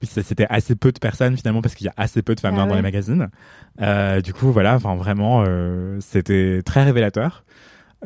c'était 0.05 0.47
assez 0.49 0.77
peu 0.77 0.93
de 0.93 0.99
personnes 1.01 1.37
finalement 1.37 1.61
parce 1.61 1.75
qu'il 1.75 1.87
y 1.87 1.89
a 1.89 1.95
assez 1.97 2.23
peu 2.23 2.37
de 2.37 2.41
femmes 2.41 2.53
Ah 2.53 2.57
noires 2.59 2.69
dans 2.69 2.77
les 2.77 2.83
magazines. 2.83 3.29
Euh, 3.81 4.21
du 4.21 4.33
coup 4.33 4.53
voilà 4.53 4.77
enfin 4.77 4.95
vraiment 4.95 5.45
euh, 5.47 5.99
c'était 6.01 6.63
très 6.65 6.85
révélateur 6.85 7.45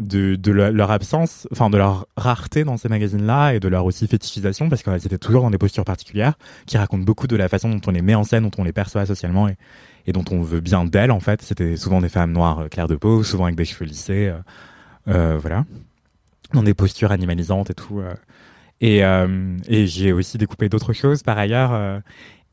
de, 0.01 0.37
de 0.37 0.53
le- 0.53 0.71
leur 0.71 0.91
absence, 0.91 1.47
enfin 1.53 1.69
de 1.69 1.77
leur 1.77 2.07
rareté 2.17 2.65
dans 2.65 2.77
ces 2.79 2.89
magazines-là 2.89 3.53
et 3.55 3.61
de 3.61 3.69
leur 3.69 3.85
aussi 3.85 4.07
fétichisation 4.07 4.69
parce 4.69 4.83
qu'elles 4.83 5.05
étaient 5.05 5.19
toujours 5.19 5.43
dans 5.43 5.51
des 5.51 5.59
postures 5.59 5.85
particulières 5.85 6.35
qui 6.67 6.79
racontent 6.79 7.03
beaucoup 7.05 7.27
de 7.27 7.37
la 7.37 7.49
façon 7.49 7.69
dont 7.69 7.81
on 7.87 7.91
les 7.91 8.01
met 8.03 8.15
en 8.15 8.25
scène, 8.25 8.45
dont 8.45 8.51
on 8.59 8.65
les 8.65 8.73
perçoit 8.73 9.05
socialement 9.05 9.49
et, 9.49 10.13
dont 10.13 10.25
on 10.31 10.41
veut 10.41 10.61
bien 10.61 10.85
d'elles 10.85 11.11
en 11.11 11.21
fait. 11.21 11.43
C'était 11.43 11.77
souvent 11.77 12.01
des 12.01 12.09
femmes 12.09 12.33
noires 12.33 12.61
euh, 12.61 12.69
claires 12.69 12.89
de 12.89 12.97
peau, 12.97 13.23
souvent 13.23 13.45
avec 13.45 13.57
des 13.57 13.67
cheveux 13.67 13.85
lissés, 13.85 14.29
euh, 14.29 14.39
euh, 15.09 15.39
voilà, 15.39 15.65
dans 16.55 16.63
des 16.63 16.75
postures 16.75 17.13
animalisantes 17.13 17.71
et 17.71 17.75
tout. 17.75 18.03
Et, 18.81 19.03
et 19.69 19.87
j'ai 19.87 20.13
aussi 20.13 20.39
découpé 20.39 20.69
d'autres 20.69 20.93
choses 20.93 21.23
par 21.23 21.39
ailleurs. 21.39 22.01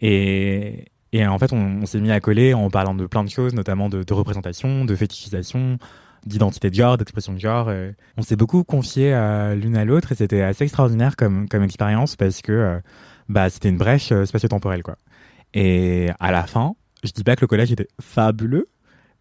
et, 0.01 0.85
en 1.15 1.39
fait, 1.39 1.53
on, 1.53 1.81
on 1.81 1.85
s'est 1.85 1.99
mis 1.99 2.11
à 2.11 2.19
coller 2.19 2.53
en 2.53 2.69
parlant 2.69 2.93
de 2.93 3.07
plein 3.07 3.23
de 3.23 3.29
choses, 3.29 3.53
notamment 3.55 3.89
de, 3.89 4.03
de 4.03 4.13
représentation, 4.13 4.85
de 4.85 4.95
fétichisation, 4.95 5.79
d'identité 6.25 6.69
de 6.69 6.75
genre, 6.75 6.97
d'expression 6.97 7.33
de 7.33 7.39
genre. 7.39 7.67
euh. 7.69 7.91
On 8.17 8.21
s'est 8.21 8.35
beaucoup 8.35 8.63
confié 8.63 9.11
l'une 9.55 9.77
à 9.77 9.85
l'autre 9.85 10.11
et 10.11 10.15
c'était 10.15 10.41
assez 10.41 10.63
extraordinaire 10.63 11.15
comme, 11.15 11.47
comme 11.47 11.63
expérience 11.63 12.15
parce 12.15 12.41
que 12.41 12.51
euh, 12.51 12.79
bah, 13.27 13.49
c'était 13.49 13.69
une 13.69 13.77
brèche 13.77 14.11
euh, 14.11 14.25
spatio-temporelle. 14.25 14.83
quoi. 14.83 14.97
Et 15.53 16.09
à 16.19 16.31
la 16.31 16.43
fin, 16.43 16.73
je 17.03 17.11
dis 17.11 17.23
pas 17.23 17.35
que 17.35 17.41
le 17.41 17.47
collège 17.47 17.71
était 17.71 17.87
fabuleux, 18.01 18.69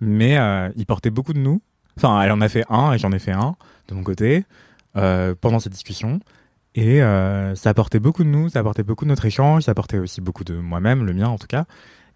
mais 0.00 0.36
il 0.76 0.84
portait 0.86 1.10
beaucoup 1.10 1.32
de 1.32 1.38
nous. 1.38 1.62
Enfin, 1.96 2.20
elle 2.22 2.32
en 2.32 2.40
a 2.40 2.48
fait 2.48 2.64
un 2.68 2.92
et 2.92 2.98
j'en 2.98 3.12
ai 3.12 3.18
fait 3.18 3.32
un 3.32 3.56
de 3.88 3.94
mon 3.94 4.02
côté 4.02 4.44
pendant 4.92 5.58
cette 5.58 5.72
discussion. 5.72 6.20
Et 6.74 7.00
ça 7.54 7.70
apportait 7.70 7.98
beaucoup 7.98 8.24
de 8.24 8.28
nous, 8.28 8.50
ça 8.50 8.58
apportait 8.60 8.82
beaucoup 8.82 9.04
de 9.04 9.08
notre 9.08 9.24
échange, 9.24 9.62
ça 9.64 9.70
apportait 9.70 9.98
aussi 9.98 10.20
beaucoup 10.20 10.44
de 10.44 10.54
moi-même, 10.54 11.06
le 11.06 11.14
mien 11.14 11.28
en 11.28 11.38
tout 11.38 11.46
cas. 11.46 11.64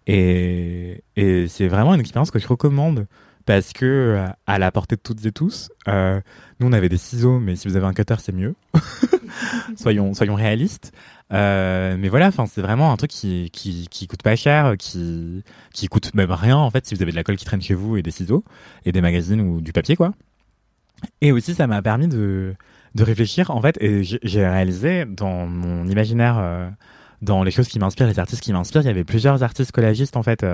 Et 0.05 1.01
c'est 1.17 1.67
vraiment 1.67 1.93
une 1.95 2.01
expérience 2.01 2.29
que 2.29 2.39
je 2.39 2.47
recommande 2.47 3.07
parce 3.45 3.73
que 3.73 3.85
euh, 3.85 4.27
à 4.47 4.59
la 4.59 4.71
portée 4.71 4.95
de 4.95 5.01
toutes 5.01 5.25
et 5.25 5.31
tous, 5.31 5.69
euh, 5.87 6.21
nous 6.59 6.67
on 6.67 6.73
avait 6.73 6.89
des 6.89 6.97
ciseaux, 6.97 7.39
mais 7.39 7.55
si 7.55 7.67
vous 7.67 7.75
avez 7.75 7.85
un 7.85 7.93
cutter 7.93 8.15
c'est 8.19 8.31
mieux. 8.33 8.55
soyons, 9.75 10.13
soyons 10.13 10.35
réalistes. 10.35 10.91
Euh, 11.31 11.95
mais 11.97 12.09
voilà, 12.09 12.27
enfin, 12.27 12.45
c'est 12.45 12.61
vraiment 12.61 12.91
un 12.91 12.97
truc 12.97 13.09
qui, 13.09 13.49
qui, 13.51 14.07
coûte 14.07 14.21
pas 14.21 14.35
cher, 14.35 14.75
qui, 14.77 15.43
qui 15.73 15.87
coûte 15.87 16.13
même 16.13 16.31
rien, 16.31 16.57
en 16.57 16.69
fait, 16.69 16.85
si 16.85 16.93
vous 16.93 17.01
avez 17.01 17.11
de 17.11 17.15
la 17.15 17.23
colle 17.23 17.37
qui 17.37 17.45
traîne 17.45 17.61
chez 17.61 17.73
vous 17.73 17.97
et 17.97 18.03
des 18.03 18.11
ciseaux, 18.11 18.43
et 18.85 18.91
des 18.91 19.01
magazines 19.01 19.41
ou 19.41 19.59
du 19.59 19.73
papier, 19.73 19.95
quoi. 19.95 20.13
Et 21.21 21.31
aussi, 21.31 21.55
ça 21.55 21.65
m'a 21.65 21.81
permis 21.81 22.07
de, 22.07 22.53
de 22.93 23.03
réfléchir, 23.03 23.49
en 23.49 23.61
fait, 23.61 23.81
et 23.81 24.03
j'ai- 24.03 24.47
réalisé 24.47 25.05
dans 25.05 25.47
mon 25.47 25.87
imaginaire, 25.87 26.71
dans 27.23 27.41
les 27.41 27.51
choses 27.51 27.67
qui 27.67 27.79
m'inspirent, 27.79 28.07
les 28.07 28.19
artistes 28.19 28.43
qui 28.43 28.53
m'inspirent, 28.53 28.81
il 28.81 28.87
y 28.87 28.89
avait 28.89 29.03
plusieurs 29.03 29.41
artistes 29.41 29.71
collagistes, 29.71 30.17
en 30.17 30.23
fait. 30.23 30.45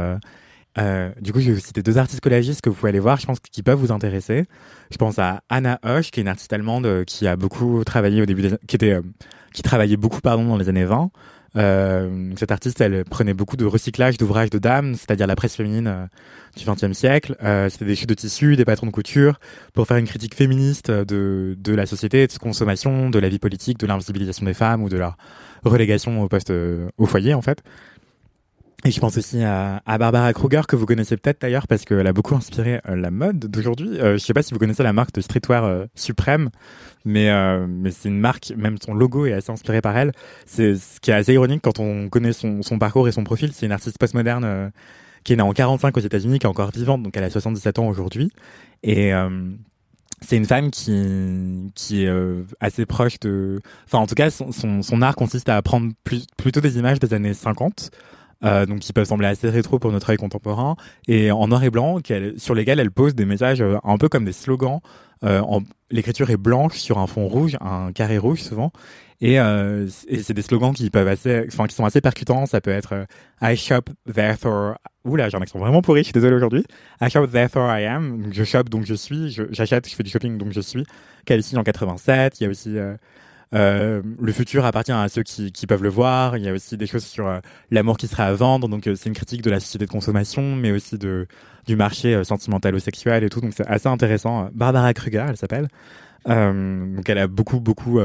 Euh, 0.78 1.09
du 1.20 1.34
coup, 1.34 1.39
je 1.39 1.51
vais 1.51 1.59
citer 1.59 1.82
deux 1.82 1.97
artistes 1.97 2.22
collagistes 2.22 2.61
que 2.61 2.70
vous 2.70 2.76
pouvez 2.76 2.89
aller 2.89 2.99
voir, 2.99 3.20
je 3.20 3.26
pense 3.26 3.39
qui 3.39 3.63
peuvent 3.63 3.80
vous 3.80 3.91
intéresser. 3.91 4.45
Je 4.91 4.97
pense 4.97 5.20
à 5.20 5.41
Anna 5.49 5.80
Hosch, 5.84 6.11
qui 6.11 6.20
est 6.20 6.24
une 6.24 6.30
artiste 6.30 6.53
allemande 6.53 6.86
euh, 6.86 7.03
qui 7.03 7.28
a 7.28 7.36
beaucoup 7.36 7.84
travaillé 7.84 8.22
au 8.22 8.26
début, 8.26 8.43
des, 8.43 8.57
qui 8.67 8.76
était, 8.76 8.93
euh, 8.93 9.01
qui 9.53 9.61
travaillait 9.61 9.97
beaucoup, 9.97 10.22
pardon, 10.22 10.45
dans 10.45 10.57
les 10.57 10.70
années 10.70 10.86
20. 10.86 11.11
Euh, 11.55 12.32
cette 12.38 12.51
artiste, 12.51 12.80
elle 12.80 13.03
prenait 13.05 13.34
beaucoup 13.34 13.57
de 13.57 13.65
recyclage 13.65 14.17
d'ouvrages 14.17 14.49
de 14.49 14.59
dames, 14.59 14.93
c'est-à-dire 14.95 15.28
la 15.28 15.36
presse 15.36 15.55
féminine 15.55 15.88
euh, 15.88 16.05
du 16.55 16.63
XXe 16.65 16.97
siècle. 16.97 17.36
Euh, 17.43 17.70
C'était 17.70 17.86
des 17.86 17.95
chutes 17.95 18.09
de 18.09 18.13
tissu, 18.13 18.55
des 18.55 18.65
patrons 18.65 18.88
de 18.88 18.91
couture, 18.91 19.39
pour 19.74 19.88
faire 19.88 19.97
une 19.97 20.07
critique 20.07 20.36
féministe 20.36 20.91
de, 20.91 21.55
de 21.57 21.74
la 21.74 21.86
société, 21.86 22.28
de 22.28 22.38
consommation, 22.38 23.09
de 23.09 23.20
la 23.20 23.30
vie 23.30 23.39
politique, 23.39 23.80
de 23.80 23.88
l'invisibilisation 23.88 24.45
des 24.45 24.53
femmes 24.53 24.84
ou 24.84 24.89
de 24.89 24.97
leur 24.97 25.17
relégation 25.63 26.22
au 26.22 26.28
poste, 26.28 26.53
au 26.97 27.05
foyer, 27.05 27.34
en 27.34 27.41
fait. 27.41 27.63
Et 28.86 28.92
je 28.92 29.00
pense 29.02 29.18
aussi 29.18 29.44
à, 29.44 29.82
Barbara 29.86 30.32
Kruger, 30.32 30.62
que 30.68 30.78
vous 30.78 30.86
connaissez 30.86 31.18
peut-être 31.18 31.42
d'ailleurs, 31.42 31.68
parce 31.68 31.84
qu'elle 31.84 32.08
a 32.08 32.14
beaucoup 32.14 32.36
inspiré 32.36 32.80
euh, 32.88 32.96
la 32.96 33.12
mode 33.12 33.40
d'aujourd'hui. 33.40 34.00
Euh, 34.00 34.14
je 34.14 34.20
sais 34.20 34.34
pas 34.34 34.42
si 34.42 34.54
vous 34.54 34.60
connaissez 34.60 34.84
la 34.84 34.94
marque 34.94 35.14
de 35.14 35.20
streetwear 35.20 35.66
euh, 35.66 35.86
Suprême, 35.96 36.50
mais, 37.04 37.30
euh, 37.30 37.68
mais 37.68 37.92
c'est 37.92 38.08
une 38.08 38.20
marque, 38.20 38.54
même 38.56 38.78
son 38.82 38.94
logo 38.94 39.26
est 39.26 39.34
assez 39.34 39.52
inspiré 39.52 39.82
par 39.82 39.98
elle. 39.98 40.14
C'est 40.46 40.76
ce 40.76 41.02
qui 41.02 41.12
est 41.12 41.14
assez 41.14 41.34
ironique 41.34 41.62
quand 41.62 41.80
on 41.80 42.08
connaît 42.08 42.32
son, 42.32 42.62
parcours 42.80 43.10
et 43.10 43.12
son 43.12 43.26
profil. 43.26 43.52
C'est 43.54 43.66
une 43.66 43.74
artiste 43.74 43.98
postmoderne 43.98 44.72
qui 45.26 45.34
est 45.34 45.36
née 45.36 45.42
en 45.42 45.52
45 45.52 45.98
aux 45.98 46.00
États-Unis, 46.00 46.40
qui 46.40 46.46
est 46.46 46.50
encore 46.50 46.72
vivante, 46.72 47.04
donc 47.04 47.18
elle 47.18 47.26
a 47.26 47.30
77 47.30 47.80
ans 47.80 47.88
aujourd'hui. 47.90 48.32
Et 48.84 49.12
c'est 50.22 50.38
une 50.38 50.46
femme 50.46 50.72
qui 50.72 51.72
qui 51.76 52.06
est 52.06 52.14
assez 52.62 52.86
proche 52.86 53.20
de 53.20 53.60
enfin 53.86 53.98
en 53.98 54.08
tout 54.08 54.16
cas 54.16 54.30
son, 54.30 55.02
art 55.02 55.16
consiste 55.16 55.50
à 55.50 55.62
prendre 55.62 55.92
plutôt 56.38 56.62
des 56.62 56.78
images 56.78 57.00
des 57.00 57.14
années 57.14 57.34
50 57.34 57.92
euh, 58.44 58.66
donc 58.66 58.80
qui 58.80 58.94
peuvent 58.94 59.08
sembler 59.08 59.28
assez 59.28 59.50
rétro 59.50 59.80
pour 59.80 59.92
notre 59.92 60.10
œil 60.12 60.18
contemporain 60.18 60.76
et 61.08 61.32
en 61.32 61.48
noir 61.48 61.64
et 61.64 61.70
blanc 61.70 61.98
sur 62.38 62.56
lesquels 62.56 62.80
elle 62.80 62.92
pose 62.92 63.16
des 63.16 63.26
messages 63.26 63.62
euh, 63.62 63.78
un 63.84 63.98
peu 63.98 64.08
comme 64.08 64.26
des 64.26 64.32
slogans 64.32 64.80
euh, 65.26 65.42
l'écriture 65.92 66.30
est 66.30 66.38
blanche 66.38 66.78
sur 66.78 66.98
un 67.00 67.08
fond 67.08 67.28
rouge 67.28 67.58
un 67.60 67.92
carré 67.92 68.18
rouge 68.18 68.42
souvent 68.42 68.72
et, 69.22 69.38
euh, 69.38 69.90
c'est 69.90 70.34
des 70.34 70.42
slogans 70.42 70.74
qui 70.74 70.90
peuvent 70.90 71.10
assez 71.10 71.44
enfin 71.48 71.68
qui 71.68 71.76
sont 71.76 71.84
assez 71.84 72.00
percutants 72.00 72.46
ça 72.46 72.62
peut 72.62 72.72
être 72.72 72.94
euh, 72.94 73.06
I 73.42 73.58
shop 73.58 73.82
therefore 74.12 74.76
Oula, 75.06 75.28
j'ai 75.30 75.38
un 75.38 75.42
accent 75.42 75.60
vraiment 75.60 75.82
pourri, 75.82 76.02
je 76.02 76.06
suis 76.06 76.14
désolé 76.14 76.36
aujourd'hui. 76.36 76.66
I 77.02 77.10
shop 77.10 77.28
therefore 77.28 77.70
I 77.72 77.86
am. 77.86 78.32
Je 78.34 78.44
shop 78.44 78.64
donc 78.64 78.86
je 78.86 78.94
suis, 78.94 79.32
j'achète, 79.50 79.90
je, 79.90 79.96
fais 79.96 80.04
du 80.04 80.10
shopping 80.10 80.38
donc 80.38 80.52
je 80.52 80.60
suis. 80.60 80.86
Qu'elle 81.26 81.42
signe 81.42 81.58
en 81.58 81.64
87. 81.64 82.40
Il 82.40 82.44
y 82.44 82.48
a 82.48 82.50
aussi 82.50 82.78
euh, 83.56 84.02
le 84.22 84.32
futur 84.32 84.64
appartient 84.66 84.91
à 84.91 85.10
ceux 85.10 85.24
qui, 85.24 85.52
qui 85.52 85.66
peuvent 85.66 85.84
le 85.84 85.89
voir. 85.89 86.38
Il 86.38 86.43
y 86.43 86.50
a 86.50 86.54
aussi 86.54 86.78
des 86.78 86.86
choses 86.86 87.06
sur 87.06 87.28
euh, 87.28 87.39
l'amour 87.72 87.97
qui 87.97 88.08
sera 88.08 88.26
à 88.26 88.34
vendre. 88.34 88.68
Donc 88.68 88.88
euh, 88.88 88.95
c'est 88.95 89.10
une 89.10 89.16
critique 89.16 89.41
de 89.41 89.50
la 89.50 89.60
société 89.60 89.86
de 89.86 89.91
consommation, 89.91 90.56
mais 90.56 90.72
aussi 90.72 90.97
de 90.97 91.28
du 91.68 91.76
marché 91.76 92.24
sentimentalo-sexuel 92.24 93.24
et 93.24 93.30
tout. 93.30 93.41
Donc 93.41 93.54
c'est 93.56 93.68
assez 93.68 93.88
intéressant. 93.88 94.50
Barbara 94.54 94.93
Kruger, 94.93 95.26
elle 95.30 95.38
s'appelle. 95.38 95.68
Donc 96.26 97.08
elle 97.10 97.18
a 97.18 97.28
beaucoup 97.28 97.60
beaucoup 97.60 98.00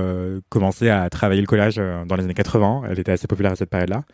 commencé 0.48 0.90
à 0.90 1.08
travailler 1.08 1.40
le 1.40 1.46
collage 1.46 1.76
dans 1.76 2.16
les 2.16 2.24
années 2.24 2.34
80. 2.34 2.82
Elle 2.90 2.98
était 2.98 3.12
assez 3.12 3.26
populaire 3.26 3.52
à 3.52 3.56
cette 3.56 3.70
période-là. 3.70 4.04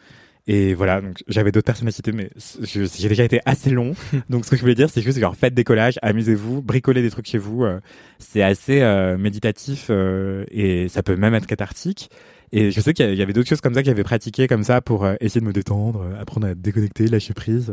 Et 0.50 0.74
voilà, 0.74 1.00
donc 1.00 1.22
j'avais 1.28 1.52
d'autres 1.52 1.66
personnes 1.66 1.86
à 1.86 1.92
citer, 1.92 2.10
mais 2.10 2.28
j'ai 2.64 3.08
déjà 3.08 3.22
été 3.22 3.40
assez 3.46 3.70
long. 3.70 3.92
donc 4.30 4.44
ce 4.44 4.50
que 4.50 4.56
je 4.56 4.62
voulais 4.62 4.74
dire, 4.74 4.90
c'est 4.90 5.00
juste 5.00 5.20
genre 5.20 5.36
faites 5.36 5.54
des 5.54 5.62
collages, 5.62 6.00
amusez-vous, 6.02 6.60
bricolez 6.60 7.02
des 7.02 7.10
trucs 7.10 7.26
chez 7.26 7.38
vous. 7.38 7.64
euh, 7.64 7.78
c'est 8.18 8.42
assez 8.42 8.82
euh, 8.82 9.16
méditatif 9.16 9.86
euh, 9.90 10.44
et 10.50 10.88
ça 10.88 11.04
peut 11.04 11.14
même 11.14 11.34
être 11.34 11.46
cathartique. 11.46 12.10
Et 12.50 12.72
je 12.72 12.80
sais 12.80 12.94
qu'il 12.94 13.14
y 13.14 13.22
avait 13.22 13.32
d'autres 13.32 13.48
choses 13.48 13.60
comme 13.60 13.74
ça 13.74 13.82
que 13.82 13.86
j'avais 13.86 14.02
pratiqué 14.02 14.48
comme 14.48 14.64
ça 14.64 14.80
pour 14.80 15.06
essayer 15.20 15.40
de 15.40 15.46
me 15.46 15.52
détendre, 15.52 16.04
apprendre 16.20 16.48
à 16.48 16.54
déconnecter, 16.56 17.06
lâcher 17.06 17.32
prise, 17.32 17.72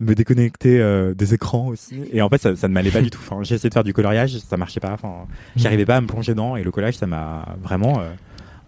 me 0.00 0.14
déconnecter 0.14 0.80
euh, 0.80 1.14
des 1.14 1.34
écrans 1.34 1.68
aussi. 1.68 2.00
Et 2.12 2.22
en 2.22 2.28
fait, 2.28 2.40
ça, 2.40 2.56
ça 2.56 2.68
ne 2.68 2.72
m'allait 2.72 2.90
pas 2.90 3.02
du 3.02 3.10
tout. 3.10 3.20
Enfin, 3.22 3.42
j'ai 3.42 3.54
essayé 3.54 3.68
de 3.68 3.74
faire 3.74 3.84
du 3.84 3.92
coloriage, 3.92 4.38
ça 4.38 4.56
marchait 4.56 4.80
pas. 4.80 4.92
Enfin, 4.92 5.26
j'arrivais 5.54 5.84
pas 5.84 5.96
à 5.96 6.00
me 6.00 6.06
plonger 6.06 6.32
dedans. 6.32 6.56
Et 6.56 6.62
le 6.62 6.70
collage, 6.70 6.96
ça 6.96 7.06
m'a 7.06 7.56
vraiment 7.62 8.00
euh, 8.00 8.10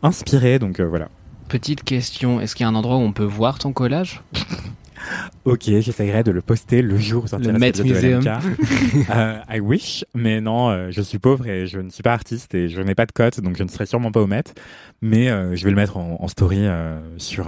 inspiré. 0.02 0.58
Donc 0.58 0.80
euh, 0.80 0.86
voilà. 0.86 1.08
Petite 1.48 1.82
question, 1.82 2.40
est-ce 2.40 2.54
qu'il 2.54 2.64
y 2.64 2.66
a 2.66 2.68
un 2.68 2.74
endroit 2.74 2.96
où 2.96 3.00
on 3.00 3.12
peut 3.12 3.24
voir 3.24 3.58
ton 3.58 3.72
collage 3.72 4.22
Ok, 5.44 5.62
j'essayerai 5.64 6.22
de 6.22 6.30
le 6.30 6.42
poster 6.42 6.82
le 6.82 6.98
jour 6.98 7.24
où 7.24 7.26
sortira 7.26 7.52
Le 7.52 7.58
Met 7.58 7.72
Museum. 7.82 8.22
Euh, 9.10 9.38
I 9.48 9.60
wish, 9.60 10.04
mais 10.14 10.40
non, 10.40 10.68
euh, 10.68 10.90
je 10.90 11.00
suis 11.00 11.18
pauvre 11.18 11.46
et 11.46 11.66
je 11.66 11.78
ne 11.78 11.88
suis 11.88 12.02
pas 12.02 12.12
artiste 12.12 12.54
et 12.54 12.68
je 12.68 12.82
n'ai 12.82 12.94
pas 12.94 13.06
de 13.06 13.12
cote, 13.12 13.40
donc 13.40 13.56
je 13.56 13.62
ne 13.62 13.68
serai 13.68 13.86
sûrement 13.86 14.12
pas 14.12 14.20
au 14.20 14.26
Met. 14.26 14.44
Mais 15.00 15.30
euh, 15.30 15.56
je 15.56 15.64
vais 15.64 15.70
le 15.70 15.76
mettre 15.76 15.96
en, 15.96 16.18
en 16.20 16.28
story 16.28 16.66
euh, 16.66 16.98
sur 17.16 17.46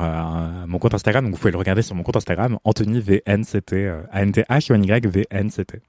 mon 0.66 0.78
compte 0.78 0.94
Instagram, 0.94 1.24
donc 1.24 1.34
vous 1.34 1.38
pouvez 1.38 1.50
le 1.50 1.58
regarder 1.58 1.82
sur 1.82 1.94
mon 1.94 2.02
compte 2.02 2.16
Instagram, 2.16 2.58
Anthony 2.64 3.00
VNCT, 3.00 3.92
A-N-T-H-O-N-Y 4.12 5.06
V-N-C-T. 5.06 5.80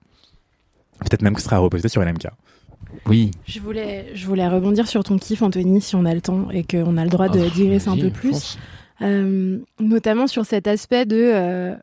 Peut-être 1.00 1.22
même 1.22 1.34
que 1.34 1.40
ce 1.40 1.46
sera 1.46 1.60
reposté 1.60 1.88
sur 1.88 2.04
LMK. 2.04 2.28
Oui. 3.08 3.32
Je 3.46 3.60
voulais, 3.60 4.08
je 4.14 4.26
voulais 4.28 4.48
rebondir 4.48 4.88
sur 4.88 5.04
ton 5.04 5.18
kiff, 5.18 5.42
Anthony, 5.42 5.82
si 5.82 5.96
on 5.96 6.06
a 6.06 6.14
le 6.14 6.22
temps 6.22 6.50
et 6.52 6.64
qu'on 6.64 6.98
a 6.98 7.04
le 7.04 7.10
droit 7.10 7.30
de 7.30 7.40
Oh, 7.46 7.50
digresser 7.54 7.90
un 7.90 7.98
peu 7.98 8.10
plus. 8.10 8.58
Euh, 9.02 9.58
notamment 9.80 10.28
sur 10.28 10.46
cet 10.46 10.68
aspect 10.68 11.06
de. 11.06 11.18
euh, 11.20 11.76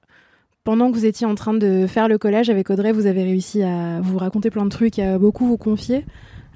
pendant 0.65 0.91
que 0.91 0.97
vous 0.97 1.07
étiez 1.07 1.27
en 1.27 1.35
train 1.35 1.55
de 1.55 1.87
faire 1.89 2.09
le 2.09 2.19
collage 2.19 2.51
avec 2.51 2.69
Audrey, 2.71 2.93
vous 2.93 3.07
avez 3.07 3.23
réussi 3.23 3.63
à 3.63 4.01
vous 4.03 4.19
raconter 4.19 4.51
plein 4.51 4.65
de 4.65 4.71
trucs, 4.71 4.99
à 4.99 5.19
beaucoup 5.19 5.47
vous 5.47 5.57
confier. 5.57 6.05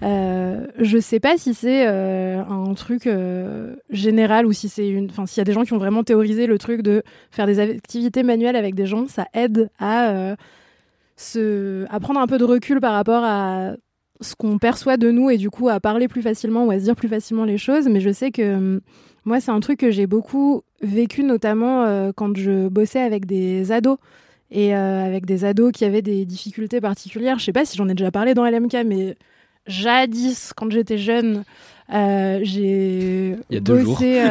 Euh, 0.03 0.67
je 0.79 0.99
sais 0.99 1.21
pas 1.21 1.37
si 1.39 1.55
c'est 1.55 1.87
euh, 1.87 2.43
un 2.45 2.75
truc 2.75 3.07
euh, 3.07 3.77
général 3.91 4.47
ou 4.47 4.53
si 4.53 4.69
c'est 4.69 4.89
une. 4.89 5.09
Enfin, 5.11 5.27
s'il 5.27 5.39
y 5.39 5.41
a 5.41 5.45
des 5.45 5.53
gens 5.53 5.63
qui 5.63 5.73
ont 5.73 5.79
vraiment 5.79 6.03
théorisé 6.03 6.47
le 6.47 6.59
truc 6.59 6.83
de 6.83 7.03
faire 7.31 7.47
des 7.47 7.59
activités 7.61 8.23
manuelles 8.23 8.57
avec 8.57 8.75
des 8.75 8.87
gens, 8.87 9.07
ça 9.07 9.27
aide 9.33 9.71
à, 9.79 10.35
se, 11.17 11.87
à 11.89 12.01
prendre 12.01 12.21
un 12.21 12.27
peu 12.27 12.37
de 12.39 12.45
recul 12.45 12.81
par 12.81 12.93
rapport 12.93 13.23
à 13.25 13.73
ce 14.23 14.35
qu'on 14.35 14.59
perçoit 14.59 14.97
de 14.97 15.11
nous 15.11 15.31
et 15.31 15.37
du 15.37 15.51
coup 15.51 15.69
à 15.69 15.81
parler 15.81 16.09
plus 16.09 16.23
facilement 16.23 16.65
ou 16.67 16.71
à 16.71 16.79
se 16.79 16.85
dire 16.85 16.97
plus 16.97 17.09
facilement 17.09 17.45
les 17.45 17.59
choses. 17.59 17.89
Mais 17.89 18.01
je 18.01 18.11
sais 18.11 18.31
que 18.31 18.55
hum, 18.55 18.81
moi, 19.25 19.41
c'est 19.41 19.51
un 19.51 19.61
truc 19.61 19.79
que 19.79 19.91
j'ai 19.91 20.07
beaucoup 20.07 20.63
vécu, 20.81 21.23
notamment 21.23 21.85
euh, 21.85 22.11
quand 22.15 22.37
je 22.37 22.69
bossais 22.69 23.01
avec 23.01 23.27
des 23.27 23.71
ados 23.71 23.99
et 24.51 24.75
euh, 24.75 25.05
avec 25.05 25.27
des 25.27 25.45
ados 25.45 25.73
qui 25.73 25.85
avaient 25.85 26.03
des 26.03 26.25
difficultés 26.25 26.81
particulières. 26.81 27.39
Je 27.39 27.45
sais 27.45 27.53
pas 27.53 27.65
si 27.65 27.77
j'en 27.77 27.89
ai 27.89 27.95
déjà 27.95 28.11
parlé 28.11 28.35
dans 28.35 28.45
LMK, 28.45 28.79
mais 28.85 29.17
jadis, 29.67 30.53
quand 30.57 30.71
j'étais 30.73 30.99
jeune, 30.99 31.45
euh, 31.95 32.41
j'ai 32.43 33.37
bossé. 33.61 34.23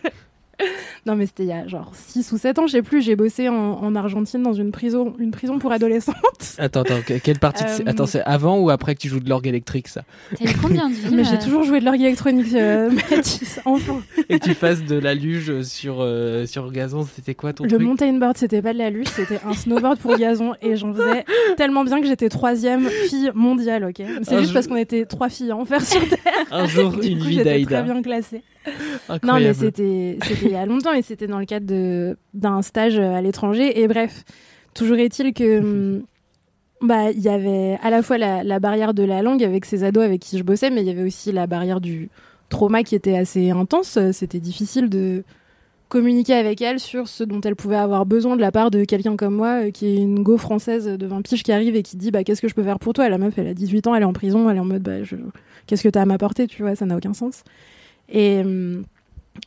non, 1.06 1.16
mais 1.16 1.26
c'était 1.26 1.42
il 1.44 1.48
y 1.48 1.52
a 1.52 1.66
genre 1.66 1.92
6 1.94 2.32
ou 2.32 2.38
7 2.38 2.58
ans, 2.58 2.66
je 2.66 2.72
sais 2.72 2.82
plus. 2.82 3.02
J'ai 3.02 3.16
bossé 3.16 3.48
en, 3.48 3.54
en 3.54 3.94
Argentine 3.96 4.42
dans 4.42 4.52
une 4.52 4.70
prison, 4.72 5.14
une 5.18 5.30
prison 5.30 5.58
pour 5.58 5.72
adolescents. 5.72 6.12
Attends, 6.58 6.80
attends, 6.82 7.00
que- 7.06 7.14
quelle 7.18 7.38
partie 7.38 7.64
de- 7.64 7.68
Euh, 7.70 7.84
Attends, 7.86 8.06
c'est 8.06 8.22
avant 8.22 8.58
ou 8.58 8.70
après 8.70 8.94
que 8.94 9.00
tu 9.00 9.08
joues 9.08 9.20
de 9.20 9.28
l'orgue 9.28 9.46
électrique, 9.46 9.88
ça? 9.88 10.02
T'as 10.38 10.52
combien 10.60 10.88
de 10.90 10.94
Mais 11.14 11.24
j'ai 11.24 11.34
euh, 11.36 11.42
toujours 11.42 11.62
joué 11.64 11.80
de 11.80 11.84
l'orgue 11.84 12.00
électronique, 12.00 12.52
euh, 12.54 12.90
Mathis, 13.10 13.60
enfin. 13.64 14.00
Et 14.28 14.38
que 14.38 14.44
tu 14.44 14.54
fasses 14.54 14.82
de 14.84 14.96
la 14.98 15.14
luge 15.14 15.62
sur, 15.62 15.96
euh, 16.00 16.46
sur 16.46 16.70
gazon, 16.72 17.06
c'était 17.14 17.34
quoi 17.34 17.52
ton 17.52 17.64
Le 17.64 17.70
truc? 17.70 17.82
mountain 17.82 18.12
board, 18.14 18.36
c'était 18.36 18.62
pas 18.62 18.72
de 18.72 18.78
la 18.78 18.90
luge, 18.90 19.06
c'était 19.08 19.38
un 19.46 19.54
snowboard 19.54 19.98
pour 19.98 20.16
gazon 20.16 20.54
et 20.62 20.76
j'en 20.76 20.92
faisais 20.92 21.24
tellement 21.56 21.84
bien 21.84 22.00
que 22.00 22.06
j'étais 22.06 22.28
troisième 22.28 22.88
fille 23.08 23.30
mondiale, 23.34 23.84
ok? 23.84 23.96
C'est 24.22 24.36
juste 24.38 24.44
jour- 24.46 24.52
parce 24.54 24.66
qu'on 24.66 24.76
était 24.76 25.04
trois 25.06 25.28
filles 25.28 25.50
à 25.50 25.56
en 25.56 25.64
faire 25.64 25.84
sur 25.84 26.00
Terre. 26.08 26.18
Un 26.50 26.66
jour, 26.66 26.90
Du 26.92 27.08
une 27.08 27.18
coup, 27.18 27.24
vie 27.26 27.32
j'étais 27.34 27.44
d'Aïda. 27.44 27.82
très 27.82 27.92
bien 27.92 28.02
classée. 28.02 28.42
Non, 29.22 29.34
mais 29.34 29.54
c'était 29.54 30.18
c'était 30.22 30.46
il 30.46 30.52
y 30.52 30.56
a 30.56 30.66
longtemps, 30.66 30.92
mais 30.92 31.02
c'était 31.02 31.26
dans 31.26 31.38
le 31.38 31.46
cadre 31.46 32.14
d'un 32.34 32.62
stage 32.62 32.98
à 32.98 33.20
l'étranger. 33.20 33.80
Et 33.80 33.88
bref, 33.88 34.24
toujours 34.74 34.98
est-il 34.98 35.32
que 35.32 35.60
hum, 35.60 36.02
bah 36.82 37.10
il 37.10 37.20
y 37.20 37.28
avait 37.28 37.78
à 37.82 37.90
la 37.90 38.02
fois 38.02 38.18
la, 38.18 38.42
la 38.44 38.58
barrière 38.60 38.94
de 38.94 39.02
la 39.02 39.22
langue 39.22 39.42
avec 39.42 39.64
ces 39.64 39.84
ados 39.84 40.04
avec 40.04 40.20
qui 40.20 40.38
je 40.38 40.42
bossais, 40.42 40.70
mais 40.70 40.82
il 40.82 40.86
y 40.86 40.90
avait 40.90 41.04
aussi 41.04 41.32
la 41.32 41.46
barrière 41.46 41.80
du 41.80 42.10
trauma 42.48 42.82
qui 42.82 42.94
était 42.94 43.16
assez 43.16 43.50
intense. 43.50 43.98
C'était 44.12 44.40
difficile 44.40 44.88
de 44.88 45.24
communiquer 45.90 46.34
avec 46.34 46.62
elle 46.62 46.78
sur 46.78 47.08
ce 47.08 47.24
dont 47.24 47.40
elle 47.40 47.56
pouvait 47.56 47.76
avoir 47.76 48.06
besoin 48.06 48.36
de 48.36 48.40
la 48.40 48.52
part 48.52 48.70
de 48.70 48.84
quelqu'un 48.84 49.16
comme 49.16 49.34
moi, 49.34 49.64
euh, 49.64 49.70
qui 49.72 49.86
est 49.86 49.96
une 49.96 50.22
go 50.22 50.38
française 50.38 50.86
de 50.86 51.06
20 51.06 51.22
piges 51.22 51.42
qui 51.42 51.50
arrive 51.50 51.74
et 51.74 51.82
qui 51.82 51.96
dit 51.96 52.12
bah 52.12 52.22
qu'est-ce 52.22 52.40
que 52.40 52.46
je 52.46 52.54
peux 52.54 52.62
faire 52.62 52.78
pour 52.78 52.92
toi? 52.92 53.08
La 53.08 53.18
meuf, 53.18 53.36
elle 53.38 53.48
a 53.48 53.54
18 53.54 53.88
ans, 53.88 53.94
elle 53.96 54.02
est 54.02 54.06
en 54.06 54.12
prison, 54.12 54.48
elle 54.48 54.56
est 54.56 54.60
en 54.60 54.64
mode 54.64 54.82
bah 54.82 55.02
je... 55.02 55.16
qu'est-ce 55.66 55.82
que 55.82 55.88
t'as 55.88 56.02
à 56.02 56.06
m'apporter, 56.06 56.46
tu 56.46 56.62
vois, 56.62 56.76
ça 56.76 56.86
n'a 56.86 56.96
aucun 56.96 57.12
sens. 57.12 57.42
Et 58.10 58.40
hum, 58.40 58.84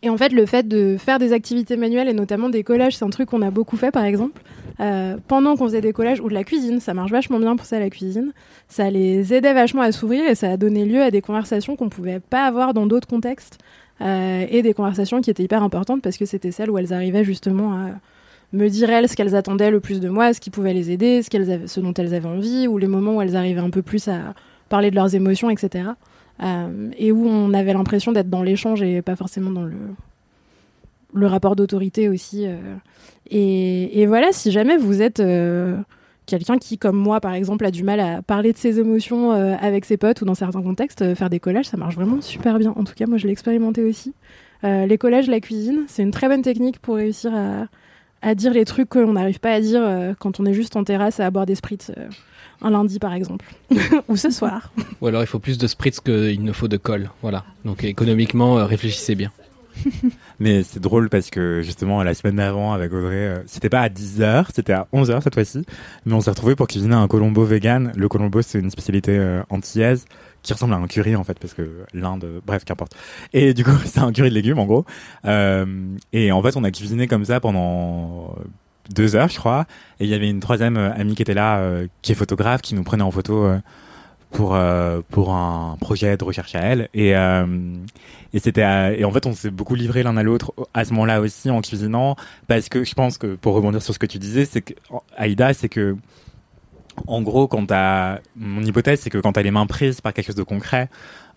Et 0.02 0.10
en 0.10 0.18
fait, 0.18 0.30
le 0.34 0.46
fait 0.46 0.68
de 0.68 0.98
faire 0.98 1.20
des 1.20 1.34
activités 1.34 1.78
manuelles 1.78 2.10
et 2.10 2.14
notamment 2.14 2.50
des 2.50 2.64
collages, 2.64 2.98
c'est 2.98 3.06
un 3.06 3.10
truc 3.10 3.30
qu'on 3.30 3.42
a 3.42 3.52
beaucoup 3.52 3.78
fait 3.78 3.92
par 3.92 4.04
exemple. 4.06 4.42
Euh, 4.80 5.18
pendant 5.28 5.56
qu'on 5.56 5.66
faisait 5.66 5.82
des 5.82 5.94
collages 5.94 6.20
ou 6.20 6.30
de 6.30 6.34
la 6.34 6.44
cuisine, 6.44 6.80
ça 6.80 6.94
marche 6.94 7.12
vachement 7.12 7.40
bien 7.40 7.56
pour 7.56 7.66
ça 7.66 7.80
la 7.80 7.90
cuisine. 7.90 8.34
Ça 8.68 8.90
les 8.90 9.34
aidait 9.34 9.54
vachement 9.54 9.82
à 9.82 9.92
s'ouvrir 9.92 10.28
et 10.28 10.36
ça 10.36 10.52
a 10.52 10.58
donné 10.58 10.86
lieu 10.86 11.02
à 11.02 11.12
des 11.12 11.22
conversations 11.22 11.76
qu'on 11.76 11.90
pouvait 11.90 12.20
pas 12.20 12.46
avoir 12.46 12.74
dans 12.74 12.88
d'autres 12.88 13.08
contextes 13.08 13.60
euh, 14.02 14.46
et 14.50 14.62
des 14.62 14.74
conversations 14.74 15.22
qui 15.22 15.30
étaient 15.30 15.44
hyper 15.44 15.64
importantes 15.64 16.02
parce 16.02 16.18
que 16.18 16.26
c'était 16.26 16.52
celles 16.52 16.72
où 16.72 16.78
elles 16.78 16.92
arrivaient 16.92 17.24
justement 17.24 17.74
à 17.74 17.90
me 18.52 18.68
dire 18.68 18.90
elles 18.90 19.08
ce 19.08 19.16
qu'elles 19.16 19.36
attendaient 19.36 19.72
le 19.72 19.80
plus 19.80 20.00
de 20.00 20.10
moi, 20.10 20.34
ce 20.34 20.40
qui 20.40 20.50
pouvait 20.50 20.74
les 20.74 20.92
aider, 20.92 21.22
ce 21.24 21.80
dont 21.80 21.94
elles 21.94 22.14
avaient 22.14 22.28
envie 22.28 22.68
ou 22.68 22.78
les 22.78 22.88
moments 22.88 23.18
où 23.18 23.22
elles 23.22 23.36
arrivaient 23.36 23.62
un 23.62 23.70
peu 23.70 23.82
plus 23.82 24.08
à 24.08 24.34
parler 24.70 24.90
de 24.90 24.96
leurs 24.96 25.16
émotions, 25.16 25.50
etc. 25.50 25.92
Euh, 26.42 26.90
et 26.98 27.12
où 27.12 27.28
on 27.28 27.54
avait 27.54 27.74
l'impression 27.74 28.12
d'être 28.12 28.30
dans 28.30 28.44
l'échange 28.44 28.82
et 28.82 29.02
pas 29.02 29.16
forcément 29.16 29.52
dans 29.52 29.64
le, 29.64 29.76
le 31.14 31.28
rapport 31.28 31.56
d'autorité 31.56 32.10
aussi. 32.10 32.46
euh. 32.48 32.58
Et, 33.30 34.06
voilà, 34.08 34.32
si 34.32 34.52
jamais 34.52 34.78
vous 34.78 35.02
êtes 35.02 35.20
euh, 35.20 35.78
quelqu'un 36.26 36.58
qui, 36.58 36.78
comme 36.78 36.98
moi 36.98 37.22
par 37.22 37.34
exemple, 37.34 37.66
a 37.66 37.72
du 37.72 37.84
mal 37.84 38.00
à 38.00 38.22
parler 38.22 38.52
de 38.52 38.58
ses 38.58 38.80
émotions 38.80 39.32
avec 39.32 39.86
ses 39.86 39.98
potes 39.98 40.22
ou 40.22 40.26
dans 40.26 40.36
certains 40.36 40.62
contextes, 40.62 41.16
faire 41.16 41.30
des 41.30 41.40
collages, 41.40 41.66
ça 41.66 41.78
marche 41.78 41.96
vraiment 41.96 42.22
super 42.22 42.60
bien. 42.60 42.74
En 42.76 42.84
tout 42.84 42.94
cas, 42.96 43.06
moi 43.06 43.18
je 43.18 43.26
l'ai 43.26 43.32
expérimenté 43.32 43.84
aussi. 43.84 44.14
Les 44.64 44.98
collages, 44.98 45.28
la 45.28 45.40
cuisine, 45.40 45.84
c'est 45.88 46.04
une 46.04 46.12
très 46.12 46.28
bonne 46.28 46.42
technique 46.42 46.80
pour 46.80 46.96
réussir 46.96 47.34
à, 47.34 47.68
à 48.24 48.36
dire 48.36 48.54
les 48.54 48.66
trucs 48.66 48.90
qu'on 48.90 49.14
n'arrive 49.14 49.40
pas 49.40 49.52
à 49.52 49.60
dire 49.60 50.16
quand 50.20 50.40
on 50.40 50.46
est 50.46 50.54
juste 50.54 50.76
en 50.76 50.84
terrasse 50.84 51.20
à 51.20 51.30
boire 51.30 51.46
des 51.46 51.56
spritz 51.56 51.92
euh, 51.98 52.08
un 52.64 52.70
lundi 52.70 53.00
par 53.00 53.14
exemple, 53.14 53.46
ou 54.08 54.16
ce 54.16 54.30
soir. 54.30 54.72
Ou 55.02 55.08
alors 55.08 55.22
il 55.22 55.28
faut 55.28 55.40
plus 55.40 55.58
de 55.58 55.68
spritz 55.68 56.00
qu'il 56.00 56.44
ne 56.44 56.52
faut 56.52 56.68
de 56.68 56.78
colle. 56.78 57.10
Voilà. 57.22 57.44
Donc 57.66 57.84
économiquement, 57.84 58.58
euh, 58.58 58.66
réfléchissez 58.66 59.16
bien. 59.16 59.32
Mais 60.40 60.64
c'est 60.64 60.80
drôle 60.80 61.10
parce 61.10 61.30
que 61.30 61.62
justement 61.62 62.04
la 62.04 62.14
semaine 62.14 62.38
d'avant 62.38 62.74
avec 62.74 62.92
Audrey, 62.94 63.16
euh, 63.16 63.44
c'était 63.46 63.70
pas 63.70 63.82
à 63.82 63.90
10h, 63.90 64.48
c'était 64.54 64.74
à 64.74 64.88
11h 64.94 65.22
cette 65.22 65.34
fois-ci, 65.34 65.66
mais 66.06 66.14
on 66.14 66.22
s'est 66.22 66.30
retrouvé 66.30 66.56
pour 66.56 66.68
cuisiner 66.68 66.96
un 66.96 67.08
colombo 67.08 67.44
vegan. 67.44 67.92
Le 67.96 68.08
colombo 68.08 68.42
c'est 68.42 68.60
une 68.60 68.70
spécialité 68.70 69.18
euh, 69.18 69.42
antillaise 69.50 70.06
qui 70.42 70.54
ressemble 70.54 70.74
à 70.74 70.78
un 70.78 70.88
curry 70.88 71.16
en 71.16 71.24
fait 71.24 71.40
parce 71.40 71.54
que 71.54 71.86
l'Inde, 71.94 72.26
bref 72.46 72.66
qu'importe. 72.66 72.96
Et 73.34 73.54
du 73.54 73.64
coup 73.64 73.72
c'est 73.86 74.00
un 74.00 74.12
curry 74.12 74.30
de 74.30 74.36
légumes 74.36 74.60
en 74.60 74.66
gros. 74.66 74.86
Euh, 75.26 75.66
et 76.12 76.32
en 76.32 76.42
fait 76.42 76.56
on 76.58 76.64
a 76.64 76.72
cuisiné 76.72 77.08
comme 77.08 77.26
ça 77.26 77.40
pendant 77.40 78.36
deux 78.90 79.16
heures 79.16 79.30
je 79.30 79.38
crois. 79.38 79.66
Et 80.00 80.06
il 80.06 80.10
y 80.10 80.14
avait 80.14 80.30
une 80.30 80.40
troisième 80.40 80.78
euh, 80.78 80.94
amie 80.94 81.16
qui 81.16 81.22
était 81.22 81.34
là, 81.34 81.58
euh, 81.60 81.88
qui 82.02 82.12
est 82.12 82.16
photographe, 82.16 82.62
qui 82.62 82.76
nous 82.76 82.84
prenait 82.84 83.04
en 83.04 83.12
photo. 83.12 83.46
euh, 83.46 83.60
pour 84.32 84.58
pour 85.12 85.32
un 85.32 85.78
projet 85.80 86.18
de 86.18 86.24
recherche 86.24 86.56
à 86.56 86.62
elle 86.62 86.90
et 86.96 87.12
et 87.12 88.40
c'était 88.40 88.98
et 89.00 89.06
en 89.06 89.12
fait 89.12 89.28
on 89.28 89.34
s'est 89.34 89.52
beaucoup 89.52 89.76
livré 89.76 90.02
l'un 90.02 90.18
à 90.18 90.24
l'autre 90.24 90.56
à 90.74 90.86
ce 90.86 90.92
moment-là 90.94 91.22
aussi 91.22 91.52
en 91.52 91.62
cuisinant 91.62 92.16
parce 92.48 92.68
que 92.68 92.84
je 92.84 92.96
pense 92.96 93.20
que 93.20 93.36
pour 93.36 93.54
rebondir 93.54 93.84
sur 93.84 93.94
ce 93.94 94.00
que 94.00 94.08
tu 94.08 94.18
disais 94.18 94.46
c'est 94.46 94.62
que 94.62 94.74
Aïda 95.18 95.54
c'est 95.54 95.70
que 95.70 95.96
en 97.06 97.22
gros 97.22 97.48
quand 97.48 97.68
t'as 97.68 98.22
mon 98.36 98.64
hypothèse 98.64 99.02
c'est 99.02 99.12
que 99.12 99.20
quand 99.20 99.34
t'as 99.34 99.44
les 99.44 99.52
mains 99.52 99.68
prises 99.68 100.02
par 100.02 100.14
quelque 100.14 100.26
chose 100.26 100.36
de 100.36 100.42
concret 100.42 100.90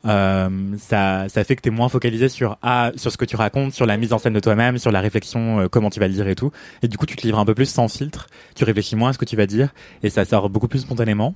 euh, 0.05 0.49
ça, 0.79 1.29
ça 1.29 1.45
fait 1.45 1.57
que 1.57 1.63
tu 1.63 1.69
es 1.69 1.73
moins 1.73 1.89
focalisé 1.89 2.29
sur 2.29 2.59
ah, 2.63 2.93
sur 2.97 3.11
ce 3.11 3.17
que 3.17 3.25
tu 3.25 3.37
racontes, 3.37 3.73
sur 3.73 3.87
la 3.87 3.97
mise 3.97 4.13
en 4.13 4.19
scène 4.19 4.35
de 4.35 4.41
toi-même, 4.41 4.79
sur 4.79 4.93
la 4.93 5.01
réflexion, 5.01 5.61
euh, 5.61 5.69
comment 5.69 5.91
tu 5.91 6.01
vas 6.01 6.09
le 6.09 6.15
dire 6.15 6.29
et 6.29 6.35
tout. 6.35 6.53
Et 6.83 6.89
du 6.89 6.97
coup, 6.99 7.07
tu 7.07 7.17
te 7.17 7.23
livres 7.23 7.39
un 7.39 7.45
peu 7.45 7.55
plus 7.55 7.67
sans 7.67 7.89
filtre, 7.89 8.29
tu 8.55 8.65
réfléchis 8.65 8.97
moins 8.97 9.11
à 9.11 9.13
ce 9.13 9.19
que 9.19 9.25
tu 9.25 9.37
vas 9.37 9.47
dire 9.47 9.71
et 10.03 10.11
ça 10.11 10.25
sort 10.25 10.51
beaucoup 10.51 10.69
plus 10.69 10.81
spontanément. 10.81 11.35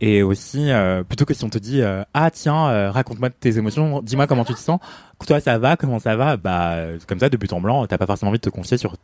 Et 0.00 0.22
aussi, 0.22 0.70
euh, 0.70 1.04
plutôt 1.04 1.24
que 1.24 1.34
si 1.34 1.44
on 1.44 1.48
te 1.48 1.58
dit 1.58 1.80
euh, 1.80 2.02
ah 2.14 2.30
tiens, 2.30 2.68
euh, 2.68 2.90
raconte-moi 2.90 3.30
tes 3.30 3.58
émotions, 3.58 4.02
dis-moi 4.02 4.26
comment 4.26 4.44
tu 4.44 4.52
te 4.52 4.58
sens, 4.58 4.80
toi 5.24 5.38
ça 5.38 5.56
va, 5.58 5.76
comment 5.76 6.00
ça 6.00 6.16
va, 6.16 6.36
bah 6.36 6.78
comme 7.06 7.20
ça 7.20 7.28
de 7.28 7.36
but 7.36 7.52
en 7.52 7.60
blanc, 7.60 7.86
t'as 7.86 7.96
pas 7.96 8.06
forcément 8.06 8.30
envie 8.30 8.38
de 8.38 8.42
te 8.42 8.50
confier 8.50 8.76
sur 8.76 8.96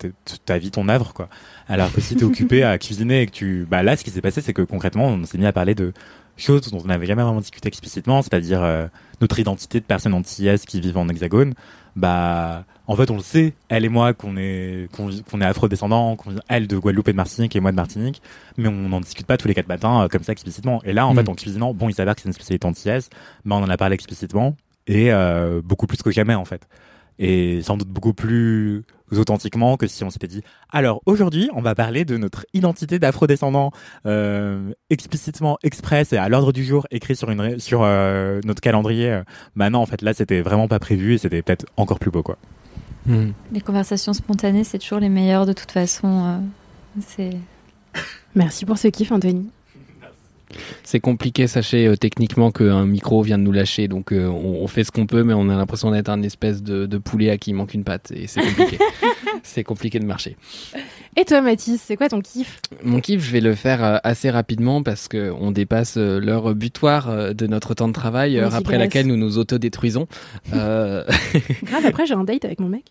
ta 0.44 0.58
vie, 0.58 0.72
ton 0.72 0.88
œuvre 0.88 1.14
quoi. 1.14 1.28
Alors 1.68 1.92
que 1.92 2.00
si 2.00 2.16
t'es 2.16 2.24
occupé 2.24 2.64
à 2.64 2.76
cuisiner 2.78 3.22
et 3.22 3.26
que 3.26 3.30
tu, 3.30 3.66
bah 3.70 3.84
là 3.84 3.96
ce 3.96 4.02
qui 4.02 4.10
s'est 4.10 4.20
passé 4.20 4.40
c'est 4.40 4.52
que 4.52 4.62
concrètement 4.62 5.06
on 5.06 5.24
s'est 5.24 5.38
mis 5.38 5.46
à 5.46 5.52
parler 5.52 5.76
de 5.76 5.92
choses 6.40 6.70
dont 6.70 6.80
on 6.82 6.86
n'avait 6.86 7.06
jamais 7.06 7.22
vraiment 7.22 7.40
discuté 7.40 7.68
explicitement, 7.68 8.22
c'est-à-dire 8.22 8.62
euh, 8.62 8.86
notre 9.20 9.38
identité 9.38 9.80
de 9.80 9.84
personnes 9.84 10.14
antillaises 10.14 10.64
qui 10.64 10.80
vivent 10.80 10.96
en 10.98 11.08
hexagone. 11.08 11.54
Bah 11.96 12.64
en 12.86 12.94
fait 12.96 13.10
on 13.10 13.16
le 13.16 13.22
sait, 13.22 13.52
elle 13.68 13.84
et 13.84 13.88
moi 13.88 14.14
qu'on 14.14 14.36
est 14.36 14.88
qu'on 14.92 15.10
qu'on 15.28 15.40
est 15.40 15.44
afro-descendants, 15.44 16.14
qu'on 16.16 16.36
elle 16.48 16.66
de 16.68 16.78
Guadeloupe 16.78 17.08
et 17.08 17.12
de 17.12 17.16
Martinique 17.16 17.56
et 17.56 17.60
moi 17.60 17.72
de 17.72 17.76
Martinique, 17.76 18.22
mais 18.56 18.68
on 18.68 18.88
n'en 18.88 19.00
discute 19.00 19.26
pas 19.26 19.36
tous 19.36 19.48
les 19.48 19.54
quatre 19.54 19.68
matins 19.68 20.04
euh, 20.04 20.08
comme 20.08 20.22
ça 20.22 20.30
explicitement. 20.32 20.80
Et 20.84 20.92
là 20.92 21.06
en 21.06 21.12
Mm. 21.12 21.16
fait 21.16 21.28
en 21.28 21.34
cuisinant, 21.34 21.74
bon 21.74 21.88
il 21.88 21.94
s'avère 21.94 22.14
que 22.14 22.22
c'est 22.22 22.28
une 22.28 22.32
spécialité 22.32 22.66
antillaise, 22.66 23.10
mais 23.44 23.54
on 23.56 23.58
en 23.58 23.68
a 23.68 23.76
parlé 23.76 23.94
explicitement 23.94 24.56
et 24.86 25.12
euh, 25.12 25.60
beaucoup 25.64 25.86
plus 25.88 26.00
que 26.02 26.10
jamais 26.12 26.34
en 26.36 26.44
fait. 26.44 26.68
Et 27.18 27.60
sans 27.62 27.76
doute 27.76 27.88
beaucoup 27.88 28.14
plus 28.14 28.84
authentiquement 29.18 29.76
que 29.76 29.86
si 29.86 30.04
on 30.04 30.10
s'était 30.10 30.26
dit 30.26 30.42
alors 30.70 31.02
aujourd'hui 31.06 31.50
on 31.54 31.62
va 31.62 31.74
parler 31.74 32.04
de 32.04 32.16
notre 32.16 32.46
identité 32.54 32.98
d'afro-descendant 32.98 33.72
euh, 34.06 34.72
explicitement 34.90 35.58
express 35.62 36.12
et 36.12 36.16
à 36.16 36.28
l'ordre 36.28 36.52
du 36.52 36.64
jour 36.64 36.86
écrit 36.90 37.16
sur 37.16 37.30
une 37.30 37.58
sur 37.58 37.82
euh, 37.82 38.40
notre 38.44 38.60
calendrier 38.60 39.22
bah 39.56 39.70
non 39.70 39.80
en 39.80 39.86
fait 39.86 40.02
là 40.02 40.14
c'était 40.14 40.42
vraiment 40.42 40.68
pas 40.68 40.78
prévu 40.78 41.14
et 41.14 41.18
c'était 41.18 41.42
peut-être 41.42 41.66
encore 41.76 41.98
plus 41.98 42.10
beau 42.10 42.22
quoi 42.22 42.36
Les 43.52 43.60
conversations 43.60 44.12
spontanées, 44.12 44.64
c'est 44.64 44.78
toujours 44.78 45.00
les 45.00 45.08
meilleures 45.08 45.46
de 45.46 45.52
toute 45.52 45.70
façon. 45.70 46.24
euh, 46.24 46.38
c'est 47.00 47.36
Merci 48.34 48.64
pour 48.64 48.78
ce 48.78 48.88
kiff, 48.88 49.10
Anthony. 49.10 49.50
C'est 50.82 51.00
compliqué, 51.00 51.46
sachez 51.46 51.86
euh, 51.86 51.96
techniquement 51.96 52.50
qu'un 52.50 52.86
micro 52.86 53.22
vient 53.22 53.38
de 53.38 53.42
nous 53.42 53.52
lâcher, 53.52 53.88
donc 53.88 54.12
euh, 54.12 54.26
on, 54.26 54.62
on 54.62 54.66
fait 54.66 54.84
ce 54.84 54.90
qu'on 54.90 55.06
peut, 55.06 55.22
mais 55.22 55.34
on 55.34 55.48
a 55.48 55.56
l'impression 55.56 55.90
d'être 55.90 56.08
un 56.08 56.22
espèce 56.22 56.62
de, 56.62 56.86
de 56.86 56.98
poulet 56.98 57.30
à 57.30 57.38
qui 57.38 57.50
il 57.50 57.54
manque 57.54 57.74
une 57.74 57.84
patte, 57.84 58.12
et 58.12 58.26
c'est 58.26 58.40
compliqué. 58.40 58.78
c'est 59.42 59.64
compliqué 59.64 59.98
de 59.98 60.04
marcher. 60.04 60.36
Et 61.16 61.24
toi, 61.24 61.40
Mathis, 61.40 61.82
c'est 61.84 61.96
quoi 61.96 62.08
ton 62.08 62.20
kiff? 62.20 62.60
Mon 62.82 63.00
kiff, 63.00 63.24
je 63.24 63.30
vais 63.32 63.40
le 63.40 63.54
faire 63.54 63.84
euh, 63.84 63.96
assez 64.04 64.30
rapidement 64.30 64.82
parce 64.82 65.08
que 65.08 65.32
on 65.38 65.50
dépasse 65.50 65.96
l'heure 65.96 66.54
butoir 66.54 67.34
de 67.34 67.46
notre 67.46 67.74
temps 67.74 67.88
de 67.88 67.92
travail, 67.92 68.38
heure 68.38 68.54
après 68.54 68.78
laquelle 68.78 69.06
nous 69.06 69.16
nous 69.16 69.38
autodétruisons. 69.38 70.06
Grave, 70.52 71.06
après 71.84 72.06
j'ai 72.06 72.14
un 72.14 72.24
date 72.24 72.44
avec 72.44 72.60
mon 72.60 72.68
mec. 72.68 72.84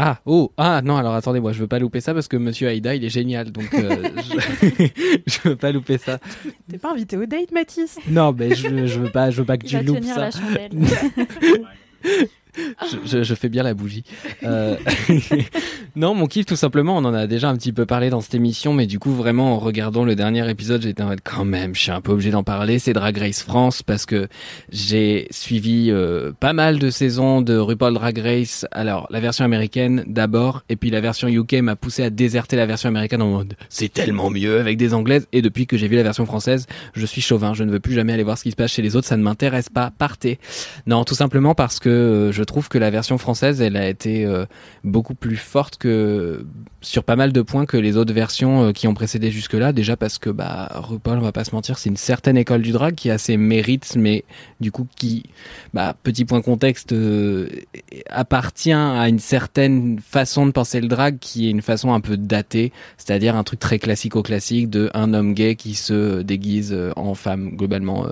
Ah, 0.00 0.20
oh, 0.26 0.52
ah, 0.56 0.80
non, 0.80 0.96
alors 0.96 1.12
attendez, 1.14 1.40
moi 1.40 1.50
je 1.50 1.58
veux 1.58 1.66
pas 1.66 1.80
louper 1.80 2.00
ça 2.00 2.14
parce 2.14 2.28
que 2.28 2.36
Monsieur 2.36 2.68
Aïda, 2.68 2.94
il 2.94 3.04
est 3.04 3.08
génial, 3.08 3.50
donc 3.50 3.74
euh, 3.74 3.96
je... 4.16 4.86
je 5.26 5.48
veux 5.48 5.56
pas 5.56 5.72
louper 5.72 5.98
ça. 5.98 6.20
T'es 6.70 6.78
pas 6.78 6.92
invité 6.92 7.16
au 7.16 7.26
date, 7.26 7.50
Mathis? 7.50 7.98
Non, 8.08 8.32
mais 8.32 8.54
je, 8.54 8.86
je 8.86 9.00
veux 9.00 9.10
pas, 9.10 9.32
je 9.32 9.40
veux 9.40 9.44
pas 9.44 9.58
que 9.58 9.66
Il 9.66 9.70
tu 9.70 9.74
va 9.76 9.82
loupes 9.82 9.98
tenir 9.98 10.14
ça. 10.14 10.20
la 10.20 10.30
chandelle. 10.30 10.70
je, 13.04 13.22
je- 13.22 13.34
fais 13.34 13.48
bien 13.48 13.62
la 13.62 13.74
bougie. 13.74 14.04
Euh, 14.44 14.76
non, 15.96 16.14
mon 16.14 16.26
kiff, 16.26 16.46
tout 16.46 16.56
simplement, 16.56 16.96
on 16.96 17.04
en 17.04 17.14
a 17.14 17.26
déjà 17.26 17.48
un 17.48 17.56
petit 17.56 17.72
peu 17.72 17.86
parlé 17.86 18.10
dans 18.10 18.20
cette 18.20 18.34
émission, 18.34 18.72
mais 18.74 18.86
du 18.86 18.98
coup, 18.98 19.12
vraiment, 19.12 19.54
en 19.54 19.58
regardant 19.58 20.04
le 20.04 20.14
dernier 20.14 20.48
épisode, 20.50 20.82
j'étais 20.82 21.02
en 21.02 21.06
mode, 21.08 21.20
quand 21.22 21.44
même, 21.44 21.74
je 21.74 21.80
suis 21.82 21.90
un 21.90 22.00
peu 22.00 22.12
obligé 22.12 22.30
d'en 22.30 22.42
parler. 22.42 22.78
C'est 22.78 22.92
Drag 22.92 23.16
Race 23.16 23.42
France 23.42 23.82
parce 23.82 24.06
que 24.06 24.28
j'ai 24.70 25.28
suivi 25.30 25.90
euh, 25.90 26.32
pas 26.38 26.52
mal 26.52 26.78
de 26.78 26.90
saisons 26.90 27.40
de 27.42 27.56
RuPaul 27.56 27.94
Drag 27.94 28.18
Race. 28.18 28.66
Alors, 28.72 29.06
la 29.10 29.20
version 29.20 29.44
américaine 29.44 30.04
d'abord, 30.06 30.62
et 30.68 30.76
puis 30.76 30.90
la 30.90 31.00
version 31.00 31.28
UK 31.28 31.54
m'a 31.54 31.76
poussé 31.76 32.02
à 32.02 32.10
déserter 32.10 32.56
la 32.56 32.66
version 32.66 32.88
américaine 32.88 33.22
en 33.22 33.28
mode, 33.30 33.54
c'est 33.68 33.92
tellement 33.92 34.30
mieux 34.30 34.58
avec 34.60 34.76
des 34.76 34.94
anglaises. 34.94 35.26
Et 35.32 35.42
depuis 35.42 35.66
que 35.66 35.76
j'ai 35.76 35.88
vu 35.88 35.96
la 35.96 36.02
version 36.02 36.26
française, 36.26 36.66
je 36.94 37.06
suis 37.06 37.20
chauvin. 37.22 37.54
Je 37.54 37.64
ne 37.64 37.70
veux 37.70 37.80
plus 37.80 37.94
jamais 37.94 38.12
aller 38.12 38.22
voir 38.22 38.38
ce 38.38 38.42
qui 38.42 38.50
se 38.50 38.56
passe 38.56 38.72
chez 38.72 38.82
les 38.82 38.96
autres. 38.96 39.06
Ça 39.06 39.16
ne 39.16 39.22
m'intéresse 39.22 39.68
pas. 39.68 39.90
Partez. 39.96 40.38
Non, 40.86 41.04
tout 41.04 41.14
simplement 41.14 41.54
parce 41.54 41.78
que 41.78 41.88
euh, 41.88 42.32
je 42.32 42.42
trouve 42.48 42.68
que 42.68 42.78
la 42.78 42.90
version 42.90 43.18
française, 43.18 43.60
elle 43.60 43.76
a 43.76 43.88
été 43.88 44.24
euh, 44.24 44.46
beaucoup 44.82 45.14
plus 45.14 45.36
forte 45.36 45.76
que 45.76 46.44
sur 46.80 47.04
pas 47.04 47.16
mal 47.16 47.32
de 47.32 47.42
points 47.42 47.66
que 47.66 47.76
les 47.76 47.96
autres 47.96 48.12
versions 48.12 48.64
euh, 48.64 48.72
qui 48.72 48.88
ont 48.88 48.94
précédé 48.94 49.30
jusque-là. 49.30 49.72
Déjà 49.72 49.96
parce 49.96 50.18
que 50.18 50.30
bah 50.30 50.68
RuPaul, 50.74 51.18
on 51.18 51.22
va 51.22 51.32
pas 51.32 51.44
se 51.44 51.54
mentir, 51.54 51.78
c'est 51.78 51.88
une 51.88 51.96
certaine 51.96 52.36
école 52.36 52.62
du 52.62 52.72
drag 52.72 52.94
qui 52.94 53.10
a 53.10 53.18
ses 53.18 53.36
mérites, 53.36 53.94
mais 53.96 54.24
du 54.60 54.72
coup 54.72 54.86
qui, 54.96 55.24
bah 55.74 55.94
petit 56.02 56.24
point 56.24 56.42
contexte, 56.42 56.92
euh, 56.92 57.48
appartient 58.10 58.72
à 58.72 59.08
une 59.08 59.20
certaine 59.20 60.00
façon 60.00 60.46
de 60.46 60.50
penser 60.50 60.80
le 60.80 60.88
drag 60.88 61.18
qui 61.20 61.46
est 61.46 61.50
une 61.50 61.62
façon 61.62 61.92
un 61.92 62.00
peu 62.00 62.16
datée, 62.16 62.72
c'est-à-dire 62.96 63.36
un 63.36 63.44
truc 63.44 63.60
très 63.60 63.78
classico-classique 63.78 64.70
de 64.70 64.90
un 64.94 65.14
homme 65.14 65.34
gay 65.34 65.54
qui 65.54 65.74
se 65.74 66.22
déguise 66.22 66.76
en 66.96 67.14
femme 67.14 67.56
globalement. 67.56 68.06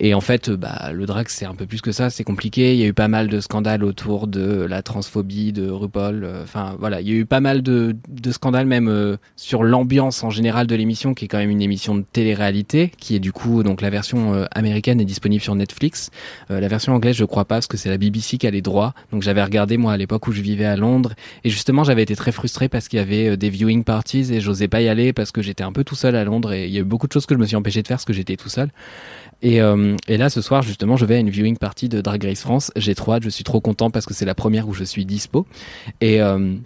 Et 0.00 0.14
en 0.14 0.20
fait, 0.20 0.50
bah, 0.50 0.90
le 0.92 1.06
drag, 1.06 1.26
c'est 1.28 1.44
un 1.44 1.54
peu 1.54 1.66
plus 1.66 1.80
que 1.80 1.90
ça, 1.92 2.08
c'est 2.10 2.24
compliqué. 2.24 2.74
Il 2.74 2.80
y 2.80 2.84
a 2.84 2.86
eu 2.86 2.92
pas 2.92 3.08
mal 3.08 3.28
de 3.28 3.40
scandales 3.40 3.82
autour 3.82 4.28
de 4.28 4.62
la 4.62 4.82
transphobie 4.82 5.52
de 5.52 5.68
RuPaul. 5.68 6.24
euh, 6.24 6.42
Enfin, 6.44 6.76
voilà, 6.78 7.00
il 7.00 7.08
y 7.08 7.12
a 7.12 7.14
eu 7.16 7.26
pas 7.26 7.40
mal 7.40 7.62
de, 7.62 7.96
de 8.08 8.30
scandales 8.30 8.66
même 8.66 8.88
euh, 8.88 9.16
sur 9.36 9.64
l'ambiance 9.64 10.22
en 10.22 10.30
général 10.30 10.66
de 10.68 10.74
l'émission, 10.76 11.14
qui 11.14 11.24
est 11.24 11.28
quand 11.28 11.38
même 11.38 11.50
une 11.50 11.62
émission 11.62 11.96
de 11.96 12.02
télé-réalité, 12.02 12.92
qui 12.98 13.16
est 13.16 13.18
du 13.18 13.32
coup, 13.32 13.62
donc 13.62 13.80
la 13.80 13.90
version 13.90 14.34
euh, 14.34 14.44
américaine 14.52 15.00
est 15.00 15.04
disponible 15.04 15.42
sur 15.42 15.54
Netflix. 15.56 16.10
Euh, 16.50 16.60
la 16.60 16.68
version 16.68 16.94
anglaise, 16.94 17.16
je 17.16 17.24
crois 17.24 17.44
pas, 17.44 17.56
parce 17.56 17.66
que 17.66 17.76
c'est 17.76 17.90
la 17.90 17.98
BBC 17.98 18.38
qui 18.38 18.46
a 18.46 18.50
les 18.50 18.62
droits. 18.62 18.94
Donc 19.10 19.22
j'avais 19.22 19.42
regardé, 19.42 19.78
moi, 19.78 19.92
à 19.92 19.96
l'époque 19.96 20.28
où 20.28 20.32
je 20.32 20.42
vivais 20.42 20.64
à 20.64 20.76
Londres. 20.76 21.14
Et 21.42 21.50
justement, 21.50 21.82
j'avais 21.82 22.02
été 22.04 22.14
très 22.14 22.30
frustré 22.32 22.68
parce 22.68 22.86
qu'il 22.86 22.98
y 23.00 23.02
avait 23.02 23.30
euh, 23.30 23.36
des 23.36 23.50
viewing 23.50 23.82
parties 23.82 24.32
et 24.32 24.40
j'osais 24.40 24.68
pas 24.68 24.80
y 24.80 24.88
aller 24.88 25.12
parce 25.12 25.32
que 25.32 25.42
j'étais 25.42 25.64
un 25.64 25.72
peu 25.72 25.82
tout 25.82 25.96
seul 25.96 26.14
à 26.14 26.24
Londres 26.24 26.52
et 26.52 26.66
il 26.66 26.72
y 26.72 26.76
a 26.76 26.80
eu 26.80 26.84
beaucoup 26.84 27.08
de 27.08 27.12
choses 27.12 27.26
que 27.26 27.34
je 27.34 27.40
me 27.40 27.46
suis 27.46 27.56
empêché 27.56 27.82
de 27.82 27.88
faire 27.88 27.96
parce 27.96 28.04
que 28.04 28.12
j'étais 28.12 28.36
tout 28.36 28.48
seul. 28.48 28.68
Et, 29.42 29.60
euh, 29.60 29.96
et 30.08 30.16
là, 30.16 30.30
ce 30.30 30.40
soir, 30.40 30.62
justement, 30.62 30.96
je 30.96 31.04
vais 31.04 31.16
à 31.16 31.18
une 31.18 31.30
viewing 31.30 31.56
party 31.56 31.88
de 31.88 32.00
Drag 32.00 32.22
Race 32.24 32.40
France. 32.40 32.72
J'ai 32.76 32.94
trop 32.94 33.12
hâte, 33.12 33.22
je 33.22 33.30
suis 33.30 33.44
trop 33.44 33.60
content 33.60 33.90
parce 33.90 34.06
que 34.06 34.14
c'est 34.14 34.24
la 34.24 34.34
première 34.34 34.68
où 34.68 34.74
je 34.74 34.84
suis 34.84 35.04
dispo. 35.04 35.46
Et, 36.00 36.20
euh, 36.20 36.56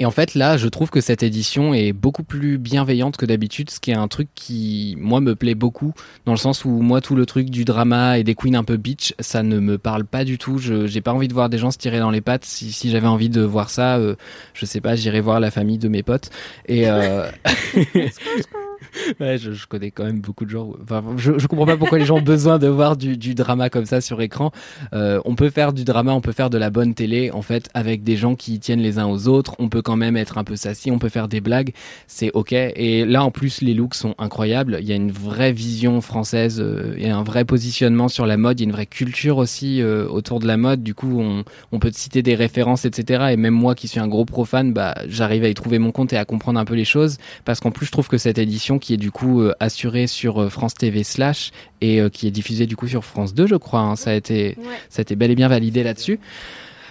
et 0.00 0.06
en 0.06 0.10
fait, 0.10 0.34
là, 0.34 0.56
je 0.56 0.68
trouve 0.68 0.90
que 0.90 1.00
cette 1.00 1.22
édition 1.22 1.72
est 1.72 1.92
beaucoup 1.92 2.24
plus 2.24 2.58
bienveillante 2.58 3.16
que 3.16 3.26
d'habitude, 3.26 3.70
ce 3.70 3.78
qui 3.80 3.90
est 3.90 3.96
un 3.96 4.08
truc 4.08 4.28
qui, 4.34 4.96
moi, 4.98 5.20
me 5.20 5.36
plaît 5.36 5.54
beaucoup, 5.54 5.94
dans 6.26 6.32
le 6.32 6.38
sens 6.38 6.64
où, 6.64 6.70
moi, 6.70 7.00
tout 7.00 7.14
le 7.14 7.26
truc 7.26 7.48
du 7.48 7.64
drama 7.64 8.18
et 8.18 8.24
des 8.24 8.34
queens 8.34 8.54
un 8.54 8.64
peu 8.64 8.76
bitch, 8.76 9.14
ça 9.20 9.42
ne 9.42 9.58
me 9.60 9.78
parle 9.78 10.04
pas 10.04 10.24
du 10.24 10.36
tout. 10.36 10.58
Je 10.58 10.86
j'ai 10.86 11.00
pas 11.00 11.12
envie 11.12 11.28
de 11.28 11.34
voir 11.34 11.48
des 11.48 11.58
gens 11.58 11.70
se 11.70 11.78
tirer 11.78 12.00
dans 12.00 12.10
les 12.10 12.20
pattes. 12.20 12.44
Si, 12.44 12.72
si 12.72 12.90
j'avais 12.90 13.06
envie 13.06 13.28
de 13.28 13.42
voir 13.42 13.70
ça, 13.70 13.96
euh, 13.96 14.16
je 14.52 14.66
sais 14.66 14.80
pas, 14.80 14.96
j'irais 14.96 15.20
voir 15.20 15.40
la 15.40 15.50
famille 15.50 15.78
de 15.78 15.88
mes 15.88 16.02
potes. 16.02 16.30
Et 16.66 16.88
euh... 16.88 17.30
je, 19.20 19.66
connais 19.66 19.90
quand 19.90 20.04
même 20.04 20.20
beaucoup 20.20 20.44
de 20.44 20.50
gens. 20.50 20.72
Enfin, 20.82 21.02
je, 21.16 21.46
comprends 21.46 21.66
pas 21.66 21.76
pourquoi 21.76 21.98
les 21.98 22.04
gens 22.04 22.18
ont 22.18 22.22
besoin 22.22 22.58
de 22.58 22.68
voir 22.68 22.96
du, 22.96 23.34
drama 23.34 23.70
comme 23.70 23.86
ça 23.86 24.00
sur 24.00 24.20
écran. 24.20 24.52
Euh, 24.92 25.20
on 25.24 25.34
peut 25.34 25.50
faire 25.50 25.72
du 25.72 25.84
drama, 25.84 26.12
on 26.12 26.20
peut 26.20 26.32
faire 26.32 26.50
de 26.50 26.58
la 26.58 26.70
bonne 26.70 26.94
télé, 26.94 27.30
en 27.30 27.42
fait, 27.42 27.68
avec 27.74 28.02
des 28.02 28.16
gens 28.16 28.34
qui 28.34 28.58
tiennent 28.60 28.82
les 28.82 28.98
uns 28.98 29.06
aux 29.06 29.28
autres. 29.28 29.54
On 29.58 29.68
peut 29.68 29.82
quand 29.82 29.96
même 29.96 30.16
être 30.16 30.38
un 30.38 30.44
peu 30.44 30.56
sassy, 30.56 30.90
on 30.90 30.98
peut 30.98 31.08
faire 31.08 31.28
des 31.28 31.40
blagues, 31.40 31.72
c'est 32.06 32.30
ok. 32.32 32.52
Et 32.52 33.04
là, 33.04 33.24
en 33.24 33.30
plus, 33.30 33.60
les 33.60 33.74
looks 33.74 33.94
sont 33.94 34.14
incroyables. 34.18 34.78
Il 34.80 34.86
y 34.86 34.92
a 34.92 34.96
une 34.96 35.12
vraie 35.12 35.52
vision 35.52 36.00
française 36.00 36.60
euh, 36.60 36.94
un 37.14 37.22
vrai 37.22 37.44
positionnement 37.44 38.08
sur 38.08 38.26
la 38.26 38.36
mode. 38.36 38.58
Il 38.58 38.64
y 38.64 38.66
a 38.66 38.68
une 38.68 38.74
vraie 38.74 38.86
culture 38.86 39.38
aussi 39.38 39.80
euh, 39.80 40.06
autour 40.08 40.40
de 40.40 40.46
la 40.46 40.56
mode. 40.56 40.82
Du 40.82 40.94
coup, 40.94 41.20
on, 41.20 41.44
on 41.72 41.78
peut 41.78 41.90
citer 41.92 42.22
des 42.22 42.34
références, 42.34 42.84
etc. 42.84 43.26
Et 43.30 43.36
même 43.36 43.54
moi, 43.54 43.74
qui 43.74 43.88
suis 43.88 44.00
un 44.00 44.08
gros 44.08 44.24
profane, 44.24 44.72
bah, 44.72 44.94
j'arrive 45.06 45.44
à 45.44 45.48
y 45.48 45.54
trouver 45.54 45.78
mon 45.78 45.92
compte 45.92 46.12
et 46.12 46.16
à 46.16 46.24
comprendre 46.24 46.58
un 46.58 46.64
peu 46.64 46.74
les 46.74 46.84
choses. 46.84 47.18
Parce 47.44 47.60
qu'en 47.60 47.70
plus, 47.70 47.86
je 47.86 47.92
trouve 47.92 48.08
que 48.08 48.18
cette 48.18 48.38
édition 48.38 48.73
qui 48.78 48.94
est 48.94 48.98
du 48.98 49.10
coup 49.10 49.40
euh, 49.42 49.52
assurée 49.60 50.06
sur 50.06 50.42
euh, 50.42 50.48
France 50.48 50.74
TV 50.74 51.02
slash 51.04 51.50
et 51.80 52.00
euh, 52.00 52.08
qui 52.08 52.26
est 52.26 52.30
diffusée 52.30 52.66
du 52.66 52.76
coup 52.76 52.88
sur 52.88 53.04
France 53.04 53.34
2, 53.34 53.46
je 53.46 53.56
crois. 53.56 53.80
Hein. 53.80 53.96
Ça 53.96 54.10
a 54.10 54.14
été, 54.14 54.56
Ouais. 54.58 54.64
ça 54.88 55.00
a 55.00 55.02
été 55.02 55.16
bel 55.16 55.30
et 55.30 55.34
bien 55.34 55.48
validé 55.48 55.82
là-dessus. 55.82 56.18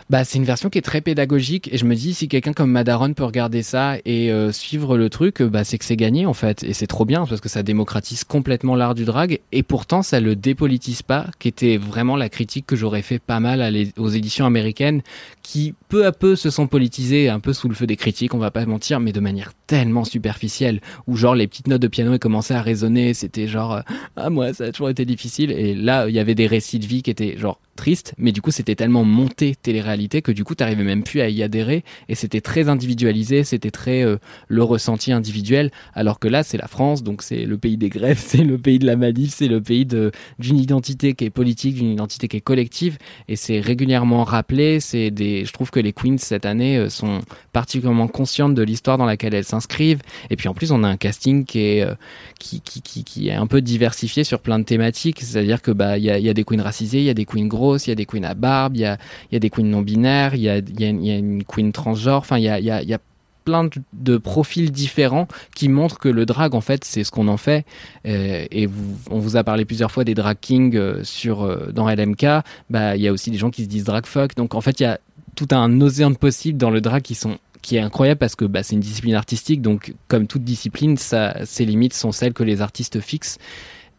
Bah, 0.09 0.25
c'est 0.25 0.37
une 0.37 0.43
version 0.43 0.69
qui 0.69 0.77
est 0.77 0.81
très 0.83 0.99
pédagogique 0.99 1.69
et 1.71 1.77
je 1.77 1.85
me 1.85 1.95
dis 1.95 2.13
si 2.13 2.27
quelqu'un 2.27 2.51
comme 2.51 2.69
Madaron 2.69 3.13
peut 3.13 3.23
regarder 3.23 3.63
ça 3.63 3.95
et 4.03 4.31
euh, 4.33 4.51
suivre 4.51 4.97
le 4.97 5.09
truc, 5.09 5.41
bah 5.41 5.63
c'est 5.63 5.77
que 5.77 5.85
c'est 5.85 5.95
gagné 5.95 6.25
en 6.25 6.33
fait 6.33 6.61
et 6.63 6.73
c'est 6.73 6.87
trop 6.87 7.05
bien 7.05 7.25
parce 7.25 7.39
que 7.39 7.47
ça 7.47 7.63
démocratise 7.63 8.25
complètement 8.25 8.75
l'art 8.75 8.95
du 8.95 9.05
drag 9.05 9.39
et 9.53 9.63
pourtant 9.63 10.01
ça 10.03 10.19
le 10.19 10.35
dépolitise 10.35 11.03
pas, 11.03 11.27
qui 11.39 11.47
était 11.47 11.77
vraiment 11.77 12.17
la 12.17 12.27
critique 12.27 12.65
que 12.65 12.75
j'aurais 12.75 13.01
fait 13.01 13.17
pas 13.17 13.39
mal 13.39 13.61
à 13.61 13.71
les- 13.71 13.93
aux 13.97 14.09
éditions 14.09 14.45
américaines 14.45 15.01
qui 15.43 15.75
peu 15.89 16.05
à 16.05 16.11
peu 16.11 16.35
se 16.35 16.49
sont 16.49 16.67
politisées 16.67 17.29
un 17.29 17.39
peu 17.39 17.53
sous 17.53 17.67
le 17.67 17.75
feu 17.75 17.85
des 17.85 17.97
critiques, 17.97 18.33
on 18.33 18.39
va 18.39 18.49
pas 18.49 18.65
mentir, 18.65 18.99
mais 19.01 19.11
de 19.11 19.19
manière 19.19 19.51
tellement 19.67 20.05
superficielle 20.05 20.79
où 21.05 21.15
genre 21.17 21.35
les 21.35 21.47
petites 21.47 21.67
notes 21.67 21.81
de 21.81 21.87
piano 21.87 22.17
commençaient 22.17 22.53
à 22.55 22.61
résonner, 22.61 23.13
c'était 23.13 23.47
genre 23.47 23.73
euh, 23.73 23.81
ah 24.15 24.29
moi 24.29 24.53
ça 24.53 24.65
a 24.65 24.71
toujours 24.71 24.89
été 24.89 25.05
difficile. 25.05 25.51
Et 25.51 25.75
là 25.75 26.07
il 26.07 26.15
y 26.15 26.19
avait 26.19 26.33
des 26.33 26.47
récits 26.47 26.79
de 26.79 26.87
vie 26.87 27.03
qui 27.03 27.11
étaient 27.11 27.37
genre 27.37 27.59
tristes 27.75 28.13
mais 28.19 28.31
du 28.31 28.39
coup 28.41 28.51
c'était 28.51 28.75
tellement 28.75 29.03
monté 29.03 29.55
télé-réalité 29.55 30.21
que 30.21 30.31
du 30.31 30.43
coup 30.43 30.53
t'arrivais 30.53 30.83
même 30.83 31.03
plus 31.03 31.21
à 31.21 31.29
y 31.29 31.43
adhérer. 31.43 31.83
Et 32.07 32.15
c'était 32.15 32.41
très 32.41 32.69
individualisé 32.69 33.43
c'était 33.43 33.71
très 33.71 34.03
euh, 34.03 34.17
le 34.47 34.63
ressenti 34.63 35.11
individuel. 35.11 35.71
Alors 35.93 36.19
que 36.19 36.29
là 36.29 36.43
c'est 36.43 36.57
la 36.57 36.67
France 36.67 37.03
donc 37.03 37.21
c'est 37.21 37.45
le 37.45 37.57
pays 37.57 37.77
des 37.77 37.89
grèves 37.89 38.21
c'est 38.25 38.43
le 38.43 38.57
pays 38.57 38.79
de 38.79 38.85
la 38.85 38.95
manif 38.95 39.33
c'est 39.35 39.49
le 39.49 39.61
pays 39.61 39.85
de 39.85 40.11
d'une 40.39 40.57
identité 40.57 41.13
qui 41.15 41.25
est 41.25 41.29
politique 41.29 41.75
d'une 41.75 41.91
identité 41.91 42.29
qui 42.29 42.37
est 42.37 42.41
collective. 42.41 42.97
Et 43.27 43.35
c'est 43.35 43.59
régulièrement 43.59 44.23
rappelé 44.23 44.79
c'est 44.79 45.11
des 45.11 45.32
je 45.45 45.53
trouve 45.53 45.71
que 45.71 45.79
les 45.79 45.93
queens 45.93 46.17
cette 46.17 46.45
année 46.45 46.77
euh, 46.77 46.89
sont 46.89 47.21
particulièrement 47.51 48.07
conscientes 48.07 48.55
de 48.55 48.63
l'histoire 48.63 48.97
dans 48.97 49.05
laquelle 49.05 49.33
elles 49.33 49.43
s'inscrivent 49.43 50.01
et 50.29 50.35
puis 50.35 50.47
en 50.47 50.53
plus 50.53 50.71
on 50.71 50.83
a 50.83 50.87
un 50.87 50.97
casting 50.97 51.45
qui 51.45 51.59
est 51.59 51.81
euh, 51.81 51.95
qui, 52.39 52.61
qui, 52.61 53.03
qui, 53.03 53.29
est 53.29 53.33
un 53.33 53.47
peu 53.47 53.61
diversifié 53.61 54.23
sur 54.23 54.39
plein 54.39 54.59
de 54.59 54.65
thématiques. 54.65 55.21
C'est-à-dire 55.21 55.61
que 55.61 55.71
bah 55.71 55.97
il 55.97 56.03
y 56.03 56.29
a, 56.29 56.33
des 56.33 56.43
queens 56.43 56.61
racisées, 56.61 56.99
il 56.99 57.05
y 57.05 57.09
a 57.09 57.13
des 57.13 57.25
queens 57.25 57.47
grosses, 57.47 57.87
il 57.87 57.91
y 57.91 57.93
a 57.93 57.95
des 57.95 58.05
queens 58.05 58.23
à 58.23 58.33
barbe, 58.33 58.75
il 58.75 58.81
y 58.81 58.85
a, 58.85 58.97
y 59.31 59.35
a 59.35 59.39
des 59.39 59.49
queens 59.49 59.63
non 59.63 59.81
binaires, 59.81 60.35
il 60.35 60.41
y 60.41 60.49
a, 60.49 60.57
y 60.57 60.61
il 60.77 61.05
y 61.05 61.11
a 61.11 61.17
une 61.17 61.43
queen 61.43 61.71
transgenre. 61.71 62.17
Enfin 62.17 62.37
il 62.37 62.43
y 62.43 62.49
a, 62.49 62.59
y 62.59 62.85
y 62.85 62.93
a 62.93 62.99
plein 63.43 63.69
de, 63.93 64.17
profils 64.17 64.71
différents 64.71 65.27
qui 65.55 65.69
montrent 65.69 65.99
que 65.99 66.09
le 66.09 66.25
drag 66.25 66.55
en 66.55 66.61
fait 66.61 66.83
c'est 66.83 67.03
ce 67.03 67.11
qu'on 67.11 67.27
en 67.27 67.37
fait 67.37 67.65
Euh, 68.05 68.45
et 68.51 68.67
on 69.09 69.19
vous 69.19 69.37
a 69.37 69.43
parlé 69.43 69.65
plusieurs 69.65 69.91
fois 69.91 70.03
des 70.03 70.13
drag 70.13 70.37
kings 70.39 70.75
euh, 70.75 71.03
sur 71.03 71.43
euh, 71.43 71.71
dans 71.73 71.89
LMK 71.89 72.25
bah 72.69 72.95
il 72.95 73.01
y 73.01 73.07
a 73.07 73.11
aussi 73.11 73.31
des 73.31 73.37
gens 73.37 73.49
qui 73.49 73.63
se 73.63 73.69
disent 73.69 73.85
drag 73.85 74.05
fuck 74.05 74.35
donc 74.35 74.55
en 74.55 74.61
fait 74.61 74.79
il 74.79 74.83
y 74.83 74.85
a 74.85 74.99
tout 75.35 75.47
un 75.51 75.81
océan 75.81 76.11
de 76.11 76.17
possibles 76.17 76.57
dans 76.57 76.69
le 76.69 76.81
drag 76.81 77.01
qui 77.01 77.15
sont 77.15 77.37
qui 77.61 77.77
est 77.77 77.79
incroyable 77.79 78.19
parce 78.19 78.35
que 78.35 78.43
bah, 78.43 78.61
c'est 78.61 78.75
une 78.75 78.81
discipline 78.81 79.15
artistique 79.15 79.61
donc 79.61 79.93
comme 80.09 80.27
toute 80.27 80.43
discipline 80.43 80.97
ça 80.97 81.45
ses 81.45 81.65
limites 81.65 81.93
sont 81.93 82.11
celles 82.11 82.33
que 82.33 82.43
les 82.43 82.61
artistes 82.61 82.99
fixent. 82.99 83.37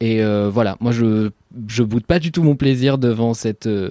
Et 0.01 0.23
euh, 0.23 0.51
voilà. 0.51 0.77
Moi 0.81 0.93
je 0.93 1.31
je 1.69 1.83
boude 1.83 2.05
pas 2.05 2.19
du 2.19 2.33
tout 2.33 2.43
mon 2.43 2.57
plaisir 2.57 2.99
devant 2.99 3.35
cette 3.35 3.67
euh, 3.67 3.91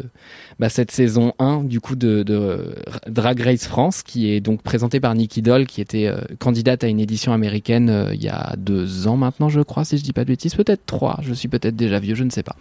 bah, 0.60 0.70
saison 0.70 1.34
1 1.40 1.64
du 1.64 1.80
coup 1.80 1.96
de, 1.96 2.24
euh, 2.30 2.74
Drag 3.08 3.40
Race 3.40 3.66
France 3.66 4.04
qui 4.04 4.32
est 4.32 4.40
donc 4.40 4.62
présentée 4.62 5.00
par 5.00 5.16
Nikki 5.16 5.42
Doll 5.42 5.66
qui 5.66 5.82
était 5.82 6.08
euh, 6.08 6.18
candidate 6.40 6.84
à 6.84 6.88
une 6.88 7.00
édition 7.00 7.34
américaine 7.34 8.10
il 8.14 8.22
y 8.22 8.30
a 8.30 8.56
deux 8.58 9.08
ans 9.08 9.18
maintenant 9.18 9.50
je 9.50 9.62
crois 9.62 9.86
si 9.86 9.98
je 9.98 10.04
dis 10.04 10.14
pas 10.14 10.24
de 10.24 10.30
bêtises. 10.30 10.56
Peut-être 10.56 10.86
trois 10.86 11.20
je 11.22 11.34
suis 11.34 11.48
peut-être 11.48 11.76
déjà 11.76 12.00
vieux 12.00 12.16
je 12.16 12.24
ne 12.24 12.30
sais 12.30 12.44
pas. 12.44 12.56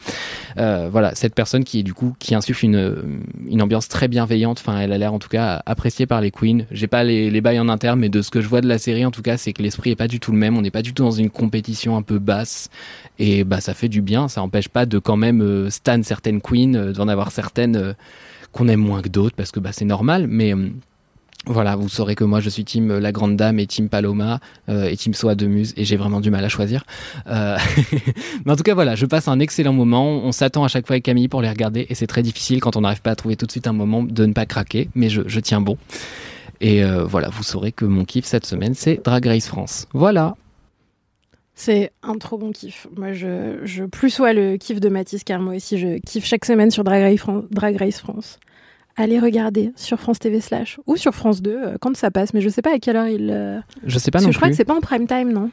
Voilà 0.56 1.14
cette 1.14 1.34
personne 1.34 1.64
qui 1.64 1.80
est 1.80 1.82
du 1.82 1.94
coup 1.94 2.14
qui 2.18 2.34
insuffle 2.34 2.64
une 2.64 3.22
une 3.48 3.62
ambiance 3.62 3.88
très 3.88 4.08
bienveillante. 4.08 4.58
Enfin 4.60 4.78
elle 4.80 4.92
a 4.92 4.98
l'air 4.98 5.12
en 5.12 5.18
tout 5.18 5.28
cas 5.28 5.62
appréciée 5.66 6.06
par 6.06 6.20
les 6.20 6.30
queens. 6.30 6.64
J'ai 6.70 6.86
pas 6.86 7.04
les, 7.04 7.30
les 7.30 7.40
bails 7.40 7.60
en 7.60 7.68
interne 7.68 8.00
mais 8.00 8.08
de 8.08 8.22
ce 8.22 8.30
que 8.30 8.40
je 8.40 8.48
vois 8.48 8.60
de 8.60 8.68
la 8.68 8.78
série 8.78 9.04
en 9.04 9.10
tout 9.10 9.22
cas 9.22 9.36
c'est 9.36 9.52
que 9.52 9.62
l'esprit 9.62 9.90
est 9.90 9.96
pas 9.96 10.08
du 10.08 10.20
tout 10.20 10.32
le 10.32 10.38
même. 10.38 10.56
On 10.56 10.62
n'est 10.62 10.70
pas 10.70 10.82
du 10.82 10.94
tout 10.94 11.02
dans 11.02 11.10
une 11.10 11.30
compétition 11.30 11.96
un 11.96 12.02
peu 12.02 12.18
basse. 12.18 12.68
Et 13.18 13.44
bah 13.44 13.60
ça 13.60 13.74
fait 13.74 13.88
du 13.88 14.02
bien. 14.02 14.28
Ça 14.28 14.42
empêche 14.42 14.68
pas 14.68 14.86
de 14.86 14.91
quand 14.98 15.16
même 15.16 15.42
euh, 15.42 15.70
stan 15.70 16.02
certaines 16.02 16.40
queens 16.40 16.74
euh, 16.74 16.92
d'en 16.92 17.08
avoir 17.08 17.30
certaines 17.30 17.76
euh, 17.76 17.92
qu'on 18.52 18.68
aime 18.68 18.80
moins 18.80 19.02
que 19.02 19.08
d'autres 19.08 19.34
parce 19.36 19.50
que 19.50 19.60
bah 19.60 19.70
c'est 19.72 19.84
normal 19.84 20.26
mais 20.28 20.54
voilà, 21.46 21.74
vous 21.74 21.88
saurez 21.88 22.14
que 22.14 22.22
moi 22.22 22.38
je 22.38 22.48
suis 22.48 22.64
team 22.64 22.98
La 22.98 23.10
Grande 23.10 23.36
Dame 23.36 23.58
et 23.58 23.66
team 23.66 23.88
Paloma 23.88 24.38
et 24.68 24.96
team 24.96 25.12
Soa 25.12 25.34
de 25.34 25.46
Muse 25.46 25.74
et 25.76 25.84
j'ai 25.84 25.96
vraiment 25.96 26.20
du 26.20 26.30
mal 26.30 26.44
à 26.44 26.48
choisir. 26.48 26.84
Mais 27.26 28.52
en 28.52 28.54
tout 28.54 28.62
cas 28.62 28.74
voilà, 28.74 28.94
je 28.94 29.06
passe 29.06 29.26
un 29.26 29.40
excellent 29.40 29.72
moment. 29.72 30.20
On 30.22 30.30
s'attend 30.30 30.62
à 30.62 30.68
chaque 30.68 30.86
fois 30.86 30.94
avec 30.94 31.04
Camille 31.04 31.26
pour 31.26 31.42
les 31.42 31.48
regarder 31.48 31.86
et 31.88 31.96
c'est 31.96 32.06
très 32.06 32.22
difficile 32.22 32.60
quand 32.60 32.76
on 32.76 32.82
n'arrive 32.82 33.02
pas 33.02 33.10
à 33.10 33.16
trouver 33.16 33.34
tout 33.34 33.46
de 33.46 33.50
suite 33.50 33.66
un 33.66 33.72
moment 33.72 34.04
de 34.04 34.24
ne 34.24 34.32
pas 34.32 34.46
craquer, 34.46 34.88
mais 34.94 35.08
je, 35.08 35.40
tiens 35.40 35.60
bon. 35.60 35.78
Et 36.60 36.84
voilà, 36.84 37.28
vous 37.30 37.42
saurez 37.42 37.72
que 37.72 37.86
mon 37.86 38.04
kiff 38.04 38.24
cette 38.24 38.46
semaine 38.46 38.74
c'est 38.74 39.02
Drag 39.02 39.26
Race 39.26 39.48
France. 39.48 39.88
Voilà. 39.94 40.36
C'est 41.64 41.92
un 42.02 42.16
trop 42.18 42.38
bon 42.38 42.50
kiff. 42.50 42.88
Moi, 42.96 43.12
je, 43.12 43.58
je 43.62 43.84
plus 43.84 44.10
sois 44.10 44.32
le 44.32 44.56
kiff 44.56 44.80
de 44.80 44.88
Mathis, 44.88 45.22
car 45.22 45.40
moi 45.40 45.54
aussi, 45.54 45.78
je 45.78 45.98
kiffe 45.98 46.24
chaque 46.24 46.44
semaine 46.44 46.70
sur 46.72 46.82
Drag 46.82 47.02
Race, 47.02 47.20
Fran- 47.20 47.44
Drag 47.52 47.76
Race 47.76 48.00
France. 48.00 48.40
Allez 48.96 49.18
regarder 49.20 49.72
sur 49.76 49.98
France 50.00 50.18
TV 50.18 50.40
slash 50.40 50.78
ou 50.86 50.96
sur 50.96 51.14
France 51.14 51.40
2 51.40 51.50
euh, 51.50 51.76
quand 51.80 51.96
ça 51.96 52.10
passe, 52.10 52.34
mais 52.34 52.40
je 52.40 52.48
sais 52.48 52.62
pas 52.62 52.74
à 52.74 52.78
quelle 52.78 52.96
heure 52.96 53.06
il. 53.06 53.30
euh, 53.30 53.60
Je 53.86 53.98
sais 53.98 54.10
pas 54.10 54.18
non 54.20 54.26
que 54.26 54.32
je 54.32 54.36
crois 54.38 54.48
plus. 54.48 54.52
que 54.52 54.56
c'est 54.56 54.64
pas 54.64 54.74
en 54.74 54.80
prime 54.80 55.06
time, 55.06 55.32
non? 55.32 55.50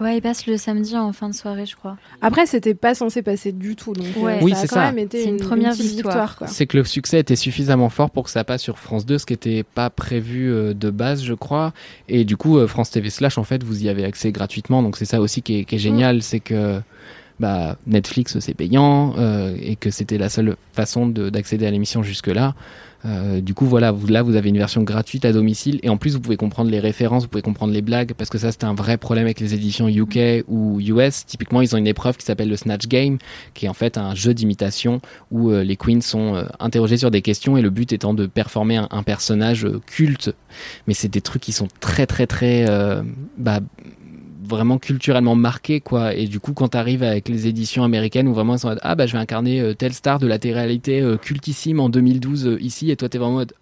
Ouais, 0.00 0.16
il 0.16 0.20
passe 0.20 0.46
le 0.46 0.56
samedi 0.56 0.96
en 0.96 1.12
fin 1.12 1.28
de 1.28 1.34
soirée, 1.34 1.66
je 1.66 1.76
crois. 1.76 1.96
Après, 2.20 2.46
c'était 2.46 2.74
pas 2.74 2.94
censé 2.94 3.22
passer 3.22 3.52
du 3.52 3.76
tout, 3.76 3.92
donc 3.92 4.06
Ouais. 4.16 4.34
euh, 4.38 4.38
Oui, 4.42 4.52
c'est 4.56 4.66
quand 4.66 4.76
ça. 4.76 4.92
C'est 5.10 5.24
une 5.24 5.36
première 5.36 5.72
victoire. 5.72 6.36
C'est 6.46 6.66
que 6.66 6.76
le 6.78 6.84
succès 6.84 7.20
était 7.20 7.36
suffisamment 7.36 7.88
fort 7.90 8.10
pour 8.10 8.24
que 8.24 8.30
ça 8.30 8.42
passe 8.44 8.62
sur 8.62 8.78
France 8.78 9.06
2, 9.06 9.18
ce 9.18 9.26
qui 9.26 9.34
n'était 9.34 9.62
pas 9.62 9.90
prévu 9.90 10.50
euh, 10.52 10.74
de 10.74 10.90
base, 10.90 11.22
je 11.22 11.34
crois. 11.34 11.72
Et 12.08 12.24
du 12.24 12.36
coup, 12.36 12.58
euh, 12.58 12.66
France 12.66 12.90
TV 12.90 13.08
Slash, 13.10 13.38
en 13.38 13.44
fait, 13.44 13.62
vous 13.62 13.84
y 13.84 13.88
avez 13.88 14.04
accès 14.04 14.32
gratuitement. 14.32 14.82
Donc 14.82 14.96
c'est 14.96 15.04
ça 15.04 15.20
aussi 15.20 15.42
qui 15.42 15.60
est, 15.60 15.64
qui 15.64 15.76
est 15.76 15.78
génial, 15.78 16.22
c'est 16.22 16.40
que 16.40 16.80
bah, 17.40 17.76
Netflix 17.86 18.38
c'est 18.38 18.54
payant 18.54 19.14
euh, 19.18 19.56
et 19.60 19.74
que 19.76 19.90
c'était 19.90 20.18
la 20.18 20.28
seule 20.28 20.56
façon 20.72 21.06
de- 21.08 21.30
d'accéder 21.30 21.66
à 21.66 21.70
l'émission 21.70 22.02
jusque-là. 22.02 22.54
Euh, 23.04 23.40
du 23.40 23.54
coup, 23.54 23.66
voilà, 23.66 23.92
vous, 23.92 24.06
là, 24.06 24.22
vous 24.22 24.36
avez 24.36 24.48
une 24.48 24.58
version 24.58 24.82
gratuite 24.82 25.24
à 25.24 25.32
domicile 25.32 25.78
et 25.82 25.88
en 25.88 25.96
plus, 25.96 26.14
vous 26.14 26.20
pouvez 26.20 26.36
comprendre 26.36 26.70
les 26.70 26.80
références, 26.80 27.24
vous 27.24 27.28
pouvez 27.28 27.42
comprendre 27.42 27.72
les 27.72 27.82
blagues 27.82 28.14
parce 28.14 28.30
que 28.30 28.38
ça, 28.38 28.50
c'était 28.50 28.64
un 28.64 28.74
vrai 28.74 28.96
problème 28.96 29.24
avec 29.24 29.40
les 29.40 29.54
éditions 29.54 29.88
UK 29.88 30.44
ou 30.48 30.80
US. 30.80 31.26
Typiquement, 31.26 31.60
ils 31.60 31.74
ont 31.74 31.78
une 31.78 31.86
épreuve 31.86 32.16
qui 32.16 32.24
s'appelle 32.24 32.48
le 32.48 32.56
Snatch 32.56 32.86
Game, 32.86 33.18
qui 33.52 33.66
est 33.66 33.68
en 33.68 33.74
fait 33.74 33.98
un 33.98 34.14
jeu 34.14 34.32
d'imitation 34.32 35.00
où 35.30 35.50
euh, 35.50 35.62
les 35.62 35.76
queens 35.76 36.00
sont 36.00 36.34
euh, 36.34 36.44
interrogées 36.60 36.96
sur 36.96 37.10
des 37.10 37.22
questions 37.22 37.56
et 37.56 37.62
le 37.62 37.70
but 37.70 37.92
étant 37.92 38.14
de 38.14 38.26
performer 38.26 38.76
un, 38.76 39.02
personnage 39.04 39.66
culte. 39.86 40.34
Mais 40.86 40.94
c'est 40.94 41.08
des 41.08 41.20
trucs 41.20 41.42
qui 41.42 41.52
sont 41.52 41.68
très, 41.80 42.06
très, 42.06 42.26
très, 42.26 42.66
bah, 43.36 43.60
vraiment 44.46 44.78
culturellement 44.78 45.34
marqués 45.34 45.80
quoi. 45.80 46.14
Et 46.14 46.26
du 46.26 46.40
coup 46.40 46.52
quand 46.52 46.68
t'arrives 46.68 47.02
avec 47.02 47.28
les 47.28 47.46
éditions 47.46 47.84
américaines 47.84 48.28
où 48.28 48.34
vraiment 48.34 48.54
ils 48.54 48.58
sont 48.58 48.68
en 48.68 48.70
mode, 48.70 48.80
ah 48.82 48.94
bah 48.94 49.06
je 49.06 49.12
vais 49.12 49.18
incarner 49.18 49.60
euh, 49.60 49.74
telle 49.74 49.92
star 49.92 50.18
de 50.18 50.26
la 50.26 50.38
télé-réalité 50.38 51.00
euh, 51.00 51.16
cultissime 51.16 51.80
en 51.80 51.88
2012 51.88 52.46
euh, 52.46 52.62
ici 52.62 52.90
et 52.90 52.96
toi 52.96 53.08
t'es 53.08 53.18
vraiment 53.18 53.34
en 53.34 53.38
mode 53.38 53.54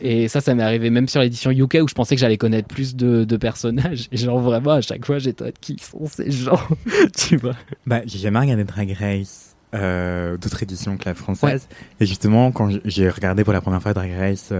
et 0.00 0.28
ça 0.28 0.40
ça 0.40 0.54
m'est 0.54 0.62
arrivé 0.62 0.90
même 0.90 1.08
sur 1.08 1.20
l'édition 1.20 1.50
UK 1.50 1.78
où 1.82 1.88
je 1.88 1.94
pensais 1.94 2.14
que 2.14 2.20
j'allais 2.20 2.38
connaître 2.38 2.68
plus 2.68 2.96
de, 2.96 3.24
de 3.24 3.36
personnages. 3.36 4.08
Et 4.12 4.16
genre 4.16 4.40
vraiment 4.40 4.72
à 4.72 4.80
chaque 4.80 5.04
fois 5.04 5.18
j'étais 5.18 5.52
qui 5.60 5.76
sont 5.78 6.06
ces 6.06 6.30
gens 6.30 6.60
tu 7.16 7.36
vois? 7.36 7.54
Bah, 7.86 8.00
j'ai 8.06 8.18
jamais 8.18 8.38
regardé 8.38 8.64
Drag 8.64 8.90
Race 8.98 9.54
euh, 9.74 10.36
d'autres 10.36 10.62
éditions 10.62 10.96
que 10.96 11.04
la 11.04 11.14
française. 11.14 11.66
Et 11.98 12.06
justement, 12.06 12.52
quand 12.52 12.70
j'ai 12.84 13.08
regardé 13.08 13.42
pour 13.42 13.52
la 13.52 13.60
première 13.60 13.82
fois 13.82 13.92
Drag 13.92 14.12
Race 14.16 14.52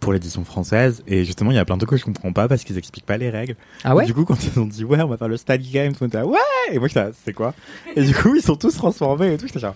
pour 0.00 0.12
l'édition 0.12 0.44
française. 0.44 1.02
Et 1.06 1.24
justement, 1.24 1.50
il 1.50 1.54
y 1.54 1.58
a 1.58 1.64
plein 1.64 1.76
de 1.76 1.80
trucs 1.80 1.90
que 1.90 1.96
je 1.96 2.04
comprends 2.04 2.32
pas 2.32 2.48
parce 2.48 2.64
qu'ils 2.64 2.78
expliquent 2.78 3.06
pas 3.06 3.16
les 3.18 3.30
règles. 3.30 3.56
Ah 3.84 3.94
ouais 3.94 4.06
Du 4.06 4.14
coup, 4.14 4.24
quand 4.24 4.38
ils 4.44 4.58
ont 4.58 4.66
dit 4.66 4.84
ouais, 4.84 5.00
on 5.00 5.08
va 5.08 5.16
faire 5.16 5.28
le 5.28 5.36
study 5.36 5.70
game, 5.70 5.92
tout 5.92 5.98
le 6.04 6.06
monde 6.06 6.10
était 6.10 6.18
là, 6.18 6.26
ouais. 6.26 6.38
Et 6.74 6.78
moi, 6.78 6.88
j'étais 6.88 7.00
là, 7.00 7.10
c'est 7.24 7.32
quoi? 7.32 7.54
Et 7.96 8.02
du 8.02 8.14
coup, 8.14 8.34
ils 8.34 8.42
sont 8.42 8.56
tous 8.56 8.74
transformés 8.74 9.34
et 9.34 9.36
tout. 9.38 9.46
J'étais 9.46 9.60
genre. 9.60 9.74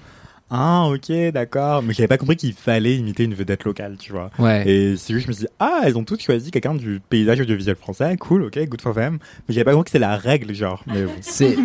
Ah 0.55 0.87
ok 0.89 1.11
d'accord 1.33 1.83
mais 1.83 1.95
j'avais 1.95 2.09
pas 2.09 2.19
compris 2.19 2.37
qu'il 2.37 2.53
fallait 2.53 2.97
imiter 2.97 3.25
une 3.25 3.33
vedette 3.35 3.65
locale 3.65 3.97
tu 3.99 4.13
vois 4.13 4.31
Ouais. 4.39 4.69
et 4.69 4.97
c'est 4.99 5.15
juste 5.15 5.25
je 5.25 5.29
me 5.29 5.33
suis 5.33 5.45
dit 5.47 5.53
ah 5.59 5.81
elles 5.85 5.97
ont 5.97 6.05
toutes 6.05 6.21
choisi 6.23 6.51
quelqu'un 6.51 6.75
du 6.75 7.01
paysage 7.09 7.41
audiovisuel 7.41 7.75
français 7.77 8.17
cool 8.19 8.43
ok 8.45 8.59
good 8.69 8.81
for 8.83 8.95
them 8.95 9.19
mais 9.49 9.55
j'avais 9.55 9.65
pas 9.65 9.73
compris 9.73 9.85
que 9.85 9.91
c'était 9.91 10.01
la 10.01 10.17
règle 10.19 10.55
genre 10.55 10.85
mais 10.87 11.05
bon. 11.05 11.13
C'est 11.23 11.57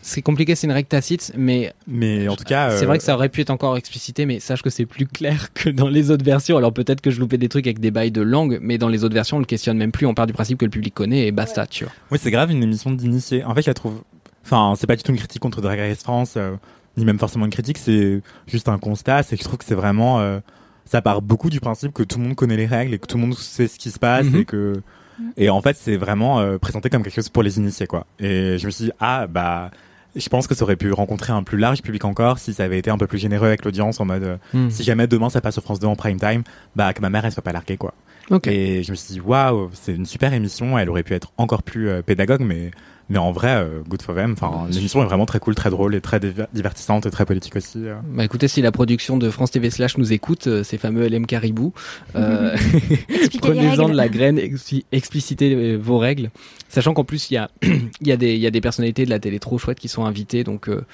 c'est 0.00 0.22
compliqué, 0.22 0.54
c'est 0.54 0.66
une 0.68 0.72
règle 0.72 0.88
tacite, 0.88 1.32
mais 1.36 1.72
mais 1.88 2.28
en 2.28 2.36
tout 2.36 2.44
cas 2.44 2.70
c'est 2.70 2.84
euh, 2.84 2.86
vrai 2.86 2.98
que 2.98 3.04
ça 3.04 3.14
aurait 3.14 3.28
pu 3.28 3.40
être 3.40 3.50
encore 3.50 3.76
explicité, 3.76 4.26
mais 4.26 4.38
sache 4.38 4.62
que 4.62 4.70
c'est 4.70 4.86
plus 4.86 5.06
clair 5.06 5.52
que 5.52 5.68
dans 5.68 5.88
les 5.88 6.10
autres 6.10 6.24
versions. 6.24 6.56
Alors 6.56 6.72
peut-être 6.72 7.00
que 7.00 7.10
je 7.10 7.18
loupais 7.18 7.38
des 7.38 7.48
trucs 7.48 7.66
avec 7.66 7.80
des 7.80 7.90
bails 7.90 8.12
de 8.12 8.20
langue, 8.22 8.58
mais 8.62 8.78
dans 8.78 8.88
les 8.88 9.02
autres 9.04 9.14
versions, 9.14 9.38
on 9.38 9.40
le 9.40 9.46
questionne 9.46 9.76
même 9.78 9.90
plus. 9.92 10.06
On 10.06 10.14
part 10.14 10.26
du 10.26 10.32
principe 10.32 10.58
que 10.58 10.64
le 10.64 10.70
public 10.70 10.94
connaît 10.94 11.26
et 11.26 11.32
basta, 11.32 11.66
tu 11.66 11.84
vois. 11.84 11.92
Oui, 12.12 12.18
c'est 12.22 12.30
grave 12.30 12.50
une 12.50 12.62
émission 12.62 12.90
d'initié. 12.92 13.42
En 13.44 13.54
fait, 13.54 13.62
je 13.62 13.70
la 13.70 13.74
trouve. 13.74 14.02
Enfin, 14.44 14.74
c'est 14.78 14.86
pas 14.86 14.94
du 14.96 15.02
tout 15.02 15.10
une 15.10 15.18
critique 15.18 15.42
contre 15.42 15.60
Drag 15.60 15.78
Race 15.78 16.02
France, 16.02 16.34
euh, 16.36 16.54
ni 16.96 17.04
même 17.04 17.18
forcément 17.18 17.44
une 17.44 17.50
critique, 17.50 17.78
c'est 17.78 18.22
juste 18.46 18.68
un 18.68 18.78
constat. 18.78 19.22
C'est 19.22 19.36
que 19.36 19.42
je 19.42 19.46
trouve 19.48 19.58
que 19.58 19.64
c'est 19.64 19.74
vraiment. 19.74 20.20
euh, 20.20 20.40
ça 20.84 21.02
part 21.02 21.20
beaucoup 21.20 21.50
du 21.50 21.58
principe 21.58 21.92
que 21.92 22.04
tout 22.04 22.18
le 22.18 22.24
monde 22.24 22.36
connaît 22.36 22.56
les 22.56 22.66
règles 22.66 22.94
et 22.94 22.98
que 23.00 23.06
tout 23.06 23.16
le 23.16 23.22
monde 23.24 23.34
sait 23.36 23.66
ce 23.66 23.76
qui 23.78 23.90
se 23.90 23.98
passe 23.98 24.26
Mhm. 24.26 24.36
et 24.36 24.44
que. 24.44 24.74
Et 25.36 25.48
en 25.50 25.60
fait, 25.62 25.76
c'est 25.80 25.96
vraiment 25.96 26.40
euh, 26.40 26.58
présenté 26.58 26.90
comme 26.90 27.02
quelque 27.02 27.14
chose 27.14 27.28
pour 27.30 27.42
les 27.42 27.56
initiés, 27.58 27.86
quoi. 27.86 28.06
Et 28.20 28.56
je 28.58 28.66
me 28.66 28.70
suis 28.70 28.84
dit, 28.86 28.92
ah, 29.00 29.26
bah. 29.26 29.70
Je 30.14 30.30
pense 30.30 30.46
que 30.46 30.54
ça 30.54 30.62
aurait 30.62 30.76
pu 30.76 30.90
rencontrer 30.92 31.34
un 31.34 31.42
plus 31.42 31.58
large 31.58 31.82
public 31.82 32.02
encore 32.06 32.38
si 32.38 32.54
ça 32.54 32.64
avait 32.64 32.78
été 32.78 32.90
un 32.90 32.96
peu 32.96 33.06
plus 33.06 33.18
généreux 33.18 33.48
avec 33.48 33.66
l'audience 33.66 34.00
en 34.00 34.06
mode 34.06 34.22
euh, 34.22 34.36
Mhm. 34.54 34.70
si 34.70 34.82
jamais 34.82 35.06
demain 35.06 35.28
ça 35.28 35.42
passe 35.42 35.52
sur 35.52 35.62
France 35.62 35.78
2 35.78 35.86
en 35.88 35.94
prime 35.94 36.18
time, 36.18 36.42
bah 36.74 36.94
que 36.94 37.02
ma 37.02 37.10
mère 37.10 37.26
elle 37.26 37.32
soit 37.32 37.42
pas 37.42 37.52
larguée 37.52 37.76
quoi. 37.76 37.92
Et 38.50 38.82
je 38.82 38.92
me 38.92 38.96
suis 38.96 39.12
dit, 39.12 39.20
waouh, 39.20 39.68
c'est 39.74 39.94
une 39.94 40.06
super 40.06 40.32
émission. 40.32 40.78
Elle 40.78 40.88
aurait 40.88 41.02
pu 41.02 41.12
être 41.12 41.32
encore 41.36 41.62
plus 41.62 41.90
euh, 41.90 42.00
pédagogue, 42.00 42.40
mais, 42.40 42.70
mais 43.08 43.18
en 43.18 43.32
vrai, 43.32 43.54
euh, 43.56 43.82
good 43.88 44.02
for 44.02 44.14
them. 44.14 44.32
Enfin, 44.32 44.66
l'émission 44.70 45.02
est 45.02 45.06
vraiment 45.06 45.26
très 45.26 45.38
cool, 45.38 45.54
très 45.54 45.70
drôle 45.70 45.94
et 45.94 46.00
très 46.00 46.18
diver- 46.18 46.46
divertissante 46.52 47.06
et 47.06 47.10
très 47.10 47.24
politique 47.24 47.56
aussi. 47.56 47.78
euh. 47.86 47.94
Bah 48.12 48.24
écoutez, 48.24 48.48
si 48.48 48.62
la 48.62 48.72
production 48.72 49.16
de 49.16 49.30
France 49.30 49.50
TV 49.52 49.70
Slash 49.70 49.96
nous 49.98 50.12
écoute, 50.12 50.46
euh, 50.46 50.62
ces 50.64 50.78
fameux 50.78 51.06
LM 51.08 51.26
Caribou, 51.26 51.72
euh, 52.16 52.56
prenez-en 53.40 53.88
de 53.88 53.94
la 53.94 54.08
graine, 54.08 54.38
expli- 54.38 54.84
explicitez 54.92 55.54
euh, 55.54 55.76
vos 55.76 55.98
règles. 55.98 56.30
Sachant 56.68 56.94
qu'en 56.94 57.04
plus, 57.04 57.30
il 57.30 57.34
y 57.34 57.36
a, 57.36 57.50
il 57.62 58.06
y, 58.06 58.12
a 58.12 58.16
des- 58.16 58.34
il 58.34 58.40
y 58.40 58.46
a 58.46 58.50
des 58.50 58.60
personnalités 58.60 59.04
de 59.04 59.10
la 59.10 59.18
télé 59.18 59.38
trop 59.38 59.58
chouettes 59.58 59.78
qui 59.80 59.88
sont 59.88 60.04
invitées, 60.04 60.44
donc 60.44 60.68
euh, 60.68 60.84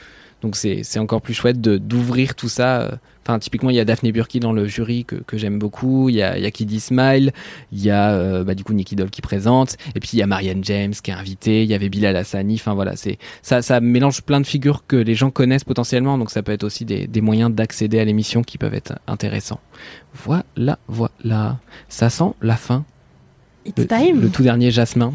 donc 0.43 0.57
c'est 0.57 0.99
encore 0.99 1.23
plus 1.23 1.35
chouette 1.35 1.61
de 1.61 1.79
d'ouvrir 1.79 2.35
tout 2.35 2.49
ça. 2.49 2.83
euh. 2.83 2.91
Enfin, 3.25 3.39
typiquement, 3.39 3.71
il 3.71 3.77
y 3.77 3.79
a 3.81 3.85
Daphné 3.85 4.11
Burki 4.11 4.41
dans 4.41 4.53
le 4.53 4.67
jury 4.67 5.05
que, 5.05 5.15
que 5.15 5.39
j'aime 5.39 5.57
beaucoup. 5.57 6.09
Il 6.09 6.17
y 6.17 6.23
a, 6.23 6.37
il 6.37 6.43
y 6.43 6.47
a 6.47 6.51
Kiddy 6.51 6.81
Smile. 6.81 7.31
Il 7.71 7.81
y 7.81 7.89
a 7.89 8.11
euh, 8.11 8.43
bah, 8.43 8.57
du 8.57 8.65
coup 8.65 8.73
Nicky 8.73 8.97
Doll 8.97 9.11
qui 9.11 9.23
présente. 9.23 9.77
Et 9.95 10.01
puis 10.01 10.11
il 10.15 10.19
y 10.19 10.23
a 10.23 10.27
Marianne 10.27 10.65
James 10.65 10.93
qui 10.93 11.13
est 11.13 11.15
invitée. 11.15 11.63
Il 11.63 11.71
y 11.71 11.75
avait 11.75 11.89
Bilal 11.89 12.17
Hassani. 12.17 12.57
Enfin 12.57 12.75
voilà, 12.75 12.97
c'est 12.97 13.19
ça, 13.41 13.63
ça 13.63 13.81
mélange 13.81 14.23
plein 14.23 14.41
de 14.41 14.47
figures 14.47 14.85
que 14.89 14.97
les 14.97 15.15
gens 15.15 15.31
connaissent 15.31 15.63
potentiellement. 15.63 16.19
Donc 16.19 16.33
ça 16.33 16.43
peut 16.43 16.51
être 16.51 16.65
aussi 16.65 16.85
des, 16.85 17.07
des 17.07 17.21
moyens 17.21 17.53
d'accéder 17.55 18.01
à 18.01 18.05
l'émission 18.05 18.43
qui 18.43 18.59
peuvent 18.59 18.75
être 18.75 18.95
intéressants. 19.07 19.61
Voilà, 20.13 20.81
voilà. 20.89 21.61
Ça 21.89 22.11
sent 22.11 22.33
la 22.43 22.57
fin. 22.57 22.85
It's 23.67 23.79
Le, 23.79 23.87
time. 23.87 24.21
le 24.21 24.31
tout 24.31 24.43
dernier 24.43 24.73
Jasmin. 24.73 25.15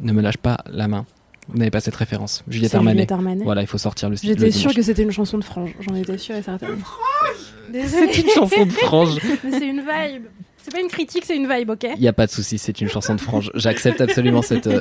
Ne 0.00 0.12
me 0.12 0.22
lâche 0.22 0.36
pas 0.36 0.58
la 0.70 0.86
main. 0.86 1.04
Vous 1.48 1.58
n'avez 1.58 1.70
pas 1.70 1.80
cette 1.80 1.96
référence. 1.96 2.42
Juliette 2.48 2.74
Armanet. 2.74 2.92
Juliette 2.94 3.12
Armanet. 3.12 3.44
Voilà, 3.44 3.60
il 3.60 3.66
faut 3.66 3.78
sortir 3.78 4.08
le 4.10 4.16
J'étais 4.16 4.50
sûre 4.50 4.74
que 4.74 4.82
c'était 4.82 5.02
une 5.02 5.10
chanson 5.10 5.38
de 5.38 5.44
frange. 5.44 5.74
J'en 5.80 5.94
étais 5.94 6.18
sûre 6.18 6.36
et 6.36 6.42
certaine. 6.42 6.78
C'est 7.72 8.18
une 8.18 8.30
chanson 8.30 8.66
de 8.66 8.72
frange. 8.72 9.18
Mais 9.44 9.58
c'est 9.58 9.68
une 9.68 9.80
vibe. 9.80 10.24
C'est 10.64 10.72
pas 10.72 10.80
une 10.80 10.88
critique, 10.88 11.26
c'est 11.26 11.36
une 11.36 11.46
vibe, 11.46 11.68
ok 11.68 11.86
Il 11.96 12.00
n'y 12.00 12.08
a 12.08 12.14
pas 12.14 12.24
de 12.24 12.30
souci, 12.30 12.56
c'est 12.56 12.80
une 12.80 12.88
chanson 12.88 13.14
de 13.14 13.20
frange. 13.20 13.50
J'accepte 13.54 14.00
absolument 14.00 14.40
cette. 14.42 14.66
euh, 14.66 14.80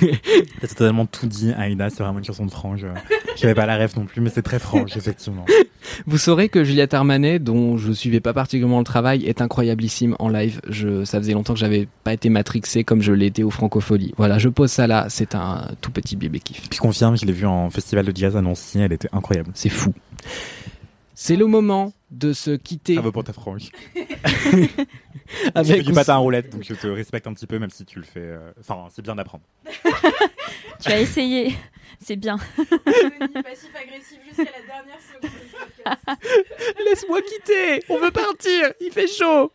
T'as 0.60 0.68
totalement 0.68 1.06
tout 1.06 1.26
dit, 1.26 1.50
Aïda, 1.56 1.88
c'est 1.88 2.02
vraiment 2.02 2.18
une 2.18 2.26
chanson 2.26 2.44
de 2.44 2.50
frange. 2.50 2.86
J'avais 3.36 3.54
pas 3.54 3.64
la 3.64 3.76
rêve 3.76 3.94
non 3.96 4.04
plus, 4.04 4.20
mais 4.20 4.28
c'est 4.28 4.42
très 4.42 4.58
frange, 4.58 4.90
effectivement. 4.98 5.46
Vous 6.06 6.18
saurez 6.18 6.50
que 6.50 6.62
Juliette 6.62 6.92
Armanet, 6.92 7.38
dont 7.38 7.78
je 7.78 7.90
suivais 7.92 8.20
pas 8.20 8.34
particulièrement 8.34 8.80
le 8.80 8.84
travail, 8.84 9.24
est 9.24 9.40
incroyablissime 9.40 10.14
en 10.18 10.28
live. 10.28 10.60
Je, 10.68 11.06
ça 11.06 11.18
faisait 11.20 11.32
longtemps 11.32 11.54
que 11.54 11.60
j'avais 11.60 11.88
pas 12.04 12.12
été 12.12 12.28
matrixé 12.28 12.84
comme 12.84 13.00
je 13.00 13.14
été 13.24 13.42
au 13.44 13.50
Francophonie. 13.50 14.12
Voilà, 14.18 14.38
je 14.38 14.50
pose 14.50 14.70
ça 14.70 14.86
là. 14.86 15.06
C'est 15.08 15.34
un 15.34 15.68
tout 15.80 15.90
petit 15.90 16.16
bébé 16.16 16.40
kiff. 16.40 16.64
Je 16.70 16.78
confirme, 16.78 17.16
je 17.16 17.24
l'ai 17.24 17.32
vu 17.32 17.46
en 17.46 17.70
festival 17.70 18.04
de 18.04 18.14
jazz 18.14 18.36
à 18.36 18.42
Nancy, 18.42 18.78
elle 18.78 18.92
était 18.92 19.08
incroyable. 19.12 19.50
C'est 19.54 19.70
fou. 19.70 19.94
C'est 21.14 21.36
le 21.36 21.46
moment 21.46 21.92
de 22.14 22.32
se 22.32 22.52
quitter. 22.52 22.94
Bravo 22.94 23.12
pour 23.12 23.24
ta 23.24 23.32
frange. 23.32 23.70
Avec 25.54 25.82
du 25.82 25.92
ou- 25.92 25.94
patin 25.94 26.14
à 26.14 26.16
roulette, 26.18 26.50
donc 26.50 26.62
je 26.64 26.74
te 26.74 26.86
respecte 26.86 27.26
un 27.26 27.32
petit 27.34 27.46
peu, 27.46 27.58
même 27.58 27.70
si 27.70 27.84
tu 27.84 27.98
le 27.98 28.04
fais. 28.04 28.20
euh, 28.20 28.52
Enfin, 28.60 28.86
c'est 28.90 29.02
bien 29.02 29.14
d'apprendre. 29.14 29.44
Tu 30.80 30.90
as 30.90 31.00
essayé. 31.00 31.54
C'est 32.00 32.16
bien. 32.16 32.36
passif-agressif 32.36 34.18
jusqu'à 34.28 34.42
la 34.50 34.66
dernière 34.66 34.98
seconde 35.00 35.30
Laisse-moi 36.84 37.20
quitter, 37.22 37.82
on 37.88 37.98
veut 37.98 38.10
partir, 38.10 38.72
il 38.80 38.90
fait 38.90 39.06
chaud. 39.06 39.52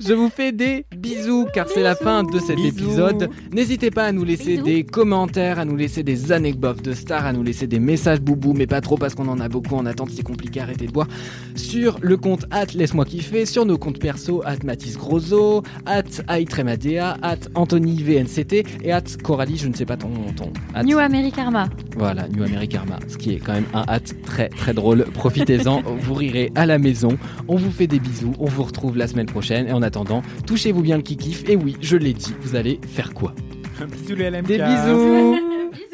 Je 0.00 0.12
vous 0.14 0.28
fais 0.28 0.52
des 0.52 0.86
bisous 0.96 1.46
car 1.52 1.68
c'est 1.68 1.82
la 1.82 1.94
fin 1.94 2.24
de 2.24 2.38
cet 2.38 2.56
Bisous. 2.56 2.68
épisode. 2.68 3.28
N'hésitez 3.52 3.90
pas 3.90 4.04
à 4.04 4.12
nous 4.12 4.24
laisser 4.24 4.58
des 4.58 4.84
commentaires, 4.84 5.58
à 5.58 5.64
nous 5.64 5.76
laisser 5.76 6.02
des 6.02 6.32
anecdotes 6.32 6.82
de 6.82 6.92
stars, 6.92 7.26
à 7.26 7.32
nous 7.32 7.42
laisser 7.42 7.66
des 7.66 7.78
messages 7.78 8.20
boubou, 8.20 8.52
mais 8.52 8.66
pas 8.66 8.80
trop 8.80 8.96
parce 8.96 9.14
qu'on 9.14 9.28
en 9.28 9.40
a 9.40 9.48
beaucoup 9.48 9.74
en 9.76 9.86
attente, 9.86 10.10
c'est 10.10 10.22
compliqué, 10.22 10.60
arrêtez 10.60 10.86
de 10.86 10.92
boire. 10.92 11.08
Sur 11.54 11.98
le 12.00 12.16
compte 12.16 12.46
at 12.50 12.66
laisse-moi 12.74 13.04
kiffer, 13.04 13.46
sur 13.46 13.64
nos 13.66 13.78
comptes 13.78 13.98
perso 13.98 14.42
at 14.44 14.56
Mathis 14.64 14.96
Grosso, 14.96 15.62
at 15.86 16.02
Aitremadea, 16.28 17.16
at 17.22 17.38
Anthony 17.54 18.02
VNCT 18.02 18.64
et 18.82 18.92
at 18.92 19.02
Coralie, 19.22 19.56
je 19.58 19.68
ne 19.68 19.74
sais 19.74 19.86
pas 19.86 19.96
ton 19.96 20.10
ton. 20.36 20.52
at- 20.74 20.82
New 20.84 20.98
Americarma. 20.98 21.68
voilà, 21.96 22.26
New 22.28 22.42
Americarma, 22.42 22.98
ce 23.08 23.16
qui 23.16 23.32
est 23.34 23.38
quand 23.38 23.52
même 23.54 23.66
un 23.74 23.84
hâte 23.88 24.14
très 24.24 24.48
très 24.48 24.72
drôle. 24.74 25.04
Profitez-en, 25.14 25.82
vous 26.00 26.14
rirez 26.14 26.50
à 26.54 26.66
la 26.66 26.78
maison. 26.78 27.16
On 27.48 27.56
vous 27.56 27.70
fait 27.70 27.86
des 27.86 27.98
bisous, 28.00 28.32
on 28.38 28.46
vous 28.46 28.62
retrouve 28.64 28.96
la 28.96 29.06
semaine 29.06 29.26
prochaine. 29.26 29.43
Et 29.50 29.72
en 29.72 29.82
attendant, 29.82 30.22
touchez-vous 30.46 30.82
bien 30.82 30.96
le 30.96 31.02
kikif. 31.02 31.48
Et 31.48 31.56
oui, 31.56 31.76
je 31.80 31.96
l'ai 31.96 32.12
dit, 32.12 32.34
vous 32.40 32.56
allez 32.56 32.80
faire 32.86 33.12
quoi 33.12 33.34
Bisous 33.88 34.14
les 34.16 34.30
LMK. 34.30 34.46
Des 34.46 34.58
bisous 34.58 35.36